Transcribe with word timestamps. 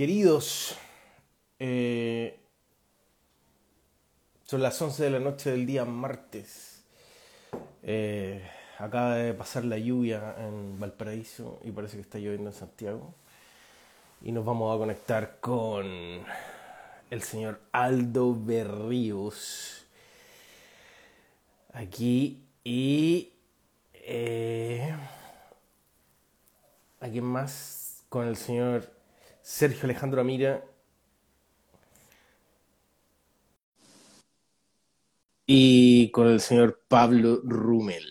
Queridos, 0.00 0.78
eh, 1.58 2.40
son 4.46 4.62
las 4.62 4.80
11 4.80 5.04
de 5.04 5.10
la 5.10 5.18
noche 5.18 5.50
del 5.50 5.66
día 5.66 5.84
martes. 5.84 6.82
Eh, 7.82 8.42
acaba 8.78 9.16
de 9.16 9.34
pasar 9.34 9.66
la 9.66 9.76
lluvia 9.76 10.36
en 10.38 10.80
Valparaíso 10.80 11.60
y 11.64 11.70
parece 11.70 11.96
que 11.96 12.00
está 12.00 12.18
lloviendo 12.18 12.48
en 12.48 12.56
Santiago. 12.56 13.12
Y 14.22 14.32
nos 14.32 14.42
vamos 14.42 14.74
a 14.74 14.78
conectar 14.78 15.36
con 15.38 15.84
el 17.10 17.22
señor 17.22 17.60
Aldo 17.70 18.34
Berríos. 18.34 19.84
Aquí 21.74 22.42
y... 22.64 23.34
Eh, 23.92 24.94
¿A 27.02 27.06
más? 27.20 28.02
Con 28.08 28.26
el 28.26 28.38
señor 28.38 28.99
Sergio 29.50 29.82
Alejandro 29.82 30.20
Amira. 30.20 30.64
Y 35.44 36.08
con 36.12 36.28
el 36.28 36.40
señor 36.40 36.84
Pablo 36.86 37.40
Rumel. 37.42 38.06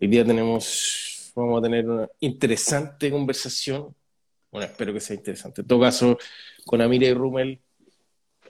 Hoy 0.00 0.06
día 0.06 0.24
tenemos, 0.24 1.32
vamos 1.34 1.58
a 1.58 1.62
tener 1.62 1.90
una 1.90 2.08
interesante 2.20 3.10
conversación. 3.10 3.92
Bueno, 4.52 4.68
espero 4.68 4.92
que 4.92 5.00
sea 5.00 5.16
interesante. 5.16 5.62
En 5.62 5.66
todo 5.66 5.80
caso, 5.80 6.18
con 6.64 6.80
Amira 6.80 7.08
y 7.08 7.14
Rumel, 7.14 7.60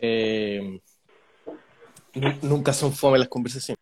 eh, 0.03 0.79
nunca 2.43 2.75
son 2.75 2.93
fome 2.93 3.19
las 3.19 3.29
conversaciones. 3.29 3.81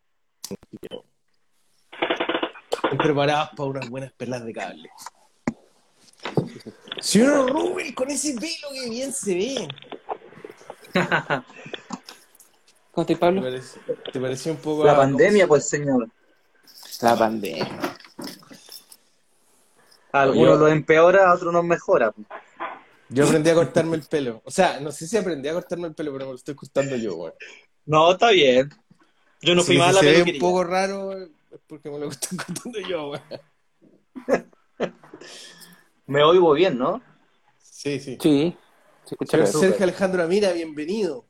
Están 2.71 2.97
preparadas 2.97 3.49
para 3.49 3.69
unas 3.69 3.89
buenas 3.89 4.13
pelas 4.13 4.45
de 4.45 4.53
cable. 4.53 4.89
Señor 7.03 7.51
Rubén, 7.51 7.93
con 7.93 8.09
ese 8.09 8.33
pelo 8.35 8.69
que 8.73 8.89
bien 8.89 9.11
se 9.11 9.35
ve. 9.35 9.67
¿Cómo 12.91 13.01
estás, 13.01 13.17
Pablo? 13.17 13.41
¿Te 13.41 13.47
pareció, 13.49 13.81
te 14.13 14.19
pareció 14.21 14.51
un 14.53 14.57
poco... 14.59 14.85
La 14.85 14.93
a- 14.93 14.97
pandemia, 14.97 15.45
pues, 15.47 15.67
señor. 15.67 16.07
La 17.01 17.17
pandemia. 17.17 17.67
Algunos 20.13 20.59
lo 20.59 20.67
empeora, 20.69 21.29
a 21.29 21.33
otros 21.33 21.51
nos 21.51 21.65
mejora. 21.65 22.11
pues. 22.11 22.25
Yo 23.09 23.25
aprendí 23.25 23.49
a 23.49 23.55
cortarme 23.55 23.97
el 23.97 24.03
pelo. 24.03 24.41
O 24.45 24.51
sea, 24.51 24.79
no 24.79 24.91
sé 24.91 25.05
si 25.07 25.17
aprendí 25.17 25.49
a 25.49 25.53
cortarme 25.53 25.87
el 25.87 25.95
pelo, 25.95 26.13
pero 26.13 26.25
me 26.25 26.31
lo 26.31 26.37
estoy 26.37 26.55
cortando 26.55 26.95
yo, 26.95 27.15
güey. 27.15 27.33
No, 27.85 28.13
está 28.13 28.29
bien. 28.29 28.69
Yo 29.41 29.55
no 29.55 29.61
Si 29.61 29.67
fui 29.67 29.77
más 29.77 29.89
a 29.89 29.93
la 29.93 29.99
se 29.99 30.23
ve 30.23 30.31
un 30.33 30.39
poco 30.39 30.63
raro, 30.63 31.11
es 31.21 31.29
porque 31.67 31.89
me 31.89 31.99
lo 31.99 32.07
estoy 32.09 32.37
cortando 32.45 32.79
yo, 32.79 33.07
güey. 33.07 33.21
Me 36.05 36.23
oigo 36.23 36.53
bien, 36.53 36.77
¿no? 36.77 37.01
Sí, 37.57 37.99
sí. 37.99 38.17
Sí, 38.21 38.57
bien. 39.19 39.47
Sergio 39.47 39.83
Alejandro 39.83 40.23
Amira, 40.23 40.51
bienvenido. 40.51 41.25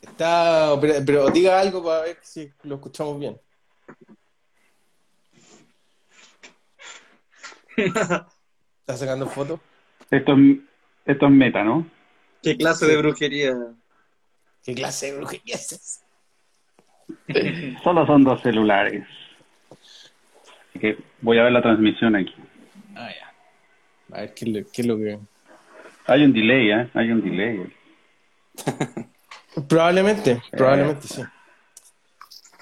Está, 0.00 0.76
pero, 0.80 0.94
pero 1.04 1.30
diga 1.30 1.60
algo 1.60 1.84
para 1.84 2.02
ver 2.02 2.18
si 2.22 2.50
lo 2.62 2.76
escuchamos 2.76 3.18
bien. 3.18 3.40
¿Está 7.76 8.96
sacando 8.96 9.26
fotos? 9.26 9.60
Esto 10.10 10.32
es, 10.32 10.58
esto 11.06 11.26
es 11.26 11.32
meta, 11.32 11.64
¿no? 11.64 11.86
¿Qué 12.42 12.56
clase 12.56 12.86
de 12.86 12.96
brujería? 12.96 13.54
¿Qué 14.62 14.74
clase 14.74 15.06
de 15.06 15.18
brujería 15.18 15.54
es 15.54 15.72
esa? 15.72 16.02
Solo 17.82 18.06
son 18.06 18.24
dos 18.24 18.42
celulares. 18.42 19.06
Así 20.72 20.78
que 20.78 20.96
voy 21.20 21.38
a 21.38 21.42
ver 21.42 21.52
la 21.52 21.60
transmisión 21.60 22.16
aquí. 22.16 22.34
Ah, 22.94 23.10
ya. 23.10 24.16
A 24.16 24.20
ver, 24.22 24.34
¿qué, 24.34 24.44
es 24.46 24.50
lo- 24.50 24.70
qué 24.72 24.80
es 24.82 24.86
lo 24.88 24.96
que...? 24.96 25.18
Hay 26.06 26.24
un 26.24 26.32
delay, 26.32 26.70
¿eh? 26.70 26.88
Hay 26.94 27.10
un 27.10 27.22
delay. 27.22 27.72
Probablemente, 29.68 30.40
probablemente 30.50 31.06
sí. 31.08 31.22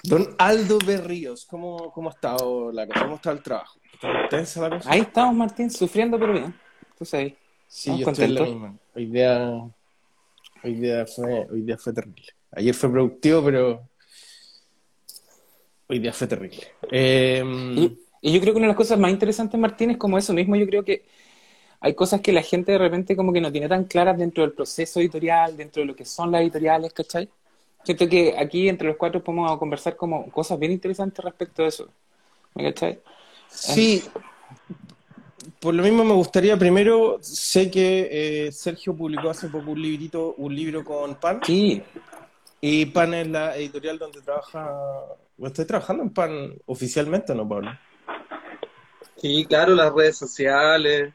Don 0.03 0.35
Aldo 0.37 0.77
Berríos, 0.85 1.45
¿cómo, 1.45 1.89
cómo 1.93 2.09
ha 2.09 2.11
estado 2.13 2.69
la 2.73 2.85
cosa? 2.85 3.01
¿Cómo 3.03 3.15
está 3.15 3.31
el 3.31 3.41
trabajo? 3.41 3.79
¿Está 3.93 4.23
intensa 4.23 4.61
la 4.67 4.77
cosa? 4.77 4.91
Ahí 4.91 4.99
estamos, 5.01 5.33
Martín, 5.35 5.69
sufriendo, 5.71 6.19
pero 6.19 6.33
bien. 6.33 6.53
Tú 6.97 7.05
sabes. 7.05 7.33
Sí, 7.67 7.97
yo 7.97 8.09
estoy 8.09 8.25
en 8.25 8.35
la 8.35 8.41
contentos. 8.41 8.47
misma. 8.49 8.77
Hoy 8.93 9.05
día, 9.05 9.51
hoy 10.63 10.73
día 10.75 11.05
fue, 11.05 11.47
hoy 11.49 11.61
día 11.61 11.77
fue 11.77 11.93
terrible. 11.93 12.25
Ayer 12.51 12.73
fue 12.73 12.91
productivo, 12.91 13.43
pero 13.45 13.89
hoy 15.87 15.99
día 15.99 16.11
fue 16.11 16.27
terrible. 16.27 16.67
Eh, 16.91 17.41
Y, 18.21 18.31
yo 18.33 18.39
creo 18.39 18.53
que 18.53 18.57
una 18.57 18.67
de 18.67 18.73
las 18.73 18.77
cosas 18.77 18.99
más 18.99 19.11
interesantes, 19.11 19.59
Martín, 19.59 19.91
es 19.91 19.97
como 19.97 20.17
eso 20.17 20.33
mismo. 20.33 20.55
Yo 20.55 20.65
creo 20.67 20.83
que 20.83 21.03
hay 21.79 21.93
cosas 21.95 22.21
que 22.21 22.31
la 22.31 22.43
gente 22.43 22.71
de 22.71 22.77
repente 22.77 23.15
como 23.15 23.33
que 23.33 23.41
no 23.41 23.51
tiene 23.51 23.67
tan 23.67 23.85
claras 23.85 24.17
dentro 24.17 24.43
del 24.43 24.53
proceso 24.53 24.99
editorial, 24.99 25.57
dentro 25.57 25.81
de 25.81 25.87
lo 25.87 25.95
que 25.95 26.05
son 26.05 26.31
las 26.31 26.41
editoriales, 26.41 26.93
¿cachai? 26.93 27.29
Siento 27.83 28.07
que 28.07 28.35
aquí 28.37 28.69
entre 28.69 28.87
los 28.87 28.97
cuatro 28.97 29.23
podemos 29.23 29.57
conversar 29.57 29.95
como 29.95 30.29
cosas 30.29 30.59
bien 30.59 30.71
interesantes 30.71 31.23
respecto 31.25 31.63
a 31.63 31.67
eso. 31.67 31.89
¿Me 32.53 32.63
cachai? 32.65 32.99
sí, 33.47 34.03
por 35.59 35.73
lo 35.73 35.83
mismo 35.83 36.03
me 36.03 36.13
gustaría 36.13 36.57
primero, 36.57 37.17
sé 37.21 37.69
que 37.69 38.47
eh, 38.47 38.51
Sergio 38.51 38.95
publicó 38.95 39.29
hace 39.29 39.47
poco 39.47 39.71
un 39.71 39.81
librito, 39.81 40.35
un 40.37 40.55
libro 40.55 40.83
con 40.83 41.15
Pan, 41.15 41.39
Sí, 41.45 41.81
y 42.59 42.85
Pan 42.87 43.13
es 43.13 43.27
la 43.27 43.55
editorial 43.57 43.97
donde 43.97 44.21
trabaja, 44.21 44.71
estoy 45.43 45.65
trabajando 45.65 46.03
en 46.03 46.11
Pan 46.11 46.53
oficialmente, 46.65 47.33
¿no, 47.35 47.47
Pablo? 47.47 47.71
Sí, 49.21 49.45
claro, 49.45 49.75
las 49.75 49.93
redes 49.93 50.17
sociales 50.17 51.13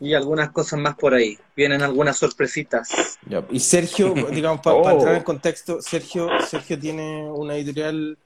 y 0.00 0.14
algunas 0.14 0.50
cosas 0.52 0.80
más 0.80 0.96
por 0.96 1.12
ahí. 1.12 1.38
Vienen 1.54 1.82
algunas 1.82 2.16
sorpresitas. 2.16 3.18
Ya, 3.26 3.46
Y 3.50 3.60
Sergio, 3.60 4.14
digamos, 4.32 4.60
para 4.62 4.76
Oh. 4.76 4.90
entrar 4.90 5.14
en 5.16 5.22
contexto, 5.22 5.82
Sergio, 5.82 6.28
Sergio 6.48 6.78
tiene 6.78 7.30
una 7.30 7.56
editorial 7.56 8.16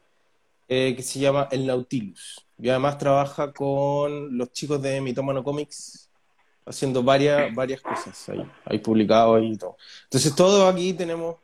eh, 0.69 0.95
que 0.97 1.03
se 1.03 1.19
llama 1.19 1.49
El 1.51 1.67
Nautilus. 1.67 2.47
Y 2.57 2.69
además 2.69 2.97
trabaja 2.99 3.53
con 3.53 4.39
los 4.39 4.53
chicos 4.53 4.81
de 4.81 5.01
Mitómano 5.01 5.43
Comics, 5.43 6.09
haciendo 6.65 7.03
varias, 7.03 7.53
varias 7.53 7.81
cosas 7.81 8.29
ahí, 8.29 8.47
ahí 8.65 8.79
publicado 8.79 9.41
y 9.41 9.57
todo. 9.59 9.77
Entonces, 10.05 10.35
todos 10.37 10.73
aquí 10.73 10.93
tenemos, 10.95 11.37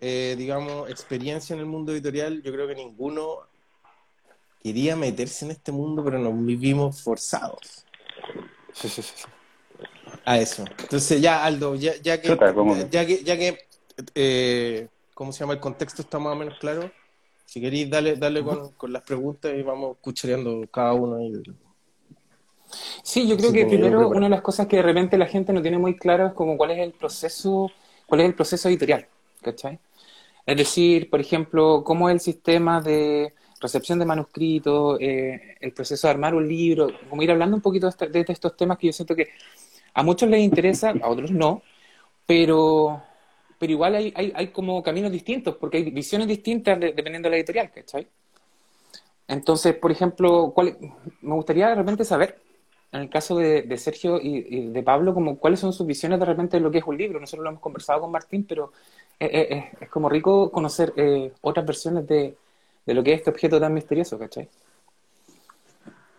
eh, 0.00 0.34
digamos, 0.36 0.90
experiencia 0.90 1.54
en 1.54 1.60
el 1.60 1.66
mundo 1.66 1.92
editorial. 1.92 2.42
Yo 2.42 2.52
creo 2.52 2.66
que 2.66 2.74
ninguno 2.74 3.51
quería 4.62 4.96
meterse 4.96 5.44
en 5.44 5.52
este 5.52 5.72
mundo, 5.72 6.04
pero 6.04 6.18
nos 6.18 6.44
vivimos 6.44 7.02
forzados 7.02 7.86
sí, 8.72 8.88
sí, 8.88 9.02
sí. 9.02 9.12
sí. 9.16 9.28
a 10.24 10.38
eso. 10.38 10.64
Entonces 10.78 11.20
ya, 11.20 11.44
Aldo, 11.44 11.74
ya, 11.74 11.96
ya 12.02 12.20
que, 12.20 12.28
ya 12.90 13.06
que, 13.06 13.24
ya 13.24 13.36
que 13.36 13.58
eh, 14.14 14.88
¿cómo 15.14 15.32
se 15.32 15.40
llama? 15.40 15.54
El 15.54 15.60
contexto 15.60 16.02
está 16.02 16.18
más 16.18 16.34
o 16.34 16.36
menos 16.36 16.58
claro. 16.58 16.90
Si 17.44 17.60
queréis, 17.60 17.90
dale, 17.90 18.16
dale 18.16 18.42
con, 18.42 18.72
con 18.72 18.92
las 18.92 19.02
preguntas 19.02 19.52
y 19.54 19.62
vamos 19.62 19.98
cuchareando 20.00 20.66
cada 20.70 20.94
uno 20.94 21.16
ahí. 21.16 21.32
Sí, 23.02 23.28
yo 23.28 23.36
creo 23.36 23.50
Sí, 23.50 23.56
que 23.56 23.66
yo 23.68 23.68
primero 23.68 24.08
una 24.08 24.26
de 24.26 24.30
las 24.30 24.42
cosas 24.42 24.66
que 24.66 24.76
de 24.76 24.82
repente 24.82 25.18
la 25.18 25.26
gente 25.26 25.52
no 25.52 25.62
tiene 25.62 25.78
muy 25.78 25.96
claro 25.96 26.26
es 26.28 26.32
como 26.34 26.56
cuál 26.56 26.70
es 26.72 26.78
el 26.78 26.92
proceso, 26.92 27.70
cuál 28.06 28.22
es 28.22 28.26
el 28.28 28.34
proceso 28.34 28.68
editorial, 28.68 29.06
¿cachai? 29.42 29.78
Es 30.46 30.56
decir, 30.56 31.10
por 31.10 31.20
ejemplo, 31.20 31.82
cómo 31.84 32.08
es 32.08 32.14
el 32.14 32.20
sistema 32.20 32.80
de 32.80 33.34
recepción 33.62 33.98
de 34.00 34.06
manuscritos, 34.06 34.98
eh, 35.00 35.56
el 35.60 35.72
proceso 35.72 36.06
de 36.08 36.12
armar 36.12 36.34
un 36.34 36.48
libro, 36.48 36.88
como 37.10 37.22
ir 37.22 37.30
hablando 37.30 37.56
un 37.56 37.62
poquito 37.62 37.90
de, 37.90 38.24
estos 38.28 38.56
temas 38.56 38.78
que 38.78 38.88
yo 38.88 38.92
siento 38.94 39.16
que 39.16 39.28
a 39.94 40.02
muchos 40.02 40.28
les 40.28 40.40
interesa, 40.42 40.94
a 41.02 41.08
otros 41.08 41.30
no, 41.32 41.62
pero, 42.26 43.02
pero 43.58 43.72
igual 43.72 43.94
hay, 43.96 44.12
hay, 44.16 44.32
hay 44.34 44.48
como 44.48 44.82
caminos 44.82 45.12
distintos, 45.12 45.56
porque 45.56 45.78
hay 45.78 45.90
visiones 45.90 46.28
distintas 46.28 46.80
de- 46.80 46.92
dependiendo 46.92 47.28
de 47.28 47.30
la 47.32 47.36
editorial, 47.38 47.70
¿cachai? 47.72 48.08
Entonces, 49.28 49.74
por 49.76 49.90
ejemplo, 49.90 50.52
¿cuál, 50.54 50.76
me 51.22 51.34
gustaría 51.34 51.74
de 51.74 52.04
saber, 52.04 52.38
en 52.92 53.02
el 53.02 53.08
caso 53.10 53.36
de, 53.36 53.62
de 53.62 53.78
Sergio 53.78 54.20
y, 54.20 54.46
y 54.48 54.66
de 54.68 54.82
Pablo, 54.82 55.14
como 55.14 55.38
cuáles 55.38 55.60
son 55.60 55.72
sus 55.72 55.86
visiones 55.86 56.18
de 56.20 56.26
repente 56.26 56.56
de 56.58 56.62
lo 56.62 56.70
que 56.70 56.78
es 56.78 56.84
un 56.84 56.98
libro. 56.98 57.18
Nosotros 57.20 57.44
lo 57.44 57.50
hemos 57.50 57.62
conversado 57.62 58.00
con 58.02 58.10
Martín, 58.10 58.44
pero 58.46 58.72
es, 59.18 59.30
es- 59.50 59.64
es 59.82 59.88
como 59.88 60.08
rico 60.08 60.50
conocer 60.50 60.92
eh, 60.96 61.32
otras 61.40 61.64
versiones 61.66 62.06
de, 62.06 62.36
de 62.86 62.94
lo 62.94 63.02
que 63.02 63.12
es 63.12 63.18
este 63.18 63.30
objeto 63.30 63.60
tan 63.60 63.74
misterioso, 63.74 64.18
¿cachai? 64.18 64.48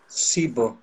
Sí, 0.07 0.48
po. 0.48 0.77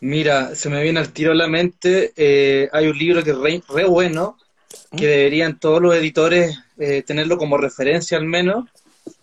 Mira, 0.00 0.54
se 0.54 0.68
me 0.68 0.82
viene 0.82 1.00
al 1.00 1.12
tiro 1.12 1.32
a 1.32 1.34
la 1.34 1.46
mente, 1.46 2.12
eh, 2.16 2.68
hay 2.72 2.86
un 2.86 2.98
libro 2.98 3.22
que 3.22 3.30
es 3.30 3.38
re, 3.38 3.62
re 3.68 3.84
bueno, 3.84 4.38
que 4.96 5.06
deberían 5.06 5.58
todos 5.58 5.80
los 5.80 5.94
editores 5.94 6.58
eh, 6.78 7.02
tenerlo 7.02 7.38
como 7.38 7.56
referencia 7.56 8.18
al 8.18 8.26
menos, 8.26 8.68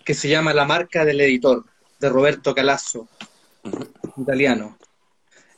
que 0.04 0.14
se 0.14 0.30
llama 0.30 0.54
La 0.54 0.66
marca 0.66 1.06
del 1.06 1.22
editor, 1.22 1.64
de 2.00 2.10
Roberto 2.10 2.56
Calasso, 2.56 3.08
italiano. 4.18 4.78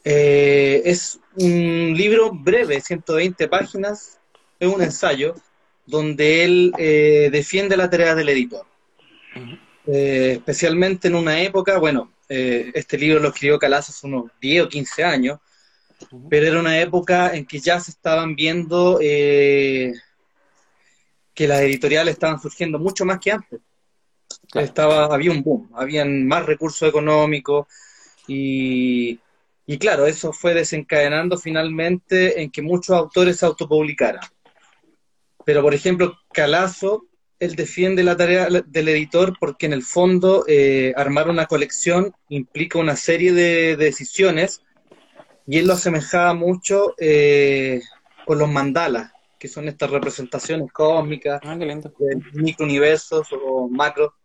Eh, 0.04 0.81
es 0.86 1.19
un 1.38 1.94
libro 1.95 2.31
breve, 2.31 2.81
120 2.81 3.48
páginas, 3.48 4.19
es 4.60 4.68
un 4.68 4.81
ensayo, 4.81 5.36
donde 5.86 6.44
él 6.44 6.71
defiende 7.31 7.78
la 7.78 7.89
tarea 7.89 8.16
del 8.16 8.30
editor. 8.30 8.66
Eh, 9.88 10.34
especialmente 10.34 11.08
en 11.08 11.16
una 11.16 11.42
época, 11.42 11.78
bueno, 11.78 12.12
eh, 12.28 12.72
este 12.74 12.98
libro 12.98 13.20
lo 13.20 13.30
escribió 13.30 13.60
Calas 13.60 13.90
hace 13.90 14.08
unos 14.08 14.32
10 14.42 14.64
o 14.64 14.70
15 14.70 15.04
años, 15.04 15.40
pero 16.30 16.48
era 16.48 16.60
una 16.60 16.80
época 16.80 17.36
en 17.36 17.46
que 17.46 17.60
ya 17.60 17.80
se 17.80 17.92
estaban 17.92 18.36
viendo 18.36 19.00
eh, 19.02 19.94
que 21.34 21.48
las 21.48 21.62
editoriales 21.62 22.14
estaban 22.14 22.42
surgiendo 22.42 22.80
mucho 22.80 23.06
más 23.06 23.20
que 23.20 23.32
antes. 23.32 23.60
Estaba, 24.54 25.06
había 25.06 25.32
un 25.32 25.44
boom, 25.44 25.70
habían 25.76 26.26
más 26.28 26.46
recursos 26.46 26.88
económicos 26.88 27.68
y, 28.28 29.20
y 29.66 29.78
claro, 29.78 30.06
eso 30.08 30.34
fue 30.34 30.54
desencadenando 30.54 31.38
finalmente 31.38 32.42
en 32.42 32.50
que 32.50 32.62
muchos 32.62 32.96
autores 32.96 33.38
se 33.38 33.46
autopublicaran. 33.46 34.22
Pero, 35.46 35.62
por 35.62 35.74
ejemplo, 35.74 36.18
Calazo, 36.34 37.06
él 37.45 37.56
defiende 37.56 38.03
la 38.03 38.18
tarea 38.18 38.47
del 38.50 38.89
editor 38.89 39.33
porque 39.39 39.65
en 39.65 39.74
el 39.74 39.83
fondo 39.83 40.44
eh, 40.47 40.94
armar 40.95 41.30
una 41.30 41.45
colección 41.45 42.13
implica 42.30 42.80
una 42.80 42.95
serie 42.95 43.33
de, 43.33 43.75
decisiones 43.77 44.62
y 45.47 45.59
él 45.59 45.68
lo 45.68 45.74
asemejaba 45.74 46.33
mucho 46.33 46.95
eh, 46.97 47.81
con 48.25 48.39
los 48.39 48.50
mandalas, 48.50 49.12
que 49.39 49.47
son 49.47 49.68
estas 49.68 49.92
representaciones 49.92 50.71
cósmicas 50.71 51.39
Ah, 51.44 51.56
de 51.56 52.21
microuniversos 52.33 53.27
o 53.31 53.69
macro. 53.69 54.15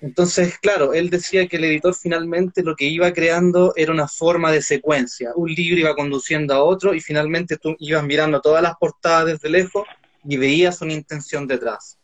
Entonces, 0.00 0.58
claro, 0.58 0.92
él 0.92 1.10
decía 1.10 1.46
que 1.46 1.56
el 1.56 1.64
editor 1.64 1.94
finalmente 1.94 2.62
lo 2.62 2.74
que 2.74 2.86
iba 2.86 3.12
creando 3.12 3.72
era 3.76 3.92
una 3.92 4.08
forma 4.08 4.50
de 4.50 4.62
secuencia. 4.62 5.30
Un 5.36 5.52
libro 5.52 5.80
iba 5.80 5.94
conduciendo 5.94 6.54
a 6.54 6.62
otro 6.62 6.92
y 6.92 7.00
finalmente 7.00 7.56
tú 7.56 7.76
ibas 7.78 8.04
mirando 8.04 8.40
todas 8.40 8.62
las 8.62 8.74
portadas 8.76 9.26
desde 9.26 9.48
lejos 9.48 9.84
y 10.24 10.36
veías 10.36 10.80
una 10.80 10.92
intención 10.92 11.46
detrás. 11.46 11.95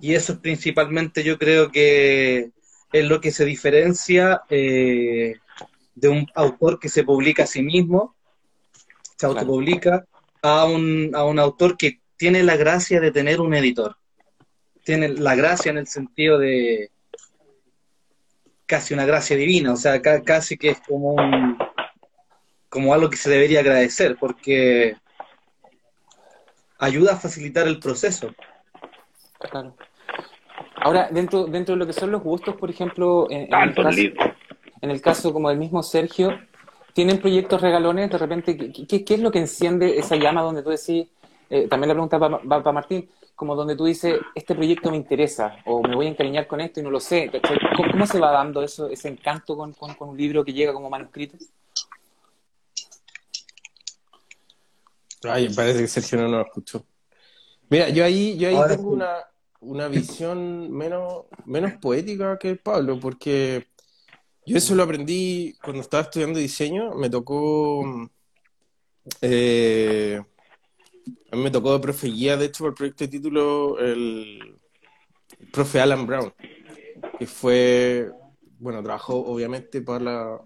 Y 0.00 0.14
eso 0.14 0.32
es 0.34 0.38
principalmente, 0.38 1.22
yo 1.22 1.38
creo 1.38 1.70
que 1.70 2.50
es 2.92 3.04
lo 3.04 3.20
que 3.20 3.30
se 3.30 3.44
diferencia 3.44 4.42
eh, 4.48 5.34
de 5.94 6.08
un 6.08 6.26
autor 6.34 6.78
que 6.78 6.88
se 6.88 7.04
publica 7.04 7.42
a 7.44 7.46
sí 7.46 7.62
mismo, 7.62 8.16
se 9.16 9.26
autopublica, 9.26 10.04
a 10.42 10.64
un, 10.64 11.10
a 11.14 11.24
un 11.24 11.38
autor 11.38 11.76
que 11.76 12.00
tiene 12.16 12.42
la 12.42 12.56
gracia 12.56 13.00
de 13.00 13.10
tener 13.10 13.40
un 13.40 13.54
editor. 13.54 13.96
Tiene 14.84 15.08
la 15.08 15.34
gracia 15.34 15.70
en 15.70 15.78
el 15.78 15.86
sentido 15.86 16.38
de 16.38 16.90
casi 18.66 18.94
una 18.94 19.04
gracia 19.06 19.36
divina, 19.36 19.72
o 19.72 19.76
sea, 19.76 20.00
ca- 20.00 20.22
casi 20.22 20.56
que 20.56 20.70
es 20.70 20.80
como 20.80 21.12
un, 21.14 21.58
como 22.68 22.94
algo 22.94 23.10
que 23.10 23.16
se 23.16 23.30
debería 23.30 23.60
agradecer, 23.60 24.16
porque 24.18 24.96
ayuda 26.78 27.14
a 27.14 27.18
facilitar 27.18 27.66
el 27.66 27.80
proceso. 27.80 28.34
Claro. 29.38 29.74
Ahora, 30.76 31.08
dentro, 31.10 31.46
dentro 31.46 31.74
de 31.74 31.78
lo 31.78 31.86
que 31.86 31.92
son 31.92 32.10
los 32.10 32.22
gustos, 32.22 32.56
por 32.56 32.70
ejemplo, 32.70 33.26
en, 33.30 33.42
en 33.42 33.68
el 33.68 33.74
caso, 33.74 33.88
en 34.80 34.90
el 34.90 35.00
caso 35.00 35.32
como 35.32 35.48
del 35.48 35.58
mismo 35.58 35.82
Sergio, 35.82 36.38
¿tienen 36.92 37.18
proyectos 37.20 37.60
regalones? 37.60 38.10
De 38.10 38.18
repente, 38.18 38.56
¿qué, 38.56 38.86
qué- 38.86 39.04
qué 39.04 39.14
es 39.14 39.20
lo 39.20 39.30
que 39.30 39.38
enciende 39.38 39.98
esa 39.98 40.16
llama 40.16 40.42
donde 40.42 40.62
tú 40.62 40.70
decís, 40.70 41.06
eh, 41.50 41.66
también 41.68 41.88
la 41.88 41.94
pregunta 41.94 42.18
va 42.18 42.40
para 42.40 42.72
Martín, 42.72 43.08
como 43.34 43.54
donde 43.54 43.76
tú 43.76 43.84
dices, 43.84 44.18
este 44.34 44.54
proyecto 44.56 44.90
me 44.90 44.96
interesa, 44.96 45.56
o 45.64 45.80
me 45.82 45.94
voy 45.94 46.06
a 46.06 46.10
encariñar 46.10 46.46
con 46.48 46.60
esto 46.60 46.80
y 46.80 46.82
no 46.82 46.90
lo 46.90 46.98
sé. 47.00 47.30
¿Cómo, 47.76 47.90
cómo 47.92 48.06
se 48.06 48.18
va 48.18 48.32
dando 48.32 48.62
eso, 48.62 48.88
ese 48.88 49.08
encanto 49.08 49.56
con, 49.56 49.72
con- 49.74 49.94
con 49.94 50.08
un 50.10 50.16
libro 50.16 50.44
que 50.44 50.52
llega 50.52 50.72
como 50.72 50.90
manuscrito? 50.90 51.36
Ay, 55.24 55.48
parece 55.54 55.80
que 55.80 55.88
Sergio 55.88 56.18
no 56.20 56.28
nos 56.28 56.46
escuchó. 56.46 56.84
Mira, 57.70 57.88
yo 57.90 58.04
ahí, 58.04 58.36
yo 58.38 58.48
ahí 58.48 58.54
Ahora 58.56 58.76
tengo 58.76 58.90
sí. 58.90 58.94
una, 58.96 59.16
una 59.60 59.88
visión 59.88 60.70
menos, 60.70 61.24
menos 61.44 61.74
poética 61.74 62.38
que 62.38 62.56
Pablo, 62.56 62.98
porque 62.98 63.66
yo 64.46 64.56
eso 64.56 64.74
lo 64.74 64.82
aprendí 64.84 65.54
cuando 65.62 65.82
estaba 65.82 66.04
estudiando 66.04 66.38
diseño, 66.38 66.94
me 66.94 67.10
tocó, 67.10 68.08
eh, 69.20 70.20
a 71.30 71.36
mí 71.36 71.42
me 71.42 71.50
tocó 71.50 71.74
de 71.74 71.80
profe 71.80 72.06
guía, 72.08 72.36
de 72.36 72.46
hecho, 72.46 72.64
para 72.64 72.70
el 72.70 72.74
proyecto 72.74 73.04
de 73.04 73.08
título, 73.08 73.78
el, 73.78 74.58
el 75.38 75.50
profe 75.50 75.80
Alan 75.80 76.06
Brown, 76.06 76.32
que 77.18 77.26
fue, 77.26 78.10
bueno, 78.58 78.82
trabajó 78.82 79.16
obviamente 79.16 79.82
para 79.82 80.04
la, 80.04 80.40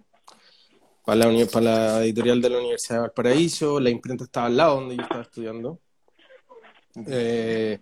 para 1.04 1.30
la, 1.30 1.46
para 1.46 1.64
la 1.64 2.04
editorial 2.04 2.40
de 2.42 2.50
la 2.50 2.58
Universidad 2.58 2.96
de 2.96 3.00
Valparaíso, 3.02 3.78
la 3.78 3.90
imprenta 3.90 4.24
estaba 4.24 4.46
al 4.46 4.56
lado 4.56 4.80
donde 4.80 4.96
yo 4.96 5.02
estaba 5.02 5.22
estudiando. 5.22 5.80
Eh, 7.06 7.78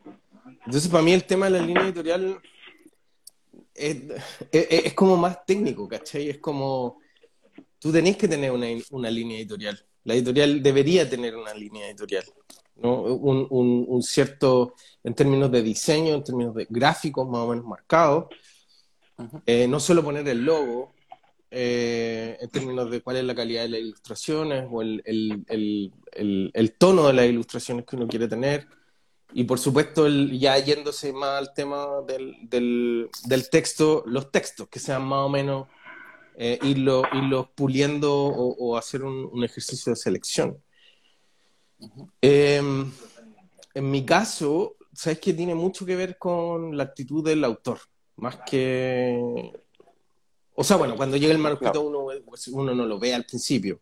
entonces, 0.64 0.88
para 0.90 1.02
mí 1.02 1.12
el 1.12 1.24
tema 1.24 1.46
de 1.46 1.52
la 1.58 1.66
línea 1.66 1.82
editorial 1.84 2.40
es, 3.74 3.96
es- 4.52 4.66
es 4.86 4.94
como 4.94 5.16
más 5.16 5.44
técnico, 5.46 5.88
¿cachai? 5.88 6.28
Es 6.30 6.38
como, 6.38 6.98
tú 7.78 7.92
tenés 7.92 8.16
que 8.16 8.28
tener 8.28 8.52
una, 8.52 8.66
una 8.90 9.10
línea 9.10 9.38
editorial. 9.38 9.78
La 10.04 10.14
editorial 10.14 10.62
debería 10.62 11.08
tener 11.08 11.36
una 11.36 11.52
línea 11.54 11.88
editorial, 11.88 12.24
¿no? 12.76 13.02
Un, 13.02 13.46
un- 13.50 13.84
un 13.88 14.02
cierto, 14.02 14.74
en 15.04 15.14
términos 15.14 15.50
de 15.50 15.62
diseño, 15.62 16.14
en 16.14 16.24
términos 16.24 16.54
de 16.54 16.66
gráficos 16.70 17.28
más 17.28 17.40
o 17.42 17.48
menos 17.48 17.64
marcados. 17.64 18.26
Eh, 19.44 19.68
no 19.68 19.78
solo 19.80 20.02
poner 20.02 20.26
el 20.28 20.44
logo, 20.44 20.92
eh, 21.50 22.38
en 22.40 22.48
términos 22.48 22.90
de 22.90 23.02
cuál 23.02 23.16
es 23.18 23.24
la 23.24 23.34
calidad 23.34 23.62
de 23.62 23.68
las 23.70 23.80
ilustraciones 23.80 24.66
o 24.70 24.80
el- 24.82 25.02
el- 25.04 26.50
el 26.54 26.72
tono 26.72 27.06
de 27.08 27.12
las 27.12 27.26
ilustraciones 27.26 27.84
que 27.84 27.96
uno 27.96 28.06
quiere 28.08 28.28
tener. 28.28 28.66
Y 29.32 29.44
por 29.44 29.58
supuesto, 29.58 30.06
el- 30.06 30.38
ya 30.38 30.58
yéndose 30.58 31.12
más 31.12 31.38
al 31.38 31.54
tema 31.54 31.86
del, 32.06 32.36
del- 32.48 33.08
del 33.26 33.48
texto, 33.50 34.02
los 34.06 34.30
textos, 34.30 34.68
que 34.68 34.78
sean 34.80 35.04
más 35.04 35.20
o 35.20 35.28
menos 35.28 35.68
eh, 36.36 36.58
irlo- 36.62 37.06
irlos 37.12 37.48
puliendo 37.54 38.12
o, 38.14 38.54
o 38.58 38.76
hacer 38.76 39.02
un, 39.02 39.28
un 39.30 39.44
ejercicio 39.44 39.90
de 39.90 39.96
selección. 39.96 40.62
Eh, 42.22 42.60
en 43.74 43.90
mi 43.90 44.04
caso, 44.04 44.76
sabes 44.92 45.20
que 45.20 45.32
tiene 45.34 45.54
mucho 45.54 45.86
que 45.86 45.96
ver 45.96 46.18
con 46.18 46.76
la 46.76 46.84
actitud 46.84 47.24
del 47.24 47.44
autor, 47.44 47.78
más 48.16 48.36
que 48.46 49.52
o 50.54 50.64
sea, 50.64 50.76
bueno, 50.76 50.94
cuando 50.96 51.16
llega 51.16 51.32
el 51.32 51.38
manuscrito 51.38 51.80
uno, 51.82 52.06
pues, 52.26 52.48
uno 52.48 52.74
no 52.74 52.84
lo 52.84 52.98
ve 52.98 53.14
al 53.14 53.24
principio, 53.24 53.80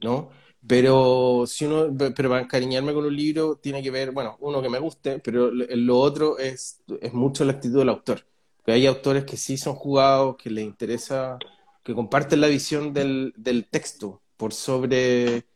¿no? 0.00 0.30
Pero 0.68 1.44
si 1.46 1.64
uno, 1.66 1.88
pero 2.14 2.28
para 2.30 2.42
encariñarme 2.42 2.92
con 2.94 3.04
un 3.06 3.16
libro 3.16 3.56
tiene 3.56 3.82
que 3.82 3.90
ver, 3.90 4.12
bueno, 4.12 4.36
uno 4.40 4.62
que 4.62 4.68
me 4.70 4.78
guste, 4.78 5.18
pero 5.20 5.50
lo 5.52 5.98
otro 5.98 6.38
es, 6.38 6.82
es 7.00 7.14
mucho 7.14 7.44
la 7.46 7.52
actitud 7.52 7.78
del 7.78 7.88
autor. 7.90 8.26
Que 8.66 8.72
hay 8.72 8.86
autores 8.86 9.24
que 9.24 9.36
sí 9.38 9.56
son 9.56 9.74
jugados, 9.76 10.36
que 10.36 10.50
les 10.50 10.64
interesa, 10.64 11.42
que 11.82 11.94
comparten 11.94 12.40
la 12.42 12.48
visión 12.48 12.92
del, 12.92 13.32
del 13.36 13.66
texto 13.68 14.22
por 14.36 14.52
sobre, 14.52 15.46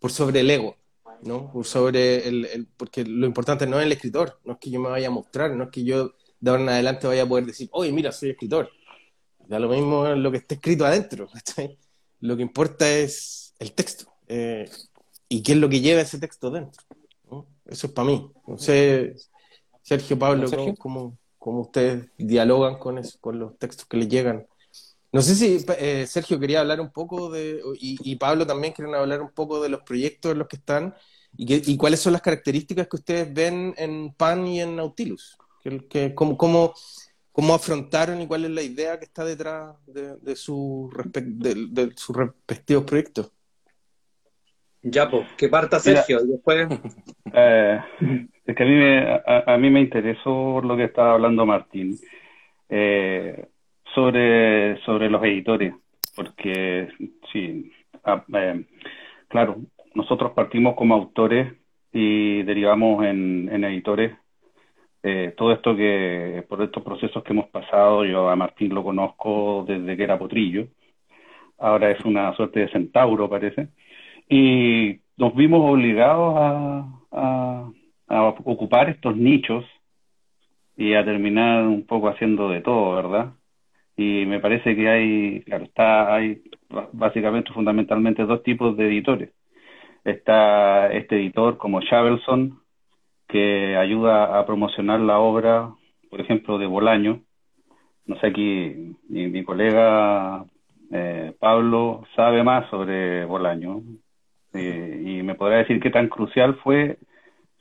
por 0.00 0.12
sobre 0.12 0.40
el 0.40 0.50
ego, 0.50 0.76
¿no? 1.22 1.50
Por 1.52 1.66
sobre 1.66 2.28
el, 2.28 2.44
el- 2.46 2.66
porque 2.76 3.04
lo 3.04 3.26
importante 3.26 3.66
no 3.66 3.78
es 3.80 3.86
el 3.86 3.92
escritor, 3.92 4.40
no 4.44 4.54
es 4.54 4.58
que 4.60 4.70
yo 4.70 4.80
me 4.80 4.88
vaya 4.90 5.08
a 5.08 5.10
mostrar, 5.10 5.52
no 5.52 5.64
es 5.64 5.70
que 5.70 5.84
yo 5.84 6.14
de 6.40 6.50
ahora 6.50 6.62
en 6.62 6.68
adelante 6.70 7.06
vaya 7.06 7.22
a 7.24 7.28
poder 7.28 7.46
decir, 7.46 7.68
oye, 7.72 7.92
mira, 7.92 8.12
soy 8.12 8.30
escritor. 8.30 8.70
Da 9.48 9.58
lo 9.60 9.68
mismo 9.68 10.06
lo 10.08 10.30
que 10.32 10.38
esté 10.38 10.56
escrito 10.56 10.86
adentro. 10.86 11.28
Lo 12.20 12.36
que 12.36 12.42
importa 12.42 12.90
es 12.90 13.54
el 13.58 13.72
texto 13.74 14.09
eh, 14.32 14.70
y 15.28 15.42
qué 15.42 15.52
es 15.52 15.58
lo 15.58 15.68
que 15.68 15.80
lleva 15.80 16.00
ese 16.00 16.18
texto 16.18 16.50
dentro. 16.50 16.82
¿no? 17.30 17.46
Eso 17.66 17.86
es 17.88 17.92
para 17.92 18.06
mí. 18.08 18.30
No 18.46 18.56
sé, 18.58 19.14
Sergio, 19.82 20.18
Pablo, 20.18 20.46
Sergio. 20.48 20.74
¿cómo, 20.76 21.18
cómo- 21.38 21.60
ustedes 21.62 22.08
dialogan 22.16 22.78
con 22.78 22.98
eso, 22.98 23.18
con 23.20 23.38
los 23.38 23.58
textos 23.58 23.86
que 23.86 23.96
les 23.96 24.08
llegan? 24.08 24.46
No 25.12 25.22
sé 25.22 25.34
si 25.34 25.64
eh, 25.78 26.06
Sergio 26.06 26.38
quería 26.38 26.60
hablar 26.60 26.80
un 26.80 26.90
poco 26.92 27.30
de, 27.30 27.60
y, 27.80 27.98
y 28.12 28.16
Pablo 28.16 28.46
también 28.46 28.72
quieren 28.72 28.94
hablar 28.94 29.20
un 29.20 29.32
poco 29.32 29.60
de 29.60 29.68
los 29.68 29.82
proyectos 29.82 30.30
en 30.32 30.38
los 30.38 30.46
que 30.46 30.56
están 30.56 30.94
y, 31.36 31.46
que- 31.46 31.62
y 31.72 31.76
cuáles 31.76 31.98
son 32.00 32.12
las 32.12 32.22
características 32.22 32.86
que 32.86 32.96
ustedes 32.96 33.32
ven 33.34 33.74
en 33.76 34.14
PAN 34.14 34.46
y 34.46 34.60
en 34.60 34.76
Nautilus. 34.76 35.36
Que, 35.64 35.86
que- 35.88 36.14
cómo, 36.14 36.36
cómo, 36.36 36.74
cómo 37.32 37.54
afrontaron 37.54 38.20
y 38.20 38.26
cuál 38.28 38.44
es 38.44 38.50
la 38.52 38.62
idea 38.62 38.98
que 39.00 39.06
está 39.06 39.24
detrás 39.24 39.74
de, 39.86 40.16
de, 40.16 40.36
su 40.36 40.88
de- 41.24 41.66
de 41.70 41.92
sus 41.96 42.16
respectivos 42.16 42.84
proyectos. 42.84 43.32
Ya, 44.82 45.10
pues, 45.10 45.26
que 45.36 45.48
parta 45.48 45.78
Mira. 45.84 46.02
Sergio 46.02 46.24
y 46.24 46.32
después. 46.32 46.68
Eh, 47.32 47.78
es 48.44 48.56
que 48.56 48.62
a 48.64 48.66
mí 48.66 48.74
me, 48.74 48.98
a, 49.24 49.44
a 49.54 49.56
mí 49.56 49.70
me 49.70 49.80
interesó 49.80 50.60
lo 50.60 50.76
que 50.76 50.82
estaba 50.82 51.12
hablando 51.12 51.46
Martín 51.46 51.96
eh, 52.68 53.46
sobre, 53.94 54.80
sobre 54.82 55.08
los 55.08 55.22
editores, 55.22 55.74
porque 56.16 56.88
sí, 57.32 57.70
ah, 58.02 58.24
eh, 58.34 58.64
claro, 59.28 59.58
nosotros 59.94 60.32
partimos 60.32 60.74
como 60.74 60.94
autores 60.94 61.52
y 61.92 62.42
derivamos 62.42 63.04
en, 63.04 63.48
en 63.52 63.62
editores. 63.62 64.16
Eh, 65.04 65.32
todo 65.36 65.52
esto 65.52 65.76
que, 65.76 66.44
por 66.48 66.62
estos 66.62 66.82
procesos 66.82 67.22
que 67.22 67.32
hemos 67.32 67.48
pasado, 67.48 68.04
yo 68.04 68.28
a 68.28 68.34
Martín 68.34 68.74
lo 68.74 68.82
conozco 68.82 69.64
desde 69.68 69.96
que 69.96 70.02
era 70.02 70.18
potrillo, 70.18 70.66
ahora 71.58 71.92
es 71.92 72.04
una 72.04 72.34
suerte 72.34 72.60
de 72.60 72.72
centauro, 72.72 73.30
parece 73.30 73.68
y 74.30 75.00
nos 75.18 75.34
vimos 75.36 75.62
obligados 75.70 76.36
a, 76.38 76.86
a- 77.12 77.72
a 78.08 78.24
ocupar 78.24 78.90
estos 78.90 79.16
nichos 79.16 79.66
y 80.76 80.94
a 80.94 81.04
terminar 81.04 81.64
un 81.66 81.86
poco 81.86 82.08
haciendo 82.08 82.48
de 82.48 82.60
todo, 82.62 82.94
¿verdad? 82.96 83.34
Y 83.96 84.26
me 84.26 84.40
parece 84.40 84.76
que 84.76 84.88
hay, 84.88 85.42
claro, 85.42 85.64
está, 85.64 86.14
hay, 86.14 86.42
básicamente, 86.92 87.52
fundamentalmente, 87.52 88.24
dos 88.24 88.42
tipos 88.42 88.76
de 88.76 88.86
editores. 88.88 89.30
Está 90.04 90.92
este 90.92 91.16
editor 91.16 91.58
como 91.58 91.80
Shavelson, 91.82 92.60
que 93.28 93.76
ayuda 93.76 94.38
a 94.38 94.46
promocionar 94.46 95.00
la 95.00 95.18
obra, 95.20 95.70
por 96.10 96.20
ejemplo, 96.20 96.58
de 96.58 96.66
Bolaño. 96.66 97.22
No 98.06 98.18
sé, 98.20 98.28
aquí 98.28 98.96
mi, 99.08 99.44
colega 99.44 100.44
eh, 100.92 101.34
Pablo 101.40 102.04
sabe 102.16 102.42
más 102.44 102.68
sobre 102.70 103.24
Bolaño 103.26 103.82
eh, 104.54 105.02
y 105.04 105.22
me 105.22 105.34
podrá 105.34 105.58
decir 105.58 105.80
qué 105.80 105.90
tan 105.90 106.08
crucial 106.08 106.56
fue 106.62 106.98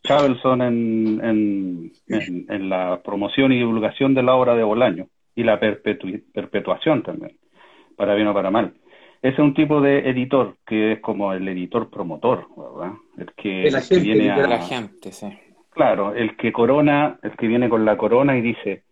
Chavelson 0.04 0.62
en, 0.62 1.92
en, 2.08 2.70
la 2.70 3.02
promoción 3.04 3.52
y 3.52 3.58
divulgación 3.58 4.14
de 4.14 4.24
la 4.24 4.36
obra 4.36 4.56
de 4.56 4.64
Bolaño 4.64 5.08
y 5.36 5.44
la 5.44 5.60
perpetuación 5.60 7.04
también, 7.04 7.38
para 7.96 8.16
bien 8.16 8.28
o 8.28 8.34
para 8.34 8.52
mal. 8.52 8.74
Ese 9.22 9.34
es 9.34 9.40
un 9.40 9.54
tipo 9.54 9.82
de 9.82 10.10
editor 10.10 10.56
que 10.66 10.94
es 10.94 11.00
como 11.02 11.34
el 11.34 11.48
editor 11.48 11.90
promotor, 11.90 12.48
¿verdad? 12.56 12.94
El 13.18 13.34
que, 13.34 14.00
viene 14.02 14.32
a... 14.32 14.48
la 14.48 14.62
gente, 14.62 15.12
sí. 15.12 15.28
Claro, 15.72 16.16
el 16.16 16.38
que 16.38 16.52
corona, 16.52 17.20
el 17.22 17.32
que 17.36 17.48
viene 17.48 17.70
con 17.70 17.86
la 17.86 17.98
corona 17.98 18.38
y 18.38 18.42
dice, 18.42 18.84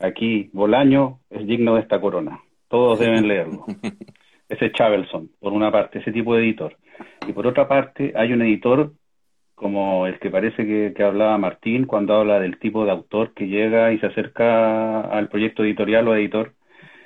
aquí 0.00 0.50
Bolaño 0.52 1.18
es 1.30 1.46
digno 1.46 1.74
de 1.74 1.80
esta 1.80 2.00
corona, 2.00 2.40
todos 2.68 3.00
deben 3.00 3.26
leerlo. 3.26 3.64
Ese 4.48 4.66
es 4.66 4.72
Chavelson, 4.72 5.30
por 5.40 5.52
una 5.52 5.70
parte, 5.72 6.00
ese 6.00 6.12
tipo 6.12 6.34
de 6.34 6.42
editor. 6.42 6.76
Y 7.26 7.32
por 7.32 7.46
otra 7.46 7.68
parte, 7.68 8.12
hay 8.16 8.32
un 8.32 8.42
editor 8.42 8.92
como 9.62 10.08
el 10.08 10.18
que 10.18 10.28
parece 10.30 10.66
que, 10.66 11.04
hablaba 11.04 11.38
Martín 11.38 11.86
cuando 11.86 12.14
habla 12.14 12.40
del 12.40 12.58
tipo 12.58 12.84
de 12.84 12.90
autor 12.90 13.32
que 13.32 13.46
llega 13.46 13.92
y 13.92 13.98
se 14.00 14.06
acerca 14.06 15.02
al 15.02 15.28
proyecto 15.28 15.62
editorial 15.62 16.08
o 16.08 16.16
editor. 16.16 16.54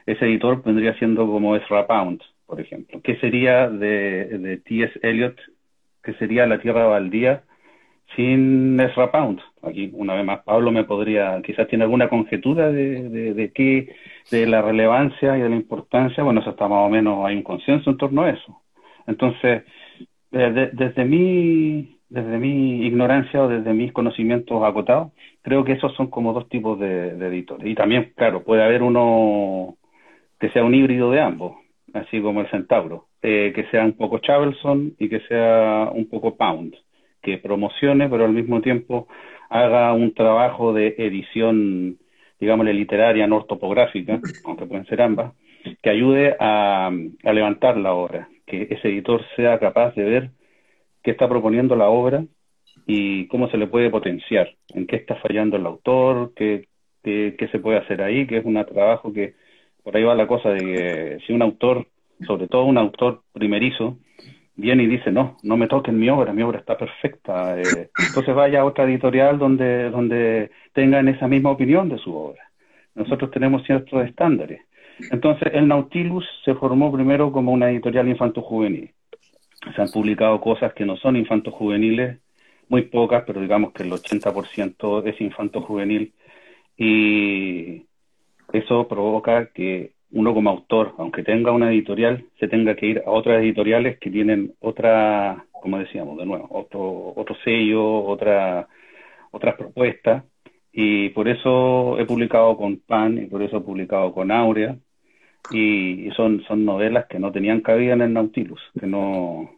Ese 0.06 0.24
editor 0.24 0.62
vendría 0.62 0.96
siendo 0.98 1.26
como 1.26 1.54
Ezra 1.54 1.86
Pound, 1.86 2.22
por 2.46 2.60
ejemplo. 2.60 3.00
¿Qué 3.02 3.16
sería 3.16 3.68
de, 3.68 4.38
de 4.38 4.56
T.S. 4.56 4.98
Eliot? 5.02 5.36
¿Qué 6.02 6.14
sería 6.14 6.46
La 6.46 6.58
Tierra 6.58 6.86
Baldía 6.86 7.42
sin 8.14 8.80
Ezra 8.80 9.10
Pound? 9.10 9.40
Aquí, 9.62 9.90
una 9.92 10.14
vez 10.14 10.24
más, 10.24 10.42
Pablo 10.44 10.72
me 10.72 10.84
podría, 10.84 11.42
quizás 11.42 11.68
tiene 11.68 11.84
alguna 11.84 12.08
conjetura 12.08 12.70
de, 12.72 13.08
de, 13.10 13.34
de 13.34 13.52
qué, 13.52 13.94
de 14.30 14.46
la 14.46 14.62
relevancia 14.62 15.36
y 15.36 15.42
de 15.42 15.50
la 15.50 15.56
importancia. 15.56 16.24
Bueno, 16.24 16.40
eso 16.40 16.50
está 16.50 16.68
más 16.68 16.86
o 16.86 16.88
menos, 16.88 17.26
hay 17.26 17.36
un 17.36 17.42
consenso 17.42 17.90
en 17.90 17.98
torno 17.98 18.22
a 18.22 18.30
eso. 18.30 18.62
Entonces, 19.06 19.64
desde 20.30 21.04
mi 21.04 21.96
desde 22.08 22.38
mi 22.38 22.86
ignorancia 22.86 23.42
o 23.42 23.48
desde 23.48 23.72
mis 23.72 23.92
conocimientos 23.92 24.62
acotados, 24.62 25.12
creo 25.42 25.64
que 25.64 25.72
esos 25.72 25.94
son 25.94 26.08
como 26.08 26.32
dos 26.32 26.48
tipos 26.48 26.78
de, 26.78 27.08
editores. 27.08 27.66
Y 27.66 27.74
también, 27.74 28.12
claro, 28.16 28.44
puede 28.44 28.62
haber 28.62 28.82
uno 28.82 29.76
que 30.38 30.50
sea 30.50 30.64
un 30.64 30.74
híbrido 30.74 31.10
de 31.10 31.20
ambos, 31.20 31.56
así 31.94 32.20
como 32.20 32.40
el 32.40 32.50
Centauro, 32.50 33.06
eh, 33.22 33.52
que 33.54 33.64
sea 33.70 33.84
un 33.84 33.94
poco 33.94 34.18
Chavelson 34.18 34.94
y 34.98 35.08
que 35.08 35.20
sea 35.20 35.90
un 35.92 36.08
poco 36.08 36.36
Pound, 36.36 36.76
que 37.22 37.38
promocione, 37.38 38.08
pero 38.08 38.24
al 38.24 38.32
mismo 38.32 38.60
tiempo 38.60 39.08
haga 39.48 39.92
un 39.92 40.12
trabajo 40.14 40.72
de 40.72 40.94
edición, 40.98 41.98
digámosle, 42.38 42.74
literaria, 42.74 43.26
no 43.26 43.36
ortopográfica, 43.36 44.20
aunque 44.44 44.66
pueden 44.66 44.86
ser 44.86 45.02
ambas, 45.02 45.32
que 45.82 45.90
ayude 45.90 46.36
a 46.38 46.90
levantar 47.24 47.76
la 47.76 47.94
obra, 47.94 48.28
que 48.46 48.68
ese 48.70 48.88
editor 48.88 49.22
sea 49.34 49.58
capaz 49.58 49.94
de 49.94 50.04
ver 50.04 50.30
qué 51.02 51.10
está 51.10 51.28
proponiendo 51.28 51.76
la 51.76 51.88
obra 51.88 52.24
y 52.86 53.26
cómo 53.28 53.48
se 53.50 53.56
le 53.56 53.66
puede 53.66 53.90
potenciar, 53.90 54.54
en 54.74 54.86
qué 54.86 54.96
está 54.96 55.16
fallando 55.16 55.56
el 55.56 55.66
autor, 55.66 56.32
qué, 56.34 56.68
qué, 57.02 57.48
se 57.50 57.58
puede 57.58 57.78
hacer 57.78 58.02
ahí, 58.02 58.26
que 58.26 58.38
es 58.38 58.44
un 58.44 58.54
trabajo 58.64 59.12
que 59.12 59.34
por 59.82 59.96
ahí 59.96 60.02
va 60.02 60.14
la 60.14 60.26
cosa 60.26 60.50
de 60.50 60.58
que 60.58 61.18
si 61.26 61.32
un 61.32 61.42
autor, 61.42 61.86
sobre 62.26 62.48
todo 62.48 62.64
un 62.64 62.78
autor 62.78 63.22
primerizo, 63.32 63.98
viene 64.56 64.84
y 64.84 64.86
dice, 64.86 65.12
no, 65.12 65.36
no 65.42 65.56
me 65.56 65.68
toquen 65.68 65.98
mi 65.98 66.08
obra, 66.08 66.32
mi 66.32 66.42
obra 66.42 66.58
está 66.58 66.76
perfecta, 66.76 67.60
eh, 67.60 67.90
entonces 68.08 68.34
vaya 68.34 68.60
a 68.60 68.64
otra 68.64 68.84
editorial 68.84 69.38
donde, 69.38 69.90
donde 69.90 70.50
tengan 70.72 71.08
esa 71.08 71.28
misma 71.28 71.50
opinión 71.50 71.88
de 71.88 71.98
su 71.98 72.14
obra. 72.14 72.42
Nosotros 72.94 73.30
tenemos 73.30 73.62
ciertos 73.64 74.04
estándares. 74.06 74.62
Entonces, 75.10 75.52
el 75.52 75.68
Nautilus 75.68 76.24
se 76.44 76.54
formó 76.54 76.92
primero 76.92 77.30
como 77.32 77.52
una 77.52 77.70
editorial 77.70 78.08
infanto-juvenil. 78.08 78.92
Se 79.74 79.82
han 79.82 79.88
publicado 79.88 80.40
cosas 80.40 80.72
que 80.74 80.84
no 80.84 80.96
son 80.96 81.16
infantos 81.16 81.54
juveniles, 81.54 82.18
muy 82.68 82.82
pocas, 82.82 83.24
pero 83.26 83.40
digamos 83.40 83.72
que 83.72 83.82
el 83.82 83.90
80% 83.90 85.06
es 85.06 85.20
infanto 85.20 85.60
juvenil 85.60 86.12
y 86.76 87.84
eso 88.52 88.88
provoca 88.88 89.50
que 89.52 89.92
uno 90.12 90.34
como 90.34 90.50
autor, 90.50 90.94
aunque 90.98 91.22
tenga 91.22 91.52
una 91.52 91.70
editorial, 91.70 92.24
se 92.38 92.48
tenga 92.48 92.74
que 92.76 92.86
ir 92.86 93.02
a 93.06 93.10
otras 93.10 93.42
editoriales 93.42 93.98
que 93.98 94.10
tienen 94.10 94.54
otra, 94.60 95.46
como 95.52 95.78
decíamos 95.78 96.16
de 96.18 96.26
nuevo, 96.26 96.48
otro, 96.50 97.12
otro 97.16 97.36
sello, 97.44 98.04
otra, 98.04 98.68
otras 99.30 99.56
propuestas. 99.56 100.24
Y 100.72 101.10
por 101.10 101.28
eso 101.28 101.98
he 101.98 102.04
publicado 102.04 102.56
con 102.56 102.78
PAN 102.78 103.18
y 103.18 103.26
por 103.26 103.42
eso 103.42 103.58
he 103.58 103.60
publicado 103.60 104.12
con 104.12 104.30
Aurea 104.30 104.76
y 105.50 106.10
son, 106.16 106.42
son 106.48 106.64
novelas 106.64 107.06
que 107.06 107.18
no 107.18 107.32
tenían 107.32 107.60
cabida 107.60 107.94
en 107.94 108.02
el 108.02 108.12
Nautilus, 108.12 108.60
que 108.78 108.86
no, 108.86 109.50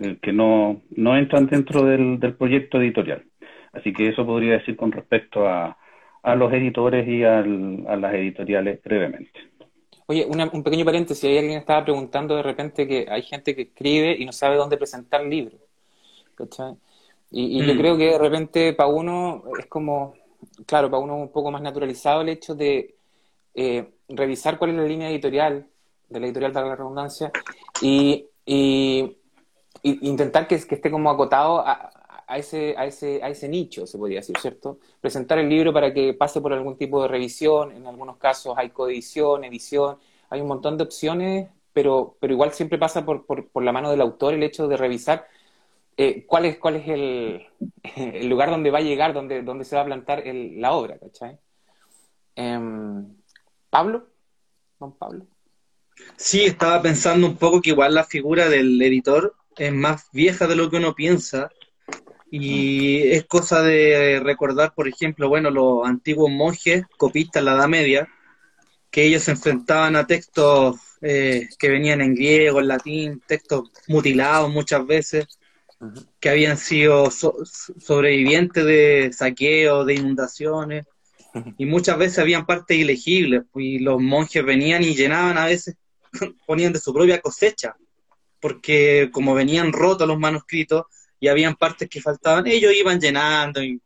eh, 0.00 0.18
que 0.20 0.32
no, 0.32 0.82
no 0.96 1.16
entran 1.16 1.46
dentro 1.46 1.84
del, 1.84 2.20
del 2.20 2.34
proyecto 2.34 2.78
editorial. 2.80 3.24
Así 3.72 3.92
que 3.92 4.08
eso 4.08 4.26
podría 4.26 4.54
decir 4.58 4.76
con 4.76 4.92
respecto 4.92 5.46
a, 5.46 5.76
a 6.22 6.34
los 6.34 6.52
editores 6.52 7.06
y 7.08 7.24
al, 7.24 7.84
a 7.88 7.96
las 7.96 8.14
editoriales 8.14 8.82
brevemente. 8.82 9.40
Oye, 10.06 10.26
un 10.26 10.62
pequeño 10.64 10.84
paréntesis, 10.84 11.22
hay 11.22 11.38
alguien 11.38 11.58
estaba 11.58 11.84
preguntando 11.84 12.34
de 12.34 12.42
repente 12.42 12.86
que 12.88 13.06
hay 13.08 13.22
gente 13.22 13.54
que 13.54 13.62
escribe 13.62 14.16
y 14.18 14.24
no 14.24 14.32
sabe 14.32 14.56
dónde 14.56 14.76
presentar 14.76 15.24
libros. 15.24 15.60
Y, 17.30 17.60
y 17.60 17.66
yo 17.66 17.74
mm. 17.74 17.78
creo 17.78 17.96
que 17.96 18.06
de 18.06 18.18
repente 18.18 18.72
para 18.72 18.88
uno 18.88 19.44
es 19.56 19.66
como, 19.66 20.14
claro, 20.66 20.90
para 20.90 21.02
uno 21.02 21.16
un 21.16 21.30
poco 21.30 21.52
más 21.52 21.62
naturalizado 21.62 22.22
el 22.22 22.30
hecho 22.30 22.56
de 22.56 22.96
eh, 23.54 23.88
revisar 24.10 24.58
cuál 24.58 24.70
es 24.70 24.76
la 24.76 24.84
línea 24.84 25.10
editorial, 25.10 25.66
de 26.08 26.20
la 26.20 26.26
editorial 26.26 26.52
para 26.52 26.68
la 26.68 26.76
redundancia, 26.76 27.30
y, 27.80 28.26
y, 28.44 29.16
intentar 29.82 30.46
que, 30.46 30.56
esté 30.56 30.90
como 30.90 31.10
acotado 31.10 31.64
a, 31.64 32.36
ese, 32.36 32.74
a, 32.76 32.86
ese, 32.86 33.22
a 33.22 33.28
ese 33.28 33.48
nicho, 33.48 33.86
se 33.86 33.98
podría 33.98 34.20
decir, 34.20 34.36
¿cierto? 34.38 34.78
Presentar 35.00 35.38
el 35.38 35.48
libro 35.48 35.72
para 35.72 35.92
que 35.92 36.14
pase 36.14 36.40
por 36.40 36.52
algún 36.52 36.76
tipo 36.76 37.02
de 37.02 37.08
revisión, 37.08 37.72
en 37.72 37.86
algunos 37.86 38.18
casos 38.18 38.54
hay 38.56 38.70
coedición, 38.70 39.44
edición, 39.44 39.98
hay 40.28 40.40
un 40.40 40.48
montón 40.48 40.76
de 40.76 40.84
opciones, 40.84 41.48
pero, 41.72 42.16
pero 42.20 42.32
igual 42.32 42.52
siempre 42.52 42.78
pasa 42.78 43.04
por, 43.04 43.26
por, 43.26 43.62
la 43.62 43.72
mano 43.72 43.90
del 43.90 44.00
autor 44.00 44.34
el 44.34 44.42
hecho 44.42 44.68
de 44.68 44.76
revisar 44.76 45.26
eh, 45.96 46.24
cuál 46.26 46.46
es, 46.46 46.58
cuál 46.58 46.76
es 46.76 46.88
el, 46.88 47.46
el, 47.96 48.28
lugar 48.28 48.50
donde 48.50 48.70
va 48.70 48.78
a 48.78 48.82
llegar, 48.82 49.12
donde, 49.12 49.42
donde 49.42 49.64
se 49.64 49.76
va 49.76 49.82
a 49.82 49.86
plantar 49.86 50.22
la 50.24 50.72
obra, 50.72 50.98
¿cachai? 50.98 51.38
Em, 52.36 53.19
Pablo, 53.70 54.08
don 54.78 54.92
Pablo. 54.96 55.26
Sí, 56.16 56.44
estaba 56.44 56.82
pensando 56.82 57.26
un 57.26 57.36
poco 57.36 57.60
que 57.60 57.70
igual 57.70 57.94
la 57.94 58.04
figura 58.04 58.48
del 58.48 58.80
editor 58.82 59.34
es 59.56 59.72
más 59.72 60.08
vieja 60.12 60.46
de 60.46 60.56
lo 60.56 60.70
que 60.70 60.76
uno 60.76 60.94
piensa 60.94 61.50
y 62.30 63.08
es 63.10 63.24
cosa 63.26 63.62
de 63.62 64.20
recordar, 64.22 64.74
por 64.74 64.86
ejemplo, 64.86 65.28
bueno, 65.28 65.50
los 65.50 65.86
antiguos 65.86 66.30
monjes 66.30 66.84
copistas 66.96 67.40
en 67.40 67.46
la 67.46 67.54
Edad 67.54 67.68
Media, 67.68 68.08
que 68.90 69.04
ellos 69.04 69.24
se 69.24 69.32
enfrentaban 69.32 69.96
a 69.96 70.06
textos 70.06 70.76
eh, 71.00 71.48
que 71.58 71.68
venían 71.68 72.00
en 72.00 72.14
griego, 72.14 72.60
en 72.60 72.68
latín, 72.68 73.22
textos 73.26 73.70
mutilados 73.88 74.50
muchas 74.50 74.86
veces, 74.86 75.26
que 76.20 76.28
habían 76.28 76.56
sido 76.56 77.10
sobrevivientes 77.10 78.64
de 78.64 79.10
saqueos, 79.12 79.86
de 79.86 79.94
inundaciones, 79.94 80.86
y 81.58 81.66
muchas 81.66 81.98
veces 81.98 82.18
habían 82.18 82.46
partes 82.46 82.76
ilegibles, 82.76 83.44
y 83.54 83.78
los 83.78 84.00
monjes 84.00 84.44
venían 84.44 84.82
y 84.82 84.94
llenaban 84.94 85.38
a 85.38 85.46
veces, 85.46 85.76
ponían 86.46 86.72
de 86.72 86.80
su 86.80 86.92
propia 86.92 87.20
cosecha, 87.20 87.76
porque 88.40 89.10
como 89.12 89.34
venían 89.34 89.72
rotos 89.72 90.08
los 90.08 90.18
manuscritos 90.18 90.84
y 91.18 91.28
habían 91.28 91.54
partes 91.56 91.88
que 91.88 92.00
faltaban, 92.00 92.46
ellos 92.46 92.72
iban 92.74 93.00
llenando, 93.00 93.62
y 93.62 93.80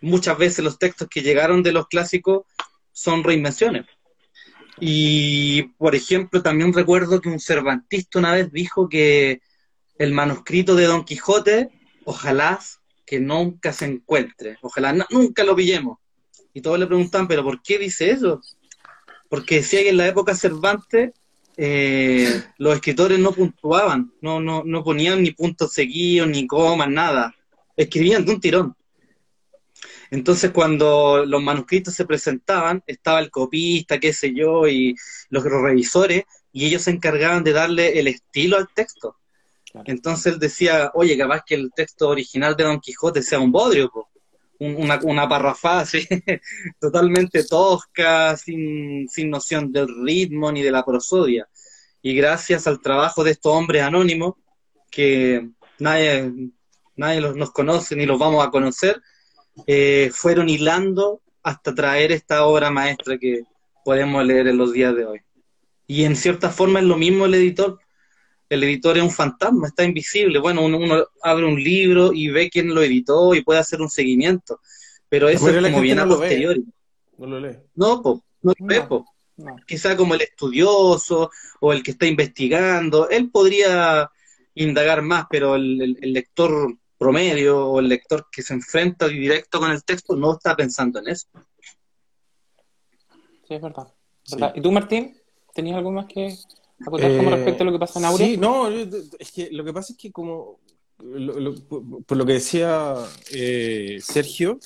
muchas 0.00 0.36
veces 0.38 0.64
los 0.64 0.78
textos 0.78 1.08
que 1.08 1.22
llegaron 1.22 1.62
de 1.62 1.72
los 1.72 1.88
clásicos 1.88 2.44
son 2.92 3.24
reinvenciones. 3.24 3.86
Y, 4.78 5.62
por 5.78 5.94
ejemplo, 5.94 6.42
también 6.42 6.72
recuerdo 6.72 7.20
que 7.20 7.30
un 7.30 7.40
cervantista 7.40 8.18
una 8.18 8.32
vez 8.32 8.52
dijo 8.52 8.88
que 8.88 9.40
el 9.98 10.12
manuscrito 10.12 10.74
de 10.74 10.84
Don 10.84 11.04
Quijote, 11.04 11.70
ojalá 12.04 12.60
que 13.06 13.20
nunca 13.20 13.72
se 13.72 13.86
encuentre, 13.86 14.58
ojalá 14.60 14.92
nunca 15.10 15.44
lo 15.44 15.56
pillemos, 15.56 15.98
y 16.56 16.62
todos 16.62 16.78
le 16.78 16.86
preguntan, 16.86 17.28
¿pero 17.28 17.44
por 17.44 17.60
qué 17.60 17.78
dice 17.78 18.10
eso? 18.10 18.40
Porque 19.28 19.56
decía 19.56 19.82
que 19.82 19.90
en 19.90 19.98
la 19.98 20.06
época 20.06 20.34
Cervantes 20.34 21.12
eh, 21.54 22.44
los 22.56 22.74
escritores 22.74 23.18
no 23.18 23.32
puntuaban, 23.32 24.10
no, 24.22 24.40
no, 24.40 24.62
no 24.64 24.82
ponían 24.82 25.22
ni 25.22 25.32
puntos 25.32 25.74
seguidos, 25.74 26.28
ni 26.28 26.46
comas, 26.46 26.88
nada. 26.88 27.34
Escribían 27.76 28.24
de 28.24 28.32
un 28.32 28.40
tirón. 28.40 28.74
Entonces, 30.10 30.50
cuando 30.50 31.26
los 31.26 31.42
manuscritos 31.42 31.92
se 31.92 32.06
presentaban, 32.06 32.82
estaba 32.86 33.20
el 33.20 33.30
copista, 33.30 34.00
qué 34.00 34.14
sé 34.14 34.32
yo, 34.32 34.66
y 34.66 34.96
los 35.28 35.44
revisores, 35.44 36.24
y 36.52 36.64
ellos 36.64 36.80
se 36.80 36.90
encargaban 36.90 37.44
de 37.44 37.52
darle 37.52 38.00
el 38.00 38.06
estilo 38.06 38.56
al 38.56 38.68
texto. 38.74 39.16
Entonces 39.84 40.32
él 40.32 40.38
decía, 40.38 40.90
oye, 40.94 41.18
capaz 41.18 41.42
que 41.46 41.54
el 41.54 41.70
texto 41.76 42.08
original 42.08 42.56
de 42.56 42.64
Don 42.64 42.80
Quijote 42.80 43.20
sea 43.20 43.40
un 43.40 43.52
bodrio, 43.52 43.90
una, 44.58 45.00
una 45.02 45.28
totalmente 46.80 47.44
tosca, 47.44 48.36
sin, 48.36 49.08
sin 49.08 49.30
noción 49.30 49.72
del 49.72 49.88
ritmo 50.04 50.50
ni 50.52 50.62
de 50.62 50.70
la 50.70 50.84
prosodia. 50.84 51.48
Y 52.02 52.14
gracias 52.14 52.66
al 52.66 52.80
trabajo 52.80 53.24
de 53.24 53.32
estos 53.32 53.52
hombres 53.52 53.82
anónimos, 53.82 54.34
que 54.90 55.48
nadie, 55.78 56.32
nadie 56.94 57.20
los, 57.20 57.36
nos 57.36 57.50
conoce 57.50 57.96
ni 57.96 58.06
los 58.06 58.18
vamos 58.18 58.46
a 58.46 58.50
conocer, 58.50 59.00
eh, 59.66 60.10
fueron 60.12 60.48
hilando 60.48 61.20
hasta 61.42 61.74
traer 61.74 62.12
esta 62.12 62.44
obra 62.44 62.70
maestra 62.70 63.18
que 63.18 63.42
podemos 63.84 64.24
leer 64.24 64.48
en 64.48 64.58
los 64.58 64.72
días 64.72 64.94
de 64.94 65.06
hoy. 65.06 65.20
Y 65.86 66.04
en 66.04 66.16
cierta 66.16 66.50
forma 66.50 66.80
es 66.80 66.84
lo 66.84 66.96
mismo 66.96 67.26
el 67.26 67.34
editor. 67.34 67.78
El 68.48 68.62
editor 68.62 68.96
es 68.96 69.02
un 69.02 69.10
fantasma, 69.10 69.66
está 69.68 69.84
invisible. 69.84 70.38
Bueno, 70.38 70.64
uno, 70.64 71.04
abre 71.22 71.44
un 71.44 71.62
libro 71.62 72.12
y 72.12 72.28
ve 72.28 72.48
quién 72.48 72.74
lo 72.74 72.82
editó 72.82 73.34
y 73.34 73.42
puede 73.42 73.58
hacer 73.60 73.80
un 73.80 73.90
seguimiento. 73.90 74.60
Pero 75.08 75.28
eso 75.28 75.48
es 75.48 75.62
como 75.62 75.80
bien 75.80 75.98
a 75.98 76.06
posteriori. 76.06 76.64
No 77.18 77.26
lo 77.26 77.40
lee. 77.40 77.56
No, 77.74 78.02
po, 78.02 78.24
no 78.42 78.52
lo 78.58 78.66
ve, 78.66 78.86
Quizá 79.66 79.96
como 79.96 80.14
el 80.14 80.22
estudioso 80.22 81.30
o 81.60 81.72
el 81.72 81.82
que 81.82 81.90
está 81.90 82.06
investigando, 82.06 83.08
él 83.10 83.30
podría 83.30 84.10
indagar 84.54 85.02
más, 85.02 85.26
pero 85.28 85.56
el, 85.56 85.98
lector 86.00 86.74
promedio 86.96 87.66
o 87.68 87.80
el 87.80 87.88
lector 87.88 88.28
que 88.32 88.42
se 88.42 88.54
enfrenta 88.54 89.08
directo 89.08 89.60
con 89.60 89.70
el 89.70 89.84
texto 89.84 90.16
no 90.16 90.34
está 90.34 90.56
pensando 90.56 91.00
en 91.00 91.08
eso. 91.08 91.26
Sí, 93.46 93.54
es 93.54 93.60
verdad. 93.60 93.92
¿Y 94.54 94.60
tú, 94.60 94.72
Martín? 94.72 95.16
¿Tenías 95.54 95.76
algo 95.76 95.92
más 95.92 96.06
que 96.06 96.34
como 96.84 96.98
respecto 96.98 97.62
a 97.62 97.66
lo 97.66 97.72
que 97.72 97.78
pasa 97.78 97.98
en 97.98 98.04
Aurea? 98.04 98.26
Sí, 98.26 98.36
no, 98.36 98.68
es 98.68 99.32
que 99.32 99.50
lo 99.50 99.64
que 99.64 99.72
pasa 99.72 99.92
es 99.92 99.98
que 99.98 100.12
como, 100.12 100.60
por 102.06 102.16
lo 102.16 102.26
que 102.26 102.34
decía 102.34 102.94
eh, 103.32 103.98
Sergio, 104.00 104.58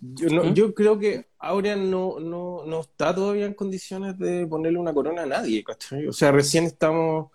yo, 0.00 0.52
yo 0.54 0.74
creo 0.74 0.98
que 0.98 1.26
Aurea 1.38 1.76
no, 1.76 2.20
no, 2.20 2.64
no 2.64 2.80
está 2.80 3.14
todavía 3.14 3.46
en 3.46 3.54
condiciones 3.54 4.18
de 4.18 4.46
ponerle 4.46 4.78
una 4.78 4.94
corona 4.94 5.22
a 5.22 5.26
nadie, 5.26 5.62
¿cachai? 5.62 6.06
O 6.06 6.12
sea, 6.12 6.32
recién 6.32 6.64
estamos 6.64 7.30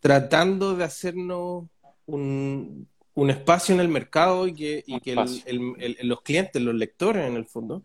tratando 0.00 0.76
de 0.76 0.84
hacernos 0.84 1.64
un, 2.06 2.88
un 3.14 3.30
espacio 3.30 3.74
en 3.74 3.80
el 3.80 3.88
mercado 3.88 4.46
y 4.46 4.54
que, 4.54 4.84
y 4.86 5.00
que 5.00 5.14
los 5.14 6.22
clientes, 6.22 6.62
los 6.62 6.74
lectores 6.74 7.26
en 7.26 7.36
el 7.36 7.46
fondo, 7.46 7.82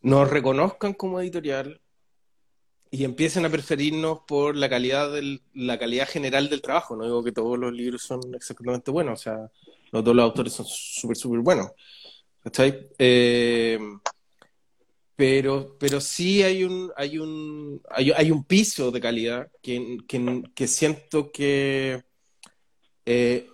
nos 0.00 0.28
reconozcan 0.28 0.92
como 0.92 1.20
editorial 1.20 1.80
y 2.94 3.02
empiecen 3.02 3.44
a 3.44 3.50
preferirnos 3.50 4.20
por 4.20 4.54
la 4.54 4.68
calidad 4.68 5.10
del, 5.10 5.42
la 5.52 5.76
calidad 5.80 6.08
general 6.08 6.48
del 6.48 6.62
trabajo. 6.62 6.94
No 6.94 7.02
digo 7.02 7.24
que 7.24 7.32
todos 7.32 7.58
los 7.58 7.72
libros 7.72 8.02
son 8.02 8.20
exactamente 8.36 8.92
buenos, 8.92 9.18
o 9.18 9.22
sea, 9.24 9.50
no 9.90 10.00
todos 10.00 10.14
los 10.14 10.22
autores 10.22 10.52
son 10.52 10.64
súper, 10.64 11.16
súper 11.16 11.40
buenos. 11.40 11.72
¿Cachai? 12.44 12.90
Eh, 12.96 13.80
pero, 15.16 15.76
pero 15.76 16.00
sí 16.00 16.44
hay 16.44 16.62
un, 16.62 16.92
hay 16.96 17.18
un, 17.18 17.82
hay, 17.90 18.30
un 18.30 18.44
piso 18.44 18.92
de 18.92 19.00
calidad 19.00 19.50
que, 19.60 19.98
que, 20.54 20.68
siento 20.68 21.32
que, 21.32 22.04
eh, 23.06 23.48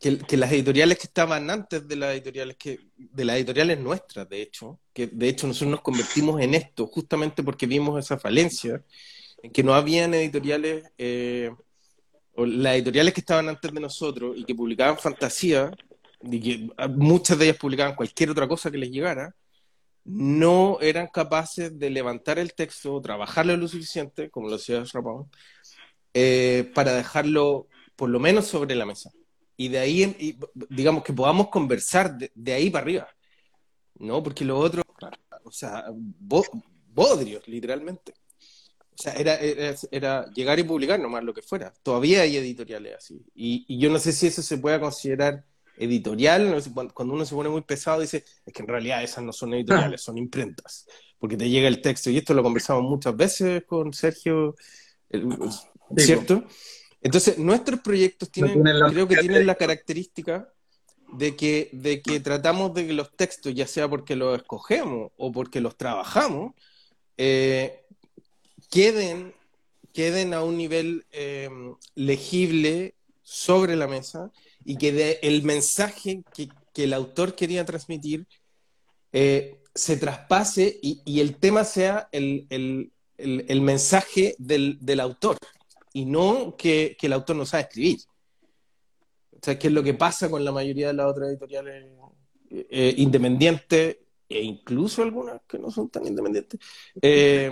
que, 0.00 0.36
las 0.36 0.52
editoriales 0.52 0.98
que 0.98 1.06
estaban 1.06 1.50
antes 1.50 1.86
de 1.88 1.96
las 1.96 2.12
editoriales 2.14 2.56
que, 2.56 2.80
de 2.96 3.24
las 3.24 3.36
editoriales 3.36 3.78
nuestras, 3.78 4.28
de 4.28 4.42
hecho, 4.42 4.78
que 4.92 5.06
de 5.06 5.28
hecho 5.28 5.46
nosotros 5.46 5.70
nos 5.70 5.80
convertimos 5.80 6.40
en 6.40 6.54
esto 6.54 6.86
justamente 6.86 7.42
porque 7.42 7.66
vimos 7.66 7.98
esa 7.98 8.18
falencia, 8.18 8.82
en 9.42 9.50
que 9.52 9.62
no 9.62 9.74
habían 9.74 10.14
editoriales, 10.14 10.84
eh, 10.98 11.50
o 12.34 12.44
las 12.44 12.74
editoriales 12.74 13.14
que 13.14 13.20
estaban 13.20 13.48
antes 13.48 13.72
de 13.72 13.80
nosotros 13.80 14.36
y 14.36 14.44
que 14.44 14.54
publicaban 14.54 14.98
fantasía, 14.98 15.70
y 16.22 16.40
que 16.40 16.70
muchas 16.90 17.38
de 17.38 17.46
ellas 17.46 17.58
publicaban 17.58 17.94
cualquier 17.94 18.30
otra 18.30 18.48
cosa 18.48 18.70
que 18.70 18.78
les 18.78 18.90
llegara, 18.90 19.34
no 20.04 20.78
eran 20.80 21.08
capaces 21.08 21.76
de 21.78 21.90
levantar 21.90 22.38
el 22.38 22.54
texto, 22.54 23.00
trabajarlo 23.00 23.56
lo 23.56 23.66
suficiente, 23.66 24.30
como 24.30 24.48
lo 24.48 24.56
decía 24.56 24.84
Rapón, 24.92 25.28
eh, 26.14 26.70
para 26.74 26.92
dejarlo 26.94 27.68
por 27.96 28.10
lo 28.10 28.20
menos 28.20 28.46
sobre 28.46 28.74
la 28.74 28.86
mesa. 28.86 29.10
Y 29.56 29.68
de 29.68 29.78
ahí, 29.78 30.38
digamos, 30.68 31.02
que 31.02 31.12
podamos 31.12 31.48
conversar 31.48 32.16
de, 32.34 32.52
ahí 32.52 32.70
para 32.70 32.82
arriba. 32.82 33.08
¿No? 33.98 34.22
Porque 34.22 34.44
lo 34.44 34.58
otro, 34.58 34.82
o 35.44 35.50
sea, 35.50 35.86
bodrios, 35.90 37.46
literalmente. 37.48 38.14
O 38.98 39.02
sea, 39.02 39.14
era, 39.14 39.36
era, 39.90 40.30
llegar 40.32 40.58
y 40.58 40.64
publicar 40.64 41.00
nomás 41.00 41.24
lo 41.24 41.34
que 41.34 41.42
fuera. 41.42 41.72
Todavía 41.82 42.22
hay 42.22 42.36
editoriales 42.36 42.94
así. 42.96 43.22
Y, 43.34 43.64
y 43.68 43.78
yo 43.78 43.90
no 43.90 43.98
sé 43.98 44.12
si 44.12 44.26
eso 44.26 44.42
se 44.42 44.58
puede 44.58 44.80
considerar 44.80 45.44
editorial, 45.76 46.62
cuando 46.94 47.14
uno 47.14 47.24
se 47.24 47.34
pone 47.34 47.48
muy 47.48 47.62
pesado 47.62 48.00
dice, 48.00 48.24
es 48.44 48.52
que 48.52 48.62
en 48.62 48.68
realidad 48.68 49.02
esas 49.02 49.22
no 49.22 49.32
son 49.32 49.54
editoriales, 49.54 50.02
son 50.02 50.18
imprentas, 50.18 50.86
porque 51.18 51.36
te 51.36 51.48
llega 51.48 51.68
el 51.68 51.80
texto, 51.80 52.10
y 52.10 52.18
esto 52.18 52.34
lo 52.34 52.42
conversamos 52.42 52.84
muchas 52.84 53.16
veces 53.16 53.64
con 53.64 53.92
Sergio, 53.92 54.54
¿cierto? 55.96 56.44
Entonces, 57.00 57.38
nuestros 57.38 57.80
proyectos 57.80 58.30
tienen, 58.30 58.62
creo 58.62 59.06
que 59.06 59.16
tienen 59.16 59.46
la 59.46 59.54
característica 59.54 60.48
de 61.12 61.36
que, 61.36 61.70
de 61.72 62.02
que 62.02 62.20
tratamos 62.20 62.74
de 62.74 62.86
que 62.86 62.92
los 62.92 63.14
textos, 63.14 63.54
ya 63.54 63.66
sea 63.66 63.88
porque 63.88 64.16
los 64.16 64.36
escogemos 64.36 65.12
o 65.16 65.32
porque 65.32 65.60
los 65.60 65.76
trabajamos, 65.76 66.54
eh, 67.16 67.84
queden, 68.70 69.34
queden 69.92 70.34
a 70.34 70.42
un 70.42 70.56
nivel 70.56 71.06
eh, 71.12 71.48
legible 71.94 72.94
sobre 73.22 73.76
la 73.76 73.86
mesa 73.86 74.30
y 74.64 74.76
que 74.76 75.18
el 75.22 75.42
mensaje 75.42 76.22
que, 76.34 76.48
el 76.82 76.92
autor 76.92 77.34
quería 77.34 77.64
transmitir 77.64 78.26
eh, 79.12 79.62
se 79.74 79.96
traspase 79.96 80.78
y, 80.82 81.20
el 81.20 81.36
tema 81.36 81.64
sea 81.64 82.08
el, 82.12 82.92
mensaje 83.60 84.36
del, 84.38 85.00
autor 85.00 85.38
y 85.96 86.04
no 86.04 86.54
que, 86.58 86.94
el 87.00 87.12
autor 87.14 87.36
no 87.36 87.46
sabe 87.46 87.62
escribir. 87.62 88.00
O 89.32 89.38
sea, 89.40 89.58
que 89.58 89.68
es 89.68 89.72
lo 89.72 89.82
que 89.82 89.94
pasa 89.94 90.30
con 90.30 90.44
la 90.44 90.52
mayoría 90.52 90.88
de 90.88 90.92
las 90.92 91.06
otras 91.06 91.30
editoriales 91.30 91.86
eh, 92.50 92.94
independientes 92.98 93.96
e 94.28 94.42
incluso 94.42 95.02
algunas 95.02 95.40
que 95.46 95.58
no 95.58 95.70
son 95.70 95.88
tan 95.88 96.06
independientes, 96.06 96.60
eh, 97.00 97.50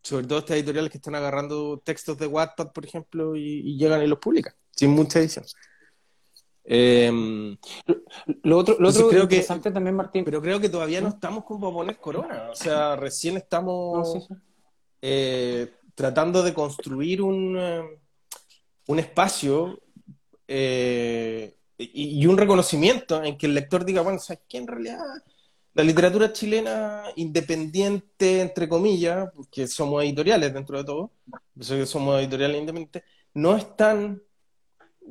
sobre 0.00 0.26
todo 0.26 0.38
estas 0.38 0.56
editoriales 0.56 0.90
que 0.90 0.98
están 0.98 1.14
agarrando 1.14 1.82
textos 1.84 2.16
de 2.16 2.26
Wattpad, 2.26 2.72
por 2.72 2.86
ejemplo, 2.86 3.36
y, 3.36 3.60
y 3.64 3.76
llegan 3.76 4.02
y 4.02 4.06
los 4.06 4.18
publican, 4.18 4.54
sin 4.70 4.90
mucha 4.90 5.18
edición. 5.18 5.44
Eh, 6.66 7.12
lo 8.44 8.58
otro, 8.58 8.76
lo 8.78 8.88
otro 8.88 9.08
creo 9.10 9.24
interesante 9.24 9.70
también, 9.70 9.94
Martín. 9.94 10.24
Pero 10.24 10.40
creo 10.40 10.58
que 10.58 10.70
todavía 10.70 11.02
no 11.02 11.08
estamos 11.08 11.44
como 11.44 11.60
para 11.60 11.74
poner 11.74 11.96
corona. 11.98 12.48
O 12.50 12.54
sea, 12.54 12.96
recién 12.96 13.36
estamos 13.36 14.28
eh, 15.02 15.70
tratando 15.94 16.42
de 16.42 16.54
construir 16.54 17.22
un, 17.22 17.56
eh, 17.58 17.82
un 18.86 18.98
espacio 18.98 19.80
eh, 20.46 21.54
y, 21.78 22.26
un 22.26 22.38
reconocimiento 22.38 23.22
en 23.22 23.36
que 23.36 23.46
el 23.46 23.54
lector 23.54 23.84
diga, 23.84 24.02
bueno, 24.02 24.18
¿sabes 24.18 24.42
qué? 24.48 24.58
En 24.58 24.66
realidad, 24.66 24.98
la 25.74 25.82
literatura 25.82 26.32
chilena 26.32 27.04
independiente, 27.16 28.40
entre 28.40 28.68
comillas, 28.68 29.30
porque 29.34 29.66
somos 29.66 30.04
editoriales 30.04 30.52
dentro 30.54 30.78
de 30.78 30.84
todo, 30.84 31.10
somos 31.86 32.20
editoriales 32.20 32.58
independientes, 32.58 33.02
no 33.34 33.56
es 33.56 33.76
tan 33.76 34.22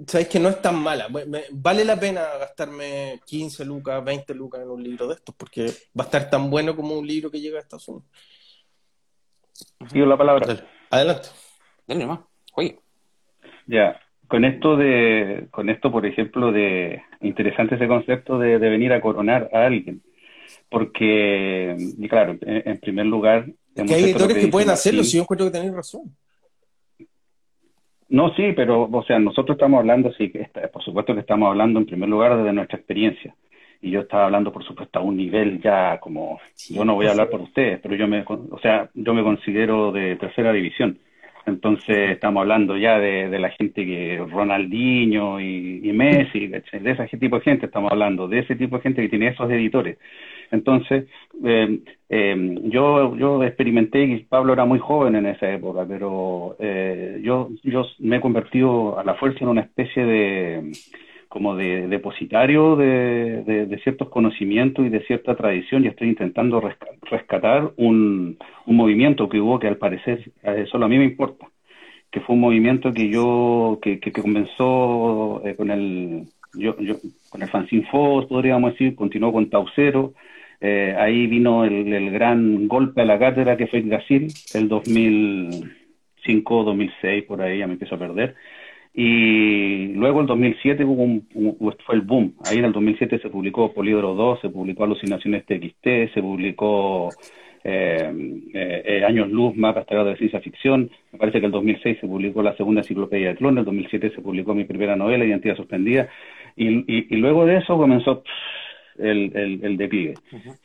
sabéis 0.08 0.28
que 0.28 0.40
no 0.40 0.50
es 0.50 0.62
tan 0.62 0.76
mala. 0.76 1.08
Vale 1.52 1.86
la 1.86 2.00
pena 2.00 2.22
gastarme 2.40 3.22
15 3.26 3.66
lucas, 3.66 4.04
20 4.04 4.34
lucas 4.34 4.62
en 4.62 4.70
un 4.70 4.84
libro 4.84 5.08
de 5.08 5.16
estos, 5.16 5.36
porque 5.36 5.66
va 5.98 6.04
a 6.04 6.06
estar 6.06 6.30
tan 6.30 6.50
bueno 6.50 6.76
como 6.76 6.98
un 6.98 7.06
libro 7.06 7.30
que 7.30 7.40
llega 7.40 7.58
a 7.58 7.62
Estados 7.62 7.88
Unidos. 7.88 8.08
Pido 9.92 10.06
la 10.06 10.18
palabra. 10.18 10.66
Adelante. 10.94 11.30
Dale 11.88 12.06
más. 12.06 12.20
Oye. 12.54 12.78
Ya, 13.66 14.00
con 14.28 14.46
esto 14.46 14.78
de, 14.78 15.48
con 15.50 15.70
esto, 15.70 15.92
por 15.92 16.06
ejemplo, 16.06 16.52
de 16.52 17.02
interesante 17.22 17.76
ese 17.76 17.88
concepto 17.88 18.38
de, 18.38 18.60
venir 18.60 18.94
a 18.94 19.02
coronar 19.02 19.50
a 19.54 19.66
alguien. 19.66 20.04
Porque, 20.70 21.76
y 21.98 22.08
claro, 22.08 22.38
en, 22.42 22.78
primer 22.80 23.08
lugar. 23.08 23.48
Que 23.76 23.92
hay 23.92 24.04
editores 24.04 24.38
que, 24.38 24.48
pueden 24.50 24.70
hacerlo, 24.70 25.04
si 25.04 25.18
yo 25.18 25.24
encuentro 25.24 25.48
que 25.48 25.54
tenéis 25.58 25.74
razón. 25.74 26.16
No, 28.10 28.32
sí, 28.36 28.54
pero, 28.56 28.84
o 28.84 29.04
sea, 29.04 29.18
nosotros 29.18 29.56
estamos 29.56 29.80
hablando, 29.80 30.14
sí, 30.14 30.32
por 30.72 30.84
supuesto 30.84 31.16
que 31.16 31.22
estamos 31.22 31.50
hablando 31.50 31.80
en 31.80 31.88
primer 31.88 32.08
lugar 32.08 32.38
desde 32.38 32.54
nuestra 32.54 32.78
experiencia. 32.78 33.36
Y 33.84 33.92
yo 33.92 34.00
estaba 34.00 34.26
hablando, 34.26 34.54
por 34.54 34.64
supuesto, 34.64 34.98
a 34.98 35.02
un 35.02 35.18
nivel 35.18 35.62
ya 35.62 36.00
como, 36.00 36.40
yo 36.70 36.86
no 36.86 36.96
voy 36.96 37.08
a 37.08 37.12
hablar 37.12 37.30
por 37.30 37.42
ustedes, 37.42 37.82
pero 37.82 37.96
yo 37.96 38.08
me, 38.08 38.24
o 38.26 38.60
sea, 38.62 38.90
yo 38.94 39.14
me 39.14 39.24
considero 39.24 39.92
de 39.92 40.16
tercera 40.16 40.54
división. 40.54 40.98
Entonces 41.46 42.12
estamos 42.12 42.40
hablando 42.40 42.78
ya 42.78 42.98
de, 42.98 43.38
la 43.38 43.50
gente 43.50 43.86
que 43.86 44.26
Ronaldinho 44.32 45.42
y, 45.42 45.92
Messi, 45.94 46.48
de 46.48 46.64
ese 46.72 47.18
tipo 47.18 47.36
de 47.36 47.44
gente 47.44 47.66
estamos 47.66 47.92
hablando, 47.92 48.30
de 48.30 48.40
ese 48.40 48.56
tipo 48.56 48.78
de 48.78 48.84
gente 48.84 49.02
que 49.02 49.10
tiene 49.10 49.28
esos 49.28 49.52
editores. 49.52 49.98
Entonces, 50.52 51.06
eh, 51.44 51.80
eh, 52.10 52.56
yo, 52.64 53.18
yo 53.18 53.44
experimenté, 53.44 54.04
y 54.04 54.24
Pablo 54.24 54.54
era 54.54 54.64
muy 54.64 54.80
joven 54.80 55.18
en 55.18 55.26
esa 55.26 55.52
época, 55.52 55.86
pero 55.86 56.56
eh, 56.60 57.20
yo, 57.22 57.50
yo 57.64 57.86
me 58.00 58.18
he 58.18 58.22
convertido 58.22 58.98
a 58.98 59.04
la 59.04 59.16
fuerza 59.16 59.40
en 59.42 59.50
una 59.50 59.62
especie 59.62 60.06
de 60.06 60.72
como 61.34 61.56
de 61.56 61.88
depositario 61.88 62.76
de, 62.76 63.80
ciertos 63.84 64.10
conocimientos 64.10 64.86
y 64.86 64.90
de 64.90 65.04
cierta 65.08 65.36
tradición 65.36 65.84
y 65.84 65.88
estoy 65.88 66.10
intentando 66.10 66.62
rescatar 67.10 67.72
un, 67.76 68.38
movimiento 68.68 69.28
que 69.28 69.42
hubo 69.42 69.58
que 69.58 69.68
al 69.68 69.78
parecer 69.78 70.32
solo 70.70 70.86
a 70.86 70.88
mí 70.88 71.00
me 71.00 71.06
importa, 71.06 71.48
que 72.12 72.20
fue 72.20 72.36
un 72.36 72.42
movimiento 72.42 72.94
que 72.94 73.10
yo, 73.10 73.80
que, 73.82 74.00
que, 74.00 74.12
comenzó 74.12 75.42
con 75.58 75.72
el 75.72 76.26
yo, 76.54 76.76
con 77.32 77.42
el 77.42 77.50
fanzine 77.50 77.88
podríamos 77.92 78.74
decir, 78.74 78.94
continuó 78.94 79.34
con 79.34 79.50
Taucero, 79.50 80.14
eh, 80.62 80.96
ahí 80.96 81.26
vino 81.26 81.66
el, 81.66 81.92
el, 81.92 82.12
gran 82.12 82.68
golpe 82.68 83.02
a 83.02 83.06
la 83.06 83.18
cátedra 83.18 83.58
que 83.58 83.66
fue 83.66 83.80
en 83.80 83.90
Brasil, 83.90 84.28
el 84.54 84.70
2005, 84.70 86.64
2006, 86.64 87.24
por 87.24 87.42
ahí 87.42 87.58
ya 87.58 87.66
me 87.66 87.74
empiezo 87.74 87.96
a 87.96 88.00
perder. 88.00 88.36
Y 88.94 89.88
luego 89.94 90.22
el 90.22 90.28
2007 90.28 90.86
hubo 90.86 91.04
un, 91.04 91.28
fue 91.86 91.96
el 91.96 92.02
boom. 92.02 92.36
Ahí 92.46 92.60
en 92.60 92.66
el 92.66 92.74
2007 92.74 93.20
se 93.20 93.30
publicó 93.30 93.74
Polídoro 93.74 94.14
2, 94.14 94.42
se 94.42 94.50
publicó 94.50 94.84
Alucinaciones 94.84 95.46
TXT, 95.46 96.14
se 96.14 96.22
publicó 96.22 97.10
eh, 97.64 98.12
eh, 98.54 99.04
Años 99.08 99.30
Luz, 99.30 99.56
Mapas 99.56 99.88
de 99.88 100.18
Ciencia 100.18 100.42
Ficción. 100.42 100.92
Me 101.12 101.18
parece 101.18 101.40
que 101.40 101.48
el 101.48 101.52
2006 101.52 101.98
se 102.02 102.08
publicó 102.08 102.44
la 102.44 102.56
segunda 102.56 102.82
enciclopedia 102.82 103.30
de 103.30 103.36
clones, 103.36 103.60
el 103.60 103.66
2007 103.66 104.12
se 104.12 104.22
publicó 104.22 104.54
mi 104.54 104.66
primera 104.66 104.96
novela, 104.96 105.26
Identidad 105.26 105.56
Suspendida. 105.56 106.10
Y, 106.56 106.68
y, 106.70 107.08
y 107.10 107.16
luego 107.18 107.46
de 107.48 107.58
eso 107.58 107.78
comenzó 107.78 108.24
el, 109.00 109.32
el, 109.36 109.60
el 109.64 109.78
declive. 109.78 110.14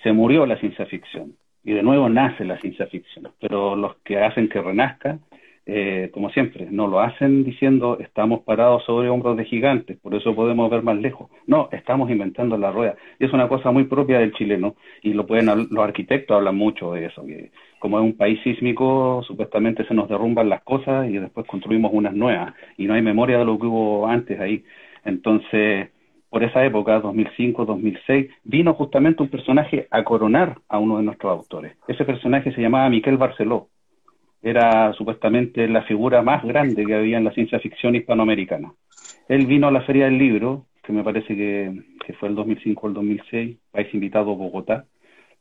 Se 0.03 0.13
murió 0.13 0.45
la 0.45 0.59
ciencia 0.59 0.85
ficción 0.85 1.35
y 1.65 1.73
de 1.73 1.83
nuevo 1.83 2.09
nace 2.09 2.45
la 2.45 2.59
ciencia 2.59 2.87
ficción, 2.87 3.29
pero 3.41 3.77
los 3.77 3.97
que 3.99 4.19
hacen 4.19 4.49
que 4.49 4.61
renazca, 4.61 5.19
eh, 5.71 6.09
como 6.15 6.31
siempre, 6.31 6.67
no 6.71 6.87
lo 6.87 7.01
hacen 7.01 7.45
diciendo 7.45 7.99
estamos 8.01 8.41
parados 8.41 8.85
sobre 8.85 9.11
hombros 9.11 9.37
de 9.37 9.45
gigantes, 9.45 9.99
por 9.99 10.15
eso 10.15 10.35
podemos 10.35 10.71
ver 10.71 10.83
más 10.83 10.97
lejos. 10.97 11.31
No, 11.47 11.69
estamos 11.73 12.11
inventando 12.11 12.57
la 12.57 12.73
rueda. 12.73 12.97
Y 13.19 13.27
es 13.27 13.33
una 13.35 13.49
cosa 13.49 13.71
muy 13.71 13.85
propia 13.85 14.19
del 14.19 14.33
chileno 14.33 14.77
y 15.03 15.13
lo 15.13 15.27
pueden 15.27 15.45
los 15.47 15.85
arquitectos 15.85 16.35
hablan 16.35 16.57
mucho 16.57 16.93
de 16.93 17.05
eso, 17.05 17.27
que 17.27 17.51
como 17.81 17.99
es 17.99 18.05
un 18.05 18.17
país 18.17 18.41
sísmico, 18.43 19.23
supuestamente 19.27 19.87
se 19.87 19.93
nos 19.93 20.09
derrumban 20.09 20.49
las 20.49 20.63
cosas 20.63 21.11
y 21.11 21.19
después 21.19 21.47
construimos 21.47 21.93
unas 21.93 22.15
nuevas 22.15 22.55
y 22.79 22.87
no 22.87 22.95
hay 22.95 23.03
memoria 23.03 23.37
de 23.37 23.45
lo 23.45 23.59
que 23.59 23.67
hubo 23.67 24.07
antes 24.07 24.41
ahí. 24.41 24.65
Entonces, 25.05 25.91
por 26.31 26.45
esa 26.45 26.65
época, 26.65 26.99
2005, 27.01 27.67
2006, 27.67 28.31
vino 28.45 28.73
justamente 28.73 29.23
un 29.23 29.29
personaje 29.29 29.87
a 29.91 30.03
coronar 30.03 30.57
a 30.71 30.79
uno 30.79 30.97
de 30.97 31.03
nuestros 31.03 31.31
autores. 31.31 31.77
Ese 31.89 32.07
personaje 32.07 32.53
se 32.53 32.63
llamaba 32.63 32.89
Miquel 32.89 33.19
Barceló. 33.19 33.69
Era 34.43 34.93
supuestamente 34.93 35.67
la 35.69 35.83
figura 35.83 36.23
más 36.23 36.45
grande 36.45 36.87
que 36.87 36.95
había 36.95 37.19
en 37.19 37.25
la 37.25 37.33
ciencia 37.33 37.59
ficción 37.61 37.95
hispanoamericana. 37.95 38.73
Él 39.29 39.47
vino 39.47 39.69
a 39.69 39.73
la 39.73 39.83
Feria 39.83 40.05
del 40.05 40.19
Libro, 40.19 40.67
que 40.83 40.93
me 40.93 41.03
parece 41.03 41.37
que, 41.37 41.83
fue 42.19 42.29
el 42.29 42.35
2005 42.35 42.87
o 42.87 42.89
el 42.89 42.95
2006, 42.95 43.59
país 43.71 43.93
invitado 43.93 44.35
Bogotá. 44.35 44.87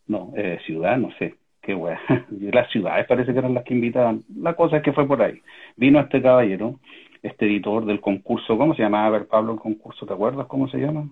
No, 0.08 0.34
eh, 0.36 0.60
ciudad, 0.66 0.98
no 0.98 1.12
sé, 1.18 1.36
qué 1.62 1.74
wea. 1.76 2.00
Las 2.30 2.70
ciudades 2.72 3.06
parece 3.08 3.32
que 3.32 3.40
eran 3.40 3.54
las 3.54 3.64
que 3.64 3.74
invitaban. 3.74 4.24
La 4.36 4.54
cosa 4.54 4.78
es 4.78 4.84
que 4.84 4.94
fue 4.94 5.08
por 5.08 5.22
ahí. 5.22 5.42
Vino 5.76 6.00
este 6.00 6.22
caballero 6.22 6.80
este 7.24 7.46
editor 7.46 7.86
del 7.86 8.02
concurso, 8.02 8.58
¿cómo 8.58 8.76
se 8.76 8.84
llamaba? 8.84 9.08
A 9.08 9.12
ver, 9.12 9.28
Pablo, 9.28 9.54
el 9.54 9.60
concurso, 9.60 10.06
¿te 10.06 10.14
acuerdas 10.14 10.48
cómo 10.48 10.68
se 10.70 10.78
llama? 10.78 11.10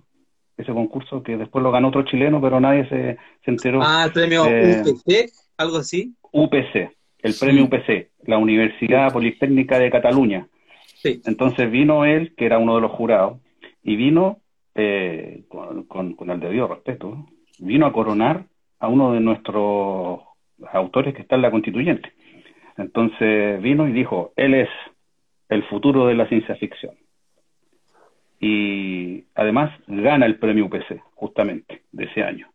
Ese 0.58 0.72
concurso 0.72 1.22
que 1.22 1.38
después 1.38 1.64
lo 1.64 1.72
ganó 1.72 1.90
otro 1.90 2.04
chileno, 2.04 2.42
pero 2.42 2.60
nadie 2.60 2.88
se, 2.88 3.18
se 3.44 3.52
enteró. 3.52 3.82
Ah, 3.84 4.06
el 4.06 4.14
premio 4.14 4.44
UPC, 4.44 5.32
algo 5.58 5.78
así. 5.78 6.16
UPC, 6.32 6.95
el 7.26 7.34
premio 7.40 7.64
UPC, 7.64 8.12
la 8.28 8.38
Universidad 8.38 9.12
Politécnica 9.12 9.80
de 9.80 9.90
Cataluña. 9.90 10.48
Sí. 10.94 11.24
Entonces 11.26 11.72
vino 11.72 12.06
él, 12.06 12.36
que 12.38 12.46
era 12.46 12.60
uno 12.60 12.76
de 12.76 12.82
los 12.82 12.92
jurados, 12.92 13.40
y 13.82 13.96
vino, 13.96 14.42
eh, 14.76 15.44
con, 15.48 16.14
con, 16.14 16.30
el 16.30 16.40
debido 16.40 16.68
respeto, 16.68 17.26
vino 17.58 17.88
a 17.88 17.94
coronar 17.94 18.46
a 18.78 18.88
uno 18.90 19.14
de 19.14 19.22
nuestros 19.22 20.20
autores 20.72 21.16
que 21.16 21.24
está 21.24 21.36
en 21.36 21.42
la 21.42 21.50
constituyente. 21.50 22.14
Entonces 22.78 23.60
vino 23.60 23.88
y 23.88 23.92
dijo, 23.92 24.32
él 24.36 24.54
es 24.54 24.70
el 25.50 25.64
futuro 25.64 26.06
de 26.06 26.14
la 26.14 26.28
ciencia 26.28 26.56
ficción. 26.56 26.94
Y 28.40 29.24
además 29.34 29.72
gana 29.88 30.28
el 30.28 30.38
premio 30.38 30.66
UPC, 30.66 31.02
justamente, 31.16 31.82
de 31.92 32.04
ese 32.04 32.22
año. 32.22 32.52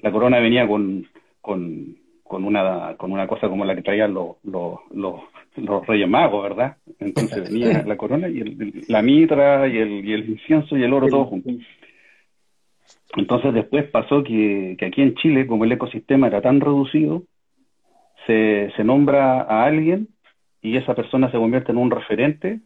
La 0.00 0.10
corona 0.10 0.40
venía 0.40 0.66
con, 0.66 1.06
con, 1.40 1.96
con, 2.30 2.44
una, 2.44 2.94
con 2.96 3.10
una 3.10 3.26
cosa 3.26 3.48
como 3.48 3.64
la 3.64 3.74
que 3.74 3.82
traían 3.82 4.14
los, 4.14 4.36
los, 4.44 4.78
los, 4.92 5.84
Reyes 5.84 6.08
Magos, 6.08 6.44
¿verdad? 6.44 6.76
Entonces 7.00 7.50
venía 7.50 7.82
la 7.86 7.96
corona 7.96 8.28
y 8.28 8.38
el, 8.38 8.84
la 8.86 9.02
mitra 9.02 9.66
y 9.66 9.76
el, 9.78 10.08
y 10.08 10.12
el 10.12 10.30
incienso 10.30 10.78
y 10.78 10.84
el 10.84 10.92
oro 10.92 11.08
todo 11.08 11.24
juntos. 11.24 11.54
Entonces 13.16 13.52
después 13.52 13.90
pasó 13.90 14.22
que, 14.22 14.76
que 14.78 14.86
aquí 14.86 15.02
en 15.02 15.16
Chile, 15.16 15.48
como 15.48 15.64
el 15.64 15.72
ecosistema 15.72 16.28
era 16.28 16.40
tan 16.40 16.60
reducido, 16.60 17.24
se, 18.28 18.70
se 18.76 18.84
nombra 18.84 19.40
a 19.40 19.64
alguien 19.64 20.06
y 20.62 20.76
esa 20.76 20.94
persona 20.94 21.32
se 21.32 21.36
convierte 21.36 21.72
en 21.72 21.78
un 21.78 21.90
referente 21.90 22.60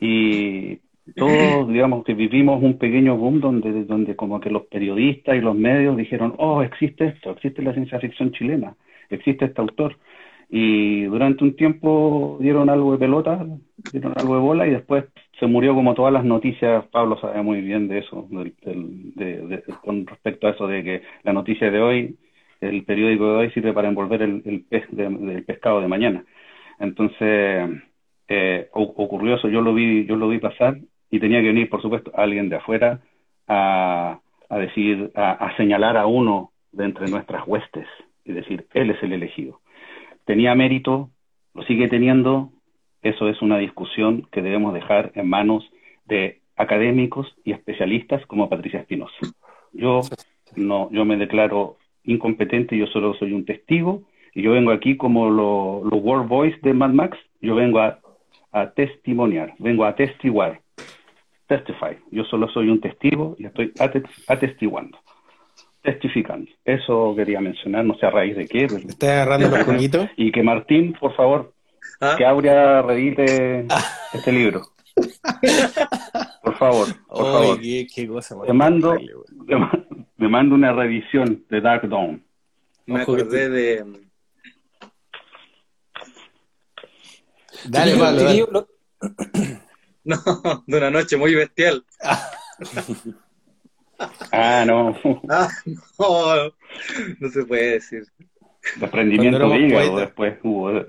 y 0.00 0.80
todos, 1.16 1.68
digamos, 1.68 2.04
que 2.04 2.14
vivimos 2.14 2.62
un 2.62 2.78
pequeño 2.78 3.16
boom 3.16 3.40
donde, 3.40 3.84
donde 3.84 4.16
como 4.16 4.40
que 4.40 4.50
los 4.50 4.64
periodistas 4.64 5.36
y 5.36 5.40
los 5.40 5.56
medios 5.56 5.96
dijeron, 5.96 6.34
oh, 6.38 6.62
existe 6.62 7.06
esto, 7.06 7.30
existe 7.30 7.62
la 7.62 7.72
ciencia 7.72 7.98
ficción 8.00 8.32
chilena, 8.32 8.74
existe 9.08 9.46
este 9.46 9.60
autor. 9.60 9.96
Y 10.48 11.04
durante 11.04 11.44
un 11.44 11.54
tiempo 11.54 12.36
dieron 12.40 12.70
algo 12.70 12.92
de 12.92 12.98
pelota, 12.98 13.46
dieron 13.92 14.14
algo 14.16 14.34
de 14.34 14.40
bola 14.40 14.66
y 14.66 14.70
después 14.70 15.04
se 15.38 15.46
murió 15.46 15.74
como 15.74 15.94
todas 15.94 16.12
las 16.12 16.24
noticias, 16.24 16.84
Pablo 16.86 17.18
sabe 17.20 17.42
muy 17.42 17.60
bien 17.60 17.86
de 17.86 17.98
eso, 17.98 18.26
de, 18.30 19.62
con 19.82 20.06
respecto 20.06 20.48
a 20.48 20.50
eso 20.50 20.66
de 20.66 20.82
que 20.82 21.02
la 21.22 21.32
noticia 21.32 21.70
de 21.70 21.80
hoy, 21.80 22.16
el 22.60 22.84
periódico 22.84 23.26
de 23.26 23.38
hoy 23.38 23.50
sirve 23.52 23.72
para 23.72 23.88
envolver 23.88 24.22
el, 24.22 24.42
el 24.44 24.62
pez 24.62 24.84
el 24.92 25.44
pescado 25.44 25.80
de 25.80 25.88
mañana. 25.88 26.24
Entonces, 26.80 27.70
eh, 28.28 28.68
ocurrió 28.72 29.36
eso, 29.36 29.48
yo 29.48 29.60
lo 29.60 29.72
vi, 29.72 30.04
yo 30.06 30.16
lo 30.16 30.28
vi 30.28 30.38
pasar 30.38 30.78
y 31.10 31.18
tenía 31.18 31.40
que 31.40 31.48
venir, 31.48 31.68
por 31.68 31.82
supuesto, 31.82 32.12
alguien 32.14 32.48
de 32.48 32.56
afuera 32.56 33.00
a, 33.48 34.20
a 34.48 34.58
decir, 34.58 35.10
a, 35.14 35.56
señalar 35.56 35.96
a 35.96 36.06
uno 36.06 36.52
de 36.72 36.84
entre 36.84 37.08
nuestras 37.08 37.46
huestes 37.46 37.86
y 38.24 38.32
decir, 38.32 38.66
él 38.74 38.90
es 38.90 39.02
el 39.02 39.12
elegido. 39.12 39.60
Tenía 40.24 40.54
mérito, 40.54 41.10
lo 41.54 41.62
sigue 41.64 41.88
teniendo, 41.88 42.50
eso 43.02 43.28
es 43.28 43.40
una 43.42 43.58
discusión 43.58 44.26
que 44.30 44.42
debemos 44.42 44.74
dejar 44.74 45.12
en 45.14 45.28
manos 45.28 45.68
de 46.04 46.40
académicos 46.56 47.34
y 47.44 47.52
especialistas 47.52 48.24
como 48.26 48.48
Patricia 48.48 48.80
Espinosa. 48.80 49.14
Yo 49.72 50.00
no, 50.56 50.90
yo 50.90 51.04
me 51.04 51.16
declaro 51.16 51.76
incompetente, 52.04 52.76
yo 52.76 52.86
solo 52.88 53.14
soy 53.14 53.32
un 53.32 53.44
testigo 53.44 54.02
y 54.34 54.42
yo 54.42 54.52
vengo 54.52 54.72
aquí 54.72 54.96
como 54.96 55.30
los 55.30 55.84
lo 55.84 55.96
World 55.96 56.28
Voice 56.28 56.58
de 56.62 56.74
Mad 56.74 56.90
Max, 56.90 57.18
yo 57.40 57.54
vengo 57.54 57.78
a, 57.78 58.00
a 58.52 58.70
testimoniar, 58.70 59.54
vengo 59.58 59.84
a 59.84 59.94
testiguar, 59.94 60.60
testify. 61.50 61.98
Yo 62.12 62.24
solo 62.24 62.48
soy 62.48 62.68
un 62.68 62.80
testigo 62.80 63.34
y 63.36 63.46
estoy 63.46 63.72
atestiguando, 64.28 64.98
testificando. 65.82 66.48
Eso 66.64 67.12
quería 67.16 67.40
mencionar, 67.40 67.84
no 67.84 67.96
sé 67.98 68.06
a 68.06 68.10
raíz 68.10 68.36
de 68.36 68.46
qué. 68.46 68.68
¿Me 68.68 68.78
estás 68.78 69.10
agarrando 69.10 69.48
los 69.48 69.64
coñitos? 69.64 70.08
Y 70.16 70.30
que 70.30 70.44
Martín, 70.44 70.94
por 70.98 71.14
favor, 71.16 71.52
¿Ah? 72.00 72.14
que 72.16 72.24
Aurea 72.24 72.82
redite 72.82 73.66
este 74.14 74.32
libro. 74.32 74.62
Por 76.42 76.56
favor, 76.56 76.88
por 77.08 77.24
favor. 77.24 77.60
Qué, 77.60 77.86
qué 77.94 78.06
cosa 78.08 78.34
te, 78.44 78.52
mando, 78.52 78.98
te, 79.46 80.28
mando 80.28 80.54
una 80.54 80.72
revisión 80.72 81.44
de 81.48 81.60
Dark 81.60 81.88
Dawn. 81.88 82.22
Me 82.86 83.02
acordé 83.02 83.48
de 83.48 83.84
Dale, 87.66 87.96
dale. 87.96 88.46
No, 90.44 90.64
de 90.66 90.78
una 90.78 90.90
noche 90.90 91.16
muy 91.16 91.34
bestial. 91.34 91.84
ah, 94.32 94.64
no. 94.66 94.96
Ah, 95.28 95.48
no, 95.98 96.52
no 97.18 97.28
se 97.28 97.44
puede 97.44 97.72
decir. 97.72 98.04
Desprendimiento 98.76 99.48
de 99.48 99.58
hígado 99.58 99.98
después 99.98 100.38
hubo. 100.42 100.84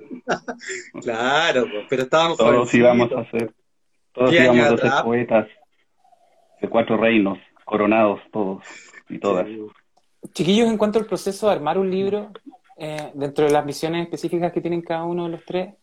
claro, 1.02 1.66
pero 1.90 2.04
estábamos 2.04 2.38
Todos 2.38 2.74
íbamos 2.74 3.12
a 3.14 3.30
ser, 3.32 3.54
todos 4.14 4.34
íbamos 4.34 4.66
a 4.66 4.78
ser 4.78 5.04
poetas 5.04 5.48
de 6.62 6.70
cuatro 6.70 6.98
reinos, 6.98 7.38
coronados 7.66 8.22
todos 8.32 8.64
y 9.10 9.20
todas. 9.20 9.48
Chiquillos, 10.34 10.70
en 10.70 10.78
cuanto 10.78 11.00
al 11.00 11.06
proceso 11.06 11.48
de 11.48 11.54
armar 11.54 11.78
un 11.78 11.90
libro, 11.90 12.32
eh, 12.78 13.12
dentro 13.14 13.46
de 13.46 13.52
las 13.52 13.66
misiones 13.66 14.04
específicas 14.04 14.52
que 14.52 14.62
tienen 14.62 14.82
cada 14.82 15.04
uno 15.04 15.26
de 15.26 15.32
los 15.32 15.46
tres, 15.46 15.76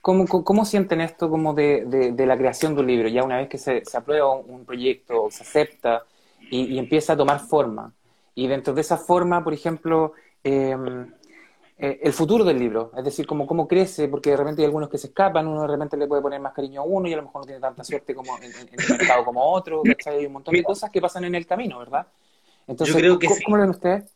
¿Cómo, 0.00 0.26
cómo 0.26 0.64
sienten 0.64 1.02
esto 1.02 1.28
como 1.28 1.52
de, 1.52 1.84
de, 2.14 2.26
la 2.26 2.38
creación 2.38 2.74
de 2.74 2.80
un 2.80 2.86
libro? 2.86 3.08
Ya 3.08 3.22
una 3.22 3.36
vez 3.36 3.48
que 3.48 3.58
se, 3.58 3.84
se 3.84 3.96
aprueba 3.98 4.34
un, 4.34 4.64
proyecto, 4.64 5.28
se 5.30 5.42
acepta 5.42 6.04
y, 6.50 6.78
empieza 6.78 7.12
a 7.12 7.16
tomar 7.16 7.40
forma. 7.40 7.92
Y 8.34 8.46
dentro 8.46 8.72
de 8.72 8.80
esa 8.80 8.96
forma, 8.96 9.44
por 9.44 9.52
ejemplo, 9.52 10.14
em, 10.42 11.06
eh, 11.76 12.00
el 12.02 12.12
futuro 12.14 12.44
del 12.44 12.58
libro, 12.58 12.92
es 12.96 13.04
decir, 13.04 13.26
cómo, 13.26 13.46
cómo 13.46 13.68
crece, 13.68 14.08
porque 14.08 14.30
de 14.30 14.38
repente 14.38 14.62
hay 14.62 14.66
algunos 14.66 14.88
que 14.88 14.96
se 14.96 15.08
escapan, 15.08 15.46
uno 15.46 15.62
de 15.62 15.68
repente 15.68 15.98
le 15.98 16.06
puede 16.06 16.22
poner 16.22 16.40
más 16.40 16.54
cariño 16.54 16.80
a 16.80 16.84
uno 16.84 17.06
y 17.06 17.12
a 17.12 17.16
lo 17.16 17.24
mejor 17.24 17.42
no 17.42 17.46
tiene 17.46 17.60
tanta 17.60 17.84
suerte 17.84 18.14
como 18.14 18.38
en, 18.38 18.44
el 18.44 18.98
mercado 18.98 19.24
como 19.24 19.42
otro, 19.42 19.82
Hay 20.06 20.24
un 20.24 20.32
montón 20.32 20.54
de 20.54 20.62
cosas 20.62 20.90
que 20.90 21.00
pasan 21.00 21.24
en 21.24 21.34
el 21.34 21.46
camino, 21.46 21.78
¿verdad? 21.78 22.06
Entonces, 22.66 22.94
Yo 22.94 23.00
creo 23.00 23.18
que 23.18 23.28
¿cómo, 23.44 23.56
lo 23.56 23.62
ven 23.62 23.70
ustedes? 23.70 24.14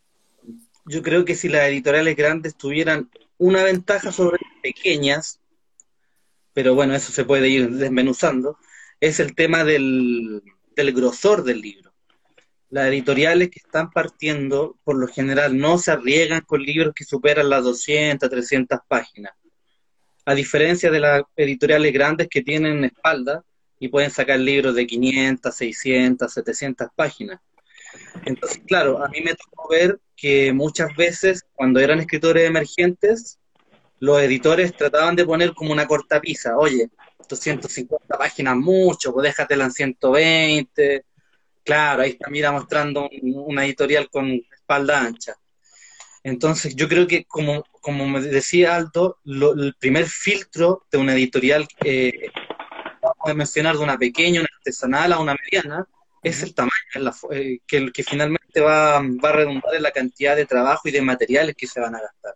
Yo 0.86 1.02
creo 1.02 1.26
que 1.26 1.34
si 1.34 1.48
las 1.48 1.68
editoriales 1.68 2.16
grandes 2.16 2.54
tuvieran 2.54 3.10
una 3.36 3.62
ventaja 3.62 4.12
sobre 4.12 4.38
pequeñas, 4.62 5.40
pero 6.54 6.74
bueno, 6.74 6.94
eso 6.94 7.12
se 7.12 7.24
puede 7.24 7.48
ir 7.48 7.70
desmenuzando, 7.70 8.58
es 9.00 9.20
el 9.20 9.34
tema 9.34 9.64
del, 9.64 10.42
del 10.74 10.92
grosor 10.92 11.42
del 11.42 11.60
libro. 11.60 11.92
Las 12.70 12.86
editoriales 12.86 13.50
que 13.50 13.58
están 13.58 13.90
partiendo, 13.90 14.78
por 14.84 14.96
lo 14.96 15.06
general, 15.08 15.58
no 15.58 15.78
se 15.78 15.90
arriesgan 15.90 16.40
con 16.42 16.62
libros 16.62 16.94
que 16.94 17.04
superan 17.04 17.50
las 17.50 17.64
200, 17.64 18.30
300 18.30 18.78
páginas. 18.88 19.34
A 20.24 20.34
diferencia 20.34 20.90
de 20.90 21.00
las 21.00 21.22
editoriales 21.36 21.92
grandes 21.92 22.28
que 22.28 22.42
tienen 22.42 22.84
espalda 22.84 23.44
y 23.78 23.88
pueden 23.88 24.10
sacar 24.10 24.40
libros 24.40 24.74
de 24.74 24.86
500, 24.86 25.54
600, 25.54 26.32
700 26.32 26.88
páginas. 26.96 27.40
Entonces, 28.24 28.62
claro, 28.66 29.04
a 29.04 29.08
mí 29.08 29.20
me 29.20 29.34
tocó 29.34 29.68
ver 29.68 30.00
que 30.16 30.52
muchas 30.52 30.94
veces, 30.96 31.44
cuando 31.52 31.80
eran 31.80 32.00
escritores 32.00 32.48
emergentes, 32.48 33.38
los 34.04 34.20
editores 34.20 34.76
trataban 34.76 35.16
de 35.16 35.24
poner 35.24 35.54
como 35.54 35.72
una 35.72 35.86
cortapisa, 35.86 36.58
oye, 36.58 36.90
250 37.26 38.18
páginas 38.18 38.56
mucho, 38.56 39.12
pues 39.12 39.24
déjatela 39.24 39.64
en 39.64 39.72
120. 39.72 41.04
Claro, 41.64 42.02
ahí 42.02 42.10
está, 42.10 42.28
mira, 42.28 42.52
mostrando 42.52 43.08
una 43.22 43.64
editorial 43.64 44.10
con 44.10 44.30
espalda 44.52 45.00
ancha. 45.00 45.34
Entonces, 46.22 46.76
yo 46.76 46.86
creo 46.86 47.06
que, 47.06 47.24
como, 47.24 47.64
como 47.80 48.06
me 48.06 48.20
decía 48.20 48.76
Aldo, 48.76 49.18
el 49.24 49.74
primer 49.78 50.06
filtro 50.06 50.86
de 50.90 50.98
una 50.98 51.14
editorial, 51.14 51.66
eh, 51.82 52.28
a 53.26 53.34
mencionar 53.34 53.76
de 53.76 53.84
una 53.84 53.96
pequeña, 53.96 54.40
una 54.40 54.48
artesanal 54.58 55.12
a 55.14 55.18
una 55.18 55.34
mediana, 55.34 55.86
es 56.22 56.42
el 56.42 56.54
tamaño, 56.54 56.72
eh, 57.30 57.58
que, 57.66 57.90
que 57.90 58.02
finalmente 58.02 58.60
va, 58.60 59.00
va 59.00 59.28
a 59.30 59.32
redundar 59.32 59.74
en 59.74 59.82
la 59.82 59.90
cantidad 59.92 60.36
de 60.36 60.46
trabajo 60.46 60.88
y 60.88 60.92
de 60.92 61.02
materiales 61.02 61.54
que 61.56 61.66
se 61.66 61.80
van 61.80 61.94
a 61.94 62.00
gastar. 62.00 62.34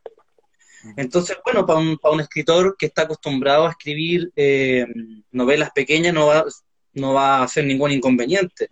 Entonces, 0.96 1.36
bueno, 1.44 1.66
para 1.66 1.78
un, 1.80 1.98
para 1.98 2.14
un 2.14 2.20
escritor 2.20 2.76
que 2.78 2.86
está 2.86 3.02
acostumbrado 3.02 3.66
a 3.66 3.70
escribir 3.70 4.30
eh, 4.36 4.86
novelas 5.32 5.70
pequeñas 5.72 6.14
no 6.14 6.26
va, 6.26 6.44
no 6.92 7.14
va 7.14 7.42
a 7.42 7.48
ser 7.48 7.64
ningún 7.64 7.92
inconveniente. 7.92 8.68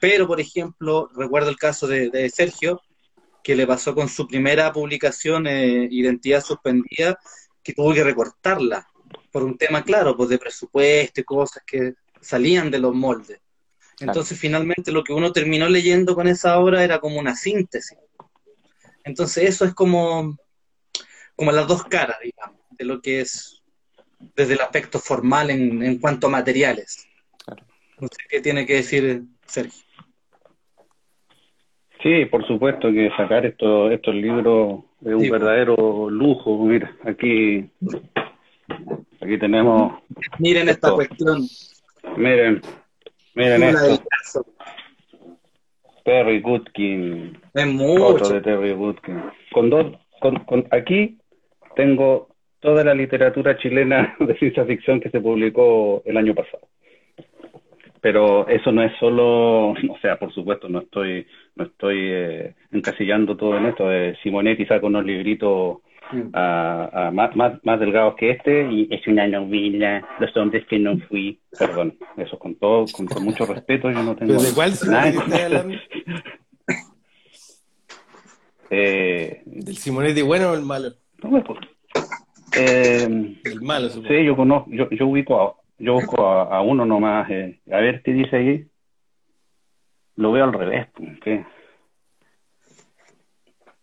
Pero, 0.00 0.26
por 0.26 0.40
ejemplo, 0.40 1.08
recuerdo 1.14 1.50
el 1.50 1.56
caso 1.56 1.86
de, 1.86 2.30
Sergio, 2.30 2.80
que 3.42 3.54
le 3.54 3.66
pasó 3.66 3.94
con 3.94 4.08
su 4.08 4.26
primera 4.26 4.72
publicación, 4.72 5.46
eh, 5.46 5.88
Identidad 5.90 6.44
Suspendida, 6.44 7.18
que 7.62 7.74
tuvo 7.74 7.92
que 7.92 8.04
recortarla 8.04 8.86
por 9.30 9.42
un 9.42 9.56
tema 9.56 9.82
claro, 9.84 10.16
pues 10.16 10.28
de 10.28 10.38
presupuesto 10.38 11.20
y 11.20 11.24
cosas 11.24 11.62
que 11.66 11.94
salían 12.20 12.70
de 12.70 12.78
los 12.78 12.94
moldes. 12.94 13.40
Entonces, 14.00 14.38
finalmente, 14.38 14.92
lo 14.92 15.04
que 15.04 15.12
uno 15.12 15.30
terminó 15.32 15.68
leyendo 15.68 16.14
con 16.14 16.26
esa 16.26 16.58
obra 16.58 16.82
era 16.82 17.00
como 17.00 17.18
una 17.18 17.36
síntesis. 17.36 17.98
Entonces, 19.04 19.48
eso 19.48 19.66
es 19.66 19.74
como 19.74 20.38
como 21.40 21.52
las 21.52 21.66
dos 21.66 21.84
caras, 21.84 22.18
digamos, 22.22 22.60
de 22.72 22.84
lo 22.84 23.00
que 23.00 23.22
es 23.22 23.62
desde 24.36 24.52
el 24.52 24.60
aspecto 24.60 24.98
formal 24.98 25.48
en, 25.48 25.82
en 25.82 25.98
cuanto 25.98 26.26
a 26.26 26.30
materiales. 26.30 27.08
No 27.98 28.08
sé 28.08 28.18
qué 28.28 28.42
tiene 28.42 28.66
que 28.66 28.74
decir 28.74 29.22
Sergio. 29.46 29.82
Sí, 32.02 32.26
por 32.26 32.46
supuesto 32.46 32.92
que 32.92 33.08
sacar 33.16 33.46
estos 33.46 33.90
estos 33.90 34.14
libros 34.14 34.84
es 35.00 35.14
un 35.14 35.30
verdadero 35.30 36.10
lujo. 36.10 36.62
Mira, 36.62 36.94
aquí 37.06 37.70
aquí 39.22 39.38
tenemos. 39.38 39.94
Miren 40.38 40.68
esta 40.68 40.92
cuestión. 40.92 41.48
Miren, 42.18 42.60
miren 43.34 43.62
esto. 43.62 44.44
Terry 46.04 46.42
Goodkin. 46.42 47.40
Es 47.54 47.66
mucho. 47.66 48.28
de 48.28 48.42
Terry 48.42 48.74
Goodkin. 48.74 49.22
Con 49.54 49.70
dos, 49.70 49.96
con, 50.20 50.44
con, 50.44 50.68
aquí 50.70 51.19
tengo 51.74 52.28
toda 52.60 52.84
la 52.84 52.94
literatura 52.94 53.56
chilena 53.56 54.14
de 54.20 54.38
ciencia 54.38 54.64
ficción 54.64 55.00
que 55.00 55.10
se 55.10 55.20
publicó 55.20 56.02
el 56.04 56.16
año 56.16 56.34
pasado. 56.34 56.68
Pero 58.02 58.48
eso 58.48 58.72
no 58.72 58.82
es 58.82 58.92
solo, 58.98 59.72
o 59.72 59.98
sea, 60.00 60.18
por 60.18 60.32
supuesto, 60.32 60.70
no 60.70 60.80
estoy, 60.80 61.26
no 61.54 61.64
estoy 61.64 61.98
eh, 62.00 62.54
encasillando 62.72 63.36
todo 63.36 63.58
en 63.58 63.66
esto. 63.66 63.88
de 63.88 64.16
Simonetti 64.22 64.64
saca 64.64 64.86
unos 64.86 65.04
libritos 65.04 65.80
mm. 66.10 66.30
a, 66.32 67.10
más, 67.12 67.36
más, 67.36 67.80
delgados 67.80 68.14
que 68.16 68.30
este 68.30 68.72
y 68.72 68.88
es 68.90 69.06
una 69.06 69.28
novela, 69.28 70.02
los 70.18 70.34
hombres 70.38 70.66
que 70.66 70.78
no 70.78 70.96
fui. 71.08 71.40
Perdón, 71.58 71.98
eso 72.16 72.38
con 72.38 72.54
todo, 72.54 72.86
con, 72.90 73.06
mucho 73.22 73.44
respeto, 73.44 73.90
yo 73.90 74.02
no 74.02 74.16
tengo. 74.16 74.40
¿De 74.40 74.54
cuál 74.54 74.72
nada. 74.88 75.12
eh, 78.70 79.42
¿Del 79.44 79.76
Simonetti 79.76 80.22
bueno 80.22 80.52
o 80.52 80.54
el 80.54 80.62
malo? 80.62 80.94
No 81.22 81.30
me 81.30 81.42
eh, 82.56 83.36
El 83.44 83.62
malo, 83.62 83.88
Sí, 83.88 84.24
yo 84.24 84.36
conozco, 84.36 84.70
yo, 84.70 84.88
yo 84.90 85.06
ubico 85.06 85.40
a, 85.40 85.54
yo 85.78 85.94
busco 85.94 86.26
a, 86.26 86.60
uno 86.62 86.84
nomás. 86.84 87.30
Eh. 87.30 87.60
A 87.70 87.78
ver 87.78 88.02
qué 88.02 88.12
dice 88.12 88.36
ahí. 88.36 88.66
Lo 90.16 90.32
veo 90.32 90.44
al 90.44 90.52
revés. 90.52 90.88
Pues, 90.94 91.20
¿qué? 91.20 91.44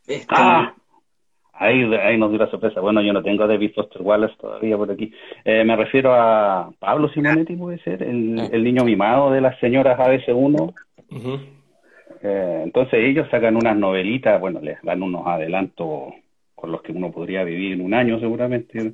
Este 0.08 0.26
ah, 0.30 0.74
ahí, 1.54 1.84
ahí 1.96 2.18
nos 2.18 2.30
dio 2.30 2.40
la 2.40 2.50
sorpresa. 2.50 2.80
Bueno, 2.80 3.02
yo 3.02 3.14
no 3.14 3.24
tengo 3.24 3.44
a 3.44 3.48
David 3.48 3.74
Foster 3.76 4.02
Wallace 4.02 4.36
todavía 4.40 4.78
por 4.78 4.92
aquí. 4.92 5.12
Eh, 5.44 5.64
me 5.64 5.76
refiero 5.76 6.14
a 6.14 6.72
Pablo 6.80 7.10
Simonetti, 7.10 7.56
puede 7.56 7.80
ser, 7.80 8.04
el, 8.04 8.40
el 8.52 8.64
niño 8.64 8.84
mimado 8.84 9.32
de 9.32 9.42
las 9.42 9.60
señoras 9.60 10.00
ABC1. 10.00 10.74
eh, 12.24 12.62
entonces 12.64 13.00
ellos 13.04 13.28
sacan 13.30 13.56
unas 13.56 13.76
novelitas, 13.76 14.40
bueno, 14.40 14.60
les 14.62 14.82
dan 14.82 15.04
unos 15.04 15.28
adelantos 15.28 16.14
con 16.58 16.72
los 16.72 16.82
que 16.82 16.92
uno 16.92 17.12
podría 17.12 17.44
vivir 17.44 17.74
en 17.74 17.82
un 17.82 17.94
año 17.94 18.20
seguramente 18.20 18.94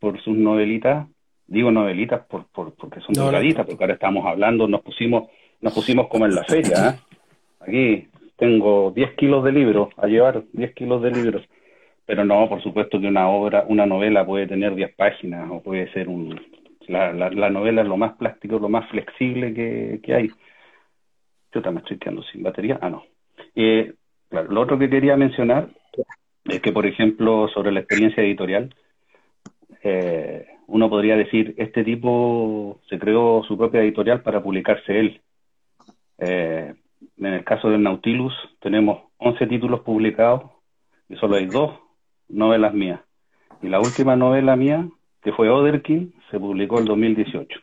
por 0.00 0.20
sus 0.20 0.36
novelitas. 0.36 1.06
Digo 1.46 1.70
novelitas 1.70 2.26
por, 2.26 2.46
por, 2.48 2.74
porque 2.74 3.00
son 3.00 3.14
no, 3.16 3.30
porque 3.30 3.84
ahora 3.84 3.94
estamos 3.94 4.26
hablando, 4.26 4.66
nos 4.66 4.82
pusimos, 4.82 5.30
nos 5.60 5.72
pusimos 5.72 6.08
como 6.08 6.26
en 6.26 6.34
la 6.34 6.42
feria. 6.42 6.74
¿eh? 6.88 6.98
Aquí 7.60 8.08
tengo 8.36 8.90
10 8.90 9.14
kilos 9.14 9.44
de 9.44 9.52
libros, 9.52 9.90
a 9.96 10.08
llevar 10.08 10.42
10 10.52 10.74
kilos 10.74 11.02
de 11.02 11.12
libros. 11.12 11.42
Pero 12.04 12.24
no, 12.24 12.48
por 12.48 12.60
supuesto 12.62 13.00
que 13.00 13.06
una 13.06 13.28
obra, 13.28 13.64
una 13.68 13.86
novela 13.86 14.26
puede 14.26 14.48
tener 14.48 14.74
10 14.74 14.96
páginas 14.96 15.48
o 15.50 15.62
puede 15.62 15.90
ser 15.92 16.08
un... 16.08 16.40
La, 16.88 17.12
la, 17.12 17.30
la 17.30 17.48
novela 17.48 17.82
es 17.82 17.88
lo 17.88 17.96
más 17.96 18.14
plástico, 18.16 18.58
lo 18.58 18.68
más 18.68 18.90
flexible 18.90 19.54
que, 19.54 20.00
que 20.02 20.14
hay. 20.14 20.30
Yo 21.52 21.62
también 21.62 21.84
estoy 21.84 21.98
quedando 21.98 22.24
sin 22.24 22.42
batería. 22.42 22.78
Ah, 22.82 22.90
no. 22.90 23.04
Eh, 23.54 23.94
claro, 24.28 24.50
lo 24.50 24.60
otro 24.60 24.78
que 24.78 24.90
quería 24.90 25.16
mencionar 25.16 25.68
es 26.44 26.60
que, 26.60 26.72
por 26.72 26.86
ejemplo, 26.86 27.48
sobre 27.48 27.72
la 27.72 27.80
experiencia 27.80 28.22
editorial, 28.22 28.74
eh, 29.82 30.46
uno 30.66 30.88
podría 30.88 31.16
decir, 31.16 31.54
este 31.58 31.84
tipo 31.84 32.80
se 32.88 32.98
creó 32.98 33.42
su 33.46 33.56
propia 33.56 33.82
editorial 33.82 34.22
para 34.22 34.42
publicarse 34.42 34.98
él. 34.98 35.20
Eh, 36.18 36.74
en 37.18 37.26
el 37.26 37.44
caso 37.44 37.68
del 37.68 37.82
Nautilus 37.82 38.34
tenemos 38.60 39.02
11 39.18 39.46
títulos 39.46 39.80
publicados 39.80 40.50
y 41.08 41.16
solo 41.16 41.36
hay 41.36 41.46
dos 41.46 41.78
novelas 42.28 42.74
mías. 42.74 43.00
Y 43.62 43.68
la 43.68 43.80
última 43.80 44.16
novela 44.16 44.56
mía, 44.56 44.88
que 45.22 45.32
fue 45.32 45.48
Oderkin, 45.48 46.14
se 46.30 46.38
publicó 46.38 46.78
en 46.78 46.86
2018. 46.86 47.60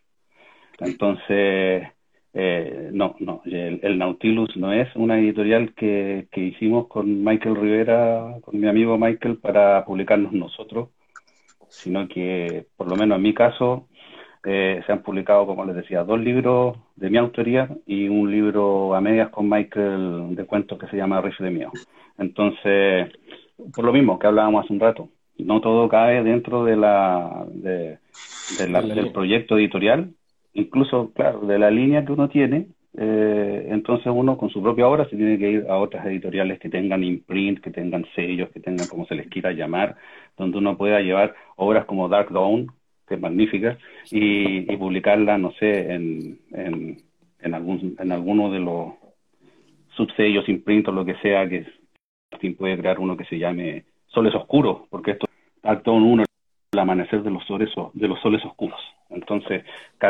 Entonces, 0.80 1.88
eh, 2.34 2.90
no, 2.94 3.16
no, 3.20 3.42
el, 3.46 3.98
Nautilus 3.98 4.56
no 4.56 4.72
es 4.72 4.88
una 4.96 5.20
editorial 5.20 5.74
que, 5.74 6.28
que 6.32 6.42
hicimos 6.42 6.88
con 6.88 7.24
Michael 7.24 7.58
Rivera, 7.58 8.38
con 8.42 8.60
mi 8.60 8.68
amigo 8.68 8.98
Michael, 8.98 9.38
para 9.38 9.84
publicarnos 9.86 10.32
nosotros, 10.32 10.90
sino 11.68 12.08
que, 12.08 12.68
por 12.78 12.90
lo 12.90 12.96
menos 12.96 13.18
en 13.18 13.24
mi 13.24 13.34
caso, 13.34 13.88
eh, 14.44 14.82
se 14.86 14.92
han 14.92 15.04
publicado, 15.04 15.46
como 15.46 15.66
les 15.66 15.76
decía, 15.76 16.04
dos 16.04 16.20
libros 16.20 16.78
de 16.96 17.10
mi 17.10 17.18
autoría 17.18 17.70
y 17.86 18.08
un 18.08 18.32
libro 18.32 18.96
a 18.96 19.02
medias 19.02 19.30
con 19.30 19.50
Michael 19.50 20.36
de 20.36 20.46
cuentos 20.46 20.80
que 20.80 20.88
se 20.88 20.98
llama 20.98 21.22
Rifle 21.22 21.48
de 21.48 21.52
Mío. 21.52 21.72
Entonces, 22.18 23.12
por 23.76 23.86
lo 23.86 23.94
mismo 23.94 24.18
que 24.18 24.28
hablábamos 24.28 24.64
hace 24.64 24.74
un 24.74 24.80
rato, 24.80 25.10
no 25.38 25.62
todo 25.62 25.90
cae 25.90 26.24
dentro 26.24 26.64
de 26.64 26.76
la, 26.76 27.46
de, 27.50 28.00
del 28.60 29.12
proyecto 29.12 29.58
editorial, 29.58 30.14
incluso, 30.54 31.12
claro, 31.14 31.42
de 31.42 31.60
la 31.60 31.72
línea 31.72 32.06
que 32.06 32.12
uno 32.12 32.30
tiene, 32.30 32.68
eh, 32.98 33.68
entonces 33.70 34.08
uno 34.14 34.38
con 34.38 34.50
su 34.50 34.62
propia 34.62 34.88
obra 34.88 35.08
se 35.10 35.16
tiene 35.16 35.38
que 35.38 35.50
ir 35.50 35.66
a 35.70 35.78
otras 35.78 36.06
editoriales 36.06 36.60
que 36.60 36.70
tengan 36.70 37.04
imprint, 37.04 37.60
que 37.62 37.72
tengan 37.72 38.06
sellos, 38.16 38.50
que 38.50 38.60
tengan 38.60 38.88
como 38.88 39.06
se 39.06 39.16
les 39.16 39.28
quiera 39.28 39.52
llamar, 39.52 39.96
donde 40.38 40.58
uno 40.58 40.78
pueda 40.78 41.00
llevar 41.00 41.34
obras 41.56 41.86
como 41.86 42.10
Dark 42.10 42.32
Dawn, 42.32 42.68
que 43.08 43.16
es 43.16 43.22
magnífica, 43.22 43.78
y, 44.10 44.72
y 44.72 44.78
publicarla, 44.78 45.38
no 45.38 45.52
sé, 45.54 45.94
en, 45.94 46.40
en, 46.52 47.54
algún, 47.54 47.96
en 47.98 48.12
alguno 48.12 48.52
de 48.52 48.60
los 48.60 48.94
subsellos, 49.96 50.48
imprint 50.50 50.88
o 50.88 50.92
lo 50.92 51.06
que 51.06 51.16
sea, 51.16 51.48
que 51.48 51.66
puede 52.58 52.78
crear 52.78 53.00
uno 53.00 53.16
que 53.16 53.26
se 53.26 53.38
llame 53.38 53.86
Soles 54.08 54.34
Oscuros, 54.34 54.84
porque 54.90 55.12
esto 55.12 55.28
actúa 55.64 55.96
en 55.96 56.04
uno 56.04 56.24
el 56.74 56.80
amanecer 56.80 57.22
de 57.22 57.32
los 57.32 57.44
soles, 57.48 57.70
de 57.94 58.08
los 58.08 58.18
soles 58.22 58.46
oscuros. 58.46 58.80
Entonces, 59.10 59.66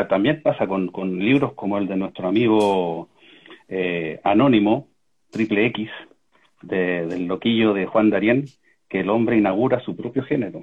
también 0.08 0.42
pasa 0.42 0.68
con, 0.68 0.92
con 0.92 1.18
libros 1.18 1.54
como 1.54 1.76
el 1.76 1.88
de 1.88 1.96
nuestro 1.96 2.28
amigo 2.28 3.08
eh, 3.68 4.20
Anónimo, 4.22 4.86
Triple 5.32 5.66
X, 5.66 5.90
del 6.62 7.26
loquillo 7.26 7.74
de 7.74 7.86
Juan 7.86 8.10
Darien, 8.10 8.44
que 8.88 9.00
el 9.00 9.10
hombre 9.10 9.36
inaugura 9.38 9.80
su 9.80 9.96
propio 9.96 10.22
género. 10.22 10.62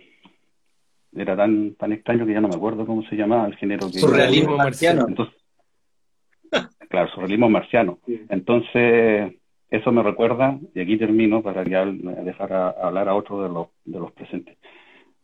Era 1.13 1.35
tan, 1.35 1.73
tan 1.73 1.91
extraño 1.91 2.25
que 2.25 2.31
ya 2.31 2.39
no 2.39 2.47
me 2.47 2.55
acuerdo 2.55 2.85
cómo 2.85 3.03
se 3.09 3.17
llamaba 3.17 3.45
el 3.47 3.57
género 3.57 3.87
que... 3.87 3.99
Surrealismo 3.99 4.55
marciano. 4.55 5.05
claro, 6.89 7.09
surrealismo 7.11 7.49
marciano. 7.49 7.99
Entonces, 8.29 9.33
eso 9.69 9.91
me 9.91 10.01
recuerda, 10.01 10.57
y 10.73 10.79
aquí 10.79 10.97
termino 10.97 11.43
para 11.43 11.65
ya 11.65 11.85
dejar 11.85 12.53
hablar 12.53 13.09
a 13.09 13.15
otro 13.15 13.43
de 13.43 13.49
los, 13.49 13.67
de 13.83 13.99
los 13.99 14.13
presentes. 14.13 14.58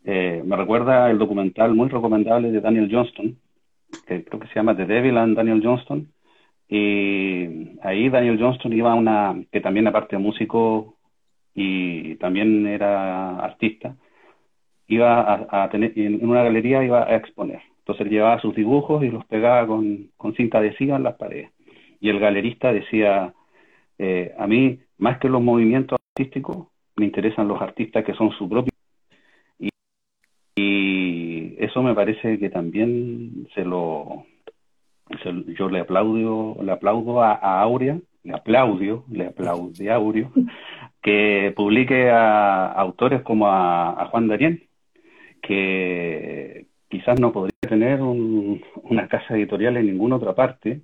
Eh, 0.05 0.43
me 0.45 0.55
recuerda 0.55 1.09
el 1.09 1.17
documental 1.17 1.73
muy 1.73 1.89
recomendable 1.89 2.51
de 2.51 2.61
Daniel 2.61 2.89
Johnston, 2.91 3.37
que 4.07 4.23
creo 4.23 4.39
que 4.39 4.47
se 4.47 4.55
llama 4.55 4.77
The 4.77 4.85
Devil 4.85 5.17
and 5.17 5.35
Daniel 5.35 5.61
Johnston. 5.63 6.11
Y 6.69 7.77
ahí 7.81 8.09
Daniel 8.09 8.37
Johnston 8.39 8.73
iba 8.73 8.91
a 8.91 8.95
una, 8.95 9.35
que 9.51 9.61
también 9.61 9.87
aparte 9.87 10.17
músico 10.17 10.95
y 11.53 12.15
también 12.15 12.67
era 12.67 13.39
artista, 13.39 13.95
iba 14.87 15.47
a, 15.49 15.69
tener, 15.69 15.93
en 15.97 16.27
una 16.27 16.43
galería 16.43 16.83
iba 16.83 17.03
a 17.03 17.15
exponer. 17.15 17.61
Entonces 17.79 18.07
llevaba 18.07 18.41
sus 18.41 18.55
dibujos 18.55 19.03
y 19.03 19.09
los 19.09 19.25
pegaba 19.25 19.65
con, 19.67 20.11
con 20.17 20.35
cinta 20.35 20.59
adhesiva 20.59 20.97
en 20.97 21.03
las 21.03 21.15
paredes. 21.15 21.51
Y 21.99 22.09
el 22.09 22.19
galerista 22.19 22.73
decía, 22.73 23.33
eh, 23.97 24.33
a 24.37 24.47
mí, 24.47 24.79
más 24.97 25.17
que 25.19 25.29
los 25.29 25.41
movimientos 25.41 25.97
artísticos, 26.11 26.67
me 26.95 27.05
interesan 27.05 27.47
los 27.47 27.61
artistas 27.61 28.03
que 28.03 28.13
son 28.13 28.31
su 28.31 28.49
propio 28.49 28.74
y 30.55 31.55
eso 31.63 31.83
me 31.83 31.93
parece 31.93 32.39
que 32.39 32.49
también 32.49 33.47
se 33.53 33.65
lo, 33.65 34.25
yo 35.57 35.69
le 35.69 35.79
aplaudo, 35.79 36.57
le 36.63 36.71
aplaudo 36.71 37.21
a, 37.21 37.61
Aurea, 37.61 37.99
le 38.23 38.33
aplaudio, 38.33 39.03
le 39.11 39.27
aplaude 39.27 39.89
a 39.91 39.95
Aureo, 39.95 40.31
que 41.01 41.53
publique 41.55 42.09
a, 42.09 42.71
autores 42.71 43.21
como 43.21 43.47
a, 43.47 44.07
Juan 44.11 44.27
Darien, 44.27 44.63
que 45.41 46.67
quizás 46.89 47.19
no 47.19 47.31
podría 47.31 47.51
tener 47.67 48.01
una 48.01 49.07
casa 49.07 49.35
editorial 49.35 49.77
en 49.77 49.87
ninguna 49.87 50.15
otra 50.15 50.33
parte, 50.33 50.81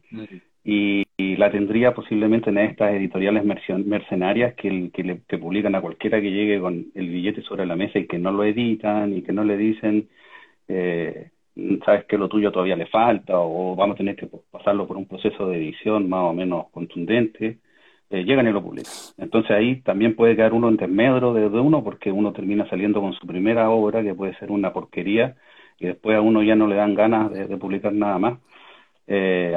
y, 0.63 1.05
la 1.38 1.51
tendría 1.51 1.93
posiblemente 1.93 2.49
en 2.49 2.57
estas 2.57 2.93
editoriales 2.93 3.43
mercenarias 3.43 4.53
que, 4.55 4.91
que, 4.93 5.38
publican 5.38 5.75
a 5.75 5.81
cualquiera 5.81 6.21
que 6.21 6.31
llegue 6.31 6.60
con 6.60 6.86
el 6.95 7.10
billete 7.10 7.41
sobre 7.41 7.65
la 7.65 7.75
mesa 7.75 7.99
y 7.99 8.07
que 8.07 8.19
no 8.19 8.31
lo 8.31 8.43
editan 8.43 9.13
y 9.13 9.21
que 9.21 9.34
no 9.34 9.43
le 9.43 9.57
dicen, 9.57 10.10
eh, 10.67 11.31
sabes 11.86 12.05
que 12.05 12.17
lo 12.17 12.29
tuyo 12.29 12.51
todavía 12.51 12.75
le 12.75 12.86
falta 12.88 13.34
o 13.39 13.75
vamos 13.75 13.95
a 13.95 13.97
tener 13.97 14.15
que 14.15 14.27
pasarlo 14.51 14.88
por 14.88 14.97
un 14.97 15.07
proceso 15.07 15.47
de 15.47 15.57
edición 15.57 16.10
más 16.10 16.23
o 16.29 16.34
menos 16.34 16.67
contundente, 16.71 17.57
eh, 18.10 18.23
llegan 18.23 18.47
y 18.47 18.51
lo 18.51 18.62
publican. 18.62 18.93
Entonces 19.17 19.51
ahí 19.51 19.81
también 19.81 20.15
puede 20.15 20.36
quedar 20.36 20.53
uno 20.53 20.69
en 20.69 20.77
desmedro 20.77 21.34
de, 21.34 21.47
uno 21.47 21.84
porque 21.84 22.12
uno 22.12 22.34
termina 22.34 22.69
saliendo 22.69 23.01
con 23.01 23.13
su 23.13 23.27
primera 23.27 23.69
obra 23.69 24.03
que 24.03 24.15
puede 24.15 24.36
ser 24.36 24.51
una 24.51 24.73
porquería 24.73 25.36
y 25.79 25.88
después 25.88 26.17
a 26.17 26.21
uno 26.21 26.43
ya 26.43 26.55
no 26.55 26.67
le 26.67 26.75
dan 26.75 26.95
ganas 26.95 27.31
de 27.31 27.57
publicar 27.57 27.93
nada 27.93 28.17
más 28.19 28.39
eh, 29.07 29.53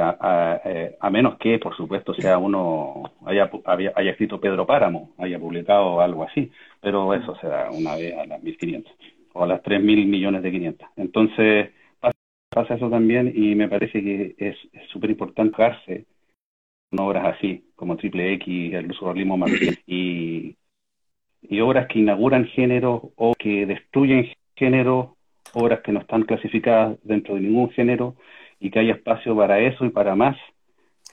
eh, 0.65 0.97
a, 0.99 1.09
menos 1.09 1.37
que, 1.37 1.59
por 1.59 1.75
supuesto, 1.75 2.13
sea 2.13 2.37
uno, 2.37 3.03
haya, 3.25 3.49
haya 3.65 4.11
escrito 4.11 4.39
Pedro 4.39 4.65
Páramo, 4.65 5.11
haya 5.17 5.39
publicado 5.39 6.01
algo 6.01 6.23
así, 6.23 6.51
pero 6.81 7.13
eso 7.13 7.35
se 7.37 7.47
da 7.47 7.69
una 7.71 7.95
vez 7.95 8.17
a 8.17 8.25
las 8.25 8.41
1.500 8.41 8.85
o 9.33 9.43
a 9.43 9.47
las 9.47 9.61
3.000 9.61 10.07
millones 10.07 10.43
de 10.43 10.51
500. 10.51 10.89
Entonces, 10.97 11.69
pasa, 12.49 12.75
eso 12.75 12.89
también 12.89 13.31
y 13.35 13.55
me 13.55 13.67
parece 13.67 14.01
que 14.01 14.35
es 14.37 14.57
súper 14.91 15.09
importante 15.09 15.61
darse 15.61 16.05
con 16.89 17.05
obras 17.05 17.35
así, 17.35 17.65
como 17.75 17.97
Triple 17.97 18.33
X, 18.33 18.73
el 18.73 18.93
surrealismo 18.93 19.37
marcial, 19.37 19.77
y, 19.87 20.55
y 21.41 21.59
obras 21.59 21.87
que 21.87 21.99
inauguran 21.99 22.45
géneros 22.47 23.01
o 23.15 23.33
que 23.37 23.65
destruyen 23.65 24.31
géneros, 24.55 25.09
obras 25.53 25.81
que 25.81 25.91
no 25.91 25.99
están 25.99 26.23
clasificadas 26.23 26.97
dentro 27.03 27.35
de 27.35 27.41
ningún 27.41 27.69
género, 27.71 28.15
y 28.59 28.69
que 28.69 28.79
haya 28.79 28.93
espacio 28.93 29.35
para 29.35 29.59
eso 29.59 29.85
y 29.85 29.89
para 29.89 30.15
más 30.15 30.37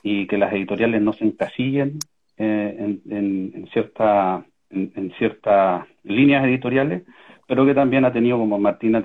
y 0.01 0.27
que 0.27 0.37
las 0.37 0.53
editoriales 0.53 1.01
no 1.01 1.13
se 1.13 1.25
encasillen 1.25 1.99
eh, 2.37 2.99
en, 3.09 3.67
cierta, 3.71 4.45
en, 4.69 5.13
ciertas 5.17 5.85
líneas 6.03 6.45
editoriales, 6.45 7.03
pero 7.47 7.65
que 7.65 7.73
también 7.73 8.03
ha 8.05 8.11
tenido, 8.11 8.37
como 8.37 8.59
Martina 8.59 9.01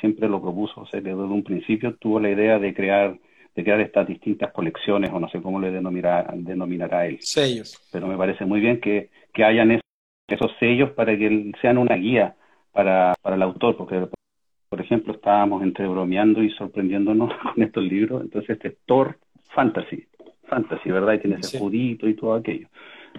siempre 0.00 0.28
lo 0.28 0.42
propuso, 0.42 0.82
o 0.82 0.86
sea, 0.86 1.00
desde 1.00 1.14
un 1.14 1.42
principio 1.44 1.94
tuvo 1.96 2.20
la 2.20 2.30
idea 2.30 2.58
de 2.58 2.74
crear 2.74 3.16
de 3.56 3.64
crear 3.64 3.80
estas 3.80 4.06
distintas 4.06 4.52
colecciones, 4.52 5.10
o 5.10 5.18
no 5.18 5.30
sé 5.30 5.40
cómo 5.40 5.58
le 5.58 5.70
denominará, 5.70 6.30
denominará 6.34 7.06
él. 7.06 7.16
Sellos. 7.20 7.88
Pero 7.90 8.06
me 8.06 8.16
parece 8.16 8.44
muy 8.44 8.60
bien 8.60 8.80
que, 8.80 9.08
que 9.32 9.44
hayan 9.44 9.80
esos, 10.28 10.52
sellos 10.60 10.90
para 10.90 11.16
que 11.16 11.52
sean 11.62 11.78
una 11.78 11.96
guía 11.96 12.36
para, 12.72 13.14
para 13.22 13.36
el 13.36 13.42
autor, 13.42 13.78
porque 13.78 14.08
por 14.68 14.80
ejemplo, 14.80 15.14
estábamos 15.14 15.62
entre 15.62 15.86
bromeando 15.86 16.42
y 16.42 16.50
sorprendiéndonos 16.50 17.32
con 17.54 17.62
estos 17.62 17.84
libros. 17.84 18.22
Entonces, 18.22 18.50
este 18.50 18.68
es 18.68 18.76
Thor 18.86 19.18
Fantasy, 19.54 20.06
Fantasy, 20.48 20.90
¿verdad? 20.90 21.14
Y 21.14 21.18
tiene 21.20 21.36
ese 21.36 21.56
escudito 21.56 22.08
y 22.08 22.14
todo 22.14 22.34
aquello. 22.34 22.68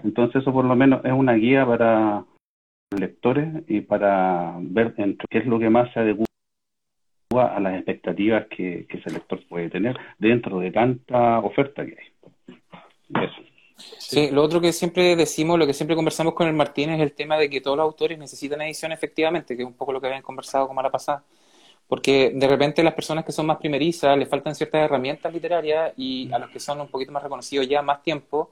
Entonces, 0.03 0.41
eso 0.41 0.53
por 0.53 0.65
lo 0.65 0.75
menos 0.75 1.03
es 1.03 1.11
una 1.11 1.33
guía 1.33 1.65
para 1.65 2.23
lectores 2.97 3.63
y 3.67 3.81
para 3.81 4.55
ver 4.59 4.93
qué 5.29 5.37
es 5.39 5.45
lo 5.45 5.59
que 5.59 5.69
más 5.69 5.91
se 5.93 5.99
adecua 5.99 6.25
a 7.33 7.59
las 7.59 7.75
expectativas 7.75 8.47
que, 8.47 8.87
ese 8.89 9.11
lector 9.11 9.39
puede 9.47 9.69
tener 9.69 9.97
dentro 10.17 10.59
de 10.59 10.71
tanta 10.71 11.39
oferta 11.39 11.85
que 11.85 11.97
hay. 11.99 13.23
Eso. 13.23 13.41
Sí, 13.77 14.31
lo 14.31 14.41
otro 14.41 14.59
que 14.59 14.73
siempre 14.73 15.15
decimos, 15.15 15.59
lo 15.59 15.67
que 15.67 15.73
siempre 15.73 15.95
conversamos 15.95 16.33
con 16.33 16.47
el 16.47 16.53
Martín 16.53 16.89
es 16.89 16.99
el 16.99 17.13
tema 17.13 17.37
de 17.37 17.49
que 17.49 17.61
todos 17.61 17.77
los 17.77 17.83
autores 17.83 18.17
necesitan 18.17 18.61
edición 18.61 18.91
efectivamente, 18.91 19.55
que 19.55 19.61
es 19.61 19.67
un 19.67 19.75
poco 19.75 19.91
lo 19.91 20.01
que 20.01 20.07
habían 20.07 20.23
conversado 20.23 20.67
como 20.67 20.81
la 20.81 20.89
pasada. 20.89 21.23
Porque 21.87 22.31
de 22.35 22.47
repente 22.47 22.83
las 22.83 22.93
personas 22.93 23.23
que 23.23 23.31
son 23.31 23.45
más 23.45 23.57
primerizas 23.57 24.17
les 24.17 24.27
faltan 24.27 24.55
ciertas 24.55 24.81
herramientas 24.83 25.33
literarias 25.33 25.93
y 25.95 26.31
a 26.33 26.39
los 26.39 26.49
que 26.49 26.59
son 26.59 26.81
un 26.81 26.89
poquito 26.89 27.11
más 27.11 27.23
reconocidos 27.23 27.67
ya 27.67 27.81
más 27.81 28.03
tiempo, 28.03 28.51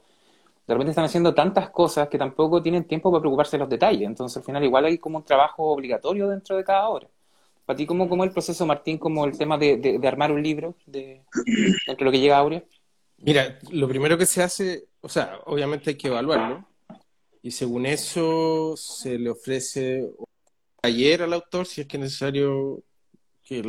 de 0.66 0.74
repente 0.74 0.90
están 0.90 1.04
haciendo 1.04 1.34
tantas 1.34 1.70
cosas 1.70 2.08
que 2.08 2.18
tampoco 2.18 2.62
tienen 2.62 2.84
tiempo 2.84 3.10
para 3.10 3.20
preocuparse 3.20 3.56
de 3.56 3.60
los 3.60 3.68
detalles. 3.68 4.02
Entonces 4.02 4.38
al 4.38 4.44
final 4.44 4.64
igual 4.64 4.86
hay 4.86 4.98
como 4.98 5.18
un 5.18 5.24
trabajo 5.24 5.64
obligatorio 5.64 6.28
dentro 6.28 6.56
de 6.56 6.64
cada 6.64 6.88
obra. 6.88 7.08
Para 7.66 7.76
ti, 7.76 7.84
¿cómo, 7.84 8.04
es 8.04 8.22
el 8.22 8.30
proceso, 8.30 8.64
Martín, 8.64 8.96
como 8.96 9.24
el 9.24 9.36
tema 9.36 9.58
de, 9.58 9.76
de, 9.76 10.08
armar 10.08 10.30
un 10.30 10.40
libro 10.40 10.76
de, 10.86 11.22
dentro 11.86 11.96
de 11.96 12.04
lo 12.04 12.12
que 12.12 12.20
llega 12.20 12.36
a 12.36 12.40
Aurea? 12.40 12.62
Mira, 13.18 13.58
lo 13.70 13.88
primero 13.88 14.16
que 14.16 14.24
se 14.24 14.40
hace, 14.40 14.84
o 15.00 15.08
sea, 15.08 15.40
obviamente 15.46 15.90
hay 15.90 15.96
que 15.96 16.06
evaluarlo, 16.06 16.64
y 17.42 17.50
según 17.50 17.86
eso 17.86 18.76
se 18.76 19.18
le 19.18 19.30
ofrece 19.30 20.02
un 20.04 20.26
taller 20.80 21.22
al 21.22 21.32
autor 21.32 21.66
si 21.66 21.80
es 21.80 21.86
que 21.86 21.96
es 21.96 22.02
necesario 22.02 22.82
que 23.42 23.68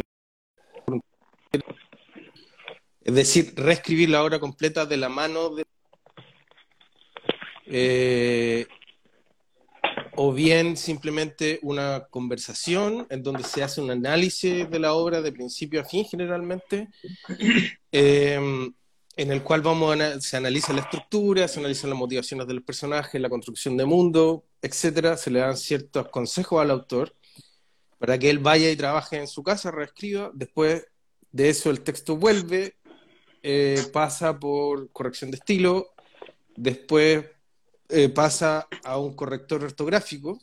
es 3.08 3.16
decir, 3.16 3.54
reescribir 3.56 4.10
la 4.10 4.22
obra 4.22 4.38
completa 4.38 4.86
de 4.86 4.98
la 4.98 5.08
mano 5.08 5.56
de 5.56 5.66
eh, 7.66 8.68
o 10.18 10.34
bien 10.34 10.76
simplemente 10.76 11.60
una 11.62 12.08
conversación 12.10 13.08
en 13.10 13.24
donde 13.24 13.44
se 13.44 13.64
hace 13.64 13.80
un 13.80 13.92
análisis 13.92 14.70
de 14.70 14.80
la 14.80 14.94
obra 14.94 15.22
de 15.22 15.32
principio 15.32 15.80
a 15.80 15.86
fin 15.86 16.04
generalmente 16.04 16.90
eh, 17.94 18.36
en 19.16 19.32
el 19.32 19.42
cual 19.42 19.62
vamos 19.62 19.98
se 20.20 20.36
analiza 20.36 20.74
la 20.74 20.82
estructura, 20.82 21.48
se 21.48 21.60
analizan 21.60 21.92
las 21.92 22.00
motivaciones 22.00 22.46
del 22.46 22.62
personaje, 22.62 23.20
la 23.20 23.30
construcción 23.30 23.78
de 23.78 23.86
mundo, 23.86 24.44
etcétera, 24.62 25.16
se 25.16 25.32
le 25.32 25.40
dan 25.40 25.56
ciertos 25.56 26.10
consejos 26.10 26.62
al 26.62 26.72
autor 26.72 27.16
para 28.00 28.20
que 28.20 28.30
él 28.30 28.40
vaya 28.40 28.70
y 28.70 28.76
trabaje 28.76 29.18
en 29.18 29.28
su 29.28 29.44
casa, 29.44 29.72
reescriba, 29.72 30.30
después 30.34 30.86
de 31.32 31.50
eso 31.50 31.70
el 31.70 31.82
texto 31.82 32.18
vuelve, 32.18 32.77
eh, 33.50 33.82
pasa 33.94 34.38
por 34.38 34.92
corrección 34.92 35.32
de 35.32 35.38
estilo, 35.38 35.94
después 36.58 37.24
eh, 37.88 38.10
pasa 38.10 38.68
a 38.84 39.00
un 39.00 39.14
corrector 39.14 39.64
ortográfico, 39.64 40.42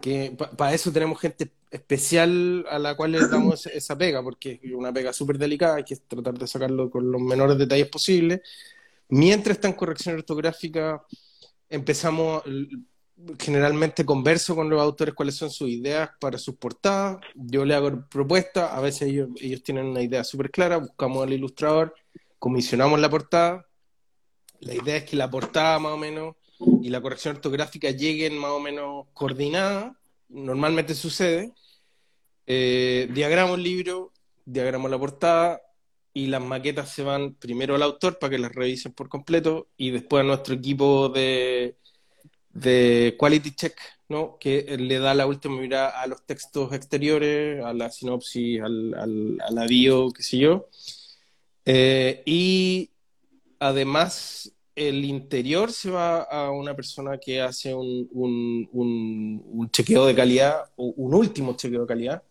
que 0.00 0.34
para 0.56 0.72
eso 0.72 0.90
tenemos 0.90 1.20
gente 1.20 1.52
especial 1.70 2.64
a 2.70 2.78
la 2.78 2.96
cual 2.96 3.12
le 3.12 3.28
damos 3.28 3.66
esa 3.66 3.98
pega, 3.98 4.22
porque 4.22 4.58
es 4.62 4.72
una 4.72 4.94
pega 4.94 5.12
súper 5.12 5.36
delicada, 5.36 5.76
hay 5.76 5.84
que 5.84 5.96
tratar 5.96 6.38
de 6.38 6.46
sacarlo 6.46 6.90
con 6.90 7.12
los 7.12 7.20
menores 7.20 7.58
detalles 7.58 7.88
posibles. 7.88 8.40
Mientras 9.10 9.58
está 9.58 9.68
en 9.68 9.74
corrección 9.74 10.14
ortográfica, 10.14 11.04
empezamos, 11.68 12.44
generalmente 13.38 14.04
converso 14.04 14.54
con 14.54 14.68
los 14.68 14.80
autores 14.80 15.14
cuáles 15.14 15.36
son 15.36 15.50
sus 15.50 15.68
ideas 15.68 16.10
para 16.20 16.38
sus 16.38 16.56
portadas, 16.56 17.18
yo 17.34 17.64
le 17.64 17.74
hago 17.74 18.06
propuestas, 18.08 18.70
a 18.72 18.80
veces 18.80 19.08
ellos, 19.08 19.28
tienen 19.62 19.86
una 19.86 20.02
idea 20.02 20.22
súper 20.22 20.50
clara, 20.50 20.76
buscamos 20.76 21.22
al 21.22 21.32
ilustrador, 21.32 21.94
comisionamos 22.38 23.00
la 23.00 23.08
portada, 23.08 23.66
la 24.60 24.74
idea 24.74 24.96
es 24.96 25.04
que 25.04 25.16
la 25.16 25.30
portada 25.30 25.78
más 25.78 25.92
o 25.92 25.96
menos 25.96 26.36
y 26.82 26.90
la 26.90 27.00
corrección 27.00 27.36
ortográfica 27.36 27.90
lleguen 27.90 28.38
más 28.38 28.50
o 28.50 28.60
menos 28.60 29.06
coordinadas, 29.12 29.94
normalmente 30.28 30.94
sucede. 30.94 31.52
Eh, 32.46 33.08
diagramo 33.12 33.54
el 33.56 33.62
libro, 33.62 34.12
diagramo 34.44 34.88
la 34.88 34.98
portada 34.98 35.60
y 36.14 36.26
las 36.28 36.42
maquetas 36.42 36.92
se 36.92 37.02
van 37.02 37.34
primero 37.34 37.74
al 37.74 37.82
autor 37.82 38.18
para 38.18 38.30
que 38.30 38.38
las 38.38 38.54
revisen 38.54 38.92
por 38.92 39.08
completo 39.08 39.68
y 39.76 39.90
después 39.90 40.22
a 40.22 40.26
nuestro 40.26 40.54
equipo 40.54 41.10
de, 41.10 41.76
de 42.60 43.16
quality 43.18 43.54
check, 43.54 43.78
¿no? 44.08 44.38
que 44.38 44.76
le 44.78 44.98
da 44.98 45.14
la 45.14 45.26
última 45.26 45.60
mirada 45.60 46.00
a 46.00 46.06
los 46.06 46.24
textos 46.24 46.72
exteriores, 46.72 47.64
a 47.64 47.72
la 47.72 47.90
sinopsis, 47.90 48.60
al, 48.62 48.94
al, 48.94 49.38
a 49.40 49.50
la 49.50 49.66
bio, 49.66 50.10
qué 50.10 50.22
sé 50.22 50.38
yo. 50.38 50.68
Eh, 51.64 52.22
y 52.24 52.90
además 53.58 54.52
el 54.74 55.04
interior 55.04 55.72
se 55.72 55.90
va 55.90 56.22
a 56.22 56.50
una 56.50 56.74
persona 56.74 57.18
que 57.18 57.40
hace 57.40 57.74
un, 57.74 58.08
un, 58.12 59.42
un, 59.44 59.70
chequeo 59.70 60.06
de 60.06 60.14
calidad, 60.14 60.70
un 60.76 61.14
último 61.14 61.56
chequeo 61.56 61.82
de 61.82 61.86
calidad, 61.86 62.22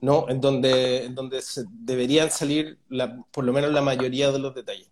¿no? 0.00 0.28
En 0.28 0.40
donde, 0.40 1.04
en 1.04 1.14
donde 1.14 1.40
se 1.42 1.64
deberían 1.70 2.30
salir 2.30 2.78
la, 2.88 3.24
por 3.30 3.44
lo 3.44 3.52
menos 3.52 3.72
la 3.72 3.82
mayoría 3.82 4.32
de 4.32 4.40
los 4.40 4.54
detalles. 4.54 4.90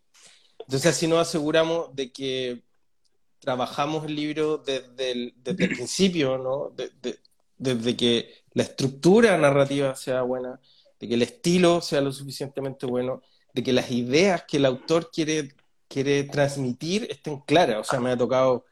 Entonces 0.60 0.86
así 0.86 1.06
nos 1.06 1.18
aseguramos 1.18 1.94
de 1.94 2.12
que 2.12 2.62
trabajamos 3.44 4.06
el 4.06 4.16
libro 4.16 4.58
desde 4.58 5.12
el, 5.12 5.34
principio, 5.44 6.38
¿no? 6.38 6.74
desde 7.56 7.96
que 7.96 8.44
la 8.52 8.62
estructura 8.62 9.36
narrativa 9.36 9.94
sea 9.94 10.22
buena, 10.22 10.60
de 10.98 11.08
que 11.08 11.14
el 11.14 11.22
estilo 11.22 11.80
sea 11.80 12.00
lo 12.00 12.12
suficientemente 12.12 12.86
bueno, 12.86 13.22
de 13.52 13.62
que 13.62 13.72
las 13.72 13.90
ideas 13.90 14.44
que 14.48 14.56
el 14.56 14.64
autor 14.64 15.10
quiere 15.12 15.54
quiere 15.94 16.24
transmitir 16.24 17.06
estén 17.08 17.40
claras. 17.40 17.78
O 17.78 17.84
sea, 17.84 18.00
me 18.00 18.10
ha 18.10 18.16
tocado 18.16 18.64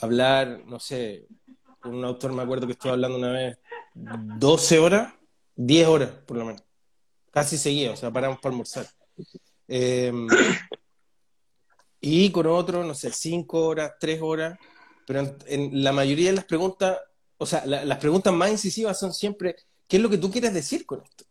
hablar, 0.00 0.62
no 0.66 0.80
sé, 0.80 1.26
con 1.80 1.94
un 1.94 2.04
autor, 2.04 2.32
me 2.32 2.42
acuerdo 2.42 2.66
que 2.66 2.72
estuve 2.72 2.92
hablando 2.92 3.18
una 3.18 3.32
vez, 3.32 3.58
12 3.94 4.78
horas, 4.78 5.12
10 5.56 5.88
horas 5.88 6.10
por 6.26 6.38
lo 6.38 6.46
menos. 6.46 6.64
Casi 7.30 7.58
seguía, 7.58 7.92
o 7.92 7.96
sea, 7.96 8.10
paramos 8.10 8.38
para 8.40 8.52
almorzar. 8.52 8.86
Em, 9.68 10.28
y 12.04 12.30
con 12.32 12.46
otro, 12.48 12.84
no 12.84 12.94
sé, 12.94 13.12
5 13.12 13.64
horas, 13.64 13.92
3 14.00 14.20
horas, 14.20 14.58
pero 15.06 15.36
en, 15.46 15.84
la 15.84 15.92
mayoría 15.92 16.30
de 16.30 16.36
las 16.36 16.44
preguntas, 16.44 16.98
o 17.38 17.46
sea, 17.46 17.64
las 17.64 17.98
preguntas 17.98 18.34
más 18.34 18.50
incisivas 18.50 18.98
son 18.98 19.14
siempre, 19.14 19.54
¿qué 19.86 19.96
es 19.96 20.02
lo 20.02 20.10
que 20.10 20.18
tú 20.18 20.30
quieres 20.30 20.52
decir 20.52 20.84
con 20.84 21.00
esto? 21.00 21.24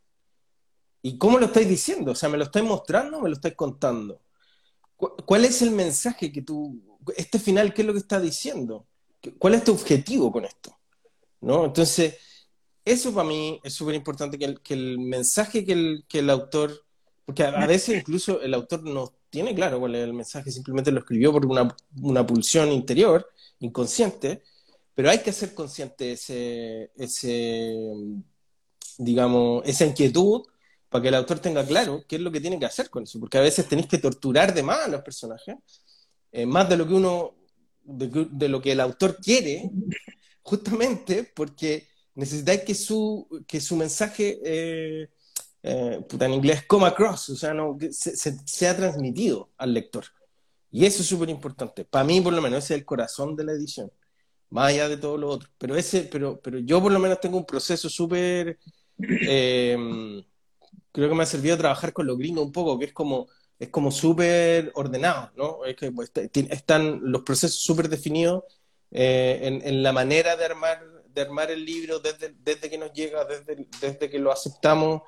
¿Y 1.01 1.17
cómo 1.17 1.37
lo 1.39 1.47
estáis 1.47 1.67
diciendo? 1.67 2.13
O 2.13 2.15
sea, 2.15 2.29
¿me 2.29 2.37
lo 2.37 2.45
estáis 2.45 2.65
mostrando 2.65 3.17
o 3.17 3.21
me 3.21 3.29
lo 3.29 3.35
estáis 3.35 3.55
contando? 3.55 4.21
¿Cuál 4.95 5.45
es 5.45 5.61
el 5.61 5.71
mensaje 5.71 6.31
que 6.31 6.41
tú, 6.41 6.97
este 7.17 7.37
final, 7.37 7.73
qué 7.73 7.81
es 7.81 7.87
lo 7.87 7.93
que 7.93 7.99
está 7.99 8.19
diciendo? 8.19 8.87
¿Cuál 9.39 9.55
es 9.55 9.65
tu 9.65 9.73
objetivo 9.73 10.31
con 10.31 10.45
esto? 10.45 10.77
¿No? 11.41 11.65
Entonces, 11.65 12.15
eso 12.85 13.13
para 13.13 13.27
mí 13.27 13.59
es 13.63 13.73
súper 13.73 13.95
importante, 13.95 14.39
que 14.39 14.45
el, 14.45 14.61
que 14.61 14.73
el, 14.73 14.99
mensaje 14.99 15.65
que 15.65 15.73
el, 15.73 16.05
que 16.07 16.19
el 16.19 16.29
autor, 16.29 16.85
porque 17.25 17.43
a, 17.43 17.65
veces 17.65 17.97
incluso 17.99 18.41
el 18.41 18.53
autor 18.53 18.83
no 18.83 19.11
tiene 19.31 19.55
claro 19.55 19.79
cuál 19.79 19.95
es 19.95 20.03
el 20.03 20.13
mensaje, 20.13 20.51
simplemente 20.51 20.91
lo 20.91 20.99
escribió 20.99 21.31
por 21.31 21.47
una, 21.47 21.75
una 22.01 22.27
pulsión 22.27 22.71
interior, 22.71 23.27
inconsciente, 23.59 24.43
pero 24.93 25.09
hay 25.09 25.19
que 25.19 25.31
hacer 25.31 25.55
consciente 25.55 26.11
ese, 26.11 26.91
ese 26.95 27.73
digamos, 28.97 29.63
esa 29.65 29.85
inquietud 29.85 30.43
para 30.89 31.01
que 31.01 31.07
el 31.07 31.15
autor 31.15 31.39
tenga 31.39 31.65
claro 31.65 32.03
qué 32.07 32.17
es 32.17 32.21
lo 32.21 32.31
que 32.31 32.41
tiene 32.41 32.59
que 32.59 32.65
hacer 32.65 32.89
con 32.89 33.03
eso, 33.03 33.19
porque 33.19 33.37
a 33.37 33.41
veces 33.41 33.67
tenéis 33.67 33.87
que 33.87 33.97
torturar 33.97 34.53
de 34.53 34.61
más 34.61 34.85
a 34.85 34.89
los 34.89 35.01
personajes, 35.01 35.55
eh, 36.31 36.45
más 36.45 36.67
de 36.69 36.77
lo 36.77 36.87
que 36.87 36.93
uno, 36.93 37.33
de, 37.83 38.49
lo 38.49 38.61
que 38.61 38.73
el 38.73 38.81
autor 38.81 39.17
quiere, 39.17 39.71
justamente 40.43 41.31
porque 41.33 41.87
necesitáis 42.15 42.61
que 42.61 42.75
su, 42.75 43.27
que 43.47 43.61
su 43.61 43.77
mensaje, 43.77 44.39
eh, 44.43 45.09
eh, 45.63 46.03
en 46.19 46.33
inglés, 46.33 46.63
come 46.67 46.87
across, 46.87 47.29
o 47.29 47.35
sea, 47.35 47.53
no, 47.53 47.77
que 47.77 47.91
se, 47.91 48.15
sea 48.45 48.75
transmitido 48.75 49.49
al 49.57 49.73
lector. 49.73 50.05
Y 50.71 50.85
eso 50.85 51.01
es 51.01 51.07
súper 51.07 51.29
importante. 51.29 51.85
Para 51.85 52.05
mí, 52.05 52.21
por 52.21 52.33
lo 52.33 52.41
menos, 52.41 52.63
ese 52.63 52.75
es 52.75 52.79
el 52.79 52.85
corazón 52.85 53.35
de 53.35 53.43
la 53.43 53.51
edición, 53.53 53.91
más 54.49 54.69
allá 54.69 54.89
de 54.89 54.97
todo 54.97 55.17
lo 55.17 55.29
otro. 55.29 55.49
Pero, 55.57 55.75
ese, 55.75 56.03
pero, 56.03 56.39
pero 56.41 56.59
yo, 56.59 56.81
por 56.81 56.91
lo 56.91 56.99
menos, 56.99 57.19
tengo 57.19 57.37
un 57.37 57.45
proceso 57.45 57.89
súper 57.89 58.57
creo 60.91 61.09
que 61.09 61.15
me 61.15 61.23
ha 61.23 61.25
servido 61.25 61.57
trabajar 61.57 61.93
con 61.93 62.05
los 62.05 62.17
gringos 62.17 62.45
un 62.45 62.51
poco, 62.51 62.77
que 62.77 62.85
es 62.85 62.93
como 62.93 63.27
es 63.59 63.69
como 63.69 63.91
súper 63.91 64.71
ordenado, 64.73 65.31
¿no? 65.35 65.65
Es 65.65 65.75
que 65.75 65.91
pues, 65.91 66.11
están 66.15 66.99
los 67.03 67.21
procesos 67.21 67.59
súper 67.59 67.89
definidos 67.89 68.43
eh, 68.89 69.39
en, 69.43 69.61
en, 69.63 69.83
la 69.83 69.93
manera 69.93 70.35
de 70.35 70.45
armar, 70.45 70.83
de 71.05 71.21
armar 71.21 71.51
el 71.51 71.63
libro 71.63 71.99
desde, 71.99 72.33
desde 72.39 72.71
que 72.71 72.79
nos 72.79 72.91
llega, 72.91 73.23
desde, 73.25 73.67
desde 73.79 74.09
que 74.09 74.17
lo 74.17 74.31
aceptamos, 74.31 75.03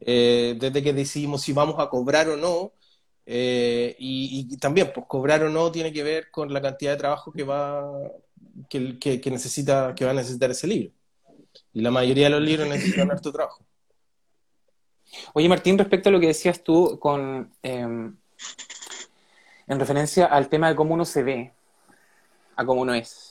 eh, 0.00 0.56
desde 0.58 0.82
que 0.82 0.92
decidimos 0.92 1.42
si 1.42 1.52
vamos 1.52 1.76
a 1.78 1.88
cobrar 1.88 2.28
o 2.28 2.36
no. 2.36 2.72
Eh, 3.26 3.94
y, 3.98 4.56
también, 4.56 4.90
pues 4.94 5.06
cobrar 5.06 5.42
o 5.42 5.50
no 5.50 5.70
tiene 5.70 5.92
que 5.92 6.02
ver 6.02 6.30
con 6.30 6.52
la 6.52 6.62
cantidad 6.62 6.92
de 6.92 6.98
trabajo 6.98 7.30
que 7.32 7.44
va, 7.44 7.86
que, 8.70 8.98
que, 8.98 9.20
que 9.20 9.30
necesita, 9.30 9.94
que 9.94 10.04
va 10.04 10.12
a 10.12 10.14
necesitar 10.14 10.50
ese 10.50 10.66
libro. 10.66 10.92
Y 11.72 11.82
la 11.82 11.90
mayoría 11.90 12.24
de 12.24 12.30
los 12.30 12.42
libros 12.42 12.68
necesitan 12.68 13.10
harto 13.10 13.32
trabajo. 13.32 13.64
Oye, 15.32 15.48
Martín, 15.48 15.78
respecto 15.78 16.08
a 16.08 16.12
lo 16.12 16.20
que 16.20 16.28
decías 16.28 16.62
tú 16.62 16.98
con 16.98 17.52
em, 17.62 18.16
en 19.66 19.78
referencia 19.78 20.26
al 20.26 20.48
tema 20.48 20.68
de 20.68 20.76
cómo 20.76 20.94
uno 20.94 21.04
se 21.04 21.22
ve, 21.22 21.52
a 22.56 22.64
cómo 22.64 22.82
uno 22.82 22.94
es. 22.94 23.27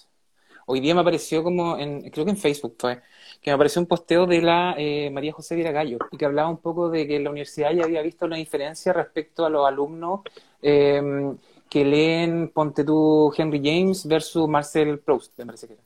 Hoy 0.70 0.82
día 0.82 0.94
me 0.94 1.00
apareció 1.00 1.44
como 1.44 1.78
en, 1.78 2.10
creo 2.10 2.26
que 2.26 2.32
en 2.32 2.38
Facebook 2.38 2.76
fue, 2.78 3.00
que 3.42 3.52
me 3.52 3.54
apareció 3.54 3.82
un 3.82 3.88
posteo 3.88 4.26
de 4.28 4.42
la 4.42 4.76
eh, 4.78 5.10
María 5.10 5.32
José 5.32 5.56
Viragallo 5.56 5.98
y 6.12 6.18
que 6.18 6.26
hablaba 6.26 6.50
un 6.50 6.58
poco 6.58 6.90
de 6.90 7.08
que 7.08 7.20
la 7.22 7.30
universidad 7.30 7.72
ya 7.72 7.86
había 7.86 8.02
visto 8.02 8.26
una 8.26 8.36
diferencia 8.36 8.92
respecto 8.92 9.46
a 9.46 9.50
los 9.50 9.66
alumnos 9.66 10.22
em, 10.62 11.38
que 11.70 11.86
leen, 11.86 12.50
ponte 12.50 12.84
tú, 12.84 13.34
Henry 13.38 13.62
James 13.64 14.06
versus 14.06 14.48
Marcel 14.50 15.00
Proust, 15.00 15.38
me 15.40 15.46
parece 15.46 15.68
que 15.68 15.74
era. 15.74 15.84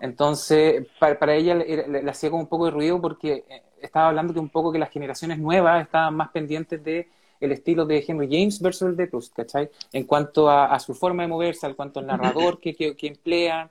Entonces, 0.00 0.86
para, 1.00 1.34
ella 1.34 1.56
le, 1.56 2.08
hacía 2.08 2.30
como 2.30 2.42
un 2.42 2.48
poco 2.48 2.66
de 2.66 2.70
ruido 2.70 3.00
porque 3.00 3.44
eh, 3.48 3.62
estaba 3.82 4.08
hablando 4.08 4.32
que 4.32 4.38
un 4.38 4.48
poco 4.48 4.70
que 4.70 4.78
las 4.78 4.90
generaciones 4.90 5.38
nuevas 5.40 5.82
estaban 5.82 6.14
más 6.14 6.30
pendientes 6.30 6.82
de 6.84 7.08
el 7.40 7.50
estilo 7.50 7.84
de 7.84 8.04
Henry 8.06 8.28
James 8.30 8.60
versus 8.60 8.90
el 8.90 8.96
de 8.96 9.08
Proust, 9.08 9.34
¿cachai? 9.34 9.70
En 9.92 10.04
cuanto 10.04 10.48
a, 10.48 10.78
su 10.78 10.94
forma 10.94 11.24
de 11.24 11.28
moverse, 11.28 11.66
en 11.66 11.74
cuanto 11.74 11.98
al 11.98 12.06
narrador 12.06 12.58
que, 12.62 12.74
que, 12.74 13.06
emplean, 13.06 13.70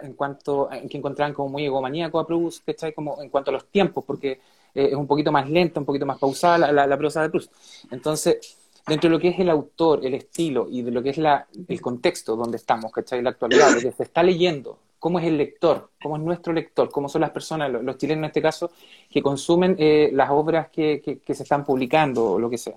en 0.00 0.14
cuanto 0.14 0.68
a, 0.70 0.80
que 0.80 0.98
encontraban 0.98 1.34
como 1.34 1.48
muy 1.48 1.64
egomaníaco 1.64 2.18
a 2.18 2.26
Proust, 2.26 2.64
¿cachai? 2.64 2.92
Como 2.92 3.20
en 3.22 3.28
cuanto 3.28 3.50
a 3.50 3.54
los 3.54 3.66
tiempos, 3.66 4.04
porque 4.04 4.32
eh, 4.74 4.88
es 4.90 4.94
un 4.94 5.06
poquito 5.06 5.32
más 5.32 5.48
lenta, 5.48 5.80
un 5.80 5.86
poquito 5.86 6.06
más 6.06 6.18
pausada 6.18 6.72
la, 6.72 6.86
la, 6.86 6.96
prosa 6.98 7.22
de 7.22 7.30
Proust. 7.30 7.52
Entonces, 7.90 8.58
dentro 8.86 9.08
de 9.08 9.16
lo 9.16 9.20
que 9.20 9.28
es 9.28 9.38
el 9.38 9.50
autor, 9.50 10.04
el 10.04 10.14
estilo 10.14 10.68
y 10.70 10.82
de 10.82 10.90
lo 10.90 11.02
que 11.02 11.10
es 11.10 11.18
la, 11.18 11.46
el 11.68 11.80
contexto 11.80 12.36
donde 12.36 12.56
estamos, 12.56 12.92
¿cachai? 12.92 13.22
La 13.22 13.30
actualidad, 13.30 13.70
lo 13.70 13.80
que 13.80 13.92
se 13.92 14.02
está 14.02 14.22
leyendo, 14.22 14.78
cómo 14.98 15.18
es 15.18 15.26
el 15.26 15.36
lector, 15.36 15.90
cómo 16.02 16.16
es 16.16 16.22
nuestro 16.22 16.52
lector, 16.52 16.90
cómo 16.90 17.08
son 17.08 17.20
las 17.20 17.30
personas, 17.30 17.70
los, 17.70 17.96
chilenos 17.98 18.22
en 18.22 18.24
este 18.26 18.42
caso, 18.42 18.70
que 19.10 19.22
consumen 19.22 19.76
eh, 19.78 20.10
las 20.12 20.30
obras 20.30 20.68
que, 20.70 21.20
se 21.26 21.42
están 21.42 21.64
publicando 21.64 22.32
o 22.32 22.38
lo 22.38 22.48
que 22.50 22.58
sea. 22.58 22.76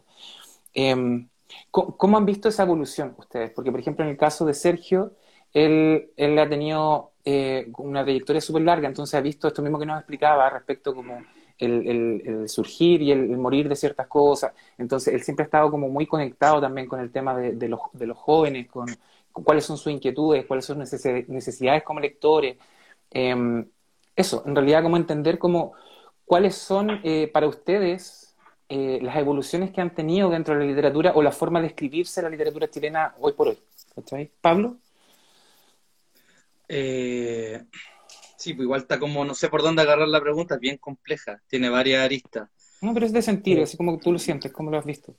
Em, 0.74 1.28
¿cómo, 1.72 2.18
han 2.18 2.26
visto 2.26 2.50
esa 2.50 2.64
evolución 2.64 3.16
ustedes? 3.18 3.52
Porque, 3.52 3.72
por 3.72 3.80
ejemplo, 3.80 4.04
en 4.06 4.12
el 4.12 4.18
caso 4.18 4.46
de 4.46 4.54
Sergio, 4.54 5.14
él, 5.54 6.12
él 6.16 6.40
ha 6.40 6.48
tenido 6.50 7.12
eh, 7.26 7.72
una 7.78 8.04
trayectoria 8.04 8.42
súper 8.42 8.64
larga, 8.64 8.88
entonces 8.88 9.16
ha 9.16 9.22
visto 9.22 9.48
esto 9.48 9.62
mismo 9.62 9.80
que 9.80 9.86
nos 9.86 10.00
explicaba 10.00 10.50
respecto 10.50 10.96
como 10.96 11.22
el, 11.58 12.46
surgir 12.48 13.02
y 13.02 13.12
el, 13.12 13.38
morir 13.38 13.68
de 13.68 13.76
ciertas 13.76 14.08
cosas. 14.08 14.54
Entonces, 14.78 15.14
él 15.14 15.22
siempre 15.22 15.44
ha 15.44 15.46
estado 15.48 15.70
como 15.70 15.90
muy 15.90 16.06
conectado 16.06 16.62
también 16.62 16.88
con 16.88 17.00
el 17.00 17.12
tema 17.12 17.36
de, 17.38 17.68
los, 17.68 17.82
de 17.94 18.08
los 18.08 18.18
jóvenes, 18.18 18.68
con, 18.68 18.88
cuáles 19.32 19.66
son 19.66 19.78
sus 19.78 19.92
inquietudes, 19.92 20.46
cuáles 20.46 20.66
son 20.66 20.86
sus 20.86 21.06
necesidades 21.28 21.84
como 21.84 22.00
lectores. 22.00 22.58
Em, 23.12 23.66
eso, 24.16 24.44
en 24.46 24.56
realidad, 24.56 24.84
como 24.84 24.98
entender 24.98 25.38
como, 25.38 25.74
cuáles 26.26 26.56
son 26.56 27.02
eh, 27.04 27.28
para 27.28 27.48
ustedes 27.48 28.36
eh, 28.70 29.00
las 29.02 29.16
evoluciones 29.18 29.72
que 29.72 29.82
han 29.82 29.94
tenido 29.96 30.30
dentro 30.30 30.54
de 30.54 30.62
la 30.62 30.68
literatura 30.68 31.12
o 31.16 31.24
la 31.24 31.32
forma 31.32 31.60
de 31.60 31.68
escribirse 31.68 32.22
la 32.22 32.30
literatura 32.30 32.70
chilena 32.70 33.16
hoy 33.20 33.34
por 33.34 33.48
hoy. 33.50 33.60
¿Cachai? 33.96 34.30
¿Pablo? 34.42 34.78
Eh, 36.70 37.64
sí, 38.38 38.54
pues 38.54 38.64
igual 38.64 38.82
está 38.82 39.00
como, 39.00 39.26
no 39.26 39.34
sé 39.34 39.50
por 39.50 39.64
dónde 39.64 39.82
agarrar 39.82 40.08
la 40.08 40.22
pregunta, 40.22 40.56
es 40.56 40.62
bien 40.62 40.78
compleja, 40.78 41.42
tiene 41.48 41.70
varias 41.70 42.06
aristas. 42.06 42.48
No, 42.82 42.94
pero 42.94 43.06
es 43.06 43.12
de 43.12 43.22
sentir, 43.22 43.60
así 43.60 43.76
como 43.76 43.98
tú 44.00 44.12
lo 44.12 44.20
sientes, 44.20 44.52
¿cómo 44.52 44.72
lo 44.72 44.78
has 44.78 44.86
visto? 44.86 45.16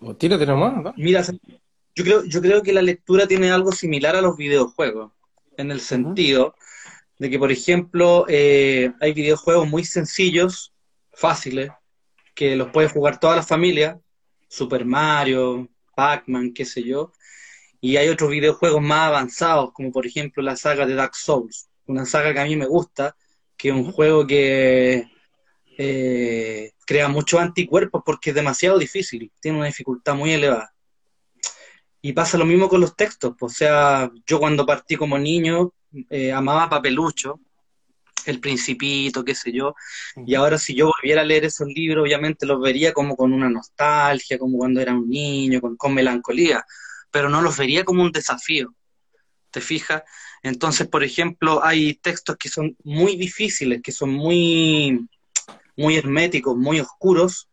O 0.00 0.16
tírate 0.16 0.46
nomás, 0.46 0.82
¿no? 0.82 0.94
Mira, 0.96 1.22
yo 1.94 2.04
creo, 2.04 2.24
yo 2.24 2.40
creo 2.40 2.62
que 2.62 2.72
la 2.72 2.82
lectura 2.82 3.26
tiene 3.26 3.52
algo 3.52 3.70
similar 3.70 4.16
a 4.16 4.22
los 4.22 4.36
videojuegos, 4.36 5.12
en 5.56 5.70
el 5.70 5.80
sentido 5.80 6.54
de 7.18 7.30
que, 7.30 7.38
por 7.38 7.52
ejemplo, 7.52 8.24
eh, 8.28 8.92
hay 9.00 9.12
videojuegos 9.12 9.68
muy 9.68 9.84
sencillos, 9.84 10.72
fáciles, 11.12 11.70
que 12.34 12.56
los 12.56 12.70
puede 12.70 12.88
jugar 12.88 13.20
toda 13.20 13.36
la 13.36 13.42
familia, 13.42 14.00
Super 14.48 14.84
Mario, 14.84 15.68
Pac-Man, 15.94 16.52
qué 16.52 16.64
sé 16.64 16.82
yo. 16.82 17.12
Y 17.84 17.96
hay 17.96 18.08
otros 18.08 18.30
videojuegos 18.30 18.80
más 18.80 19.08
avanzados, 19.08 19.72
como 19.72 19.90
por 19.90 20.06
ejemplo 20.06 20.40
la 20.40 20.54
saga 20.54 20.86
de 20.86 20.94
Dark 20.94 21.16
Souls, 21.16 21.68
una 21.86 22.06
saga 22.06 22.32
que 22.32 22.38
a 22.38 22.44
mí 22.44 22.54
me 22.54 22.66
gusta, 22.66 23.16
que 23.56 23.70
es 23.70 23.74
un 23.74 23.90
juego 23.90 24.24
que 24.24 25.10
eh, 25.76 26.70
crea 26.86 27.08
muchos 27.08 27.40
anticuerpos 27.40 28.02
porque 28.06 28.30
es 28.30 28.36
demasiado 28.36 28.78
difícil, 28.78 29.32
tiene 29.40 29.58
una 29.58 29.66
dificultad 29.66 30.14
muy 30.14 30.30
elevada. 30.30 30.72
Y 32.00 32.12
pasa 32.12 32.38
lo 32.38 32.44
mismo 32.44 32.68
con 32.68 32.80
los 32.80 32.94
textos, 32.94 33.34
pues, 33.36 33.52
o 33.52 33.56
sea, 33.56 34.12
yo 34.26 34.38
cuando 34.38 34.64
partí 34.64 34.94
como 34.94 35.18
niño 35.18 35.72
eh, 36.08 36.30
amaba 36.30 36.70
Papelucho, 36.70 37.40
El 38.26 38.38
Principito, 38.38 39.24
qué 39.24 39.34
sé 39.34 39.50
yo, 39.50 39.74
y 40.24 40.36
ahora 40.36 40.56
si 40.56 40.72
yo 40.76 40.86
volviera 40.86 41.22
a 41.22 41.24
leer 41.24 41.46
esos 41.46 41.66
libros, 41.66 42.04
obviamente 42.04 42.46
los 42.46 42.60
vería 42.60 42.92
como 42.92 43.16
con 43.16 43.32
una 43.32 43.48
nostalgia, 43.50 44.38
como 44.38 44.56
cuando 44.56 44.80
era 44.80 44.94
un 44.94 45.10
niño, 45.10 45.60
con, 45.60 45.76
con 45.76 45.92
melancolía, 45.94 46.64
pero 47.12 47.28
no 47.28 47.42
los 47.42 47.56
vería 47.56 47.84
como 47.84 48.02
un 48.02 48.10
desafío, 48.10 48.74
¿te 49.52 49.60
fijas? 49.60 50.02
Entonces, 50.42 50.88
por 50.88 51.04
ejemplo, 51.04 51.62
hay 51.62 51.94
textos 51.94 52.36
que 52.36 52.48
son 52.48 52.76
muy 52.82 53.16
difíciles, 53.16 53.80
que 53.82 53.92
son 53.92 54.10
muy, 54.10 55.06
muy 55.76 55.96
herméticos, 55.96 56.56
muy 56.56 56.80
oscuros, 56.80 57.48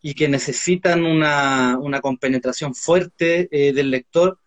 y 0.00 0.14
que 0.14 0.28
necesitan 0.28 1.04
una, 1.04 1.76
una 1.80 2.00
compenetración 2.00 2.76
fuerte 2.76 3.48
eh, 3.50 3.72
del 3.72 3.90
lector. 3.90 4.38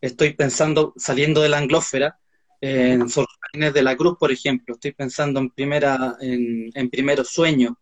Estoy 0.00 0.34
pensando, 0.34 0.94
saliendo 0.96 1.40
de 1.40 1.48
la 1.48 1.58
anglósfera, 1.58 2.20
en 2.60 3.08
Sorrines 3.08 3.72
de 3.72 3.82
la 3.82 3.96
Cruz, 3.96 4.16
por 4.18 4.32
ejemplo, 4.32 4.74
estoy 4.74 4.92
pensando 4.92 5.40
en, 5.40 5.50
primera, 5.50 6.16
en, 6.20 6.70
en 6.74 6.90
Primero 6.90 7.24
Sueño, 7.24 7.78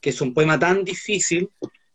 que 0.00 0.10
es 0.10 0.20
un 0.20 0.34
poema 0.34 0.58
tan 0.58 0.84
difícil 0.84 1.50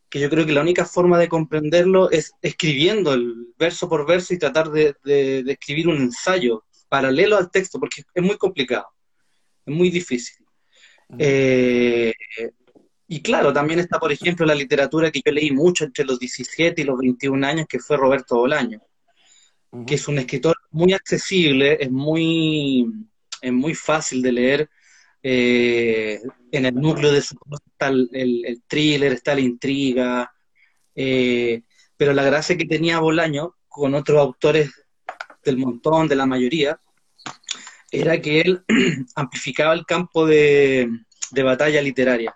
que 0.10 0.20
yo 0.20 0.30
creo 0.30 0.46
que 0.46 0.54
la 0.54 0.62
única 0.62 0.86
forma 0.86 1.18
de 1.20 1.28
comprenderlo 1.28 2.10
es 2.12 2.34
escribiendo 2.42 3.14
el 3.14 3.54
verso 3.58 3.90
por 3.90 4.08
verso 4.08 4.34
y 4.34 4.40
tratar 4.40 4.72
de, 4.72 4.96
de, 5.04 5.44
de 5.44 5.52
escribir 5.52 5.88
un 5.88 5.98
ensayo 5.98 6.64
paralelo 6.90 7.38
al 7.38 7.52
texto, 7.52 7.80
porque 7.80 8.04
es 8.14 8.24
muy 8.24 8.38
complicado, 8.38 8.88
es 9.66 9.74
muy 9.74 9.90
difícil. 9.90 10.46
Eh, 11.18 12.14
y 13.08 13.22
claro, 13.22 13.54
también 13.54 13.80
está, 13.80 14.00
por 14.00 14.12
ejemplo, 14.12 14.46
la 14.46 14.56
literatura 14.56 15.12
que 15.12 15.22
yo 15.26 15.32
leí 15.32 15.52
mucho 15.52 15.86
entre 15.86 16.06
los 16.06 16.20
17 16.20 16.82
y 16.82 16.86
los 16.86 16.98
21 16.98 17.48
años, 17.48 17.68
que 17.68 17.80
fue 17.80 17.98
Roberto 17.98 18.36
Bolaño, 18.36 18.82
que 19.86 19.96
es 19.96 20.08
un 20.08 20.18
escritor 20.18 20.56
muy 20.72 20.94
accesible, 20.94 21.78
es 21.80 21.90
muy, 21.90 22.86
es 23.42 23.54
muy 23.54 23.74
fácil 23.74 24.22
de 24.22 24.32
leer. 24.32 24.70
Eh, 25.24 26.22
en 26.52 26.66
el 26.66 26.76
núcleo 26.76 27.12
de 27.12 27.22
su 27.22 27.36
está 27.66 27.88
el, 27.88 28.10
el, 28.14 28.62
thriller, 28.68 29.14
está 29.14 29.36
la 29.36 29.42
intriga, 29.42 30.32
eh, 30.96 31.64
pero 31.96 32.14
la 32.14 32.24
gracia 32.24 32.58
que 32.58 32.66
tenía 32.66 33.00
Bolaño 33.00 33.56
con 33.68 33.94
otros 33.96 34.20
autores 34.20 34.72
del 35.44 35.58
montón, 35.58 36.08
de 36.08 36.16
la 36.16 36.26
mayoría, 36.26 36.80
era 37.92 38.22
que 38.22 38.42
él 38.42 38.64
amplificaba 39.16 39.74
el 39.74 39.86
campo 39.86 40.26
de, 40.26 40.90
de 41.32 41.44
batalla 41.44 41.82
literaria 41.82 42.36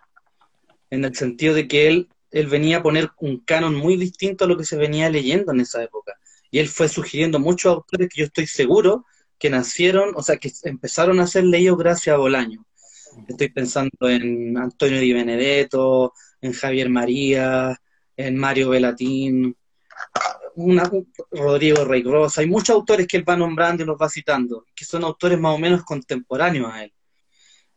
en 0.90 1.06
el 1.06 1.16
sentido 1.16 1.54
de 1.56 1.68
que 1.68 1.88
él, 1.88 2.10
él 2.32 2.48
venía 2.48 2.78
a 2.78 2.84
poner 2.84 3.10
un 3.20 3.40
canon 3.40 3.76
muy 3.76 3.98
distinto 3.98 4.46
a 4.46 4.48
lo 4.48 4.58
que 4.58 4.66
se 4.66 4.78
venía 4.78 5.10
leyendo 5.10 5.52
en 5.52 5.62
esa 5.62 5.82
época. 5.82 6.14
Y 6.52 6.60
él 6.60 6.68
fue 6.68 6.90
sugiriendo 6.90 7.40
muchos 7.40 7.74
autores 7.74 8.10
que 8.10 8.22
yo 8.22 8.26
estoy 8.26 8.46
seguro 8.46 9.06
que 9.40 9.50
nacieron, 9.50 10.14
o 10.16 10.22
sea, 10.22 10.38
que 10.38 10.52
empezaron 10.64 11.20
a 11.20 11.28
ser 11.28 11.46
leídos 11.46 11.78
gracias 11.78 12.14
a 12.14 12.18
Bolaño. 12.18 12.64
Estoy 13.28 13.50
pensando 13.50 14.10
en 14.10 14.58
Antonio 14.58 15.00
Di 15.00 15.14
Benedetto, 15.14 16.14
en 16.42 16.54
Javier 16.54 16.90
María, 16.90 17.80
en 18.16 18.38
Mario 18.38 18.70
Velatín, 18.70 19.56
una, 20.56 20.90
Rodrigo 21.32 21.86
Rey 21.86 22.04
Rosa. 22.04 22.42
Hay 22.42 22.48
muchos 22.48 22.76
autores 22.76 23.08
que 23.08 23.18
él 23.18 23.28
va 23.28 23.36
nombrando 23.36 23.84
y 23.84 23.86
los 23.86 23.98
va 24.00 24.10
citando, 24.10 24.66
que 24.76 24.86
son 24.86 25.04
autores 25.04 25.40
más 25.40 25.56
o 25.56 25.60
menos 25.60 25.84
contemporáneos 25.84 26.72
a 26.72 26.84
él. 26.84 26.94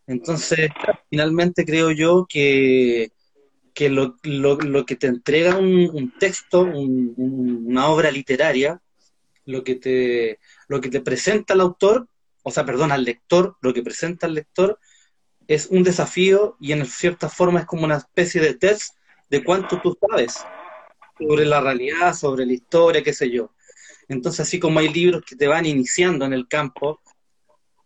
Entonces, 0.07 0.69
finalmente 1.09 1.65
creo 1.65 1.91
yo 1.91 2.27
que, 2.29 3.13
que 3.73 3.89
lo, 3.89 4.17
lo, 4.23 4.57
lo, 4.57 4.85
que 4.85 4.97
te 4.97 5.07
entrega 5.07 5.57
un, 5.57 6.13
texto, 6.19 6.61
un, 6.61 7.15
una 7.17 7.89
obra 7.89 8.11
literaria, 8.11 8.81
lo 9.47 9.65
que, 9.65 9.77
te, 9.77 10.39
lo 10.69 10.81
que 10.81 10.91
te 10.91 11.01
presenta 11.01 11.55
el 11.55 11.61
autor, 11.61 12.09
o 12.43 12.51
sea, 12.51 12.67
perdón, 12.67 12.93
al 12.93 13.05
lector, 13.05 13.57
lo 13.63 13.73
que 13.73 13.83
presenta 13.83 14.27
al 14.27 14.35
lector 14.35 14.79
es 15.49 15.67
un 15.67 15.83
desafío 15.83 16.57
y 16.61 16.73
en 16.73 16.87
cierta 16.87 17.29
forma 17.29 17.61
es 17.61 17.67
como 17.67 17.85
una 17.85 17.97
especie 17.97 18.41
de 18.41 18.55
test 18.55 18.95
de 19.31 19.43
cuánto 19.45 19.81
tú 19.81 19.97
sabes 20.01 20.45
sobre 21.19 21.45
la 21.45 21.61
realidad, 21.61 22.15
sobre 22.15 22.47
la 22.47 22.53
historia, 22.53 23.03
qué 23.03 23.13
sé 23.13 23.31
yo. 23.31 23.53
Entonces, 24.09 24.41
así 24.41 24.59
como 24.59 24.81
hay 24.81 24.93
libros 24.93 25.23
que 25.27 25.37
te 25.37 25.47
van 25.47 25.67
iniciando 25.67 26.25
en 26.25 26.33
el 26.33 26.47
campo, 26.49 27.01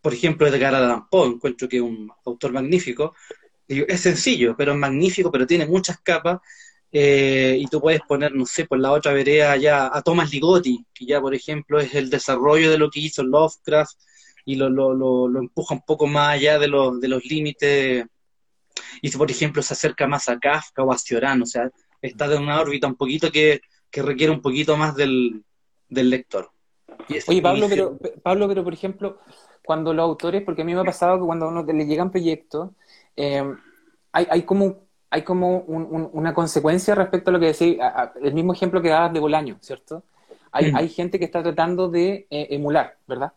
por 0.00 0.14
ejemplo, 0.14 0.46
Edgar 0.46 0.74
Allan 0.74 1.08
Poe, 1.08 1.28
encuentro 1.28 1.68
que 1.68 1.76
es 1.76 1.82
un 1.82 2.10
autor 2.24 2.52
magnífico. 2.52 3.14
Es 3.66 4.00
sencillo, 4.00 4.56
pero 4.56 4.72
es 4.72 4.78
magnífico, 4.78 5.30
pero 5.30 5.46
tiene 5.46 5.66
muchas 5.66 5.98
capas. 6.00 6.40
Eh, 6.90 7.58
y 7.60 7.66
tú 7.66 7.80
puedes 7.80 8.00
poner, 8.00 8.34
no 8.34 8.46
sé, 8.46 8.64
por 8.64 8.78
la 8.78 8.92
otra 8.92 9.12
vereda 9.12 9.56
ya 9.56 9.90
a 9.92 10.00
Thomas 10.02 10.30
Ligotti, 10.32 10.86
que 10.94 11.04
ya, 11.04 11.20
por 11.20 11.34
ejemplo, 11.34 11.78
es 11.78 11.94
el 11.94 12.08
desarrollo 12.08 12.70
de 12.70 12.78
lo 12.78 12.88
que 12.90 13.00
hizo 13.00 13.22
Lovecraft 13.22 13.98
y 14.48 14.54
lo, 14.54 14.70
lo, 14.70 14.94
lo, 14.94 15.28
lo 15.28 15.40
empuja 15.40 15.74
un 15.74 15.82
poco 15.82 16.06
más 16.06 16.30
allá 16.30 16.58
de, 16.58 16.68
lo, 16.68 16.96
de 16.96 17.06
los 17.06 17.22
límites. 17.26 18.06
Y 19.02 19.10
si, 19.10 19.18
por 19.18 19.30
ejemplo, 19.30 19.60
se 19.60 19.74
acerca 19.74 20.06
más 20.06 20.26
a 20.30 20.38
Kafka 20.38 20.82
o 20.82 20.90
a 20.90 20.96
Cioran, 20.96 21.42
o 21.42 21.44
sea, 21.44 21.70
está 22.00 22.34
en 22.34 22.44
una 22.44 22.58
órbita 22.58 22.86
un 22.86 22.94
poquito 22.94 23.30
que, 23.30 23.60
que 23.90 24.00
requiere 24.00 24.32
un 24.32 24.40
poquito 24.40 24.78
más 24.78 24.96
del, 24.96 25.44
del 25.90 26.08
lector. 26.08 26.50
Oye, 27.26 27.42
Pablo 27.42 27.66
pero, 27.68 27.98
Pablo, 28.22 28.48
pero 28.48 28.64
por 28.64 28.72
ejemplo, 28.72 29.18
cuando 29.66 29.92
los 29.92 30.02
autores, 30.02 30.42
porque 30.42 30.62
a 30.62 30.64
mí 30.64 30.74
me 30.74 30.80
ha 30.80 30.84
pasado 30.84 31.18
que 31.18 31.26
cuando 31.26 31.44
a 31.44 31.48
uno 31.50 31.62
le 31.62 31.84
llegan 31.84 32.10
proyectos, 32.10 32.70
eh, 33.16 33.44
hay, 34.12 34.26
hay 34.30 34.42
como, 34.44 34.86
hay 35.10 35.24
como 35.24 35.58
un, 35.58 35.82
un, 35.90 36.08
una 36.10 36.32
consecuencia 36.32 36.94
respecto 36.94 37.28
a 37.28 37.34
lo 37.34 37.38
que 37.38 37.48
decía, 37.48 38.14
el 38.22 38.32
mismo 38.32 38.54
ejemplo 38.54 38.80
que 38.80 38.88
dabas 38.88 39.12
de 39.12 39.20
Bolaño, 39.20 39.58
¿cierto? 39.60 40.04
Hay, 40.52 40.72
mm. 40.72 40.76
hay 40.76 40.88
gente 40.88 41.18
que 41.18 41.26
está 41.26 41.42
tratando 41.42 41.90
de 41.90 42.26
eh, 42.30 42.46
emular, 42.52 42.96
¿verdad? 43.06 43.34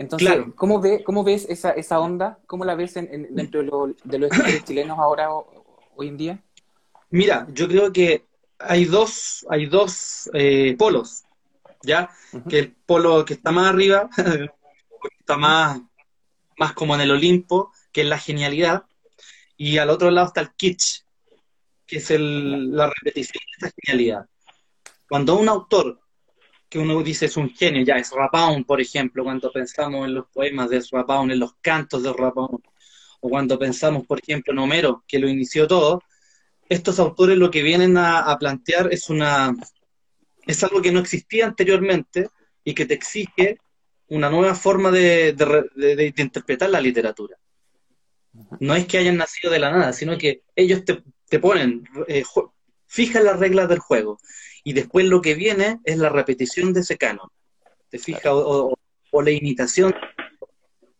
Entonces, 0.00 0.28
claro. 0.28 0.54
¿cómo, 0.56 0.80
ve, 0.80 1.04
¿cómo 1.04 1.22
ves 1.22 1.44
esa, 1.50 1.72
esa 1.72 2.00
onda? 2.00 2.38
¿Cómo 2.46 2.64
la 2.64 2.74
ves 2.74 2.96
en, 2.96 3.12
en, 3.12 3.34
dentro 3.34 3.60
de, 3.60 3.66
lo, 3.66 3.94
de, 4.02 4.18
los 4.18 4.30
chilenos 4.64 4.98
ahora, 4.98 5.30
o, 5.30 5.46
hoy 5.94 6.08
en 6.08 6.16
día? 6.16 6.42
Mira, 7.10 7.46
yo 7.52 7.68
creo 7.68 7.92
que 7.92 8.24
hay 8.58 8.86
dos, 8.86 9.46
hay 9.50 9.66
dos 9.66 10.30
eh, 10.32 10.74
polos, 10.78 11.24
¿ya? 11.82 12.08
Uh 12.32 12.38
-huh. 12.38 12.48
Que 12.48 12.58
el 12.60 12.72
polo 12.72 13.26
que 13.26 13.34
está 13.34 13.50
más 13.50 13.68
arriba 13.68 14.08
está 15.20 15.36
más, 15.36 15.82
más 16.56 16.72
como 16.72 16.94
en 16.94 17.02
el 17.02 17.10
Olimpo, 17.10 17.70
que 17.92 18.00
es 18.00 18.06
la 18.06 18.18
genialidad, 18.18 18.84
y 19.58 19.76
al 19.76 19.90
otro 19.90 20.10
lado 20.10 20.28
está 20.28 20.40
el 20.40 20.54
kitsch, 20.54 21.04
que 21.86 21.98
es 21.98 22.10
el, 22.10 22.74
la 22.74 22.86
repetición 22.88 23.42
de 23.60 23.66
esa 23.66 23.76
genialidad. 23.82 24.26
Cuando 25.10 25.38
un 25.38 25.50
autor 25.50 26.00
que 26.70 26.78
uno 26.78 27.02
dice 27.02 27.26
es 27.26 27.36
un 27.36 27.50
genio, 27.50 27.82
ya 27.84 27.96
es 27.96 28.12
Rapaun, 28.12 28.64
por 28.64 28.80
ejemplo, 28.80 29.24
cuando 29.24 29.50
pensamos 29.52 30.06
en 30.06 30.14
los 30.14 30.26
poemas 30.28 30.70
de 30.70 30.80
Rapaun, 30.90 31.32
en 31.32 31.40
los 31.40 31.54
cantos 31.60 32.04
de 32.04 32.12
Rapaun, 32.12 32.62
o 33.20 33.28
cuando 33.28 33.58
pensamos, 33.58 34.06
por 34.06 34.20
ejemplo, 34.20 34.52
en 34.52 34.60
Homero, 34.60 35.04
que 35.06 35.18
lo 35.18 35.28
inició 35.28 35.66
todo, 35.66 36.00
estos 36.68 37.00
autores 37.00 37.36
lo 37.36 37.50
que 37.50 37.64
vienen 37.64 37.96
a, 37.98 38.36
plantear 38.38 38.92
es 38.92 39.10
una 39.10 39.52
es 40.46 40.62
algo 40.62 40.80
que 40.80 40.92
no 40.92 41.00
existía 41.00 41.46
anteriormente 41.46 42.28
y 42.62 42.72
que 42.74 42.86
te 42.86 42.94
exige 42.94 43.58
una 44.06 44.30
nueva 44.30 44.54
forma 44.54 44.92
de, 44.92 45.34
interpretar 46.16 46.70
la 46.70 46.80
literatura. 46.80 47.36
No 48.60 48.76
es 48.76 48.86
que 48.86 48.98
hayan 48.98 49.16
nacido 49.16 49.52
de 49.52 49.58
la 49.58 49.72
nada, 49.72 49.92
sino 49.92 50.16
que 50.16 50.44
ellos 50.54 50.84
te, 50.84 51.02
te 51.28 51.40
ponen, 51.40 51.84
eh, 52.06 52.22
fijan 52.86 53.24
las 53.24 53.40
reglas 53.40 53.68
del 53.68 53.80
juego 53.80 54.20
y 54.64 54.72
después 54.72 55.06
lo 55.06 55.20
que 55.20 55.34
viene 55.34 55.80
es 55.84 55.98
la 55.98 56.08
repetición 56.08 56.72
de 56.72 56.80
ese 56.80 56.96
canon. 56.96 57.28
¿Te 57.88 57.98
fijas? 57.98 58.26
O, 58.26 58.68
o, 58.68 58.78
o, 59.10 59.22
la 59.22 59.30
imitación. 59.30 59.94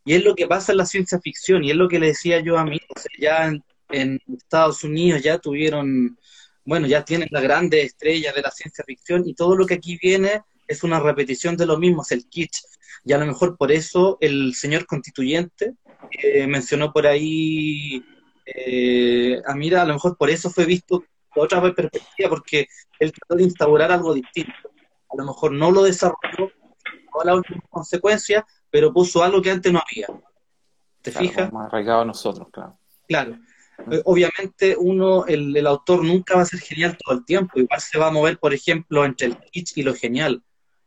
Y 0.04 0.14
es 0.14 0.24
lo 0.24 0.34
que 0.34 0.46
pasa 0.46 0.72
en 0.72 0.78
la 0.78 0.86
ciencia 0.86 1.20
ficción 1.20 1.62
y 1.62 1.70
es 1.70 1.76
lo 1.76 1.88
que 1.88 1.98
le 1.98 2.08
decía 2.08 2.40
yo 2.40 2.58
a 2.58 2.64
mí. 2.64 2.78
O 2.88 2.98
sea, 2.98 3.10
ya 3.18 3.46
en, 3.46 3.62
en 3.90 4.20
Estados 4.36 4.82
Unidos 4.82 5.22
ya 5.22 5.38
tuvieron, 5.38 6.18
bueno, 6.64 6.86
ya 6.86 7.04
tienen 7.04 7.28
las 7.30 7.42
grandes 7.42 7.84
estrellas 7.84 8.34
de 8.34 8.42
la 8.42 8.50
ciencia 8.50 8.84
ficción 8.84 9.26
y 9.26 9.34
todo 9.34 9.56
lo 9.56 9.66
que 9.66 9.74
aquí 9.74 9.98
viene 10.00 10.42
es 10.66 10.82
una 10.82 11.00
repetición 11.00 11.56
de 11.56 11.66
lo 11.66 11.78
mismo, 11.78 12.02
es 12.02 12.12
el 12.12 12.28
kitsch 12.28 12.64
y 13.04 13.12
a 13.12 13.18
lo 13.18 13.26
mejor 13.26 13.56
por 13.56 13.72
eso 13.72 14.18
el 14.20 14.54
señor 14.54 14.86
constituyente 14.86 15.74
eh, 16.10 16.46
mencionó 16.46 16.92
por 16.92 17.06
ahí 17.06 18.04
eh, 18.46 19.40
a 19.46 19.54
Mira, 19.54 19.82
a 19.82 19.84
lo 19.84 19.94
mejor 19.94 20.16
por 20.16 20.30
eso 20.30 20.50
fue 20.50 20.66
visto 20.66 21.04
otra 21.36 21.60
perspectiva, 21.60 22.28
porque 22.28 22.66
él 22.98 23.12
trató 23.12 23.36
de 23.36 23.44
instaurar 23.44 23.92
algo 23.92 24.14
distinto. 24.14 24.70
A 25.10 25.16
lo 25.16 25.24
mejor 25.24 25.52
no 25.52 25.70
lo 25.70 25.82
desarrolló 25.82 26.50
a 27.20 27.24
la 27.24 27.34
última 27.34 27.62
consecuencia, 27.68 28.46
pero 28.70 28.92
puso 28.92 29.22
algo 29.22 29.42
que 29.42 29.50
antes 29.50 29.72
no 29.72 29.80
había. 29.80 30.06
¿Te 31.02 31.10
claro, 31.10 31.26
fijas? 31.26 31.52
Más 31.52 31.66
arraigado 31.66 32.02
a 32.02 32.04
nosotros, 32.04 32.48
claro. 32.50 32.78
Claro. 33.08 33.38
eh, 33.90 34.02
obviamente 34.04 34.76
uno, 34.78 35.26
el, 35.26 35.56
el, 35.56 35.66
autor 35.66 36.04
nunca 36.04 36.36
va 36.36 36.42
a 36.42 36.46
ser 36.46 36.60
genial 36.60 36.96
todo 36.96 37.16
el 37.16 37.24
tiempo, 37.24 37.58
igual 37.58 37.80
se 37.80 37.98
va 37.98 38.08
a 38.08 38.12
mover, 38.12 38.38
por 38.38 38.54
ejemplo, 38.54 39.04
entre 39.04 39.28
el 39.28 39.38
kitsch 39.38 39.76
y 39.78 39.82
lo 39.82 39.94
genial. 39.94 40.42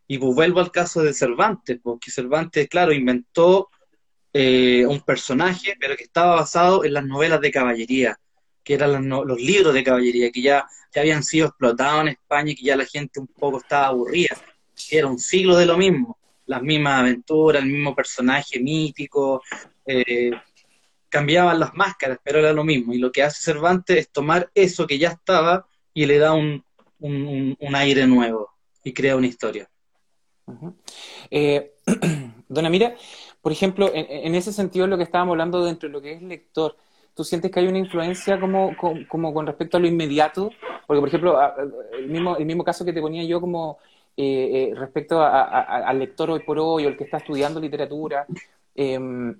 Y 0.07 0.17
pues 0.17 0.35
vuelvo 0.35 0.59
al 0.59 0.71
caso 0.71 1.01
de 1.01 1.13
Cervantes, 1.13 1.79
porque 1.81 2.11
Cervantes, 2.11 2.67
claro, 2.69 2.93
inventó 2.93 3.69
eh, 4.31 4.85
un 4.87 5.01
personaje, 5.01 5.75
pero 5.79 5.95
que 5.95 6.03
estaba 6.03 6.35
basado 6.35 6.83
en 6.83 6.93
las 6.93 7.05
novelas 7.05 7.41
de 7.41 7.51
caballería, 7.51 8.19
que 8.63 8.73
eran 8.73 9.09
los, 9.09 9.25
los 9.25 9.41
libros 9.41 9.73
de 9.73 9.83
caballería, 9.83 10.31
que 10.31 10.41
ya, 10.41 10.67
ya 10.93 11.01
habían 11.01 11.23
sido 11.23 11.47
explotados 11.47 12.01
en 12.01 12.07
España 12.09 12.51
y 12.51 12.55
que 12.55 12.65
ya 12.65 12.75
la 12.75 12.85
gente 12.85 13.19
un 13.19 13.27
poco 13.27 13.57
estaba 13.57 13.87
aburrida. 13.87 14.37
Era 14.89 15.07
un 15.07 15.19
siglo 15.19 15.55
de 15.55 15.65
lo 15.65 15.77
mismo, 15.77 16.17
las 16.45 16.61
mismas 16.61 17.01
aventuras, 17.01 17.63
el 17.63 17.69
mismo 17.69 17.95
personaje 17.95 18.59
mítico, 18.59 19.41
eh, 19.85 20.31
cambiaban 21.09 21.59
las 21.59 21.73
máscaras, 21.75 22.17
pero 22.23 22.39
era 22.39 22.53
lo 22.53 22.63
mismo. 22.63 22.93
Y 22.93 22.97
lo 22.97 23.11
que 23.11 23.23
hace 23.23 23.41
Cervantes 23.41 23.97
es 23.97 24.09
tomar 24.09 24.49
eso 24.55 24.87
que 24.87 24.97
ya 24.97 25.09
estaba 25.09 25.67
y 25.93 26.05
le 26.05 26.17
da 26.17 26.33
un, 26.33 26.63
aire 27.75 28.07
nuevo 28.07 28.49
y 28.83 28.93
crea 28.93 29.15
una 29.15 29.27
historia. 29.27 29.69
Eh, 31.29 31.73
dona 32.47 32.69
Mira, 32.69 32.95
por 33.41 33.51
ejemplo, 33.51 33.91
en, 33.93 34.35
ese 34.35 34.51
sentido 34.51 34.87
lo 34.87 34.97
que 34.97 35.03
estábamos 35.03 35.33
hablando 35.33 35.63
dentro 35.63 35.87
de 35.87 35.93
lo 35.93 36.01
que 36.01 36.13
es 36.13 36.21
lector, 36.21 36.77
¿tú 37.15 37.23
sientes 37.23 37.51
que 37.51 37.59
hay 37.59 37.67
una 37.67 37.77
influencia 37.77 38.39
como, 38.39 38.75
como, 39.07 39.33
con 39.33 39.45
respecto 39.47 39.77
a 39.77 39.79
lo 39.79 39.87
inmediato? 39.87 40.49
Porque, 40.87 40.99
por 40.99 41.07
ejemplo, 41.07 41.39
el 41.93 42.07
mismo, 42.07 42.37
el 42.37 42.45
mismo 42.45 42.63
caso 42.63 42.85
que 42.85 42.93
te 42.93 43.01
ponía 43.01 43.23
yo 43.23 43.39
como 43.39 43.77
eh, 44.15 44.71
eh, 44.71 44.75
respecto 44.75 45.21
al 45.23 45.99
lector 45.99 46.29
hoy 46.31 46.41
por 46.41 46.59
hoy 46.59 46.85
o 46.85 46.89
el 46.89 46.97
que 46.97 47.05
está 47.05 47.17
estudiando 47.17 47.59
literatura, 47.59 48.25
em, 48.75 49.35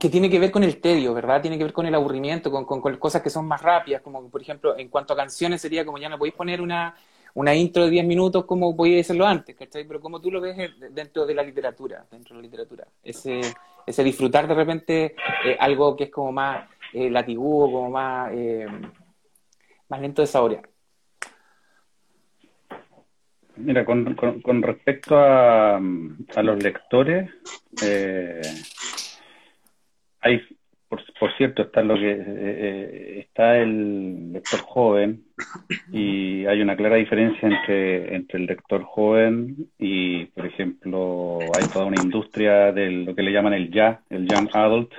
que 0.00 0.08
tiene 0.08 0.30
que 0.30 0.38
ver 0.38 0.50
con 0.50 0.64
el 0.64 0.80
tedio, 0.80 1.12
¿verdad? 1.12 1.42
Tiene 1.42 1.58
que 1.58 1.64
ver 1.64 1.72
con 1.72 1.86
el 1.86 1.94
aburrimiento, 1.94 2.50
con, 2.50 2.64
cosas 2.98 3.22
que 3.22 3.30
son 3.30 3.46
más 3.46 3.60
rápidas, 3.60 4.00
como 4.02 4.28
por 4.30 4.40
ejemplo, 4.40 4.76
en 4.78 4.88
cuanto 4.88 5.12
a 5.12 5.16
canciones 5.16 5.60
sería 5.60 5.84
como 5.84 5.98
ya 5.98 6.08
no 6.08 6.18
podéis 6.18 6.34
poner 6.34 6.60
una, 6.60 6.96
una 7.34 7.54
intro 7.54 7.84
de 7.84 7.90
10 7.90 8.06
minutos 8.06 8.44
como 8.44 8.76
podíais 8.76 9.06
hacerlo 9.06 9.26
antes, 9.26 9.56
¿cachai? 9.56 9.84
Pero 9.84 10.00
como 10.00 10.20
tú 10.20 10.30
lo 10.30 10.40
ves 10.40 10.56
dentro 10.90 11.26
de 11.26 11.34
la 11.34 11.42
literatura, 11.42 12.04
dentro 12.10 12.34
de 12.34 12.42
la 12.42 12.46
literatura, 12.46 12.86
ese, 13.02 13.40
ese 13.86 14.04
disfrutar 14.04 14.46
de 14.46 14.54
repente 14.54 15.16
eh, 15.44 15.56
algo 15.58 15.96
que 15.96 16.04
es 16.04 16.10
como 16.10 16.32
más 16.32 16.68
eh, 16.92 17.10
latiguo, 17.10 17.70
como 17.72 17.90
más, 17.90 18.30
eh, 18.34 18.66
más 19.88 20.00
lento 20.00 20.22
de 20.22 20.26
saborear. 20.26 20.68
Mira, 23.56 23.84
con, 23.84 24.14
con, 24.14 24.62
respecto 24.62 25.16
a, 25.16 25.76
a, 25.76 26.42
los 26.42 26.62
lectores, 26.62 27.30
eh, 27.82 28.40
hay, 30.20 30.40
por, 31.18 31.32
cierto, 31.38 31.62
está 31.62 31.82
lo 31.82 31.94
que 31.94 32.10
eh, 32.10 32.24
eh, 32.26 33.18
está 33.20 33.56
el 33.56 34.32
lector 34.32 34.60
joven 34.60 35.22
y 35.90 36.44
hay 36.44 36.60
una 36.60 36.76
clara 36.76 36.96
diferencia 36.96 37.48
entre, 37.48 38.14
entre 38.14 38.38
el 38.38 38.46
lector 38.46 38.82
joven 38.82 39.56
y, 39.78 40.26
por 40.26 40.46
ejemplo, 40.46 41.38
hay 41.58 41.66
toda 41.72 41.86
una 41.86 42.02
industria 42.02 42.72
de 42.72 42.90
lo 42.90 43.14
que 43.14 43.22
le 43.22 43.32
llaman 43.32 43.54
el 43.54 43.70
ya, 43.70 44.00
el 44.10 44.26
young 44.28 44.48
adult, 44.52 44.92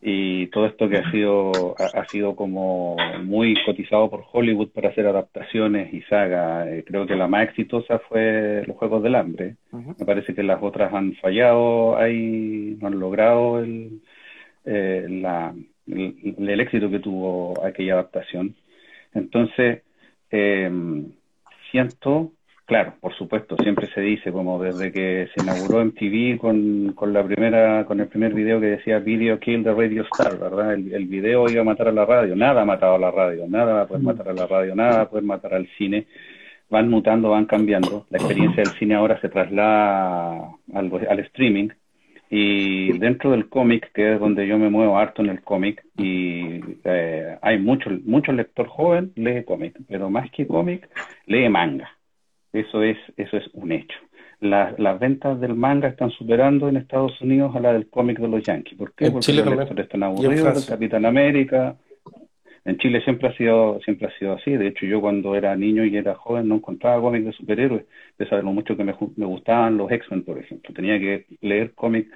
y 0.00 0.46
todo 0.48 0.66
esto 0.66 0.88
que 0.88 0.98
ha 0.98 1.10
sido 1.10 1.74
ha, 1.78 2.04
sido 2.06 2.34
como 2.34 2.96
muy 3.22 3.54
cotizado 3.64 4.10
por 4.10 4.24
Hollywood 4.32 4.70
para 4.70 4.88
hacer 4.88 5.06
adaptaciones 5.06 5.92
y 5.92 6.00
saga. 6.02 6.68
Eh, 6.70 6.84
creo 6.86 7.06
que 7.06 7.16
la 7.16 7.28
más 7.28 7.44
exitosa 7.44 7.98
fue 8.08 8.64
Los 8.66 8.76
Juegos 8.76 9.02
del 9.02 9.14
Hambre. 9.14 9.56
Me 9.70 10.06
parece 10.06 10.34
que 10.34 10.42
las 10.42 10.62
otras 10.62 10.92
han 10.92 11.14
fallado, 11.14 11.96
hay, 11.96 12.76
no 12.80 12.88
han 12.88 12.98
logrado 12.98 13.60
el 13.60 14.00
eh, 14.64 15.06
la, 15.08 15.54
el, 15.86 16.60
éxito 16.60 16.90
que 16.90 17.00
tuvo 17.00 17.64
aquella 17.64 17.94
adaptación. 17.94 18.54
Entonces, 19.14 19.82
eh, 20.30 20.70
siento, 21.70 22.32
claro, 22.64 22.94
por 23.00 23.14
supuesto, 23.14 23.56
siempre 23.62 23.88
se 23.94 24.00
dice, 24.00 24.32
como 24.32 24.62
desde 24.62 24.92
que 24.92 25.28
se 25.34 25.42
inauguró 25.42 25.84
MTV 25.84 26.38
con, 26.38 26.92
con 26.94 27.12
la 27.12 27.24
primera, 27.24 27.84
con 27.84 28.00
el 28.00 28.08
primer 28.08 28.34
video 28.34 28.60
que 28.60 28.66
decía 28.66 28.98
Video 28.98 29.38
Kill 29.38 29.64
the 29.64 29.74
Radio 29.74 30.04
Star, 30.12 30.38
¿verdad? 30.38 30.74
El, 30.74 31.06
video 31.06 31.48
iba 31.50 31.62
a 31.62 31.64
matar 31.64 31.88
a 31.88 31.92
la 31.92 32.04
radio, 32.04 32.36
nada 32.36 32.62
ha 32.62 32.64
matado 32.64 32.94
a 32.94 32.98
la 32.98 33.10
radio, 33.10 33.46
nada 33.48 33.74
va 33.74 33.82
a 33.82 33.86
poder 33.86 34.02
matar 34.02 34.28
a 34.28 34.34
la 34.34 34.46
radio, 34.46 34.74
nada 34.74 34.96
va 34.96 35.02
a 35.02 35.10
poder 35.10 35.24
matar 35.24 35.54
al 35.54 35.68
cine 35.78 36.06
van 36.70 36.88
mutando, 36.88 37.28
van 37.28 37.44
cambiando. 37.44 38.06
La 38.08 38.16
experiencia 38.16 38.62
del 38.62 38.72
cine 38.78 38.94
ahora 38.94 39.20
se 39.20 39.28
traslada 39.28 40.56
al, 40.72 40.90
al 41.06 41.18
streaming 41.18 41.68
y 42.34 42.96
dentro 42.96 43.32
del 43.32 43.50
cómic, 43.50 43.92
que 43.92 44.14
es 44.14 44.18
donde 44.18 44.46
yo 44.46 44.58
me 44.58 44.70
muevo 44.70 44.96
harto 44.96 45.20
en 45.20 45.28
el 45.28 45.42
cómic, 45.42 45.84
y 45.98 46.60
eh, 46.82 47.36
hay 47.42 47.58
mucho, 47.58 47.90
mucho 48.06 48.32
lector 48.32 48.68
joven, 48.68 49.12
lee 49.16 49.44
cómic, 49.44 49.76
pero 49.86 50.08
más 50.08 50.30
que 50.30 50.46
cómic, 50.46 50.88
lee 51.26 51.50
manga. 51.50 51.90
Eso 52.50 52.82
es, 52.82 52.96
eso 53.18 53.36
es 53.36 53.44
un 53.52 53.72
hecho. 53.72 53.98
Las, 54.40 54.78
las 54.78 54.98
ventas 54.98 55.38
del 55.42 55.54
manga 55.54 55.88
están 55.88 56.08
superando 56.08 56.70
en 56.70 56.78
Estados 56.78 57.20
Unidos 57.20 57.54
a 57.54 57.60
la 57.60 57.74
del 57.74 57.90
cómic 57.90 58.18
de 58.18 58.28
los 58.28 58.42
Yankees. 58.42 58.78
¿Por 58.78 58.94
qué? 58.94 59.10
Porque 59.10 59.34
los 59.34 59.46
lectores 59.46 59.84
están 59.84 60.02
aburridos 60.02 60.54
del 60.54 60.66
Capitán 60.66 61.04
América. 61.04 61.76
En 62.64 62.78
Chile 62.78 63.02
siempre 63.02 63.28
ha 63.28 63.36
sido 63.36 63.80
siempre 63.80 64.08
ha 64.08 64.18
sido 64.18 64.34
así. 64.34 64.52
De 64.52 64.68
hecho, 64.68 64.86
yo 64.86 65.00
cuando 65.00 65.34
era 65.34 65.56
niño 65.56 65.84
y 65.84 65.96
era 65.96 66.14
joven 66.14 66.48
no 66.48 66.56
encontraba 66.56 67.00
cómics 67.00 67.26
de 67.26 67.32
superhéroes 67.32 67.84
de 68.18 68.28
saber 68.28 68.44
lo 68.44 68.52
mucho 68.52 68.76
que 68.76 68.84
me, 68.84 68.94
me 69.16 69.26
gustaban 69.26 69.76
los 69.76 69.90
X-Men, 69.90 70.24
por 70.24 70.38
ejemplo. 70.38 70.72
Tenía 70.74 70.98
que 70.98 71.26
leer 71.40 71.74
cómics 71.74 72.10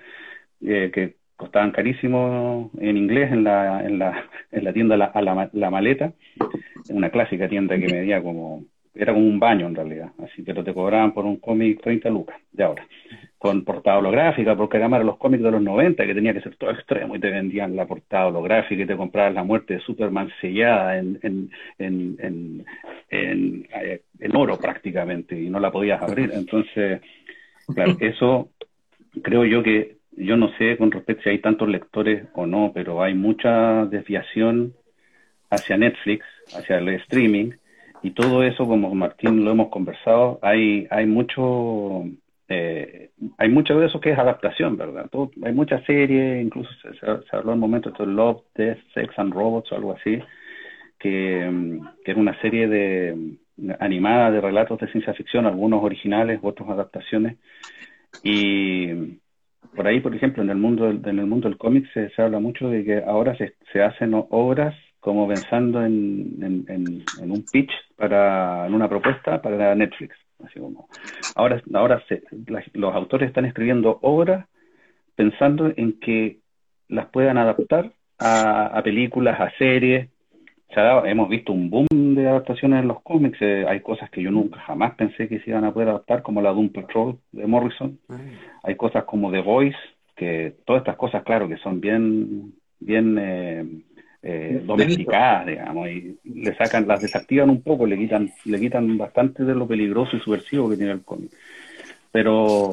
eh, 0.62 0.90
que 0.94 1.16
costaban 1.36 1.72
carísimo 1.72 2.70
en 2.78 2.96
inglés 2.96 3.30
en 3.32 3.44
la, 3.44 3.84
en 3.84 3.98
la, 3.98 4.24
en 4.52 4.64
la 4.64 4.72
tienda 4.72 4.96
la, 4.96 5.06
a 5.06 5.20
la, 5.20 5.50
la 5.52 5.70
maleta, 5.70 6.12
una 6.90 7.10
clásica 7.10 7.48
tienda 7.48 7.78
que 7.78 7.88
medía 7.88 8.22
como, 8.22 8.64
era 8.96 9.12
como 9.12 9.26
un 9.26 9.38
baño 9.38 9.66
en 9.66 9.74
realidad, 9.74 10.10
así, 10.22 10.42
pero 10.42 10.64
te 10.64 10.74
cobraban 10.74 11.12
por 11.12 11.24
un 11.24 11.36
cómic 11.36 11.80
30 11.82 12.08
lucas, 12.10 12.36
de 12.52 12.64
ahora, 12.64 12.86
con 13.38 13.64
portada 13.64 13.98
holográfica, 13.98 14.56
porque 14.56 14.78
además 14.78 14.98
eran 14.98 15.06
los 15.06 15.18
cómics 15.18 15.42
de 15.42 15.50
los 15.50 15.62
90 15.62 16.06
que 16.06 16.14
tenía 16.14 16.32
que 16.32 16.40
ser 16.40 16.56
todo 16.56 16.70
extremo 16.70 17.14
y 17.16 17.20
te 17.20 17.30
vendían 17.30 17.76
la 17.76 17.86
portada 17.86 18.26
holográfica 18.26 18.82
y 18.82 18.86
te 18.86 18.96
comprabas 18.96 19.34
la 19.34 19.44
muerte 19.44 19.74
de 19.74 19.80
Superman 19.80 20.30
sellada 20.40 20.98
en, 20.98 21.18
en, 21.22 21.50
en, 21.78 22.16
en, 22.20 22.66
en, 23.10 23.68
en 24.20 24.36
oro 24.36 24.58
prácticamente 24.58 25.38
y 25.38 25.50
no 25.50 25.60
la 25.60 25.70
podías 25.70 26.02
abrir, 26.02 26.32
entonces, 26.34 27.00
claro, 27.74 27.96
eso 28.00 28.50
creo 29.22 29.44
yo 29.44 29.62
que 29.62 29.96
yo 30.16 30.36
no 30.36 30.50
sé 30.56 30.76
con 30.76 30.90
respecto 30.90 31.24
si 31.24 31.30
hay 31.30 31.38
tantos 31.40 31.68
lectores 31.68 32.24
o 32.34 32.46
no, 32.46 32.72
pero 32.74 33.02
hay 33.02 33.14
mucha 33.14 33.84
desviación 33.84 34.74
hacia 35.50 35.76
Netflix, 35.76 36.24
hacia 36.54 36.78
el 36.78 36.88
streaming, 36.88 37.52
y 38.06 38.12
todo 38.12 38.44
eso, 38.44 38.64
como 38.68 38.94
Martín 38.94 39.44
lo 39.44 39.50
hemos 39.50 39.68
conversado, 39.68 40.38
hay, 40.40 40.86
hay 40.90 41.06
mucho, 41.06 42.04
eh, 42.48 43.10
hay 43.36 43.48
mucho 43.48 43.80
de 43.80 43.86
eso 43.86 43.98
que 43.98 44.12
es 44.12 44.18
adaptación, 44.18 44.76
¿verdad? 44.76 45.10
hay 45.44 45.52
muchas 45.52 45.84
series, 45.86 46.40
incluso 46.40 46.70
se, 47.00 47.36
habló 47.36 47.50
en 47.50 47.54
un 47.54 47.60
momento 47.60 47.90
de 47.90 48.06
Love, 48.06 48.42
Death, 48.54 48.78
Sex 48.94 49.18
and 49.18 49.34
Robots 49.34 49.72
o 49.72 49.74
algo 49.74 49.92
así, 49.94 50.20
que, 51.00 51.80
que 52.04 52.12
es 52.12 52.16
una 52.16 52.40
serie 52.40 52.68
de 52.68 53.36
animada 53.80 54.30
de 54.30 54.40
relatos 54.40 54.78
de 54.78 54.92
ciencia 54.92 55.12
ficción, 55.14 55.44
algunos 55.44 55.82
originales, 55.82 56.38
otros 56.44 56.68
adaptaciones, 56.68 57.38
y 58.22 59.18
por 59.74 59.88
ahí, 59.88 59.98
por 59.98 60.14
ejemplo, 60.14 60.44
en 60.44 60.50
el 60.50 60.58
mundo 60.58 60.84
del, 60.84 61.02
en 61.04 61.18
el 61.18 61.26
mundo 61.26 61.48
del 61.48 61.58
cómic 61.58 61.92
se, 61.92 62.22
habla 62.22 62.38
mucho 62.38 62.68
de 62.68 62.84
que 62.84 63.02
ahora 63.04 63.36
se, 63.36 63.54
se 63.72 63.82
hacen 63.82 64.12
obras 64.30 64.76
como 65.06 65.28
pensando 65.28 65.86
en, 65.86 66.66
en, 66.66 67.30
un 67.30 67.44
pitch 67.44 67.70
para 67.94 68.66
en 68.66 68.74
una 68.74 68.88
propuesta 68.88 69.40
para 69.40 69.72
Netflix. 69.76 70.16
Así 70.44 70.58
como 70.58 70.88
ahora 71.36 71.62
ahora 71.74 72.02
los 72.72 72.92
autores 72.92 73.28
están 73.28 73.44
escribiendo 73.44 74.00
obras 74.02 74.48
pensando 75.14 75.72
en 75.76 76.00
que 76.00 76.38
las 76.88 77.06
puedan 77.06 77.38
adaptar 77.38 77.92
a, 78.18 78.66
a 78.66 78.82
películas, 78.82 79.40
a 79.40 79.52
series, 79.58 80.08
hemos 81.04 81.28
visto 81.28 81.52
un 81.52 81.70
boom 81.70 82.16
de 82.16 82.28
adaptaciones 82.28 82.80
en 82.80 82.88
los 82.88 83.00
cómics. 83.02 83.38
Eh, 83.40 83.64
hay 83.68 83.82
cosas 83.82 84.10
que 84.10 84.22
yo 84.22 84.32
nunca 84.32 84.58
jamás 84.58 84.96
pensé 84.96 85.28
que 85.28 85.38
se 85.38 85.50
iban 85.50 85.64
a 85.64 85.72
poder 85.72 85.90
adaptar, 85.90 86.22
como 86.22 86.42
la 86.42 86.50
Doom 86.50 86.70
Patrol 86.70 87.16
de 87.30 87.46
Morrison. 87.46 87.96
Ah. 88.08 88.18
Hay 88.64 88.74
cosas 88.74 89.04
como 89.04 89.30
The 89.30 89.40
Voice, 89.40 89.78
que 90.16 90.56
todas 90.64 90.80
estas 90.80 90.96
cosas, 90.96 91.22
claro, 91.22 91.48
que 91.48 91.58
son 91.58 91.80
bien, 91.80 92.54
bien 92.80 93.16
eh, 93.20 93.64
eh, 94.28 94.62
domesticadas, 94.64 95.46
digamos, 95.46 95.88
y 95.88 96.18
le 96.24 96.54
sacan, 96.56 96.88
las 96.88 97.00
desactivan 97.00 97.48
un 97.48 97.62
poco, 97.62 97.86
le 97.86 97.96
quitan, 97.96 98.32
le 98.44 98.58
quitan 98.58 98.98
bastante 98.98 99.44
de 99.44 99.54
lo 99.54 99.68
peligroso 99.68 100.16
y 100.16 100.20
subversivo 100.20 100.68
que 100.68 100.76
tiene 100.76 100.92
el 100.92 101.02
cómic. 101.02 101.30
Pero 102.10 102.70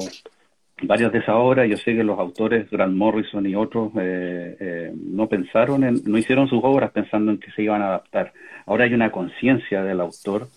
varias 0.82 1.12
de 1.12 1.18
esas 1.18 1.36
obras, 1.36 1.68
yo 1.68 1.76
sé 1.76 1.94
que 1.94 2.02
los 2.02 2.18
autores, 2.18 2.68
Grant 2.70 2.96
Morrison 2.96 3.46
y 3.46 3.54
otros, 3.54 3.92
eh, 4.00 4.56
eh, 4.58 4.92
no 4.94 5.28
pensaron 5.28 5.84
en, 5.84 6.00
no 6.04 6.18
hicieron 6.18 6.48
sus 6.48 6.60
obras 6.62 6.90
pensando 6.90 7.30
en 7.30 7.38
que 7.38 7.52
se 7.52 7.62
iban 7.62 7.82
a 7.82 7.86
adaptar. 7.86 8.32
Ahora 8.66 8.84
hay 8.84 8.94
una 8.94 9.12
conciencia 9.12 9.84
del 9.84 10.00
autor 10.00 10.48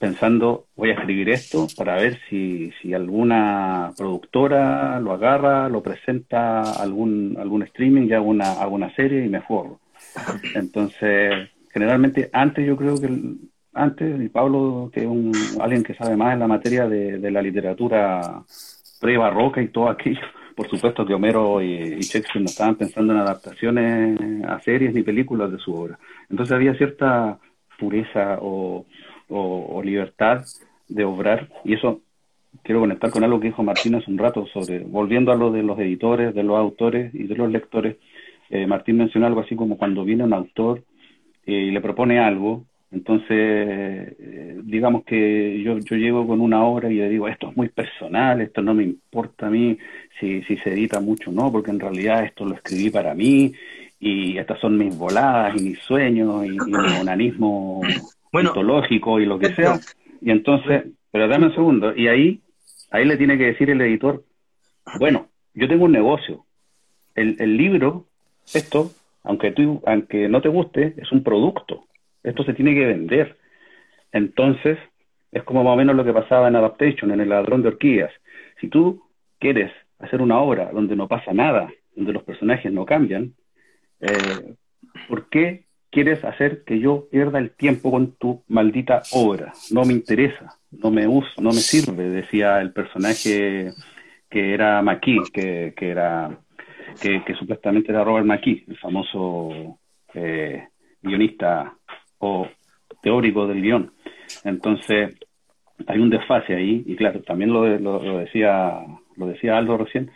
pensando, 0.00 0.66
voy 0.76 0.90
a 0.90 0.94
escribir 0.94 1.30
esto 1.30 1.68
para 1.76 1.94
ver 1.94 2.18
si, 2.28 2.72
si 2.82 2.92
alguna 2.92 3.92
productora 3.96 4.98
lo 5.00 5.12
agarra, 5.12 5.68
lo 5.68 5.80
presenta 5.80 6.60
algún, 6.82 7.36
algún 7.38 7.62
streaming, 7.62 8.08
ya 8.08 8.16
hago 8.16 8.28
una, 8.28 8.94
serie 8.96 9.24
y 9.24 9.28
me 9.28 9.40
forro. 9.40 9.78
Entonces, 10.54 11.50
generalmente, 11.72 12.30
antes 12.32 12.66
yo 12.66 12.76
creo 12.76 13.00
que, 13.00 13.08
antes, 13.72 14.20
y 14.20 14.28
Pablo, 14.28 14.90
que 14.92 15.04
es 15.04 15.58
alguien 15.60 15.82
que 15.82 15.94
sabe 15.94 16.16
más 16.16 16.34
en 16.34 16.40
la 16.40 16.46
materia 16.46 16.88
de, 16.88 17.18
de 17.18 17.30
la 17.30 17.42
literatura 17.42 18.42
pre-barroca 19.00 19.60
y 19.60 19.68
todo 19.68 19.88
aquello, 19.88 20.20
por 20.56 20.68
supuesto 20.68 21.04
que 21.04 21.14
Homero 21.14 21.60
y, 21.60 22.00
Shakespeare 22.00 22.40
no 22.40 22.46
estaban 22.46 22.76
pensando 22.76 23.12
en 23.12 23.18
adaptaciones 23.20 24.44
a 24.44 24.60
series 24.60 24.94
ni 24.94 25.02
películas 25.02 25.50
de 25.52 25.58
su 25.58 25.74
obra. 25.74 25.98
Entonces 26.30 26.54
había 26.54 26.74
cierta 26.74 27.38
pureza 27.78 28.38
o, 28.40 28.86
o, 29.28 29.82
libertad 29.82 30.44
de 30.88 31.04
obrar 31.04 31.48
y 31.64 31.74
eso 31.74 32.00
quiero 32.62 32.80
conectar 32.80 33.10
con 33.10 33.24
algo 33.24 33.40
que 33.40 33.48
dijo 33.48 33.62
Martín 33.62 33.96
hace 33.96 34.10
un 34.10 34.18
rato 34.18 34.46
sobre, 34.46 34.78
volviendo 34.80 35.32
a 35.32 35.36
lo 35.36 35.50
de 35.50 35.62
los 35.62 35.78
editores, 35.78 36.34
de 36.34 36.42
los 36.42 36.56
autores 36.56 37.14
y 37.14 37.24
de 37.24 37.34
los 37.34 37.50
lectores, 37.50 37.96
eh, 38.50 38.66
Martín 38.66 38.96
mencionó 38.96 39.26
algo 39.26 39.40
así 39.40 39.56
como 39.56 39.76
cuando 39.76 40.04
viene 40.04 40.24
un 40.24 40.32
autor 40.32 40.82
eh, 41.46 41.52
y 41.52 41.70
le 41.70 41.80
propone 41.80 42.18
algo, 42.18 42.64
entonces, 42.94 43.28
eh, 43.30 44.60
digamos 44.62 45.04
que 45.04 45.60
yo, 45.64 45.78
yo 45.80 45.96
llego 45.96 46.28
con 46.28 46.40
una 46.40 46.62
obra 46.64 46.88
y 46.88 46.94
le 46.94 47.08
digo, 47.08 47.26
esto 47.26 47.50
es 47.50 47.56
muy 47.56 47.68
personal, 47.68 48.40
esto 48.40 48.62
no 48.62 48.72
me 48.72 48.84
importa 48.84 49.48
a 49.48 49.50
mí 49.50 49.76
si, 50.20 50.42
si 50.44 50.56
se 50.58 50.72
edita 50.72 51.00
mucho 51.00 51.30
o 51.30 51.32
no, 51.32 51.50
porque 51.50 51.72
en 51.72 51.80
realidad 51.80 52.24
esto 52.24 52.44
lo 52.44 52.54
escribí 52.54 52.90
para 52.90 53.12
mí 53.12 53.52
y 53.98 54.38
estas 54.38 54.60
son 54.60 54.78
mis 54.78 54.96
voladas 54.96 55.60
y 55.60 55.64
mis 55.64 55.78
sueños 55.80 56.46
y, 56.46 56.50
mi 56.50 56.74
onanismo 57.00 57.80
mitológico 58.32 59.18
y 59.18 59.26
lo 59.26 59.40
que 59.40 59.52
sea. 59.54 59.80
Y 60.20 60.30
entonces, 60.30 60.84
pero 61.10 61.26
dame 61.26 61.46
un 61.46 61.54
segundo, 61.54 61.96
y 61.96 62.06
ahí, 62.06 62.40
ahí 62.92 63.04
le 63.04 63.16
tiene 63.16 63.36
que 63.36 63.46
decir 63.46 63.70
el 63.70 63.80
editor, 63.80 64.22
bueno, 65.00 65.26
yo 65.52 65.66
tengo 65.66 65.86
un 65.86 65.92
negocio, 65.92 66.44
el, 67.16 67.34
el 67.40 67.56
libro, 67.56 68.06
esto, 68.52 68.90
aunque, 69.22 69.52
tú, 69.52 69.82
aunque 69.86 70.28
no 70.28 70.40
te 70.42 70.48
guste, 70.48 70.94
es 70.98 71.10
un 71.12 71.22
producto 71.22 71.86
esto 72.24 72.42
se 72.42 72.54
tiene 72.54 72.74
que 72.74 72.86
vender. 72.86 73.36
Entonces, 74.10 74.78
es 75.30 75.42
como 75.44 75.62
más 75.62 75.74
o 75.74 75.76
menos 75.76 75.94
lo 75.94 76.04
que 76.04 76.12
pasaba 76.12 76.48
en 76.48 76.56
Adaptation, 76.56 77.12
en 77.12 77.20
El 77.20 77.28
ladrón 77.28 77.62
de 77.62 77.68
orquídeas. 77.68 78.10
Si 78.60 78.68
tú 78.68 79.02
quieres 79.38 79.70
hacer 79.98 80.22
una 80.22 80.40
obra 80.40 80.70
donde 80.72 80.96
no 80.96 81.06
pasa 81.06 81.32
nada, 81.32 81.70
donde 81.94 82.12
los 82.12 82.22
personajes 82.24 82.72
no 82.72 82.86
cambian, 82.86 83.34
eh, 84.00 84.54
¿por 85.08 85.28
qué 85.28 85.64
quieres 85.90 86.24
hacer 86.24 86.64
que 86.64 86.80
yo 86.80 87.06
pierda 87.10 87.38
el 87.38 87.50
tiempo 87.50 87.90
con 87.90 88.12
tu 88.12 88.42
maldita 88.48 89.02
obra? 89.12 89.52
No 89.70 89.84
me 89.84 89.92
interesa, 89.92 90.58
no 90.70 90.90
me 90.90 91.06
usa, 91.06 91.30
no 91.38 91.50
me 91.50 91.60
sirve, 91.60 92.08
decía 92.08 92.60
el 92.60 92.72
personaje 92.72 93.72
que 94.30 94.54
era 94.54 94.82
McKee, 94.82 95.22
que, 95.32 95.74
que 95.76 95.90
era 95.90 96.38
que, 97.00 97.34
supuestamente 97.38 97.92
era 97.92 98.04
Robert 98.04 98.26
McKee, 98.26 98.64
el 98.68 98.78
famoso 98.78 99.78
eh, 100.14 100.68
guionista 101.02 101.76
teórico 103.02 103.46
del 103.46 103.62
guion. 103.62 103.92
Entonces, 104.44 105.18
hay 105.86 105.98
un 105.98 106.10
desfase 106.10 106.54
ahí, 106.54 106.82
y 106.86 106.96
claro, 106.96 107.22
también 107.22 107.52
lo, 107.52 107.66
lo, 107.78 108.18
decía 108.18 108.80
lo 109.16 109.26
decía 109.26 109.56
Aldo 109.56 109.76
recién, 109.76 110.10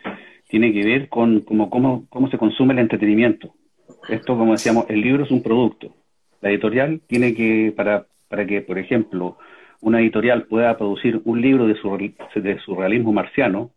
tiene 0.47 0.73
que 0.73 0.83
ver 0.83 1.09
con 1.09 1.41
cómo, 1.41 1.69
cómo, 1.69 2.05
cómo 2.09 2.29
se 2.29 2.37
consume 2.37 2.73
el 2.73 2.79
entretenimiento. 2.79 3.53
Esto, 4.09 4.37
como 4.37 4.53
decíamos, 4.53 4.85
el 4.89 5.01
libro 5.01 5.23
es 5.23 5.31
un 5.31 5.43
producto. 5.43 5.93
La 6.41 6.49
editorial 6.49 7.01
tiene 7.07 7.33
que, 7.33 7.73
para, 7.75 8.07
para 8.27 8.45
que, 8.45 8.61
por 8.61 8.79
ejemplo, 8.79 9.37
una 9.81 9.99
editorial 10.01 10.43
pueda 10.43 10.77
producir 10.77 11.21
un 11.25 11.41
libro 11.41 11.67
de, 11.67 11.75
su, 11.75 11.95
de 12.35 12.59
surrealismo 12.59 13.13
marciano, 13.13 13.71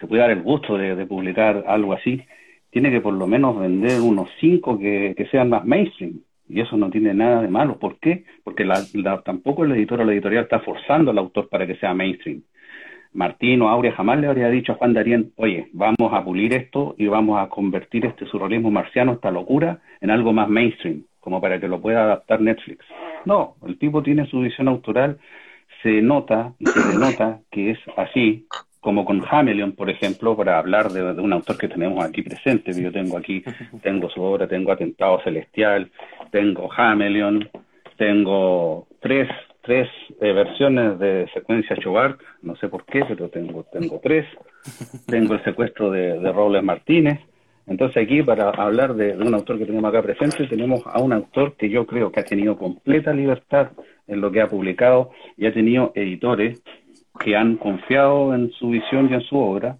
se 0.00 0.06
puede 0.06 0.22
dar 0.22 0.30
el 0.30 0.42
gusto 0.42 0.78
de, 0.78 1.06
publicar 1.06 1.64
algo 1.66 1.92
así, 1.92 2.22
tiene 2.70 2.90
que 2.90 3.00
por 3.00 3.12
lo 3.12 3.26
menos 3.26 3.58
vender 3.58 4.00
unos 4.00 4.30
cinco 4.40 4.78
que, 4.78 5.14
sean 5.30 5.50
más 5.50 5.64
mainstream. 5.64 6.20
Y 6.48 6.60
eso 6.60 6.76
no 6.76 6.90
tiene 6.90 7.14
nada 7.14 7.42
de 7.42 7.48
malo. 7.48 7.78
¿Por 7.78 7.98
qué? 8.00 8.24
Porque 8.42 8.64
la, 8.64 8.82
tampoco 9.24 9.64
el 9.64 9.72
editor 9.72 10.00
o 10.00 10.04
la 10.04 10.12
editorial 10.12 10.44
está 10.44 10.60
forzando 10.60 11.10
al 11.10 11.18
autor 11.18 11.48
para 11.48 11.66
que 11.66 11.76
sea 11.76 11.94
mainstream. 11.94 12.42
Martín 13.12 13.60
o 13.62 13.68
Aurea 13.68 13.92
jamás 13.92 14.18
le 14.20 14.28
habría 14.28 14.48
dicho 14.48 14.72
a 14.72 14.76
Juan 14.76 14.94
Darien, 14.94 15.32
oye, 15.36 15.68
vamos 15.72 16.12
a 16.12 16.24
pulir 16.24 16.54
esto 16.54 16.94
y 16.96 17.06
vamos 17.06 17.40
a 17.40 17.48
convertir 17.48 18.06
este 18.06 18.24
surrealismo 18.26 18.70
marciano, 18.70 19.12
esta 19.12 19.30
locura, 19.30 19.80
en 20.00 20.10
algo 20.10 20.32
más 20.32 20.48
mainstream, 20.48 21.04
como 21.18 21.40
para 21.40 21.60
que 21.60 21.68
lo 21.68 21.80
pueda 21.80 22.04
adaptar 22.04 22.40
Netflix. 22.40 22.84
No, 23.24 23.56
el 23.66 23.78
tipo 23.78 24.02
tiene 24.02 24.26
su 24.26 24.40
visión 24.40 24.68
autoral, 24.68 25.18
se 25.82 26.00
nota 26.02 26.54
y 26.58 26.66
se 26.66 26.88
denota 26.88 27.40
que 27.50 27.72
es 27.72 27.78
así, 27.96 28.46
como 28.80 29.04
con 29.04 29.22
Hamelion, 29.28 29.72
por 29.72 29.90
ejemplo, 29.90 30.36
para 30.36 30.58
hablar 30.58 30.90
de, 30.90 31.02
un 31.20 31.32
autor 31.32 31.58
que 31.58 31.68
tenemos 31.68 32.02
aquí 32.04 32.22
presente, 32.22 32.72
yo 32.72 32.90
tengo 32.90 33.18
aquí, 33.18 33.42
tengo 33.82 34.08
su 34.08 34.22
obra, 34.22 34.48
tengo 34.48 34.72
Atentado 34.72 35.20
Celestial, 35.22 35.90
tengo 36.30 36.70
Hamelion, 36.72 37.48
tengo 37.96 38.86
tres, 39.00 39.28
tres 39.62 39.88
eh, 40.20 40.32
versiones 40.32 40.98
de 40.98 41.28
secuencia 41.34 41.76
Chobart, 41.76 42.18
no 42.42 42.56
sé 42.56 42.68
por 42.68 42.84
qué, 42.86 43.04
pero 43.06 43.28
tengo, 43.28 43.64
tengo 43.70 44.00
tres, 44.02 44.26
tengo 45.06 45.34
el 45.34 45.44
secuestro 45.44 45.90
de, 45.90 46.18
de 46.18 46.32
Robles 46.32 46.62
Martínez, 46.62 47.20
entonces 47.66 48.02
aquí 48.02 48.22
para 48.22 48.48
hablar 48.48 48.94
de, 48.94 49.14
de, 49.14 49.22
un 49.22 49.34
autor 49.34 49.58
que 49.58 49.66
tenemos 49.66 49.90
acá 49.90 50.02
presente, 50.02 50.46
tenemos 50.46 50.80
a 50.86 51.00
un 51.00 51.12
autor 51.12 51.54
que 51.56 51.68
yo 51.68 51.86
creo 51.86 52.10
que 52.10 52.20
ha 52.20 52.24
tenido 52.24 52.56
completa 52.56 53.12
libertad 53.12 53.72
en 54.08 54.20
lo 54.20 54.32
que 54.32 54.40
ha 54.40 54.48
publicado 54.48 55.10
y 55.36 55.46
ha 55.46 55.52
tenido 55.52 55.92
editores 55.94 56.62
que 57.20 57.36
han 57.36 57.56
confiado 57.56 58.34
en 58.34 58.50
su 58.52 58.70
visión 58.70 59.08
y 59.10 59.14
en 59.14 59.20
su 59.20 59.36
obra 59.36 59.76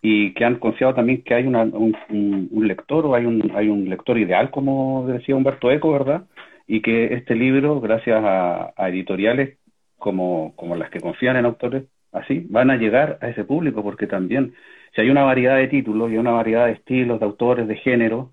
y 0.00 0.34
que 0.34 0.44
han 0.44 0.56
confiado 0.56 0.94
también 0.94 1.22
que 1.22 1.34
hay 1.34 1.46
una, 1.46 1.62
un, 1.62 2.48
lector 2.66 3.06
o 3.06 3.14
hay 3.14 3.26
un, 3.26 3.52
hay 3.54 3.68
un 3.68 3.88
lector 3.88 4.18
ideal, 4.18 4.50
como 4.50 5.06
decía 5.06 5.36
Humberto 5.36 5.70
Eco, 5.70 5.92
¿verdad? 5.92 6.24
Y 6.66 6.80
que 6.82 7.14
este 7.14 7.36
libro, 7.36 7.80
gracias 7.80 8.20
a, 8.24 8.72
editoriales 8.88 9.58
como, 9.98 10.54
como 10.56 10.74
las 10.74 10.90
que 10.90 11.00
confían 11.00 11.36
en 11.36 11.44
autores 11.44 11.84
así, 12.10 12.44
van 12.48 12.70
a 12.70 12.76
llegar 12.76 13.18
a 13.20 13.28
ese 13.28 13.44
público, 13.44 13.82
porque 13.82 14.06
también 14.06 14.54
si 14.94 15.02
hay 15.02 15.10
una 15.10 15.22
variedad 15.22 15.56
de 15.56 15.68
títulos 15.68 16.10
y 16.10 16.16
una 16.16 16.32
variedad 16.32 16.66
de 16.66 16.72
estilos, 16.72 17.20
de 17.20 17.26
autores, 17.26 17.68
de 17.68 17.76
género, 17.76 18.32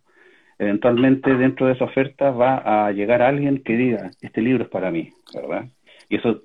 eventualmente 0.58 1.36
dentro 1.36 1.68
de 1.68 1.74
esa 1.74 1.86
oferta 1.86 2.32
va 2.32 2.88
a 2.88 2.92
llegar 2.92 3.22
alguien 3.22 3.64
que 3.64 3.78
diga, 3.78 4.12
este 4.22 4.42
libro 4.42 4.64
es 4.64 4.70
para 4.70 4.92
mí, 4.92 5.10
¿verdad? 5.34 5.66
Y 6.10 6.16
eso 6.16 6.42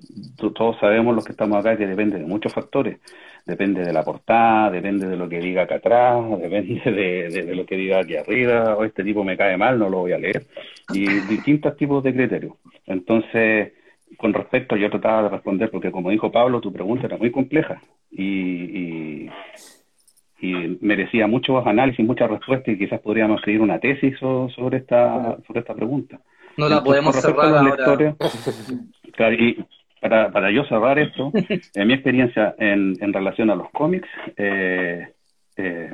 todos 0.53 0.77
sabemos 0.79 1.15
los 1.15 1.25
que 1.25 1.31
estamos 1.31 1.57
acá 1.57 1.75
que 1.75 1.87
depende 1.87 2.19
de 2.19 2.25
muchos 2.25 2.53
factores. 2.53 2.99
Depende 3.45 3.83
de 3.83 3.91
la 3.91 4.03
portada, 4.03 4.69
depende 4.69 5.07
de 5.07 5.17
lo 5.17 5.27
que 5.27 5.39
diga 5.39 5.63
acá 5.63 5.75
atrás, 5.75 6.23
depende 6.39 6.91
de, 6.91 7.55
lo 7.55 7.65
que 7.65 7.75
diga 7.75 7.99
aquí 7.99 8.15
arriba, 8.15 8.75
o 8.75 8.85
este 8.85 9.03
tipo 9.03 9.23
me 9.23 9.35
cae 9.35 9.57
mal, 9.57 9.79
no 9.79 9.89
lo 9.89 9.99
voy 9.99 10.13
a 10.13 10.19
leer. 10.19 10.45
Y 10.93 11.05
distintos 11.21 11.75
tipos 11.77 12.03
de 12.03 12.13
criterios. 12.13 12.53
Entonces, 12.85 13.73
con 14.17 14.33
respecto, 14.33 14.75
yo 14.75 14.89
trataba 14.91 15.23
de 15.23 15.29
responder, 15.29 15.71
porque 15.71 15.91
como 15.91 16.11
dijo 16.11 16.31
Pablo, 16.31 16.61
tu 16.61 16.71
pregunta 16.71 17.07
era 17.07 17.17
muy 17.17 17.31
compleja 17.31 17.81
y, 18.11 19.25
y, 19.25 19.29
merecía 20.81 21.25
muchos 21.25 21.65
análisis, 21.65 22.05
muchas 22.05 22.29
respuestas 22.29 22.75
y 22.75 22.77
quizás 22.77 23.01
podríamos 23.01 23.39
escribir 23.39 23.61
una 23.61 23.79
tesis 23.79 24.15
sobre 24.19 24.77
esta, 24.77 25.37
sobre 25.47 25.61
esta 25.61 25.73
pregunta. 25.73 26.19
No 26.55 26.69
la 26.69 26.83
podemos 26.83 27.15
cerrar 27.15 27.55
ahora. 27.55 28.15
y 29.17 29.57
para, 30.01 30.31
para 30.31 30.51
yo 30.51 30.63
cerrar 30.65 30.99
esto, 30.99 31.31
en 31.75 31.87
mi 31.87 31.93
experiencia 31.93 32.55
en, 32.57 32.95
en 32.99 33.13
relación 33.13 33.49
a 33.49 33.55
los 33.55 33.69
cómics, 33.71 34.07
eh, 34.37 35.07
eh, 35.57 35.91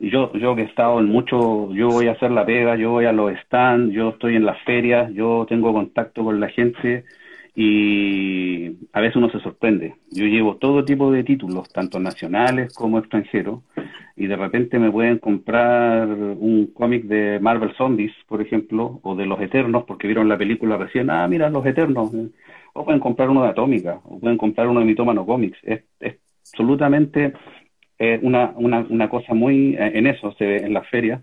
yo, 0.00 0.32
yo 0.34 0.54
que 0.54 0.62
he 0.62 0.66
estado 0.66 1.00
en 1.00 1.06
mucho, 1.06 1.72
yo 1.72 1.88
voy 1.88 2.06
a 2.06 2.12
hacer 2.12 2.30
la 2.30 2.46
pega, 2.46 2.76
yo 2.76 2.90
voy 2.90 3.06
a 3.06 3.12
los 3.12 3.32
stands, 3.44 3.92
yo 3.92 4.10
estoy 4.10 4.36
en 4.36 4.46
las 4.46 4.62
ferias, 4.62 5.12
yo 5.12 5.44
tengo 5.48 5.72
contacto 5.72 6.22
con 6.24 6.38
la 6.38 6.48
gente 6.48 7.04
y 7.60 8.76
a 8.92 9.00
veces 9.00 9.16
uno 9.16 9.30
se 9.30 9.40
sorprende. 9.40 9.96
Yo 10.12 10.26
llevo 10.26 10.58
todo 10.58 10.84
tipo 10.84 11.10
de 11.10 11.24
títulos, 11.24 11.68
tanto 11.70 11.98
nacionales 11.98 12.72
como 12.72 13.00
extranjeros, 13.00 13.64
y 14.14 14.28
de 14.28 14.36
repente 14.36 14.78
me 14.78 14.92
pueden 14.92 15.18
comprar 15.18 16.06
un 16.08 16.70
cómic 16.72 17.06
de 17.06 17.40
Marvel 17.40 17.74
Zombies, 17.76 18.12
por 18.28 18.40
ejemplo, 18.40 19.00
o 19.02 19.16
de 19.16 19.26
Los 19.26 19.40
Eternos, 19.40 19.82
porque 19.88 20.06
vieron 20.06 20.28
la 20.28 20.38
película 20.38 20.76
recién, 20.76 21.10
ah, 21.10 21.26
mira, 21.26 21.50
Los 21.50 21.66
Eternos, 21.66 22.12
o 22.74 22.84
pueden 22.84 23.00
comprar 23.00 23.28
uno 23.28 23.42
de 23.42 23.48
Atómica, 23.48 24.02
o 24.04 24.20
pueden 24.20 24.38
comprar 24.38 24.68
uno 24.68 24.78
de 24.78 24.86
Mitómano 24.86 25.26
Comics. 25.26 25.58
Es, 25.64 25.82
absolutamente 26.52 27.32
eh, 27.98 28.20
una, 28.22 28.52
una, 28.54 28.86
una 28.88 29.08
cosa 29.08 29.34
muy, 29.34 29.74
eh, 29.74 29.98
en 29.98 30.06
eso 30.06 30.30
se 30.38 30.46
ve 30.46 30.56
en 30.58 30.74
la 30.74 30.84
feria, 30.84 31.22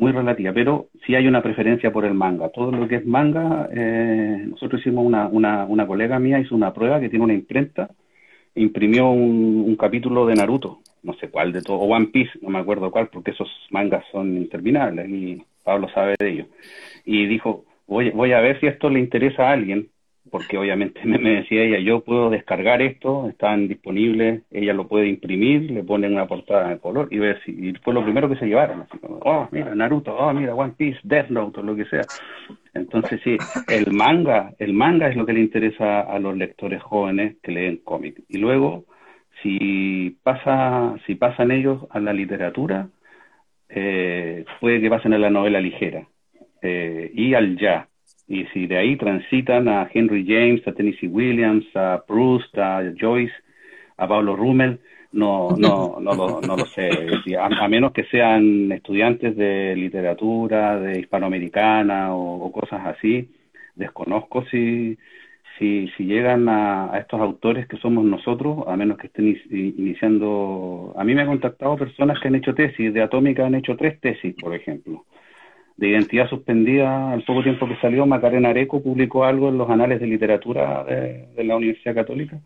muy 0.00 0.12
relativa, 0.12 0.52
pero 0.54 0.88
sí 1.04 1.14
hay 1.14 1.26
una 1.26 1.42
preferencia 1.42 1.92
por 1.92 2.06
el 2.06 2.14
manga. 2.14 2.48
Todo 2.48 2.72
lo 2.72 2.88
que 2.88 2.96
es 2.96 3.06
manga, 3.06 3.68
eh, 3.70 4.46
nosotros 4.48 4.80
hicimos 4.80 5.04
una, 5.04 5.28
una, 5.28 5.66
una 5.66 5.86
colega 5.86 6.18
mía, 6.18 6.40
hizo 6.40 6.54
una 6.54 6.72
prueba 6.72 6.98
que 7.00 7.10
tiene 7.10 7.26
una 7.26 7.34
imprenta, 7.34 7.90
imprimió 8.54 9.10
un, 9.10 9.76
capítulo 9.76 10.26
de 10.26 10.34
Naruto 10.34 10.80
no 11.02 11.14
sé 11.14 11.28
cuál 11.30 11.52
de 11.52 11.62
todo, 11.62 11.78
o 11.78 11.86
One 11.86 12.08
Piece, 12.08 12.32
no 12.42 12.50
me 12.50 12.58
acuerdo 12.58 12.90
cuál, 12.90 13.08
porque 13.08 13.30
esos 13.30 13.48
mangas 13.70 14.04
son 14.12 14.36
interminables 14.36 15.08
y 15.08 15.42
Pablo 15.64 15.88
sabe 15.88 16.14
de 16.18 16.28
ello. 16.30 16.46
Y 17.06 17.26
dijo, 17.26 17.64
voy, 17.86 18.10
voy 18.10 18.32
a 18.32 18.40
ver 18.40 18.60
si 18.60 18.66
esto 18.66 18.90
le 18.90 19.00
interesa 19.00 19.48
a 19.48 19.52
alguien, 19.52 19.88
porque 20.30 20.58
obviamente 20.58 21.00
me, 21.04 21.18
decía 21.18 21.62
ella, 21.62 21.78
yo 21.78 22.00
puedo 22.00 22.30
descargar 22.30 22.82
esto, 22.82 23.28
están 23.28 23.68
disponibles, 23.68 24.42
ella 24.50 24.72
lo 24.72 24.88
puede 24.88 25.08
imprimir, 25.08 25.70
le 25.70 25.84
ponen 25.84 26.12
una 26.12 26.26
portada 26.26 26.68
de 26.68 26.78
color 26.78 27.08
y 27.10 27.18
ver 27.18 27.40
si 27.44 27.50
y 27.50 27.72
fue 27.82 27.94
lo 27.94 28.02
primero 28.02 28.28
que 28.28 28.36
se 28.36 28.46
llevaron, 28.46 28.82
así 28.82 28.98
como, 28.98 29.16
oh, 29.16 29.48
mira, 29.50 29.74
Naruto, 29.74 30.16
oh, 30.16 30.32
mira, 30.32 30.54
One 30.54 30.74
Piece, 30.76 31.00
Death 31.02 31.28
Note, 31.30 31.60
o 31.60 31.62
lo 31.62 31.76
que 31.76 31.84
sea. 31.86 32.04
Entonces 32.72 33.20
sí, 33.24 33.36
el 33.68 33.92
manga, 33.92 34.54
el 34.58 34.72
manga 34.72 35.08
es 35.08 35.16
lo 35.16 35.26
que 35.26 35.32
le 35.32 35.40
interesa 35.40 36.00
a 36.00 36.18
los 36.18 36.36
lectores 36.36 36.82
jóvenes 36.82 37.36
que 37.42 37.52
leen 37.52 37.78
cómics. 37.78 38.22
Y 38.28 38.38
luego, 38.38 38.84
si 39.42 40.18
pasa, 40.22 40.94
si 41.06 41.16
pasan 41.16 41.50
ellos 41.50 41.84
a 41.90 41.98
la 41.98 42.12
literatura, 42.12 42.88
eh, 43.68 44.44
puede 44.60 44.80
que 44.80 44.90
pasen 44.90 45.14
a 45.14 45.18
la 45.18 45.30
novela 45.30 45.60
ligera 45.60 46.06
eh, 46.62 47.10
y 47.14 47.34
al 47.34 47.56
ya 47.56 47.89
y 48.30 48.44
si 48.52 48.68
de 48.68 48.78
ahí 48.78 48.96
transitan 48.96 49.66
a 49.68 49.90
Henry 49.92 50.24
James, 50.24 50.66
a 50.68 50.72
Tennessee 50.72 51.08
Williams, 51.08 51.66
a 51.74 52.04
Proust, 52.06 52.56
a 52.56 52.80
Joyce, 52.96 53.34
a 53.96 54.06
Pablo 54.06 54.36
Rummel, 54.36 54.78
no, 55.10 55.56
no, 55.58 55.98
no, 56.00 56.14
lo, 56.14 56.40
no 56.40 56.56
lo 56.56 56.64
sé. 56.66 56.90
A, 57.36 57.68
menos 57.68 57.90
que 57.90 58.04
sean 58.04 58.70
estudiantes 58.70 59.36
de 59.36 59.74
literatura, 59.74 60.78
de 60.78 61.00
hispanoamericana 61.00 62.14
o, 62.14 62.52
cosas 62.52 62.86
así, 62.86 63.28
desconozco 63.74 64.44
si, 64.44 64.96
si, 65.58 65.88
si 65.96 66.04
llegan 66.04 66.48
a, 66.48 66.96
estos 67.00 67.20
autores 67.20 67.66
que 67.66 67.78
somos 67.78 68.04
nosotros, 68.04 68.62
a 68.68 68.76
menos 68.76 68.96
que 68.96 69.08
estén 69.08 69.36
iniciando. 69.50 70.94
A 70.96 71.02
mí 71.02 71.16
me 71.16 71.22
han 71.22 71.26
contactado 71.26 71.76
personas 71.76 72.20
que 72.20 72.28
han 72.28 72.36
hecho 72.36 72.54
tesis, 72.54 72.94
de 72.94 73.02
Atómica 73.02 73.44
han 73.44 73.56
hecho 73.56 73.76
tres 73.76 74.00
tesis, 74.00 74.36
por 74.40 74.54
ejemplo 74.54 75.04
de 75.80 75.88
identidad 75.88 76.28
suspendida, 76.28 77.10
al 77.10 77.22
poco 77.24 77.42
tiempo 77.42 77.66
que 77.66 77.76
salió, 77.76 78.04
Macarena 78.04 78.50
Areco 78.50 78.82
publicó 78.82 79.24
algo 79.24 79.48
en 79.48 79.56
los 79.56 79.70
anales 79.70 79.98
de 79.98 80.06
literatura 80.06 80.84
de, 80.84 81.42
la 81.42 81.56
Universidad 81.56 81.94
Católica 81.94 82.38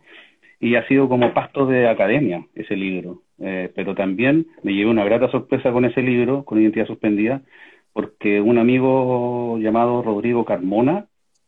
y 0.61 0.76
ha 0.76 0.87
sido 0.87 1.09
como 1.09 1.35
pasto 1.35 1.66
de 1.66 1.89
academia 1.89 2.47
ese 2.55 2.76
libro. 2.76 3.22
Eh, 3.41 3.72
pero 3.74 3.97
también 3.97 4.47
me 4.62 4.72
llevé 4.72 4.89
una 4.89 5.05
grata 5.05 5.28
sorpresa 5.32 5.72
con 5.72 5.85
ese 5.85 6.01
libro, 6.01 6.45
con 6.45 6.62
identidad 6.62 6.87
suspendida, 6.87 7.43
porque 7.93 8.41
un 8.41 8.57
amigo 8.57 9.59
llamado 9.59 10.03
Rodrigo 10.03 10.45
Carmona 10.45 11.07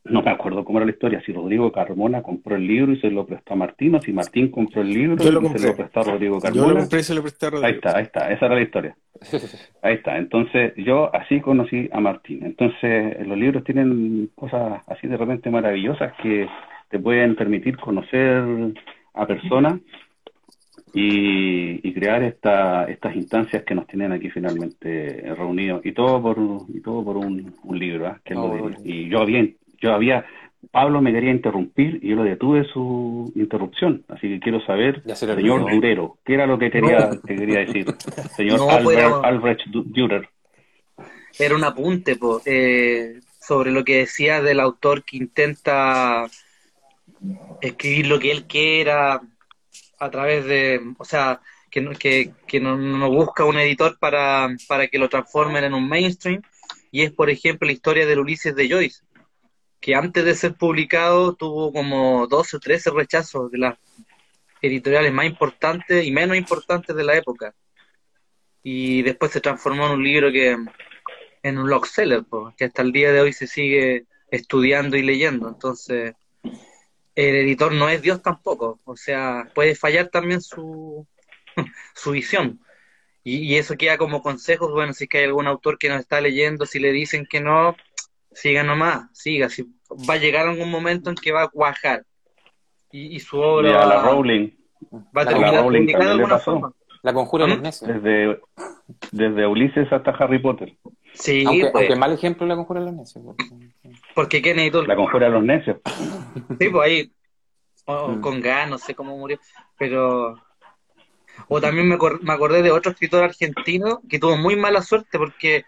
no 0.08 0.22
me 0.22 0.30
acuerdo 0.30 0.64
cómo 0.64 0.78
era 0.78 0.86
la 0.86 0.92
historia, 0.92 1.22
si 1.24 1.32
Rodrigo 1.32 1.70
Carmona 1.72 2.22
compró 2.22 2.56
el 2.56 2.66
libro 2.66 2.92
y 2.92 3.00
se 3.00 3.10
lo 3.10 3.26
prestó 3.26 3.54
a 3.54 3.56
Martín, 3.56 3.94
o 3.94 4.00
si 4.00 4.12
Martín 4.12 4.50
compró 4.50 4.82
el 4.82 4.90
libro 4.90 5.16
y 5.16 5.26
se 5.26 5.32
lo 5.32 5.76
prestó 5.76 6.00
a 6.00 6.02
Rodrigo 6.04 6.40
Carmona. 6.40 6.66
Yo 6.66 6.72
lo 6.72 6.80
compré 6.80 7.00
y 7.00 7.02
se 7.02 7.14
lo 7.14 7.22
presté 7.22 7.46
a 7.46 7.50
Rodrigo. 7.50 7.66
Ahí 7.66 7.74
está, 7.74 7.96
ahí 7.96 8.04
está, 8.04 8.32
esa 8.32 8.46
era 8.46 8.54
la 8.54 8.62
historia. 8.62 8.96
Ahí 9.82 9.94
está, 9.94 10.18
entonces 10.18 10.74
yo 10.76 11.14
así 11.14 11.40
conocí 11.40 11.88
a 11.90 12.00
Martín. 12.00 12.44
Entonces 12.44 13.26
los 13.26 13.38
libros 13.38 13.64
tienen 13.64 14.30
cosas 14.34 14.82
así 14.88 15.06
de 15.06 15.16
repente 15.16 15.50
maravillosas 15.50 16.12
que 16.22 16.46
te 16.90 16.98
pueden 16.98 17.34
permitir 17.34 17.78
conocer 17.78 18.44
a 19.14 19.26
personas 19.26 19.80
y, 20.92 21.92
crear 21.94 22.22
esta, 22.22 22.84
estas 22.84 23.16
instancias 23.16 23.64
que 23.64 23.74
nos 23.74 23.86
tienen 23.86 24.12
aquí 24.12 24.28
finalmente 24.30 25.22
reunidos. 25.34 25.84
Y 25.84 25.92
todo 25.92 26.20
por, 26.20 26.38
y 26.68 26.80
todo 26.80 27.02
por 27.04 27.16
un, 27.16 27.54
libro, 27.70 28.06
¿ah? 28.08 28.20
que 28.24 28.34
y 28.84 29.08
yo 29.08 29.24
bien 29.24 29.56
yo 29.86 29.94
había, 29.94 30.26
Pablo 30.70 31.00
me 31.00 31.12
quería 31.12 31.30
interrumpir 31.30 32.00
y 32.02 32.10
yo 32.10 32.16
lo 32.16 32.24
detuve 32.24 32.64
su 32.72 33.32
interrupción, 33.34 34.04
así 34.08 34.28
que 34.28 34.40
quiero 34.40 34.64
saber, 34.64 35.02
señor 35.14 35.70
Durero, 35.70 36.18
¿qué 36.24 36.34
era 36.34 36.46
lo 36.46 36.58
que 36.58 36.70
quería, 36.70 37.10
quería 37.26 37.60
decir? 37.60 37.86
Señor 38.36 38.60
Albrecht 39.24 39.66
Dürer. 39.68 40.28
Era 41.38 41.54
un 41.54 41.64
apunte 41.64 42.18
eh, 42.46 43.20
sobre 43.40 43.70
lo 43.70 43.84
que 43.84 43.98
decía 43.98 44.40
del 44.40 44.60
autor 44.60 45.04
que 45.04 45.18
intenta 45.18 46.26
escribir 47.60 48.06
lo 48.06 48.18
que 48.18 48.32
él 48.32 48.44
quiera 48.46 49.20
a 49.98 50.10
través 50.10 50.46
de, 50.46 50.80
o 50.98 51.04
sea, 51.04 51.40
que, 51.70 51.84
que, 51.98 52.32
que 52.46 52.60
no, 52.60 52.76
no, 52.76 53.10
busca 53.10 53.44
un 53.44 53.58
editor 53.58 53.98
para, 53.98 54.48
para 54.68 54.88
que 54.88 54.98
lo 54.98 55.08
transformen 55.08 55.64
en 55.64 55.74
un 55.74 55.88
mainstream, 55.88 56.42
y 56.90 57.02
es, 57.02 57.12
por 57.12 57.30
ejemplo, 57.30 57.66
la 57.66 57.72
historia 57.72 58.06
del 58.06 58.20
Ulises 58.20 58.54
de 58.54 58.68
Joyce 58.68 59.05
que 59.80 59.94
antes 59.94 60.24
de 60.24 60.34
ser 60.34 60.54
publicado 60.54 61.34
tuvo 61.34 61.72
como 61.72 62.26
12 62.26 62.56
o 62.56 62.60
13 62.60 62.90
rechazos 62.90 63.50
de 63.50 63.58
las 63.58 63.78
editoriales 64.62 65.12
más 65.12 65.26
importantes 65.26 66.04
y 66.04 66.10
menos 66.10 66.36
importantes 66.36 66.94
de 66.94 67.04
la 67.04 67.16
época. 67.16 67.54
Y 68.62 69.02
después 69.02 69.32
se 69.32 69.40
transformó 69.40 69.86
en 69.86 69.92
un 69.92 70.04
libro 70.04 70.32
que 70.32 70.56
en 71.42 71.58
un 71.58 71.70
long 71.70 71.84
seller, 71.84 72.24
que 72.56 72.64
hasta 72.64 72.82
el 72.82 72.92
día 72.92 73.12
de 73.12 73.20
hoy 73.20 73.32
se 73.32 73.46
sigue 73.46 74.06
estudiando 74.30 74.96
y 74.96 75.02
leyendo. 75.02 75.48
Entonces, 75.48 76.14
el 77.14 77.36
editor 77.36 77.72
no 77.72 77.88
es 77.88 78.02
Dios 78.02 78.22
tampoco, 78.22 78.80
o 78.84 78.96
sea, 78.96 79.50
puede 79.54 79.74
fallar 79.74 80.08
también 80.08 80.40
su, 80.40 81.06
su 81.94 82.10
visión. 82.10 82.60
Y, 83.24 83.38
y, 83.38 83.56
eso 83.56 83.76
queda 83.76 83.98
como 83.98 84.22
consejos, 84.22 84.70
bueno, 84.70 84.92
si 84.92 85.04
es 85.04 85.10
que 85.10 85.18
hay 85.18 85.24
algún 85.24 85.48
autor 85.48 85.78
que 85.78 85.88
nos 85.88 86.00
está 86.00 86.20
leyendo, 86.20 86.66
si 86.66 86.78
le 86.78 86.92
dicen 86.92 87.26
que 87.28 87.40
no, 87.40 87.76
siga 88.36 88.62
nomás, 88.62 89.08
siga, 89.12 89.48
si 89.48 89.62
va 90.08 90.14
a 90.14 90.18
llegar 90.18 90.46
algún 90.46 90.70
momento 90.70 91.08
en 91.08 91.16
que 91.16 91.32
va 91.32 91.44
a 91.44 91.48
cuajar 91.48 92.04
y, 92.92 93.18
su 93.20 93.38
obra 93.38 93.86
la 93.86 94.02
Rowling 94.02 94.50
va 95.16 95.22
a 95.22 95.26
terminar 95.26 95.62
publicada 95.62 96.04
de 96.04 96.10
alguna 96.12 96.38
forma. 96.38 96.72
La 97.02 97.12
conjura 97.12 97.44
de 97.44 97.50
los 97.52 97.60
necios. 97.60 97.90
Desde, 98.02 98.40
desde 99.12 99.46
Ulises 99.46 99.92
hasta 99.92 100.10
Harry 100.12 100.38
Potter. 100.38 100.76
Sí, 101.12 101.44
aunque, 101.46 101.70
pues. 101.70 101.98
mal 101.98 102.12
ejemplo 102.12 102.46
la 102.46 102.56
conjura 102.56 102.80
de 102.80 102.86
los 102.86 102.94
necios. 102.94 103.24
Porque, 104.14 104.42
qué 104.42 104.54
necesito? 104.54 104.84
La 104.86 104.96
conjura 104.96 105.26
de 105.26 105.32
los 105.32 105.44
necios. 105.44 105.78
Sí, 106.58 106.68
pues 106.68 106.84
ahí, 106.84 107.12
mm. 107.86 108.20
con 108.20 108.40
gas, 108.40 108.68
no 108.68 108.78
sé 108.78 108.94
cómo 108.94 109.16
murió, 109.16 109.38
pero... 109.78 110.36
O 111.48 111.60
también 111.60 111.86
me, 111.86 111.98
me 112.22 112.32
acordé 112.32 112.62
de 112.62 112.70
otro 112.70 112.92
escritor 112.92 113.22
argentino 113.22 114.00
que 114.08 114.18
tuvo 114.18 114.36
muy 114.36 114.56
mala 114.56 114.80
suerte 114.80 115.18
porque 115.18 115.64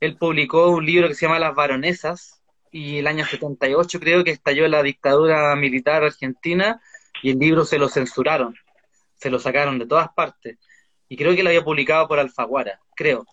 él 0.00 0.16
publicó 0.16 0.70
un 0.70 0.86
libro 0.86 1.08
que 1.08 1.14
se 1.14 1.26
llama 1.26 1.38
Las 1.38 1.54
Baronesas 1.54 2.42
y 2.70 2.98
el 2.98 3.06
año 3.06 3.24
78 3.24 4.00
creo 4.00 4.24
que 4.24 4.30
estalló 4.30 4.68
la 4.68 4.82
dictadura 4.82 5.54
militar 5.56 6.04
argentina 6.04 6.80
y 7.22 7.30
el 7.30 7.38
libro 7.38 7.64
se 7.64 7.78
lo 7.78 7.88
censuraron, 7.88 8.54
se 9.16 9.30
lo 9.30 9.38
sacaron 9.38 9.78
de 9.78 9.86
todas 9.86 10.08
partes 10.10 10.58
y 11.08 11.16
creo 11.16 11.34
que 11.34 11.42
lo 11.42 11.48
había 11.48 11.64
publicado 11.64 12.06
por 12.06 12.18
Alfaguara, 12.18 12.80
creo. 12.94 13.24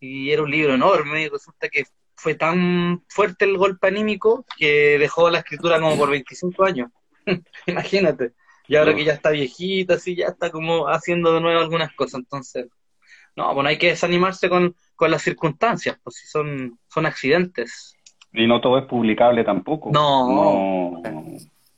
Y 0.00 0.30
era 0.30 0.42
un 0.42 0.50
libro 0.50 0.74
enorme 0.74 1.22
y 1.22 1.28
resulta 1.28 1.68
que 1.68 1.84
fue 2.16 2.34
tan 2.34 3.04
fuerte 3.08 3.44
el 3.44 3.56
golpe 3.56 3.86
anímico 3.86 4.44
que 4.58 4.98
dejó 4.98 5.30
la 5.30 5.38
escritura 5.38 5.80
como 5.80 5.96
por 5.96 6.10
25 6.10 6.64
años. 6.64 6.90
Imagínate. 7.66 8.32
Y 8.66 8.76
ahora 8.76 8.94
que 8.94 9.04
ya 9.04 9.14
está 9.14 9.30
viejita, 9.30 9.94
así 9.94 10.14
ya 10.14 10.26
está 10.26 10.50
como 10.50 10.88
haciendo 10.88 11.32
de 11.32 11.40
nuevo 11.40 11.60
algunas 11.60 11.92
cosas. 11.94 12.20
Entonces, 12.20 12.66
no, 13.40 13.54
bueno, 13.54 13.70
hay 13.70 13.78
que 13.78 13.88
desanimarse 13.88 14.48
con, 14.48 14.74
con 14.96 15.10
las 15.10 15.22
circunstancias, 15.22 15.98
pues 16.02 16.16
si 16.16 16.26
son, 16.26 16.78
son 16.88 17.06
accidentes. 17.06 17.96
Y 18.32 18.46
no 18.46 18.60
todo 18.60 18.78
es 18.78 18.84
publicable 18.84 19.44
tampoco. 19.44 19.90
No. 19.92 21.00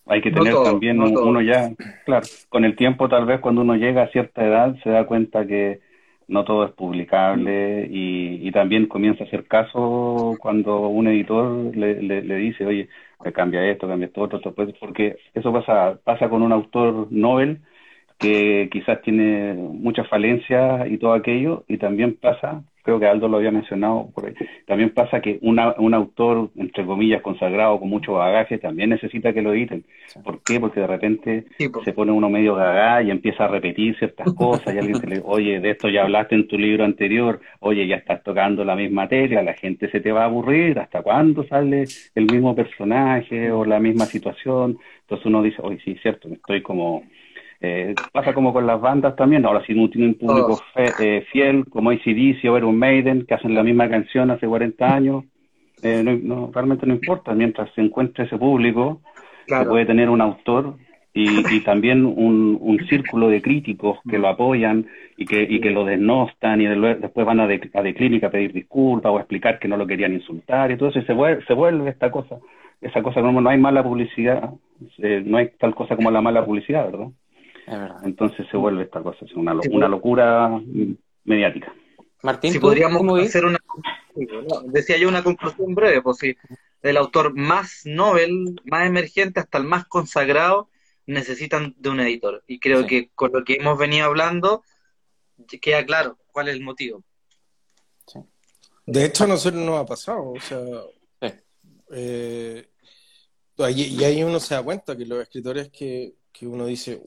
hay 0.06 0.20
que 0.20 0.32
tener 0.32 0.54
también 0.64 1.00
uno 1.00 1.40
ya, 1.40 1.70
claro, 2.04 2.26
con 2.48 2.64
el 2.64 2.74
tiempo 2.74 3.08
tal 3.08 3.24
vez 3.24 3.40
cuando 3.40 3.60
uno 3.60 3.76
llega 3.76 4.02
a 4.02 4.08
cierta 4.08 4.44
edad 4.44 4.74
se 4.82 4.90
da 4.90 5.06
cuenta 5.06 5.46
que 5.46 5.80
no 6.26 6.44
todo 6.44 6.64
es 6.64 6.72
publicable 6.72 7.86
y, 7.88 8.46
y 8.46 8.50
también 8.52 8.86
comienza 8.86 9.22
a 9.22 9.26
hacer 9.26 9.46
caso 9.46 10.36
cuando 10.40 10.88
un 10.88 11.06
editor 11.06 11.76
le, 11.76 12.02
le, 12.02 12.36
dice, 12.36 12.66
oye, 12.66 12.88
cambia 13.32 13.64
esto, 13.70 13.86
cambia 13.86 14.06
esto, 14.06 14.22
otro, 14.22 14.38
otro, 14.38 14.52
pues, 14.52 14.74
porque 14.80 15.16
eso 15.34 15.52
pasa, 15.52 15.98
pasa 16.02 16.28
con 16.28 16.42
un 16.42 16.52
autor 16.52 17.06
novel 17.10 17.60
que 18.22 18.68
quizás 18.72 19.02
tiene 19.02 19.54
muchas 19.54 20.08
falencias 20.08 20.88
y 20.90 20.96
todo 20.96 21.12
aquello, 21.12 21.64
y 21.68 21.76
también 21.76 22.14
pasa 22.14 22.62
creo 22.82 22.98
que 22.98 23.06
Aldo 23.06 23.28
lo 23.28 23.36
había 23.36 23.50
mencionado 23.50 24.08
por 24.12 24.26
ahí, 24.26 24.34
también 24.66 24.90
pasa 24.90 25.20
que 25.20 25.38
una, 25.42 25.74
un 25.78 25.94
autor, 25.94 26.50
entre 26.56 26.84
comillas, 26.84 27.22
consagrado, 27.22 27.78
con 27.78 27.88
mucho 27.88 28.14
bagaje, 28.14 28.58
también 28.58 28.90
necesita 28.90 29.32
que 29.32 29.42
lo 29.42 29.52
editen. 29.52 29.84
¿Por 30.24 30.42
qué? 30.42 30.58
Porque 30.58 30.80
de 30.80 30.86
repente 30.86 31.44
se 31.56 31.92
pone 31.92 32.12
uno 32.12 32.28
medio 32.28 32.54
gagá 32.54 33.02
y 33.02 33.10
empieza 33.10 33.44
a 33.44 33.48
repetir 33.48 33.96
ciertas 33.98 34.32
cosas, 34.36 34.74
y 34.74 34.78
alguien 34.78 34.96
se 34.96 35.06
le 35.06 35.22
oye, 35.24 35.60
de 35.60 35.70
esto 35.70 35.88
ya 35.88 36.02
hablaste 36.02 36.34
en 36.34 36.48
tu 36.48 36.58
libro 36.58 36.84
anterior, 36.84 37.40
oye, 37.60 37.86
ya 37.86 37.96
estás 37.96 38.22
tocando 38.22 38.64
la 38.64 38.74
misma 38.74 39.08
tela, 39.08 39.42
la 39.42 39.54
gente 39.54 39.90
se 39.90 40.00
te 40.00 40.12
va 40.12 40.22
a 40.22 40.26
aburrir, 40.26 40.78
¿hasta 40.78 41.02
cuándo 41.02 41.44
sale 41.44 41.84
el 42.14 42.24
mismo 42.24 42.54
personaje 42.54 43.52
o 43.52 43.64
la 43.64 43.78
misma 43.78 44.06
situación? 44.06 44.78
Entonces 45.02 45.26
uno 45.26 45.42
dice, 45.42 45.58
oye, 45.62 45.78
sí, 45.84 45.96
cierto, 46.02 46.28
me 46.28 46.36
estoy 46.36 46.62
como 46.62 47.04
eh, 47.64 47.94
pasa 48.12 48.34
como 48.34 48.52
con 48.52 48.66
las 48.66 48.80
bandas 48.80 49.14
también, 49.14 49.46
ahora 49.46 49.64
si 49.64 49.72
no 49.72 49.88
tiene 49.88 50.08
un 50.08 50.14
público 50.14 50.60
eh, 50.74 51.24
fiel, 51.30 51.64
como 51.70 51.90
ACDC 51.90 52.44
o 52.46 52.54
un 52.66 52.76
Maiden, 52.76 53.24
que 53.24 53.34
hacen 53.34 53.54
la 53.54 53.62
misma 53.62 53.88
canción 53.88 54.32
hace 54.32 54.48
40 54.48 54.94
años, 54.94 55.24
eh, 55.82 56.02
no, 56.02 56.50
realmente 56.52 56.86
no 56.86 56.94
importa, 56.94 57.34
mientras 57.34 57.72
se 57.74 57.80
encuentre 57.80 58.24
ese 58.24 58.36
público, 58.36 59.00
que 59.46 59.64
puede 59.64 59.86
tener 59.86 60.10
un 60.10 60.20
autor 60.20 60.76
y, 61.14 61.60
también 61.60 62.04
un, 62.04 62.56
un, 62.60 62.86
círculo 62.86 63.28
de 63.28 63.42
críticos 63.42 63.98
que 64.08 64.18
lo 64.18 64.28
apoyan 64.28 64.86
y 65.16 65.26
que, 65.26 65.42
y 65.42 65.60
que 65.60 65.70
lo 65.70 65.84
desnostan 65.84 66.62
y 66.62 66.66
después 66.66 67.26
van 67.26 67.40
a, 67.40 67.44
a 67.44 67.82
de 67.82 67.94
clínica 67.94 68.28
a 68.28 68.30
pedir 68.30 68.52
disculpas 68.52 69.12
o 69.12 69.18
a 69.18 69.20
explicar 69.20 69.58
que 69.58 69.68
no 69.68 69.76
lo 69.76 69.86
querían 69.86 70.14
insultar 70.14 70.70
y 70.70 70.76
todo 70.76 70.88
eso, 70.88 71.00
y 71.00 71.04
se 71.04 71.12
vuelve, 71.12 71.44
se 71.44 71.54
vuelve 71.54 71.90
esta 71.90 72.10
cosa 72.10 72.38
esa 72.82 73.02
cosa, 73.02 73.20
no, 73.22 73.40
no 73.40 73.48
hay 73.48 73.58
mala 73.58 73.82
publicidad, 73.82 74.50
eh, 74.98 75.22
no 75.24 75.38
hay 75.38 75.50
tal 75.58 75.74
cosa 75.74 75.94
como 75.94 76.10
la 76.10 76.20
mala 76.20 76.44
publicidad, 76.44 76.90
¿verdad? 76.90 77.08
Es 77.66 77.78
verdad. 77.78 77.98
Entonces 78.04 78.46
se 78.50 78.56
vuelve 78.56 78.82
esta 78.84 79.02
cosa, 79.02 79.24
es 79.24 79.32
una, 79.34 79.54
lo- 79.54 79.62
una 79.70 79.88
locura 79.88 80.60
mediática. 81.24 81.72
Martín, 82.22 82.52
Si 82.52 82.58
¿tú 82.58 82.66
podríamos 82.66 83.20
hacer 83.20 83.44
una 83.44 83.58
no, 84.14 84.60
decía 84.66 84.96
yo 84.98 85.08
una 85.08 85.24
conclusión 85.24 85.74
breve, 85.74 86.02
pues 86.02 86.18
si 86.18 86.36
del 86.82 86.96
autor 86.96 87.34
más 87.34 87.82
novel, 87.84 88.60
más 88.64 88.86
emergente 88.86 89.40
hasta 89.40 89.58
el 89.58 89.64
más 89.64 89.86
consagrado 89.86 90.68
necesitan 91.06 91.74
de 91.78 91.88
un 91.90 92.00
editor. 92.00 92.44
Y 92.46 92.58
creo 92.60 92.82
Sí. 92.82 92.86
que 92.86 93.10
con 93.14 93.32
lo 93.32 93.42
que 93.44 93.54
hemos 93.54 93.78
venido 93.78 94.06
hablando 94.06 94.62
queda 95.60 95.84
claro 95.84 96.18
cuál 96.30 96.48
es 96.48 96.54
el 96.54 96.62
motivo. 96.62 97.02
De 98.86 99.04
hecho, 99.04 99.24
a 99.24 99.28
nosotros 99.28 99.62
nos 99.62 99.78
ha 99.80 99.86
pasado, 99.86 100.32
o 100.32 100.40
sea, 100.40 100.58
Sí. 101.20 101.28
eh, 101.92 102.68
y 103.58 104.04
ahí 104.04 104.22
uno 104.24 104.40
se 104.40 104.54
da 104.54 104.62
cuenta 104.62 104.96
que 104.96 105.06
los 105.06 105.22
escritores 105.22 105.68
que, 105.70 106.14
que 106.32 106.46
uno 106.46 106.66
dice, 106.66 107.00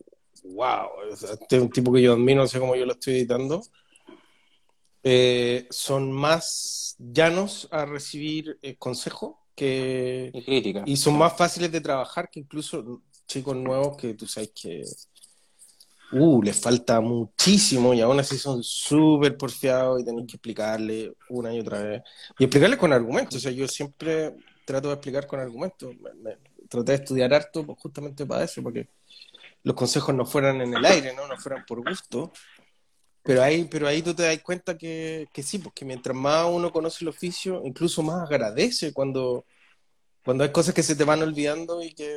wow, 0.53 0.87
este 1.11 1.57
es 1.57 1.61
un 1.61 1.69
tipo 1.69 1.91
que 1.93 2.01
yo 2.01 2.13
admiro, 2.13 2.41
no 2.41 2.47
sé 2.47 2.59
cómo 2.59 2.75
yo 2.75 2.85
lo 2.85 2.93
estoy 2.93 3.15
editando, 3.15 3.61
eh, 5.03 5.67
son 5.69 6.11
más 6.11 6.95
llanos 6.97 7.67
a 7.71 7.85
recibir 7.85 8.57
eh, 8.61 8.75
consejo 8.77 9.39
que, 9.55 10.31
Y 10.33 10.43
crítica. 10.43 10.83
y 10.85 10.97
son 10.97 11.17
más 11.17 11.37
fáciles 11.37 11.71
de 11.71 11.81
trabajar 11.81 12.29
que 12.29 12.39
incluso 12.39 13.01
chicos 13.27 13.55
nuevos 13.55 13.97
que 13.97 14.13
tú 14.15 14.27
sabes 14.27 14.51
que 14.59 14.83
uh, 16.11 16.41
les 16.41 16.59
falta 16.59 17.01
muchísimo 17.01 17.93
y 17.93 18.01
aún 18.01 18.19
así 18.19 18.37
son 18.37 18.63
súper 18.63 19.37
porfiados 19.37 20.01
y 20.01 20.05
tenés 20.05 20.25
que 20.27 20.33
explicarle 20.37 21.13
una 21.29 21.53
y 21.53 21.59
otra 21.59 21.81
vez. 21.83 22.01
Y 22.37 22.43
explicarles 22.45 22.79
con 22.79 22.93
argumentos. 22.93 23.35
O 23.37 23.39
sea, 23.39 23.51
yo 23.51 23.67
siempre 23.67 24.35
trato 24.65 24.87
de 24.89 24.95
explicar 24.95 25.27
con 25.27 25.39
argumentos. 25.39 25.93
Me, 25.99 26.13
me- 26.15 26.37
traté 26.69 26.93
de 26.93 26.97
estudiar 26.97 27.33
harto 27.33 27.65
pues, 27.65 27.77
justamente 27.79 28.25
para 28.25 28.43
eso, 28.43 28.61
porque 28.63 28.89
los 29.65 29.75
consejos 29.75 30.13
no 30.15 30.25
fueran 30.25 30.61
en 30.61 30.73
el 30.75 30.85
aire, 30.85 31.13
¿no? 31.13 31.27
No 31.27 31.37
fueran 31.37 31.65
por 31.65 31.83
gusto. 31.87 32.31
Pero 33.23 33.41
ahí, 33.41 33.65
pero 33.65 33.87
ahí 33.87 34.03
tú 34.03 34.13
te 34.13 34.23
das 34.23 34.39
cuenta 34.43 34.77
que, 34.77 35.27
que 35.33 35.41
sí, 35.43 35.57
porque 35.59 35.83
mientras 35.83 36.15
más 36.15 36.45
uno 36.49 36.71
conoce 36.71 37.03
el 37.03 37.09
oficio, 37.09 37.61
incluso 37.65 38.03
más 38.03 38.21
agradece 38.21 38.93
cuando, 38.93 39.45
cuando 40.23 40.43
hay 40.43 40.51
cosas 40.51 40.75
que 40.75 40.83
se 40.83 40.95
te 40.95 41.03
van 41.03 41.23
olvidando 41.23 41.81
y 41.81 41.93
que, 41.95 42.13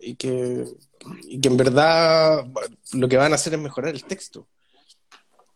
y 0.00 0.14
que, 0.14 0.64
y 1.24 1.40
que 1.40 1.48
en 1.48 1.56
verdad 1.56 2.46
lo 2.92 3.08
que 3.08 3.16
van 3.16 3.32
a 3.32 3.34
hacer 3.34 3.54
es 3.54 3.60
mejorar 3.60 3.92
el 3.94 4.04
texto. 4.04 4.48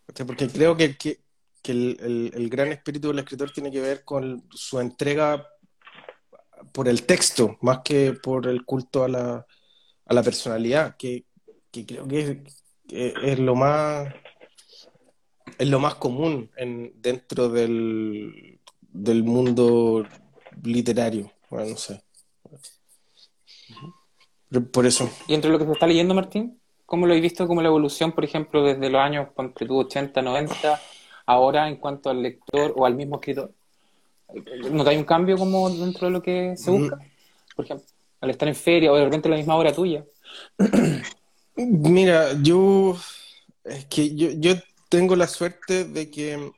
¿Cachai? 0.09 0.27
Porque 0.27 0.49
creo 0.49 0.77
que, 0.77 0.97
que, 0.97 1.21
que 1.63 1.73
el, 1.73 1.97
el- 2.01 2.33
el 2.35 2.51
gran 2.51 2.73
espíritu 2.73 3.09
del 3.09 3.21
escritor 3.21 3.53
tiene 3.53 3.71
que 3.71 3.81
ver 3.81 4.05
con 4.05 4.45
su 4.51 4.81
entrega 4.81 5.47
por 6.73 6.89
el 6.89 7.05
texto, 7.05 7.57
más 7.61 7.81
que 7.85 8.15
por 8.15 8.49
el 8.49 8.65
culto 8.65 9.05
a 9.05 9.09
la, 9.09 9.47
a 10.13 10.15
la 10.15 10.23
personalidad, 10.23 10.97
que, 10.97 11.25
que 11.71 11.85
creo 11.85 12.07
que 12.07 12.21
es, 12.21 12.65
que 12.87 13.15
es 13.23 13.39
lo 13.39 13.55
más 13.55 14.13
es 15.59 15.69
lo 15.69 15.81
más 15.81 15.95
común 15.97 16.51
en, 16.57 16.93
dentro 16.97 17.49
del, 17.49 18.61
del 18.81 19.25
mundo 19.25 20.05
literario. 20.63 21.31
Bueno, 21.51 21.71
no 21.71 21.77
sé. 21.77 22.03
Pero 24.49 24.71
por 24.71 24.87
eso. 24.87 25.09
Y 25.27 25.35
entre 25.35 25.51
lo 25.51 25.59
que 25.59 25.65
se 25.65 25.73
está 25.73 25.87
leyendo, 25.87 26.15
Martín, 26.15 26.61
¿cómo 26.85 27.07
lo 27.07 27.15
has 27.15 27.21
visto 27.21 27.47
como 27.47 27.63
la 27.63 27.69
evolución, 27.69 28.13
por 28.13 28.25
ejemplo, 28.25 28.63
desde 28.63 28.91
los 28.91 29.01
años, 29.01 29.29
ponte 29.35 29.67
tú, 29.67 29.79
80, 29.79 30.21
90, 30.21 30.81
ahora 31.27 31.69
en 31.69 31.77
cuanto 31.77 32.11
al 32.11 32.23
lector 32.23 32.75
o 32.77 32.85
al 32.85 32.95
mismo 32.95 33.17
escritor? 33.17 33.53
¿Notáis 34.71 34.99
un 34.99 35.05
cambio 35.05 35.37
como 35.37 35.69
dentro 35.71 36.07
de 36.07 36.13
lo 36.13 36.23
que 36.23 36.57
se 36.57 36.71
busca? 36.71 36.99
Por 37.55 37.65
ejemplo, 37.65 37.87
al 38.23 38.31
estar 38.31 38.49
en 38.49 38.55
feria 38.55 38.91
o 38.93 38.97
de 38.97 39.05
repente 39.05 39.29
la 39.29 39.37
misma 39.37 39.57
hora 39.57 39.73
tuya. 39.73 40.07
Mira, 41.57 42.33
yo 42.41 42.97
es 43.65 43.85
que 43.87 44.15
yo, 44.15 44.31
yo 44.31 44.55
tengo 44.89 45.17
la 45.17 45.27
suerte 45.27 45.85
de 45.85 46.11
que 46.11 46.51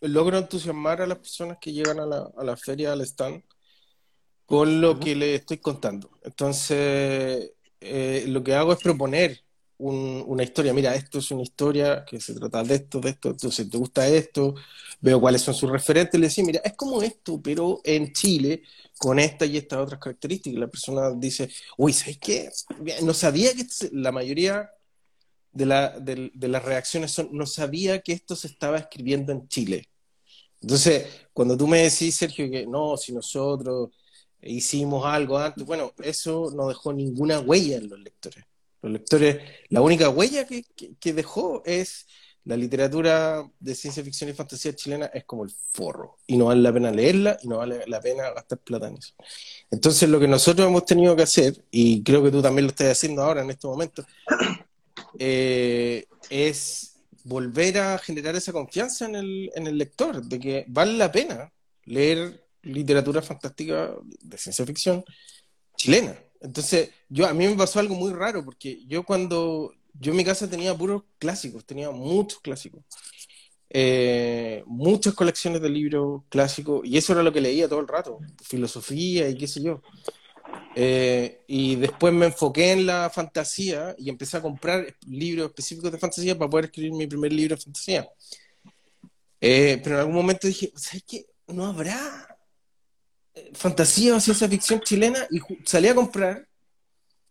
logro 0.00 0.38
entusiasmar 0.38 1.00
a 1.02 1.06
las 1.06 1.18
personas 1.18 1.58
que 1.60 1.72
llegan 1.72 2.00
a 2.00 2.06
la, 2.06 2.30
a 2.36 2.42
la 2.42 2.56
feria, 2.56 2.92
al 2.92 3.02
stand, 3.02 3.42
con 4.46 4.80
lo 4.80 4.98
que 4.98 5.14
les 5.14 5.40
estoy 5.40 5.58
contando. 5.58 6.10
Entonces, 6.22 7.52
eh, 7.80 8.24
lo 8.26 8.42
que 8.42 8.54
hago 8.54 8.72
es 8.72 8.82
proponer 8.82 9.43
un- 9.78 10.24
una 10.26 10.42
historia. 10.44 10.72
Mira, 10.72 10.94
esto 10.94 11.18
es 11.18 11.30
una 11.30 11.42
historia 11.42 12.04
que 12.04 12.20
se 12.20 12.34
trata 12.34 12.62
de 12.62 12.74
esto, 12.76 13.00
de 13.00 13.10
esto. 13.10 13.30
Entonces, 13.30 13.68
¿te 13.70 13.76
gusta 13.78 14.06
esto? 14.08 14.54
Veo 15.00 15.20
cuáles 15.20 15.42
son 15.42 15.54
sus 15.54 15.70
referentes. 15.70 16.18
Le 16.20 16.26
decía, 16.28 16.44
mira, 16.44 16.60
es 16.64 16.74
como 16.74 17.02
esto, 17.02 17.40
pero 17.42 17.80
en 17.84 18.12
Chile, 18.12 18.62
con 18.98 19.18
esta 19.18 19.46
y 19.46 19.56
estas 19.56 19.80
otras 19.80 20.00
características. 20.00 20.60
La 20.60 20.68
persona 20.68 21.10
dice, 21.12 21.48
uy, 21.76 21.92
¿sabes 21.92 22.18
qué? 22.18 22.50
No 23.02 23.14
sabía 23.14 23.52
que 23.54 23.66
la 23.92 24.12
mayoría 24.12 24.70
de, 25.52 25.66
la, 25.66 25.98
de, 26.00 26.30
de 26.34 26.48
las 26.48 26.64
reacciones 26.64 27.12
son, 27.12 27.28
no 27.32 27.46
sabía 27.46 28.00
que 28.02 28.12
esto 28.12 28.36
se 28.36 28.48
estaba 28.48 28.78
escribiendo 28.78 29.32
en 29.32 29.48
Chile. 29.48 29.88
Entonces, 30.60 31.06
cuando 31.32 31.56
tú 31.56 31.68
me 31.68 31.78
decís, 31.82 32.14
Sergio, 32.16 32.50
que 32.50 32.66
no, 32.66 32.96
si 32.96 33.12
nosotros 33.12 33.90
hicimos 34.42 35.04
algo 35.06 35.38
antes, 35.38 35.64
bueno, 35.66 35.92
eso 36.02 36.52
no 36.54 36.68
dejó 36.68 36.92
ninguna 36.92 37.40
huella 37.40 37.76
en 37.78 37.88
los 37.90 38.00
lectores. 38.00 38.44
Los 38.84 38.92
lectores, 38.92 39.38
la 39.70 39.80
única 39.80 40.10
huella 40.10 40.46
que, 40.46 40.62
que, 41.00 41.12
dejó 41.14 41.62
es 41.64 42.06
la 42.44 42.54
literatura 42.54 43.42
de 43.58 43.74
ciencia 43.74 44.04
ficción 44.04 44.28
y 44.28 44.34
fantasía 44.34 44.76
chilena 44.76 45.06
es 45.06 45.24
como 45.24 45.42
el 45.44 45.50
forro, 45.72 46.18
y 46.26 46.36
no 46.36 46.44
vale 46.44 46.60
la 46.60 46.70
pena 46.70 46.90
leerla 46.90 47.38
y 47.42 47.48
no 47.48 47.56
vale 47.56 47.82
la 47.86 47.98
pena 48.02 48.30
gastar 48.32 48.58
plata 48.58 48.88
en 48.88 48.98
eso. 48.98 49.14
Entonces, 49.70 50.06
lo 50.06 50.20
que 50.20 50.28
nosotros 50.28 50.68
hemos 50.68 50.84
tenido 50.84 51.16
que 51.16 51.22
hacer, 51.22 51.64
y 51.70 52.02
creo 52.02 52.22
que 52.22 52.30
tú 52.30 52.42
también 52.42 52.66
lo 52.66 52.72
estás 52.72 52.88
haciendo 52.88 53.22
ahora 53.22 53.40
en 53.40 53.48
este 53.48 53.66
momento, 53.66 54.04
eh, 55.18 56.04
es 56.28 56.96
volver 57.22 57.78
a 57.78 57.96
generar 57.96 58.36
esa 58.36 58.52
confianza 58.52 59.06
en 59.06 59.14
el, 59.14 59.50
en 59.54 59.66
el 59.66 59.78
lector, 59.78 60.22
de 60.22 60.38
que 60.38 60.66
vale 60.68 60.92
la 60.98 61.10
pena 61.10 61.50
leer 61.86 62.44
literatura 62.60 63.22
fantástica 63.22 63.94
de 64.20 64.36
ciencia 64.36 64.66
ficción 64.66 65.02
chilena. 65.74 66.18
Entonces, 66.44 66.90
yo 67.08 67.26
a 67.26 67.32
mí 67.32 67.46
me 67.48 67.56
pasó 67.56 67.80
algo 67.80 67.94
muy 67.94 68.12
raro, 68.12 68.44
porque 68.44 68.84
yo 68.86 69.02
cuando 69.02 69.72
yo 69.98 70.10
en 70.10 70.18
mi 70.18 70.24
casa 70.24 70.48
tenía 70.48 70.76
puros 70.76 71.02
clásicos, 71.18 71.64
tenía 71.64 71.90
muchos 71.90 72.40
clásicos, 72.40 72.84
eh, 73.70 74.62
muchas 74.66 75.14
colecciones 75.14 75.62
de 75.62 75.70
libros 75.70 76.22
clásicos, 76.28 76.82
y 76.84 76.98
eso 76.98 77.14
era 77.14 77.22
lo 77.22 77.32
que 77.32 77.40
leía 77.40 77.66
todo 77.66 77.80
el 77.80 77.88
rato, 77.88 78.18
filosofía 78.42 79.26
y 79.28 79.38
qué 79.38 79.48
sé 79.48 79.62
yo. 79.62 79.80
Eh, 80.76 81.44
y 81.46 81.76
después 81.76 82.12
me 82.12 82.26
enfoqué 82.26 82.72
en 82.72 82.84
la 82.84 83.08
fantasía 83.08 83.94
y 83.96 84.10
empecé 84.10 84.36
a 84.36 84.42
comprar 84.42 84.94
libros 85.06 85.46
específicos 85.46 85.92
de 85.92 85.98
fantasía 85.98 86.36
para 86.36 86.50
poder 86.50 86.66
escribir 86.66 86.92
mi 86.92 87.06
primer 87.06 87.32
libro 87.32 87.56
de 87.56 87.62
fantasía. 87.62 88.06
Eh, 89.40 89.80
pero 89.82 89.96
en 89.96 90.00
algún 90.00 90.14
momento 90.14 90.46
dije, 90.46 90.72
¿sabes 90.76 91.04
qué? 91.06 91.26
No 91.46 91.64
habrá 91.64 92.23
fantasía 93.52 94.14
o 94.14 94.20
ciencia 94.20 94.48
ficción 94.48 94.80
chilena 94.80 95.26
y 95.30 95.40
salí 95.64 95.88
a 95.88 95.94
comprar 95.94 96.46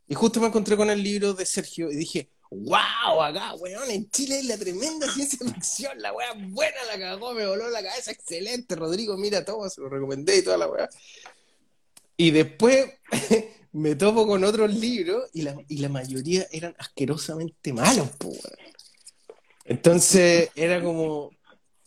y 0.08 0.16
justo 0.16 0.39
me 0.39 0.47
encontré 0.47 0.76
con 0.76 0.89
el 0.89 1.01
libro 1.01 1.34
de 1.34 1.45
Sergio 1.45 1.89
y 1.89 1.95
dije, 1.95 2.30
wow, 2.51 3.22
acá, 3.22 3.56
weón, 3.56 3.89
en 3.89 4.10
Chile 4.10 4.39
es 4.39 4.45
la 4.45 4.58
tremenda 4.58 5.10
ciencia 5.10 5.39
ficción, 5.47 5.99
la 6.01 6.14
weá 6.14 6.34
buena 6.34 6.84
la 6.88 6.99
cagó, 6.99 7.34
me 7.34 7.45
voló 7.45 7.70
la 7.70 7.82
cabeza, 7.82 8.12
excelente, 8.12 8.76
Rodrigo, 8.76 9.18
mira 9.18 9.43
todo, 9.45 9.70
se 9.70 9.82
lo 9.82 9.89
recomendé 9.89 10.38
y 10.38 10.43
toda 10.43 10.58
la 10.58 10.68
weá. 10.68 10.89
Y 12.18 12.32
después 12.32 12.91
me 13.72 13.95
topo 13.95 14.28
con 14.28 14.43
otros 14.43 14.74
libros 14.74 15.30
y 15.34 15.41
la, 15.41 15.56
y 15.68 15.78
la 15.78 15.89
mayoría 15.89 16.45
eran 16.51 16.76
asquerosamente 16.78 17.74
malos, 17.74 18.10
po, 18.18 18.28
weón. 18.28 18.74
Entonces 19.66 20.49
era 20.56 20.84
como, 20.84 21.32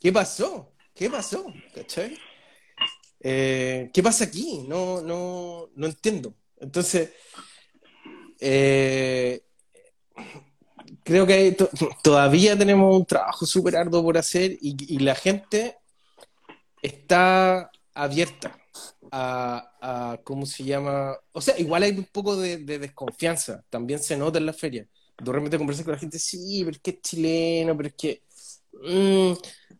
¿qué 0.01 0.11
pasó? 0.11 0.73
¿Qué 0.95 1.11
pasó? 1.11 1.45
¿Cachai? 1.75 2.19
Eh, 3.29 3.91
¿qué 3.93 4.05
pasa 4.05 4.22
aquí? 4.22 4.64
No, 4.68 5.03
no, 5.03 5.68
no 5.74 5.87
entiendo. 5.89 6.33
Entonces, 6.61 7.11
eh, 8.39 9.43
creo 11.03 11.27
que 11.27 11.57
todavía 12.05 12.57
tenemos 12.57 12.95
un 12.95 13.05
trabajo 13.05 13.45
súper 13.45 13.79
arduo 13.79 14.05
por 14.05 14.16
hacer 14.16 14.57
y, 14.61 15.01
la 15.01 15.16
gente 15.16 15.77
está 16.81 17.68
abierta 17.95 18.57
a, 19.11 19.72
a, 19.81 20.18
¿cómo 20.22 20.47
se 20.47 20.62
llama? 20.62 21.16
O 21.33 21.41
sea, 21.41 21.59
igual 21.59 21.83
hay 21.83 21.99
un 21.99 22.05
poco 22.05 22.37
de, 22.37 22.59
de 22.59 22.79
desconfianza, 22.79 23.64
también 23.70 23.99
se 23.99 24.16
nota 24.16 24.39
en 24.39 24.47
la 24.47 24.53
feria. 24.53 24.87
De 25.18 25.33
repente 25.33 25.59
conversas 25.59 25.85
con 25.85 25.95
la 25.95 25.99
gente, 25.99 26.20
sí, 26.20 26.62
pero 26.64 26.77
es 26.77 26.81
que 26.81 26.91
es 26.93 27.01
chileno, 27.01 27.77
pero 27.77 27.89
es 27.89 27.95
que, 27.97 28.22
mm, 28.85 29.33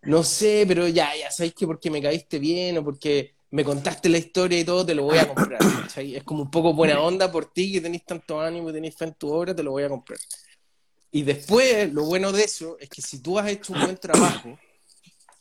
no 0.03 0.24
sé, 0.24 0.64
pero 0.66 0.88
ya, 0.88 1.14
ya 1.16 1.30
sabéis 1.30 1.55
que 1.55 1.66
porque 1.66 1.92
me 1.92 2.03
caíste 2.03 2.40
bien 2.40 2.78
o 2.78 2.84
porque 2.84 3.36
me 3.51 3.64
contaste 3.64 4.09
la 4.09 4.18
historia 4.18 4.61
y 4.61 4.64
todo, 4.64 4.84
te 4.84 4.94
lo 4.94 5.05
voy 5.05 5.18
a 5.18 5.28
comprar. 5.28 5.59
¿cachai? 5.82 6.16
Es 6.16 6.24
como 6.24 6.42
un 6.42 6.51
poco 6.51 6.74
buena 6.74 7.01
onda 7.01 7.30
por 7.30 7.53
ti, 7.53 7.72
que 7.72 7.80
tenéis 7.80 8.05
tanto 8.05 8.40
ánimo 8.40 8.70
y 8.70 8.72
tenéis 8.72 8.97
fe 8.97 9.07
en 9.07 9.14
tu 9.14 9.32
obra, 9.32 9.55
te 9.55 9.62
lo 9.62 9.72
voy 9.72 9.84
a 9.84 9.88
comprar. 9.88 10.18
Y 11.12 11.22
después, 11.22 11.92
lo 11.92 12.05
bueno 12.05 12.32
de 12.32 12.44
eso 12.44 12.76
es 12.78 12.88
que 12.88 13.01
si 13.01 13.20
tú 13.20 13.38
has 13.38 13.49
hecho 13.49 13.72
un 13.72 13.80
buen 13.80 13.97
trabajo, 13.97 14.59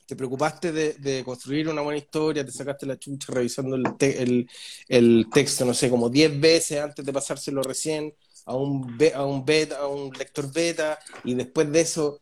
te 0.05 0.15
preocupaste 0.15 0.71
de, 0.71 1.23
construir 1.23 1.67
una 1.67 1.81
buena 1.81 1.97
historia, 1.97 2.45
te 2.45 2.51
sacaste 2.51 2.85
la 2.85 2.97
chucha 2.97 3.33
revisando 3.33 3.75
el, 3.75 4.47
el, 4.87 5.27
texto, 5.33 5.65
no 5.65 5.73
sé, 5.73 5.89
como 5.89 6.09
10 6.09 6.39
veces 6.39 6.79
antes 6.79 7.03
de 7.03 7.11
pasárselo 7.11 7.63
recién 7.63 8.13
a 8.45 8.55
un, 8.55 8.97
a 9.15 9.25
un 9.25 9.43
beta, 9.43 9.79
a 9.79 9.87
un 9.87 10.11
lector 10.11 10.51
beta, 10.53 10.99
y 11.23 11.33
después 11.33 11.71
de 11.71 11.81
eso 11.81 12.21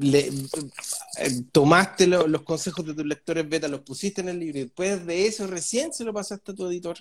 le, 0.00 0.28
eh, 0.28 1.42
tomaste 1.52 2.06
los 2.06 2.42
consejos 2.42 2.86
de 2.86 2.94
tus 2.94 3.06
lectores 3.06 3.48
beta, 3.48 3.68
los 3.68 3.80
pusiste 3.80 4.20
en 4.20 4.28
el 4.28 4.38
libro, 4.38 4.58
y 4.58 4.64
después 4.64 5.06
de 5.06 5.26
eso 5.26 5.46
recién 5.46 5.92
se 5.92 6.04
lo 6.04 6.12
pasaste 6.12 6.52
a 6.52 6.54
tu 6.54 6.66
editor, 6.66 6.96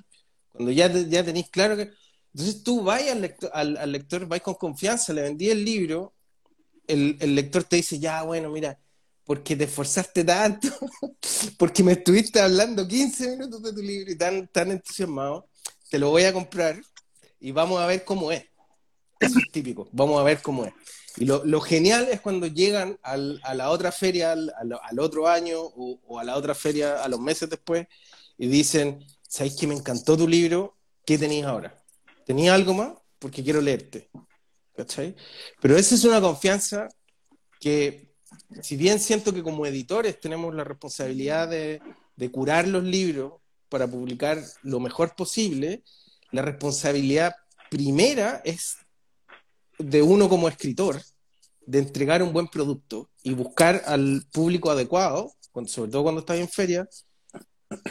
cuando 0.49 0.71
ya, 0.71 0.91
ya 0.91 1.23
tenéis 1.23 1.49
claro 1.49 1.77
que... 1.77 1.91
Entonces 2.33 2.63
tú 2.63 2.81
vas 2.81 3.01
al 3.09 3.21
lector, 3.21 3.51
al, 3.53 3.91
lector, 3.91 4.25
vais 4.25 4.41
con 4.41 4.53
confianza, 4.53 5.11
le 5.11 5.23
vendí 5.23 5.49
el 5.49 5.65
libro, 5.65 6.13
el, 6.87 7.17
el 7.19 7.35
lector 7.35 7.65
te 7.65 7.75
dice, 7.75 7.99
ya, 7.99 8.23
bueno, 8.23 8.49
mira, 8.49 8.79
porque 9.25 9.55
te 9.55 9.65
esforzaste 9.65 10.23
tanto, 10.23 10.67
porque 11.57 11.83
me 11.83 11.93
estuviste 11.93 12.39
hablando 12.39 12.87
15 12.87 13.31
minutos 13.31 13.61
de 13.63 13.73
tu 13.73 13.81
libro 13.81 14.11
y 14.11 14.17
tan, 14.17 14.47
tan 14.47 14.71
entusiasmado, 14.71 15.47
te 15.89 15.99
lo 15.99 16.09
voy 16.09 16.23
a 16.23 16.33
comprar 16.33 16.81
y 17.39 17.51
vamos 17.51 17.79
a 17.81 17.85
ver 17.85 18.03
cómo 18.05 18.31
es. 18.31 18.45
Eso 19.19 19.39
es 19.39 19.51
típico, 19.51 19.87
vamos 19.91 20.19
a 20.19 20.23
ver 20.23 20.41
cómo 20.41 20.65
es. 20.65 20.73
Y 21.17 21.25
lo, 21.25 21.43
lo 21.43 21.59
genial 21.61 22.07
es 22.11 22.21
cuando 22.21 22.47
llegan 22.47 22.97
al, 23.03 23.39
a 23.43 23.53
la 23.53 23.69
otra 23.69 23.91
feria 23.91 24.31
al, 24.31 24.53
al, 24.57 24.99
otro 24.99 25.27
año 25.27 25.59
o, 25.61 26.19
a 26.19 26.23
la 26.23 26.37
otra 26.37 26.55
feria 26.55 27.03
a 27.03 27.07
los 27.09 27.19
meses 27.19 27.49
después 27.49 27.87
y 28.37 28.47
dicen, 28.47 29.05
¿sabes 29.27 29.55
que 29.57 29.67
me 29.67 29.75
encantó 29.75 30.15
tu 30.15 30.27
libro? 30.27 30.77
¿Qué 31.05 31.17
tenías 31.17 31.47
ahora? 31.47 31.75
¿Tenía 32.25 32.53
algo 32.53 32.73
más? 32.73 32.93
Porque 33.19 33.43
quiero 33.43 33.61
leerte. 33.61 34.09
¿Cachai? 34.75 35.15
Pero 35.59 35.75
esa 35.75 35.95
es 35.95 36.05
una 36.05 36.21
confianza 36.21 36.87
que 37.59 38.11
si 38.61 38.75
bien 38.75 38.99
siento 38.99 39.33
que 39.33 39.43
como 39.43 39.65
editores 39.65 40.19
tenemos 40.19 40.53
la 40.53 40.63
responsabilidad 40.63 41.47
de, 41.47 41.81
curar 42.31 42.67
los 42.67 42.83
libros 42.83 43.33
para 43.67 43.87
publicar 43.87 44.39
lo 44.61 44.79
mejor 44.79 45.15
posible, 45.15 45.83
la 46.31 46.43
responsabilidad 46.43 47.35
primera 47.69 48.41
es 48.45 48.77
de 49.83 50.01
uno 50.01 50.29
como 50.29 50.47
escritor, 50.47 51.01
de 51.65 51.79
entregar 51.79 52.23
un 52.23 52.33
buen 52.33 52.47
producto 52.47 53.09
y 53.23 53.33
buscar 53.33 53.83
al 53.85 54.23
público 54.31 54.71
adecuado, 54.71 55.31
sobre 55.67 55.91
todo 55.91 56.03
cuando 56.03 56.21
estás 56.21 56.37
en 56.37 56.49
feria, 56.49 56.87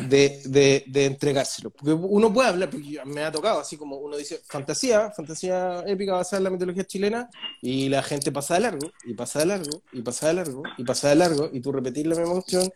de, 0.08 0.82
de, 0.86 1.04
entregárselo. 1.06 1.70
Porque 1.70 1.92
uno 1.92 2.32
puede 2.32 2.48
hablar, 2.48 2.70
porque 2.70 3.00
me 3.06 3.22
ha 3.22 3.32
tocado, 3.32 3.60
así 3.60 3.76
como 3.76 3.96
uno 3.96 4.16
dice, 4.16 4.40
fantasía, 4.46 5.10
fantasía 5.10 5.82
épica 5.86 6.12
basada 6.12 6.38
en 6.38 6.44
la 6.44 6.50
mitología 6.50 6.84
chilena, 6.84 7.30
y 7.62 7.88
la 7.88 8.02
gente 8.02 8.30
pasa 8.32 8.54
de 8.54 8.60
largo, 8.60 8.92
y 9.04 9.14
pasa 9.14 9.40
de 9.40 9.46
largo, 9.46 9.82
y 9.92 10.02
pasa 10.02 10.28
de 10.28 10.34
largo, 10.34 10.62
y 10.76 10.84
pasa 10.84 11.08
de 11.08 11.14
largo, 11.14 11.50
y 11.52 11.60
tú 11.60 11.72
repetir 11.72 12.06
la 12.06 12.16
misma 12.16 12.34
cuestión, 12.34 12.70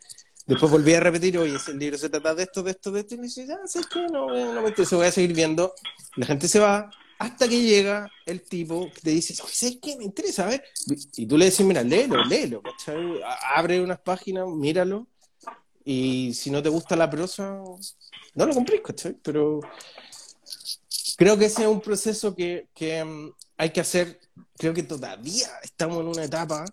después 0.47 0.71
volví 0.73 0.95
a 0.95 1.01
repetir, 1.01 1.37
oye, 1.39 1.57
el 1.69 1.79
libro 1.79 1.99
se 1.99 2.09
trata 2.09 2.35
de 2.35 2.45
esto, 2.45 2.63
de 2.63 2.71
esto, 2.71 2.91
de 2.91 3.01
esto, 3.01 3.15
y 3.15 3.19
me 3.19 3.25
dice, 3.25 3.47
ya, 3.47 3.59
sé 3.67 3.81
que 3.93 4.07
no, 4.07 4.29
no 4.29 4.63
me 4.63 4.69
interesa, 4.69 4.97
voy 4.97 5.07
a 5.07 5.13
seguir 5.13 5.35
viendo, 5.35 5.75
la 6.17 6.27
gente 6.27 6.49
se 6.49 6.59
va, 6.59 6.91
hasta 7.25 7.49
que 7.49 7.63
llega 7.63 8.11
el 8.27 8.43
tipo 8.43 8.91
que 8.93 9.01
te 9.01 9.11
dice, 9.11 9.35
¿sabes 9.35 9.79
qué? 9.81 9.97
Me 9.97 10.05
interesa, 10.05 10.45
a 10.45 10.49
ver. 10.49 10.65
Y 11.17 11.27
tú 11.27 11.39
le 11.39 11.47
dices, 11.47 11.65
mira, 11.65 11.83
léelo, 11.83 12.25
léelo, 12.25 12.63
Abre 13.55 13.81
unas 13.81 14.01
páginas, 14.01 14.47
míralo, 14.49 15.07
y 15.85 16.33
si 16.35 16.51
no 16.51 16.63
te 16.63 16.69
gusta 16.69 16.97
la 16.97 17.11
prosa, 17.11 17.61
no 18.35 18.47
lo 18.47 18.55
compré, 18.55 18.83
¿cachai? 18.83 19.17
Pero 19.23 19.61
creo 21.17 21.39
que 21.39 21.47
ese 21.47 21.63
es 21.63 21.69
un 21.69 21.81
proceso 21.81 22.35
que, 22.35 22.69
que 22.75 23.05
mm, 23.05 23.33
hay 23.59 23.71
que 23.71 23.81
hacer, 23.81 24.21
creo 24.57 24.75
que 24.75 24.83
todavía 24.83 25.49
estamos 25.63 26.01
en 26.01 26.09
una 26.09 26.25
etapa 26.25 26.65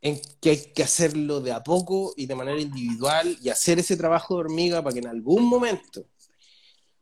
en 0.00 0.20
que 0.40 0.50
hay 0.50 0.72
que 0.72 0.82
hacerlo 0.82 1.40
de 1.40 1.52
a 1.52 1.62
poco 1.62 2.14
y 2.16 2.26
de 2.26 2.34
manera 2.34 2.60
individual 2.60 3.36
y 3.42 3.48
hacer 3.48 3.78
ese 3.78 3.96
trabajo 3.96 4.34
de 4.34 4.40
hormiga 4.40 4.82
para 4.82 4.94
que 4.94 5.00
en 5.00 5.08
algún 5.08 5.44
momento, 5.44 6.06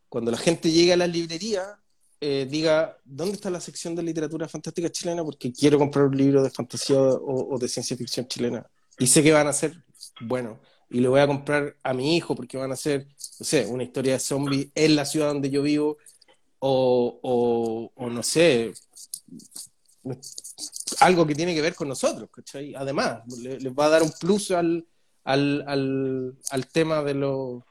cuando 0.09 0.31
la 0.31 0.39
gente 0.39 0.71
llegue 0.71 0.93
a 0.93 0.97
la 0.97 1.07
librería, 1.07 1.79
eh, 2.21 2.47
diga, 2.49 2.99
¿dónde 3.05 3.35
está 3.35 3.51
la 3.51 3.61
sección 3.61 3.95
de 3.95 4.03
literatura 4.03 4.49
fantástica 4.49 4.91
chilena? 4.91 5.25
Porque 5.25 5.53
quiero 5.53 5.79
comprar 5.79 6.07
un 6.07 6.17
libro 6.17 6.43
de 6.43 6.51
fantasía 6.51 6.99
o, 6.99 7.59
de 7.59 7.69
ciencia 7.69 7.97
ficción 7.97 8.27
chilena. 8.27 8.67
Y 8.99 9.07
sé 9.07 9.23
que 9.23 9.33
van 9.33 9.47
a 9.47 9.53
ser 9.53 9.83
buenos 10.21 10.59
y 10.89 11.01
le 11.01 11.09
voy 11.09 11.21
a 11.21 11.27
comprar 11.27 11.77
a 11.83 11.93
mi 11.93 12.17
hijo 12.17 12.35
porque 12.35 12.57
van 12.57 12.71
a 12.71 12.75
hacer, 12.75 13.07
no 13.39 13.45
sé, 13.45 13.67
una 13.67 13.83
historia 13.83 14.15
de 14.15 14.21
zombies 14.21 14.69
en 14.75 14.97
la 14.97 15.05
ciudad 15.05 15.29
donde 15.29 15.51
yo 15.51 15.63
vivo 15.63 15.99
o, 16.59 17.91
no 17.97 18.23
sé, 18.23 18.73
algo 21.01 21.27
que 21.27 21.35
tiene 21.35 21.55
que 21.55 21.61
ver 21.61 21.75
con 21.75 21.89
nosotros, 21.89 22.31
¿cachai? 22.33 22.75
Además, 22.75 23.21
les 23.43 23.73
va 23.73 23.87
a 23.87 23.91
dar 23.91 24.03
un 24.03 24.13
plus 24.19 24.53
al, 24.53 24.87
al, 25.25 25.65
al, 25.67 26.39
al 26.51 26.67
tema 26.69 27.03
de, 27.03 27.15
los 27.15 27.63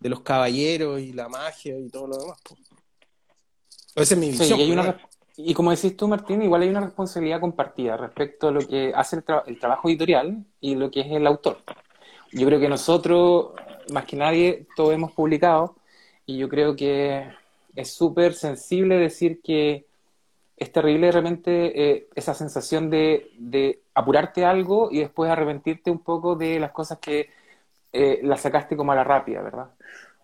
de 0.00 0.08
los 0.08 0.22
caballeros 0.22 1.00
y 1.00 1.12
la 1.12 1.28
magia 1.28 1.78
y 1.78 1.88
todo 1.88 2.06
lo 2.06 2.18
demás. 2.18 2.38
Esa 3.94 4.14
es 4.14 4.20
mi 4.20 4.30
visión. 4.30 4.96
y, 5.36 5.54
como 5.54 5.70
decís 5.70 5.96
tú, 5.96 6.08
Martín, 6.08 6.42
igual 6.42 6.62
hay 6.62 6.68
una 6.68 6.80
responsabilidad 6.80 7.40
compartida 7.40 7.96
respecto 7.96 8.48
a 8.48 8.52
lo 8.52 8.60
que 8.60 8.92
hace 8.94 9.16
el, 9.16 9.24
el 9.46 9.58
trabajo 9.58 9.88
editorial 9.88 10.44
y 10.60 10.74
lo 10.74 10.90
que 10.90 11.00
es 11.00 11.10
el 11.10 11.26
autor 11.26 11.58
yo 12.34 12.46
creo 12.46 12.60
que 12.60 12.68
nosotros, 12.68 13.52
más 13.92 14.04
que 14.04 14.16
nadie, 14.16 14.66
todos 14.76 14.92
hemos 14.92 15.12
publicado 15.12 15.76
y 16.26 16.36
yo 16.36 16.48
creo 16.48 16.74
que 16.74 17.30
es 17.76 17.92
súper 17.92 18.34
sensible 18.34 18.96
decir 18.96 19.40
que 19.42 19.86
es 20.56 20.72
terrible 20.72 21.10
realmente 21.10 21.90
eh, 21.90 22.08
esa 22.14 22.34
sensación 22.34 22.90
de, 22.90 23.80
apurarte 23.94 24.44
algo 24.44 24.88
y 24.90 24.98
después 24.98 25.30
arrepentirte 25.30 25.90
un 25.90 26.00
poco 26.00 26.34
de 26.34 26.58
las 26.58 26.72
cosas 26.72 26.98
que 26.98 27.30
eh, 27.92 28.20
las 28.24 28.40
sacaste 28.40 28.76
como 28.76 28.92
a 28.92 28.96
la 28.96 29.04
rápida, 29.04 29.42
¿verdad? 29.42 29.70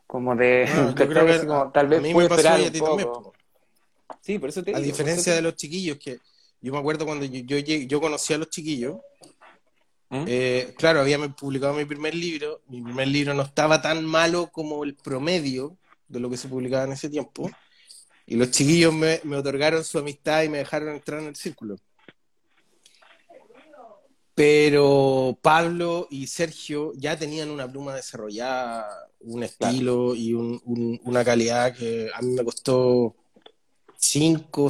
Como 0.07 0.35
de, 0.35 0.69
tal 1.73 1.89
vez 1.89 2.13
puedo 2.13 2.27
esperar 2.27 2.61
un 2.61 2.79
poco. 2.79 3.33
Sí, 4.31 4.39
por 4.39 4.49
eso 4.49 4.63
te 4.63 4.77
A 4.77 4.79
diferencia 4.79 5.35
de 5.35 5.43
los 5.43 5.57
chiquillos, 5.57 5.99
que 5.99 6.21
yo 6.61 6.73
me 6.73 6.79
acuerdo 6.79 7.05
cuando 7.05 7.25
yo, 7.25 7.59
yo, 7.59 7.77
yo 7.77 8.01
conocí 8.01 8.33
a 8.33 8.39
los 8.39 8.49
chiquillos, 8.49 8.99
¿Mm? 10.09 10.25
Eh, 10.27 10.75
claro, 10.77 11.01
había 11.01 11.19
publicado 11.31 11.75
mi 11.75 11.85
primer 11.85 12.15
libro. 12.15 12.63
Mi 12.69 12.81
primer 12.81 13.09
libro 13.09 13.35
no 13.35 13.43
estaba 13.43 13.83
tan 13.83 14.05
malo 14.05 14.51
como 14.53 14.85
el 14.85 14.95
promedio 14.95 15.79
de 16.07 16.21
lo 16.21 16.31
que 16.31 16.37
se 16.37 16.49
publicaba 16.49 16.85
en 16.85 16.93
ese 16.93 17.09
tiempo. 17.09 17.51
Y 18.25 18.37
los 18.37 18.53
chiquillos 18.53 18.95
me, 18.95 19.21
otorgaron 19.37 19.83
su 19.83 19.99
amistad 19.99 20.45
y 20.45 20.49
me 20.49 20.59
dejaron 20.59 20.91
entrar 20.91 21.21
en 21.21 21.27
el 21.27 21.37
círculo. 21.37 21.77
Pero 24.35 25.37
Pablo 25.43 26.07
y 26.09 26.29
Sergio 26.29 26.93
ya 26.95 27.17
tenían 27.17 27.51
una 27.51 27.71
pluma 27.71 27.97
desarrollada, 27.97 28.89
un 29.21 29.43
estilo 29.43 30.15
y 30.15 30.35
una 30.35 31.25
calidad 31.25 31.77
que 31.77 32.11
a 32.15 32.23
mí 32.23 32.33
me 32.33 32.45
costó 32.45 33.17
cinco, 34.01 34.69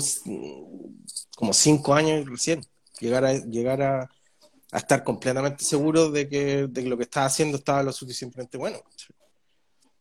como 1.37 1.53
cinco 1.53 1.95
años 1.95 2.29
recién 2.29 2.61
llegar 2.99 3.25
a, 3.25 3.33
llegar 3.33 3.81
a, 3.81 4.11
a 4.73 4.77
estar 4.77 5.03
completamente 5.05 5.65
seguro 5.65 6.11
de 6.11 6.29
que, 6.29 6.67
de 6.67 6.83
que 6.83 6.89
lo 6.89 6.97
que 6.97 7.05
estaba 7.05 7.27
haciendo 7.27 7.57
estaba 7.57 7.83
lo 7.83 7.93
suficientemente 7.93 8.59
bueno. 8.59 8.79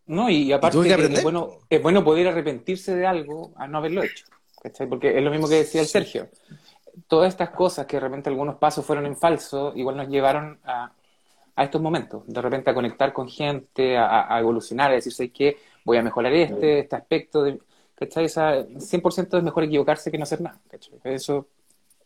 No, 0.08 0.30
y 0.30 0.52
aparte 0.52 0.80
es, 0.80 1.24
bueno, 1.24 1.60
es 1.70 1.82
bueno 1.82 2.04
poder 2.04 2.28
arrepentirse 2.28 2.96
de 2.96 3.06
algo 3.06 3.54
a 3.56 3.68
no 3.68 3.78
haberlo 3.78 4.04
hecho. 4.04 4.26
Porque 4.90 5.16
es 5.16 5.24
lo 5.24 5.30
mismo 5.30 5.48
que 5.48 5.56
decía 5.56 5.82
el 5.82 5.88
Sergio. 5.88 6.30
Todas 7.08 7.30
estas 7.30 7.52
cosas 7.52 7.86
que 7.86 7.98
de 7.98 8.02
repente 8.02 8.30
algunos 8.30 8.56
pasos 8.56 8.84
fueron 8.84 9.06
en 9.06 9.16
falso, 9.16 9.72
igual 9.76 9.96
nos 9.96 10.10
llevaron 10.10 10.60
a, 10.64 10.92
a 11.56 11.64
estos 11.64 11.80
momentos. 11.80 12.24
De 12.26 12.42
repente 12.42 12.72
a 12.72 12.74
conectar 12.74 13.14
con 13.14 13.30
gente, 13.30 13.96
a, 13.96 14.34
a 14.34 14.40
evolucionar, 14.40 14.90
a 14.90 14.96
decir, 14.96 15.14
¿sabes 15.14 15.32
qué? 15.32 15.58
Voy 15.86 15.98
a 15.98 16.02
mejorar 16.02 16.34
este, 16.34 16.80
este 16.80 16.96
aspecto. 16.96 17.44
De, 17.44 17.60
¿cachai? 18.00 18.28
100% 18.28 19.38
es 19.38 19.44
mejor 19.44 19.64
equivocarse 19.64 20.10
que 20.10 20.18
no 20.18 20.24
hacer 20.24 20.42
nada. 20.42 20.60
Eso. 21.04 21.48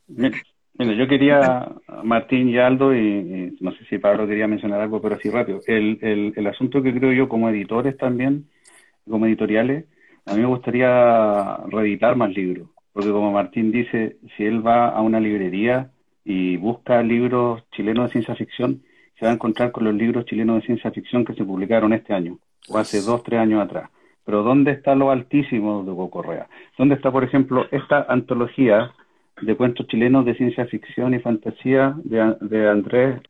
Mira, 0.08 0.94
yo 0.94 1.08
quería, 1.08 1.72
Martín 2.04 2.50
y 2.50 2.58
Aldo, 2.58 2.96
y, 2.96 3.56
no 3.60 3.72
sé 3.74 3.86
si 3.86 4.00
Pablo 4.00 4.28
quería 4.28 4.48
mencionar 4.48 4.82
algo, 4.82 5.02
pero 5.02 5.16
así 5.16 5.30
rápido. 5.30 5.62
El, 5.68 6.00
el, 6.02 6.34
el 6.36 6.48
asunto 6.48 6.82
que 6.82 6.94
creo 6.94 7.12
yo 7.14 7.30
como 7.30 7.50
editores 7.50 7.96
también, 7.98 8.50
como 9.08 9.28
editoriales, 9.28 9.86
a 10.26 10.34
mí 10.34 10.42
me 10.42 10.48
gustaría 10.48 11.58
reeditar 11.68 12.16
más 12.16 12.32
libros, 12.32 12.70
porque 12.92 13.12
como 13.12 13.32
Martín 13.32 13.72
dice, 13.72 14.18
si 14.36 14.46
él 14.46 14.66
va 14.66 14.90
a 14.90 15.02
una 15.02 15.20
librería 15.20 15.92
y 16.26 16.58
busca 16.58 17.04
libros 17.04 17.64
chilenos 17.72 18.06
de 18.06 18.12
ciencia 18.14 18.36
ficción, 18.36 18.82
se 19.20 19.26
va 19.26 19.32
a 19.32 19.36
encontrar 19.36 19.72
con 19.72 19.84
los 19.84 19.94
libros 19.94 20.26
chilenos 20.26 20.56
de 20.56 20.66
ciencia 20.66 20.92
ficción 20.92 21.24
que 21.24 21.34
se 21.34 21.44
publicaron 21.44 21.94
este 21.94 22.14
año, 22.14 22.40
o 22.70 22.78
hace 22.78 23.02
dos, 23.02 23.22
tres 23.24 23.42
años 23.42 23.62
atrás. 23.62 23.90
Pero 24.26 24.44
¿dónde 24.44 24.72
está 24.72 24.96
lo 24.96 25.12
altísimo 25.12 25.84
de 25.84 25.92
Hugo 25.92 26.10
Correa? 26.10 26.48
¿Dónde 26.78 26.96
está, 26.96 27.12
por 27.12 27.24
ejemplo, 27.24 27.66
esta 27.72 28.06
antología 28.08 28.92
de 29.42 29.56
cuentos 29.56 29.88
chilenos 29.88 30.26
de 30.26 30.36
ciencia 30.36 30.66
ficción 30.66 31.14
y 31.14 31.20
fantasía 31.20 31.96
de, 32.04 32.36
de 32.42 32.70
Andrés 32.70 33.22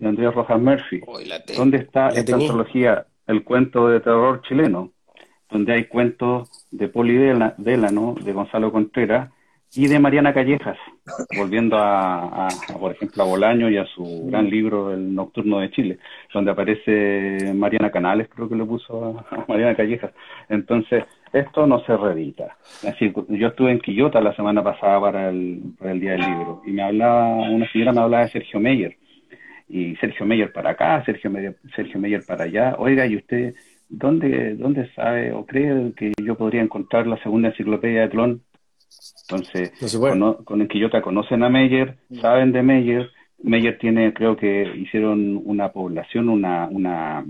de 0.00 0.08
Andrés 0.08 0.34
Rojas 0.34 0.60
Murphy. 0.60 1.00
¿Dónde 1.56 1.76
está 1.76 2.08
esta 2.08 2.36
antología, 2.36 3.06
el 3.26 3.44
cuento 3.44 3.88
de 3.88 4.00
terror 4.00 4.42
chileno? 4.42 4.92
Donde 5.50 5.74
hay 5.74 5.84
cuentos 5.84 6.48
de 6.70 6.88
Poli 6.88 7.16
Délano, 7.16 8.14
de 8.20 8.32
Gonzalo 8.32 8.72
Contreras 8.72 9.30
y 9.74 9.88
de 9.88 9.98
Mariana 10.00 10.32
Callejas. 10.32 10.78
Volviendo 11.36 11.76
a, 11.78 12.48
por 12.78 12.92
ejemplo, 12.92 13.22
a 13.22 13.26
Bolaño 13.26 13.70
y 13.70 13.76
a 13.76 13.86
su 13.86 14.26
gran 14.26 14.48
libro 14.48 14.92
El 14.92 15.14
Nocturno 15.14 15.60
de 15.60 15.70
Chile, 15.70 15.98
donde 16.32 16.50
aparece 16.50 17.52
Mariana 17.54 17.90
Canales, 17.90 18.28
creo 18.34 18.48
que 18.48 18.56
lo 18.56 18.66
puso 18.66 19.24
a, 19.30 19.44
Mariana 19.48 19.76
Callejas. 19.76 20.12
Entonces, 20.48 21.04
esto 21.32 21.66
no 21.66 21.80
se 21.84 21.96
reedita. 21.96 22.56
Así, 22.86 23.12
yo 23.28 23.48
estuve 23.48 23.70
en 23.72 23.80
Quillota 23.80 24.20
la 24.20 24.34
semana 24.34 24.62
pasada 24.62 25.00
para 25.00 25.30
el, 25.30 25.60
para 25.78 25.92
el 25.92 26.00
Día 26.00 26.12
del 26.12 26.22
Libro 26.22 26.62
y 26.66 26.72
me 26.72 26.82
hablaba, 26.82 27.34
una 27.34 27.70
señora 27.70 27.92
me 27.92 28.00
hablaba 28.00 28.24
de 28.24 28.30
Sergio 28.30 28.60
Meyer. 28.60 28.96
Y 29.68 29.94
Sergio 29.96 30.26
Meyer 30.26 30.52
para 30.52 30.70
acá, 30.70 31.04
Sergio 31.04 31.30
Meyer, 31.30 31.56
Sergio 31.76 32.00
Meyer 32.00 32.24
para 32.26 32.44
allá. 32.44 32.74
Oiga, 32.78 33.06
¿y 33.06 33.16
usted 33.16 33.54
dónde, 33.88 34.56
dónde 34.56 34.90
sabe 34.94 35.32
o 35.32 35.46
cree 35.46 35.92
que 35.96 36.12
yo 36.22 36.34
podría 36.36 36.62
encontrar 36.62 37.06
la 37.06 37.22
segunda 37.22 37.48
enciclopedia 37.48 38.02
de 38.02 38.08
Clon? 38.08 38.42
Entonces, 39.22 39.72
con, 40.44 40.60
el 40.60 40.68
que 40.68 40.78
yo 40.78 40.90
te 40.90 41.00
conocen 41.00 41.42
a 41.42 41.48
Meyer, 41.48 41.96
saben 42.20 42.52
de 42.52 42.62
Meyer. 42.62 43.10
Meyer 43.42 43.78
tiene, 43.78 44.12
creo 44.12 44.36
que 44.36 44.70
hicieron 44.76 45.40
una 45.44 45.70
población, 45.72 46.28
una, 46.28 46.66
una, 46.70 47.24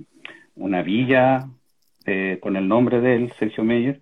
una 0.56 0.82
villa 0.82 1.46
eh, 2.06 2.38
con 2.40 2.56
el 2.56 2.66
nombre 2.66 3.00
de 3.00 3.16
él, 3.16 3.32
Sergio 3.38 3.64
Meyer, 3.64 4.00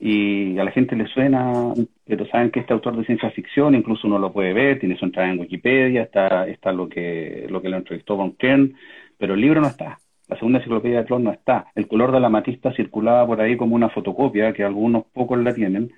y 0.00 0.58
a 0.58 0.64
la 0.64 0.72
gente 0.72 0.96
le 0.96 1.06
suena, 1.06 1.72
pero 2.04 2.26
saben 2.26 2.50
que 2.50 2.60
este 2.60 2.72
autor 2.72 2.96
de 2.96 3.04
ciencia 3.04 3.30
ficción, 3.30 3.74
incluso 3.74 4.06
uno 4.06 4.18
lo 4.18 4.32
puede 4.32 4.52
ver, 4.52 4.80
tiene 4.80 4.96
su 4.96 5.04
entrada 5.04 5.30
en 5.30 5.38
Wikipedia, 5.38 6.02
está, 6.02 6.48
está 6.48 6.72
lo 6.72 6.88
que 6.88 7.46
lo 7.48 7.62
que 7.62 7.68
lo 7.68 7.76
entrevistó 7.76 8.16
Von 8.16 8.32
Kern, 8.36 8.74
pero 9.18 9.34
el 9.34 9.40
libro 9.40 9.60
no 9.60 9.68
está. 9.68 9.98
La 10.28 10.36
segunda 10.36 10.58
enciclopedia 10.58 10.98
de 11.00 11.04
Clon 11.04 11.24
no 11.24 11.32
está. 11.32 11.66
El 11.74 11.86
color 11.86 12.12
de 12.12 12.20
la 12.20 12.28
matista 12.28 12.72
circulaba 12.74 13.26
por 13.26 13.40
ahí 13.40 13.56
como 13.56 13.74
una 13.74 13.90
fotocopia, 13.90 14.52
que 14.52 14.64
algunos 14.64 15.04
pocos 15.12 15.38
la 15.38 15.54
tienen. 15.54 15.92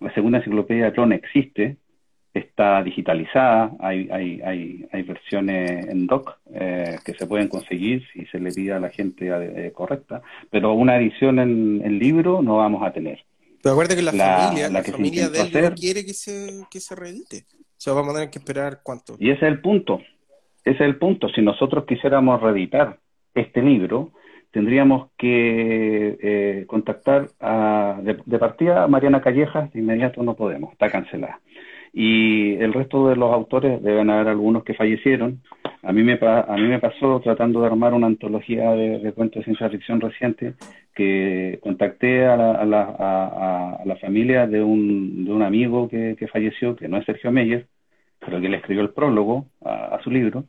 La 0.00 0.12
segunda 0.14 0.38
enciclopedia 0.38 0.86
de 0.86 0.92
Clon 0.92 1.12
existe, 1.12 1.76
está 2.34 2.82
digitalizada, 2.82 3.72
hay, 3.80 4.08
hay, 4.10 4.40
hay, 4.42 4.88
hay 4.92 5.02
versiones 5.02 5.86
en 5.88 6.06
doc 6.06 6.38
eh, 6.52 6.98
que 7.04 7.14
se 7.14 7.26
pueden 7.26 7.48
conseguir 7.48 8.04
si 8.12 8.26
se 8.26 8.38
le 8.38 8.52
pide 8.52 8.72
a 8.72 8.80
la 8.80 8.90
gente 8.90 9.28
eh, 9.28 9.72
correcta, 9.72 10.22
pero 10.50 10.72
una 10.72 10.96
edición 10.96 11.38
en, 11.38 11.98
libro 11.98 12.42
no 12.42 12.58
vamos 12.58 12.82
a 12.86 12.92
tener. 12.92 13.24
Pero 13.62 13.72
acuérdate 13.72 13.96
que 13.96 14.02
la, 14.02 14.12
familia, 14.12 14.68
la, 14.68 14.84
familia 14.84 15.28
de 15.28 15.40
él 15.40 15.62
no 15.62 15.74
quiere 15.74 16.04
que 16.04 16.14
se, 16.14 16.64
que 16.70 16.78
se 16.78 16.94
reedite. 16.94 17.44
O 17.50 17.80
sea, 17.80 17.92
vamos 17.92 18.10
a 18.10 18.18
tener 18.18 18.30
que 18.30 18.38
esperar 18.38 18.80
cuánto. 18.82 19.16
Y 19.18 19.30
ese 19.30 19.46
es 19.46 19.52
el 19.52 19.60
punto. 19.60 20.00
Ese 20.64 20.76
es 20.76 20.80
el 20.80 20.96
punto. 20.96 21.28
Si 21.28 21.42
nosotros 21.42 21.84
quisiéramos 21.86 22.40
reeditar 22.40 22.98
este 23.40 23.62
libro, 23.62 24.10
tendríamos 24.50 25.10
que 25.16 26.18
eh, 26.20 26.64
contactar 26.66 27.28
a, 27.40 28.00
de, 28.02 28.38
partida 28.38 28.84
a 28.84 28.88
Mariana 28.88 29.20
Callejas, 29.20 29.72
de 29.72 29.80
inmediato 29.80 30.22
no 30.22 30.34
podemos, 30.34 30.72
está 30.72 30.90
cancelada. 30.90 31.40
Y 31.92 32.54
el 32.54 32.72
resto 32.72 33.08
de 33.08 33.16
los 33.16 33.32
autores, 33.32 33.82
deben 33.82 34.10
haber 34.10 34.28
algunos 34.28 34.62
que 34.62 34.74
fallecieron. 34.74 35.40
A 35.82 35.92
mí 35.92 36.02
me, 36.02 36.18
a 36.20 36.54
mí 36.56 36.68
me 36.68 36.78
pasó 36.78 37.20
tratando 37.20 37.60
de 37.60 37.66
armar 37.66 37.94
una 37.94 38.06
antología 38.06 38.70
de, 38.72 39.12
cuentos 39.12 39.40
de 39.40 39.44
ciencia 39.44 39.70
ficción 39.70 40.00
reciente, 40.00 40.54
que 40.94 41.58
contacté 41.62 42.26
a 42.26 42.36
la, 42.36 42.52
a 42.52 42.64
la, 42.64 42.96
a, 42.98 43.82
la 43.84 43.96
familia 43.96 44.46
de 44.46 44.62
un, 44.62 45.24
de 45.24 45.32
un 45.32 45.42
amigo 45.42 45.88
que, 45.88 46.14
que, 46.18 46.28
falleció, 46.28 46.76
que 46.76 46.88
no 46.88 46.98
es 46.98 47.06
Sergio 47.06 47.32
Meyer, 47.32 47.66
pero 48.20 48.40
que 48.40 48.48
le 48.48 48.58
escribió 48.58 48.82
el 48.82 48.90
prólogo 48.90 49.46
a 49.64 49.98
su 50.02 50.10
libro, 50.10 50.44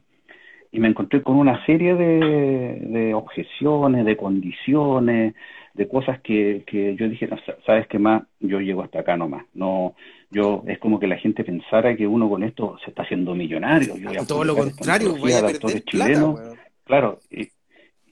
y 0.72 0.80
me 0.80 0.88
encontré 0.88 1.24
con 1.24 1.38
una 1.38 1.66
serie 1.66 1.96
de, 1.96 3.14
objeciones, 3.14 4.06
de 4.06 4.18
condiciones, 4.18 5.34
de 5.74 5.88
cosas 5.88 6.20
que, 6.22 6.64
que 6.68 6.96
yo 6.96 7.10
dije, 7.10 7.30
sabes 7.66 7.88
qué 7.88 8.00
más, 8.00 8.24
yo 8.40 8.60
llego 8.60 8.84
hasta 8.84 9.00
acá 9.00 9.18
nomás. 9.18 9.46
No, 9.54 9.96
yo 10.30 10.64
es 10.68 10.78
como 10.80 11.00
que 11.00 11.08
la 11.08 11.18
gente 11.18 11.44
pensara 11.44 11.96
que 11.96 12.06
uno 12.06 12.30
con 12.30 12.44
esto 12.44 12.78
se 12.84 12.92
está 12.92 13.04
haciendo 13.04 13.34
millonario. 13.34 13.96
Todo 14.28 14.44
lo 14.44 14.56
contrario, 14.56 15.16
voy 15.18 15.34
a 15.34 15.42
perder 15.42 15.84
plata, 15.84 16.56
Claro, 16.86 17.20
y, 17.30 17.48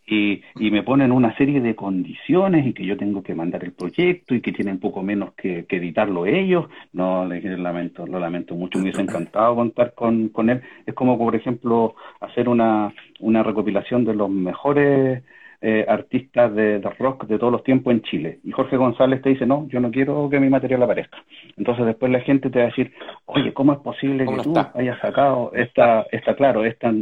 y, 0.08 0.42
y, 0.56 0.72
me 0.72 0.84
ponen 0.84 1.12
una 1.12 1.36
serie 1.36 1.60
de 1.60 1.76
condiciones 1.76 2.66
y 2.66 2.74
que 2.74 2.86
yo 2.86 2.96
tengo 2.96 3.22
que 3.22 3.36
mandar 3.36 3.66
el 3.66 3.74
proyecto 3.74 4.34
y 4.34 4.40
que 4.40 4.54
tienen 4.54 4.80
poco 4.80 5.04
menos 5.04 5.34
que, 5.34 5.66
editarlo 5.70 6.26
ellos. 6.26 6.68
No, 6.94 7.26
le 7.26 7.42
lamento, 7.58 8.08
lo 8.08 8.18
lamento 8.18 8.56
mucho, 8.56 8.78
me 8.78 8.86
hubiese 8.86 9.02
encantado 9.02 9.56
contar 9.56 9.94
con, 9.94 10.30
con 10.30 10.50
él. 10.50 10.62
Es 10.86 10.94
como, 10.94 11.18
por 11.18 11.36
ejemplo, 11.36 11.96
hacer 12.22 12.48
una, 12.48 12.94
una 13.20 13.44
recopilación 13.44 14.06
de 14.06 14.16
los 14.16 14.30
mejores 14.30 15.24
eh, 15.60 15.86
artistas 15.88 16.54
de, 16.54 16.80
rock 17.00 17.26
de 17.26 17.40
todos 17.40 17.52
los 17.52 17.64
tiempos 17.64 17.92
en 17.92 18.04
Chile. 18.04 18.40
Y 18.44 18.52
Jorge 18.52 18.78
González 18.78 19.24
te 19.24 19.30
dice, 19.30 19.48
no, 19.48 19.68
yo 19.70 19.80
no 19.80 19.90
quiero 19.90 20.30
que 20.30 20.40
mi 20.40 20.50
material 20.50 20.84
aparezca. 20.84 21.18
Entonces 21.58 21.86
después 21.86 22.12
la 22.12 22.20
gente 22.20 22.52
te 22.52 22.60
va 22.60 22.66
a 22.66 22.68
decir, 22.68 22.94
oye, 23.26 23.52
¿cómo 23.54 23.74
es 23.74 23.80
posible 23.80 24.28
que 24.28 24.44
tú 24.44 24.54
hayas 24.76 25.00
sacado 25.02 25.52
esta, 25.56 26.06
esta 26.12 26.36
claro, 26.36 26.64
esta, 26.64 26.94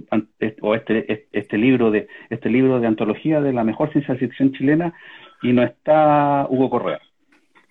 o 0.62 0.74
este, 0.74 1.28
este 1.34 1.58
libro 1.58 1.92
de, 1.92 2.08
este 2.30 2.50
libro 2.50 2.80
de 2.80 2.88
antología 2.88 3.42
de 3.42 3.52
la 3.52 3.66
mejor 3.66 3.92
ciencia 3.92 4.16
ficción 4.16 4.54
chilena 4.54 4.94
y 5.42 5.52
no 5.52 5.62
está 5.62 6.48
Hugo 6.50 6.70
Correa? 6.70 7.02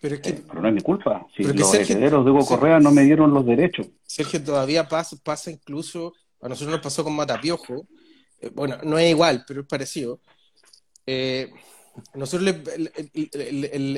Pero, 0.02 0.16
es 0.16 0.20
que, 0.20 0.30
eh, 0.30 0.42
no 0.52 0.68
es 0.68 0.74
mi 0.74 0.82
culpa. 0.82 1.26
Si 1.34 1.44
los 1.44 1.72
herederos 1.72 2.26
de 2.26 2.30
Hugo 2.30 2.44
Correa 2.44 2.78
no 2.78 2.90
me 2.90 3.04
dieron 3.04 3.32
los 3.32 3.46
derechos. 3.46 3.88
Sergio, 4.02 4.44
todavía 4.44 4.86
pasa, 4.86 5.16
pasa 5.24 5.50
incluso, 5.50 6.12
a 6.42 6.48
nosotros 6.50 6.72
nos 6.72 6.82
pasó 6.82 7.02
con 7.02 7.16
Matapiojo, 7.16 7.86
eh, 8.42 8.50
bueno, 8.54 8.76
no 8.82 8.98
es 8.98 9.10
igual, 9.10 9.44
pero 9.48 9.62
es 9.62 9.66
parecido, 9.66 10.20
eh, 11.06 11.52
nosotros 12.14 12.54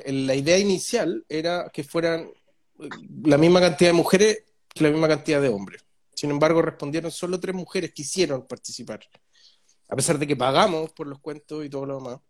la 0.06 0.34
idea 0.34 0.58
inicial 0.58 1.24
era 1.28 1.70
que 1.72 1.84
fueran 1.84 2.30
la 3.24 3.38
misma 3.38 3.60
cantidad 3.60 3.90
de 3.90 3.94
mujeres 3.94 4.44
que 4.68 4.84
la 4.84 4.90
misma 4.90 5.08
cantidad 5.08 5.40
de 5.40 5.48
hombres. 5.48 5.84
Sin 6.14 6.30
embargo, 6.30 6.62
respondieron 6.62 7.10
solo 7.10 7.40
tres 7.40 7.54
mujeres 7.54 7.90
que 7.90 7.94
quisieron 7.94 8.46
participar, 8.46 9.00
a 9.88 9.96
pesar 9.96 10.18
de 10.18 10.26
que 10.26 10.36
pagamos 10.36 10.92
por 10.92 11.06
los 11.06 11.20
cuentos 11.20 11.64
y 11.64 11.70
todo 11.70 11.86
lo 11.86 11.98
demás. 11.98 12.20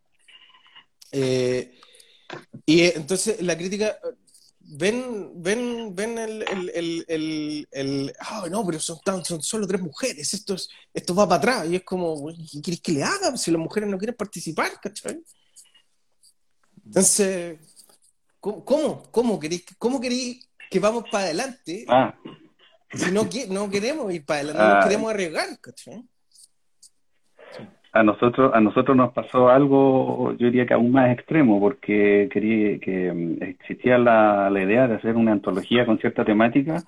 Eh, 1.12 1.78
y 2.65 2.82
entonces 2.82 3.40
la 3.43 3.57
crítica 3.57 3.98
ven, 4.68 5.30
ven, 5.43 5.94
ven 5.94 6.18
el, 6.18 6.43
el, 6.43 7.05
el, 7.09 7.68
el, 7.70 8.12
no, 8.51 8.66
pero 8.66 8.80
son, 8.80 8.98
son 9.24 9.43
solo 9.43 9.66
tres 9.66 9.80
mujeres, 9.80 10.34
esto, 10.34 10.56
esto 10.93 11.14
va 11.14 11.28
para 11.28 11.38
atrás, 11.38 11.68
y 11.70 11.76
es 11.76 11.84
como, 11.84 12.28
¿qué 12.28 12.62
querés 12.62 12.80
que 12.80 12.93
le 12.93 13.02
haga 13.02 13.36
si 13.36 13.51
las 13.51 13.60
mujeres 13.60 13.88
no 13.88 13.98
quieren 13.98 14.16
participar, 14.16 14.72
¿cachai? 14.80 15.22
Entonces, 16.84 17.59
¿cómo, 18.40 19.02
cómo, 19.10 19.38
queréis, 19.38 19.64
cómo 19.78 20.01
queréis 20.01 20.48
que 20.70 20.80
vamos 20.80 21.05
para 21.10 21.24
adelante 21.24 21.84
ah. 21.88 22.14
si 22.93 23.10
no, 23.10 23.28
no 23.48 23.70
queremos 23.70 24.12
ir 24.12 24.24
para 24.24 24.40
adelante, 24.40 24.62
no 24.62 24.74
ah. 24.74 24.80
queremos 24.82 25.10
arriesgar, 25.10 25.60
¿cachai? 25.60 26.05
A 27.98 28.02
nosotros 28.02 28.52
a 28.55 28.60
nosotros 28.60 28.97
nos 28.97 29.12
pasó 29.12 29.48
algo 29.48 30.32
yo 30.39 30.47
diría 30.47 30.66
que 30.66 30.74
aún 30.74 30.93
más 30.93 31.10
extremo 31.10 31.59
porque 31.60 32.28
quería 32.32 32.78
que 32.78 33.12
mm, 33.12 33.43
existía 33.43 33.98
la, 33.98 34.51
la 34.51 34.62
idea 34.62 34.86
de 34.86 34.94
hacer 34.97 35.16
una 35.16 35.32
antología 35.32 35.86
con 35.86 35.98
cierta 35.98 36.24
temática 36.24 36.82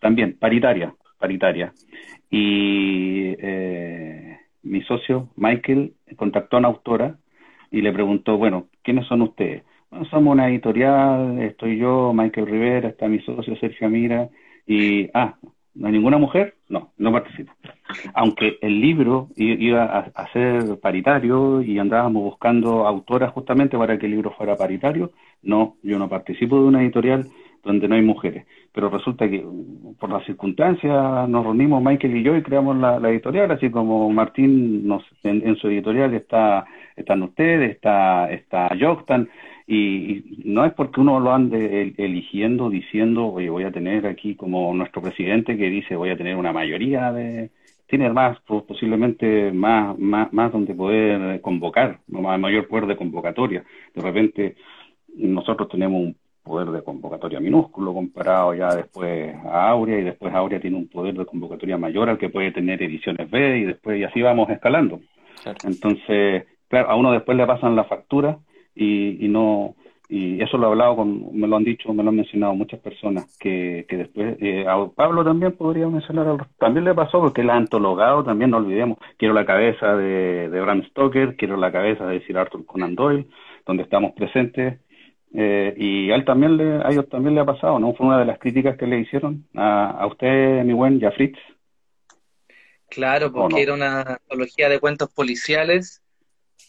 también 0.00 0.36
paritaria 0.38 0.94
paritaria. 1.18 1.72
Y 2.30 3.34
eh, 3.38 4.38
mi 4.62 4.82
socio 4.82 5.28
Michael 5.36 5.94
contactó 6.16 6.56
a 6.56 6.58
una 6.60 6.68
autora 6.68 7.16
y 7.70 7.80
le 7.82 7.92
preguntó 7.92 8.36
bueno 8.36 8.66
quiénes 8.82 9.06
son 9.06 9.22
ustedes 9.22 9.62
bueno, 9.90 10.06
somos 10.06 10.32
una 10.32 10.48
editorial 10.48 11.38
estoy 11.40 11.78
yo 11.78 12.12
Michael 12.14 12.46
Rivera 12.46 12.88
está 12.88 13.08
mi 13.08 13.20
socio 13.20 13.56
Sergio 13.56 13.86
Amira 13.86 14.28
y 14.66 15.08
ah 15.14 15.36
¿No 15.76 15.86
hay 15.86 15.92
ninguna 15.92 16.16
mujer? 16.16 16.54
No, 16.68 16.92
no 16.96 17.12
participo. 17.12 17.52
Aunque 18.14 18.58
el 18.62 18.80
libro 18.80 19.28
iba 19.36 19.84
a, 19.84 20.32
ser 20.32 20.80
paritario 20.80 21.60
y 21.60 21.78
andábamos 21.78 22.22
buscando 22.24 22.86
autoras 22.86 23.32
justamente 23.32 23.76
para 23.76 23.98
que 23.98 24.06
el 24.06 24.12
libro 24.12 24.32
fuera 24.32 24.56
paritario, 24.56 25.12
no, 25.42 25.76
yo 25.82 25.98
no 25.98 26.08
participo 26.08 26.58
de 26.58 26.64
una 26.64 26.82
editorial 26.82 27.26
donde 27.62 27.88
no 27.88 27.94
hay 27.94 28.02
mujeres. 28.02 28.46
Pero 28.72 28.88
resulta 28.88 29.28
que 29.28 29.44
por 29.98 30.10
las 30.10 30.24
circunstancias 30.24 31.28
nos 31.28 31.44
reunimos 31.44 31.82
Michael 31.82 32.16
y 32.16 32.22
yo 32.22 32.36
y 32.36 32.42
creamos 32.42 32.76
la, 32.76 32.96
editorial, 33.10 33.50
así 33.50 33.70
como 33.70 34.10
Martín 34.10 34.86
nos, 34.86 35.04
en, 35.24 35.56
su 35.56 35.68
editorial 35.68 36.14
está 36.14 36.64
están 36.96 37.22
ustedes, 37.22 37.72
está, 37.72 38.30
está 38.30 38.74
y, 39.66 40.42
no 40.44 40.64
es 40.64 40.72
porque 40.74 41.00
uno 41.00 41.18
lo 41.18 41.32
ande 41.32 41.94
eligiendo, 41.96 42.70
diciendo, 42.70 43.26
oye, 43.26 43.50
voy 43.50 43.64
a 43.64 43.72
tener 43.72 44.06
aquí 44.06 44.36
como 44.36 44.72
nuestro 44.74 45.02
presidente 45.02 45.56
que 45.56 45.68
dice, 45.68 45.96
voy 45.96 46.10
a 46.10 46.16
tener 46.16 46.36
una 46.36 46.52
mayoría 46.52 47.12
de... 47.12 47.50
Tiene 47.88 48.10
más, 48.10 48.38
posiblemente 48.40 49.52
más, 49.52 49.96
más, 49.96 50.32
más 50.32 50.50
donde 50.50 50.74
poder 50.74 51.40
convocar, 51.40 52.00
mayor 52.08 52.66
poder 52.66 52.86
de 52.86 52.96
convocatoria. 52.96 53.64
De 53.94 54.02
repente 54.02 54.56
nosotros 55.14 55.68
tenemos 55.68 56.02
un 56.02 56.16
poder 56.42 56.68
de 56.70 56.82
convocatoria 56.82 57.38
minúsculo 57.38 57.94
comparado 57.94 58.54
ya 58.54 58.74
después 58.74 59.34
a 59.44 59.68
Aurea 59.68 60.00
y 60.00 60.02
después 60.02 60.34
Aurea 60.34 60.60
tiene 60.60 60.76
un 60.76 60.88
poder 60.88 61.14
de 61.14 61.26
convocatoria 61.26 61.78
mayor 61.78 62.08
al 62.08 62.18
que 62.18 62.28
puede 62.28 62.50
tener 62.50 62.82
ediciones 62.82 63.30
B 63.30 63.58
y 63.58 63.64
después 63.64 64.00
y 64.00 64.04
así 64.04 64.20
vamos 64.20 64.50
escalando. 64.50 65.00
Entonces, 65.64 66.44
claro, 66.68 66.90
a 66.90 66.96
uno 66.96 67.12
después 67.12 67.36
le 67.36 67.46
pasan 67.46 67.76
la 67.76 67.84
factura 67.84 68.38
y, 68.76 69.24
y 69.24 69.28
no 69.28 69.74
y 70.08 70.40
eso 70.40 70.56
lo 70.56 70.68
he 70.68 70.70
hablado 70.70 70.96
con, 70.96 71.36
me 71.36 71.48
lo 71.48 71.56
han 71.56 71.64
dicho, 71.64 71.92
me 71.92 72.02
lo 72.02 72.10
han 72.10 72.16
mencionado 72.16 72.54
muchas 72.54 72.80
personas, 72.80 73.36
que, 73.38 73.86
que 73.88 73.96
después, 73.96 74.36
eh, 74.40 74.64
a 74.68 74.86
Pablo 74.94 75.24
también 75.24 75.52
podría 75.52 75.88
mencionar, 75.88 76.46
también 76.58 76.84
le 76.84 76.94
pasó 76.94 77.20
porque 77.20 77.40
él 77.40 77.50
ha 77.50 77.56
antologado, 77.56 78.22
también 78.22 78.50
no 78.50 78.58
olvidemos, 78.58 78.98
quiero 79.16 79.34
la 79.34 79.44
cabeza 79.44 79.96
de, 79.96 80.48
de 80.48 80.60
Bram 80.60 80.84
Stoker, 80.90 81.36
quiero 81.36 81.56
la 81.56 81.72
cabeza 81.72 82.06
de 82.06 82.24
Sir 82.24 82.38
Arthur 82.38 82.64
Conan 82.66 82.94
Doyle, 82.94 83.26
donde 83.66 83.82
estamos 83.82 84.12
presentes, 84.12 84.78
eh, 85.34 85.74
y 85.76 86.10
a 86.12 86.14
él 86.14 86.24
también 86.24 86.56
le, 86.56 86.76
a 86.84 86.90
ellos 86.90 87.08
también 87.08 87.34
le 87.34 87.40
ha 87.40 87.44
pasado, 87.44 87.80
¿no? 87.80 87.92
Fue 87.94 88.06
una 88.06 88.20
de 88.20 88.26
las 88.26 88.38
críticas 88.38 88.76
que 88.78 88.86
le 88.86 89.00
hicieron 89.00 89.44
a, 89.56 89.90
a 89.90 90.06
usted, 90.06 90.62
mi 90.64 90.72
buen 90.72 91.00
Jafritz. 91.00 91.38
Claro, 92.88 93.32
porque 93.32 93.62
era 93.62 93.74
una 93.74 94.02
antología 94.02 94.68
de 94.68 94.78
cuentos 94.78 95.12
policiales 95.12 96.00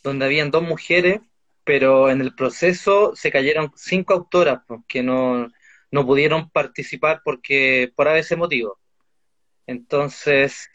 donde 0.03 0.25
habían 0.25 0.49
dos 0.49 0.63
mujeres 0.63 1.21
pero 1.67 2.09
en 2.09 2.21
el 2.21 2.33
proceso 2.33 3.13
se 3.13 3.29
cayeron 3.29 3.73
cinco 3.75 4.13
autoras 4.13 4.61
pues, 4.65 4.79
que 4.87 5.03
no, 5.03 5.51
no 5.91 6.05
pudieron 6.05 6.49
participar 6.49 7.21
porque 7.25 7.91
por 7.93 8.07
ese 8.07 8.37
motivo. 8.37 8.79
Entonces, 9.65 10.69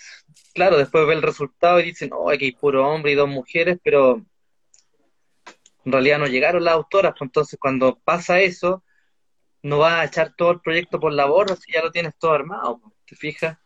claro, 0.52 0.77
después 0.77 1.06
ve 1.06 1.14
el 1.14 1.23
resultado 1.23 1.81
y 1.81 1.85
dicen, 1.85 2.10
oh, 2.12 2.31
aquí 2.31 2.44
hay 2.44 2.52
puro 2.52 2.86
hombre 2.86 3.12
y 3.12 3.14
dos 3.14 3.28
mujeres, 3.28 3.78
pero 3.82 4.23
en 5.86 5.93
realidad 5.93 6.19
no 6.19 6.27
llegaron 6.27 6.62
las 6.62 6.74
autoras, 6.74 7.14
pues 7.19 7.28
entonces 7.28 7.59
cuando 7.59 7.98
pasa 7.98 8.40
eso, 8.40 8.85
no 9.62 9.78
vas 9.78 9.94
a 9.94 10.05
echar 10.05 10.35
todo 10.36 10.51
el 10.51 10.60
proyecto 10.60 11.01
por 11.01 11.14
la 11.14 11.24
borda 11.24 11.56
si 11.56 11.73
ya 11.73 11.82
lo 11.82 11.90
tienes 11.90 12.19
todo 12.19 12.32
armado, 12.32 12.81
pues, 12.82 12.94
¿te 13.06 13.16
fijas? 13.16 13.56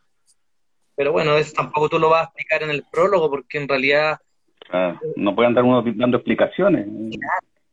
Pero 0.95 1.11
bueno, 1.11 1.37
eso 1.37 1.51
tampoco 1.51 1.89
tú 1.89 1.99
lo 1.99 2.09
vas 2.09 2.21
a 2.21 2.25
explicar 2.27 2.63
en 2.63 2.69
el 2.69 2.85
prólogo, 2.89 3.29
porque 3.29 3.57
en 3.57 3.67
realidad 3.67 4.17
Ah, 4.71 4.99
no 5.15 5.35
puede 5.35 5.47
andar 5.47 5.63
uno 5.63 5.83
dando 5.95 6.17
explicaciones. 6.17 6.87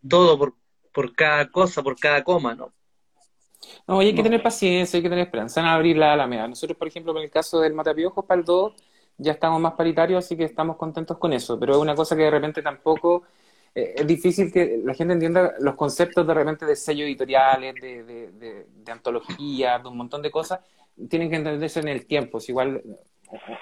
Todo 0.09 0.39
por, 0.39 0.55
por 0.93 1.15
cada 1.15 1.49
cosa, 1.51 1.83
por 1.83 1.99
cada 1.99 2.23
coma, 2.23 2.55
¿no? 2.55 2.73
No, 3.87 4.01
hay 4.01 4.15
que 4.15 4.23
tener 4.23 4.43
paciencia, 4.43 4.97
hay 4.97 5.03
que 5.03 5.09
tener 5.09 5.25
esperanza 5.25 5.61
en 5.61 5.67
abrir 5.67 5.97
la 5.97 6.13
alameda. 6.13 6.47
Nosotros, 6.47 6.77
por 6.77 6.89
ejemplo, 6.89 7.17
en 7.17 7.25
el 7.25 7.31
caso 7.31 7.61
del 7.61 7.75
Matapiojos 7.75 8.25
para 8.25 8.41
el 8.41 8.45
2, 8.45 8.75
ya 9.19 9.33
estamos 9.33 9.61
más 9.61 9.75
paritarios, 9.75 10.25
así 10.25 10.37
que 10.37 10.45
estamos 10.45 10.77
contentos 10.77 11.19
con 11.19 11.33
eso. 11.33 11.59
Pero 11.59 11.75
es 11.75 11.79
una 11.79 11.95
cosa 11.95 12.17
que 12.17 12.23
de 12.23 12.31
repente 12.31 12.63
tampoco 12.63 13.25
eh, 13.75 13.95
es 13.97 14.07
difícil 14.07 14.53
que 14.53 14.81
la 14.85 14.95
gente 14.95 15.15
entienda 15.15 15.55
los 15.61 15.75
conceptos 15.75 16.27
de 16.27 16.35
repente 16.35 16.67
de 16.67 16.77
sello 16.77 17.05
editoriales, 17.05 17.75
de, 17.81 18.05
de, 18.05 18.33
de, 18.33 18.67
de 18.85 18.93
antología, 18.93 19.79
de 19.79 19.89
un 19.89 19.97
montón 19.97 20.23
de 20.23 20.31
cosas. 20.31 20.61
Tienen 21.09 21.31
que 21.31 21.37
entenderse 21.37 21.81
en 21.81 21.89
el 21.89 22.07
tiempo. 22.07 22.39
Es 22.39 22.49
igual, 22.49 22.83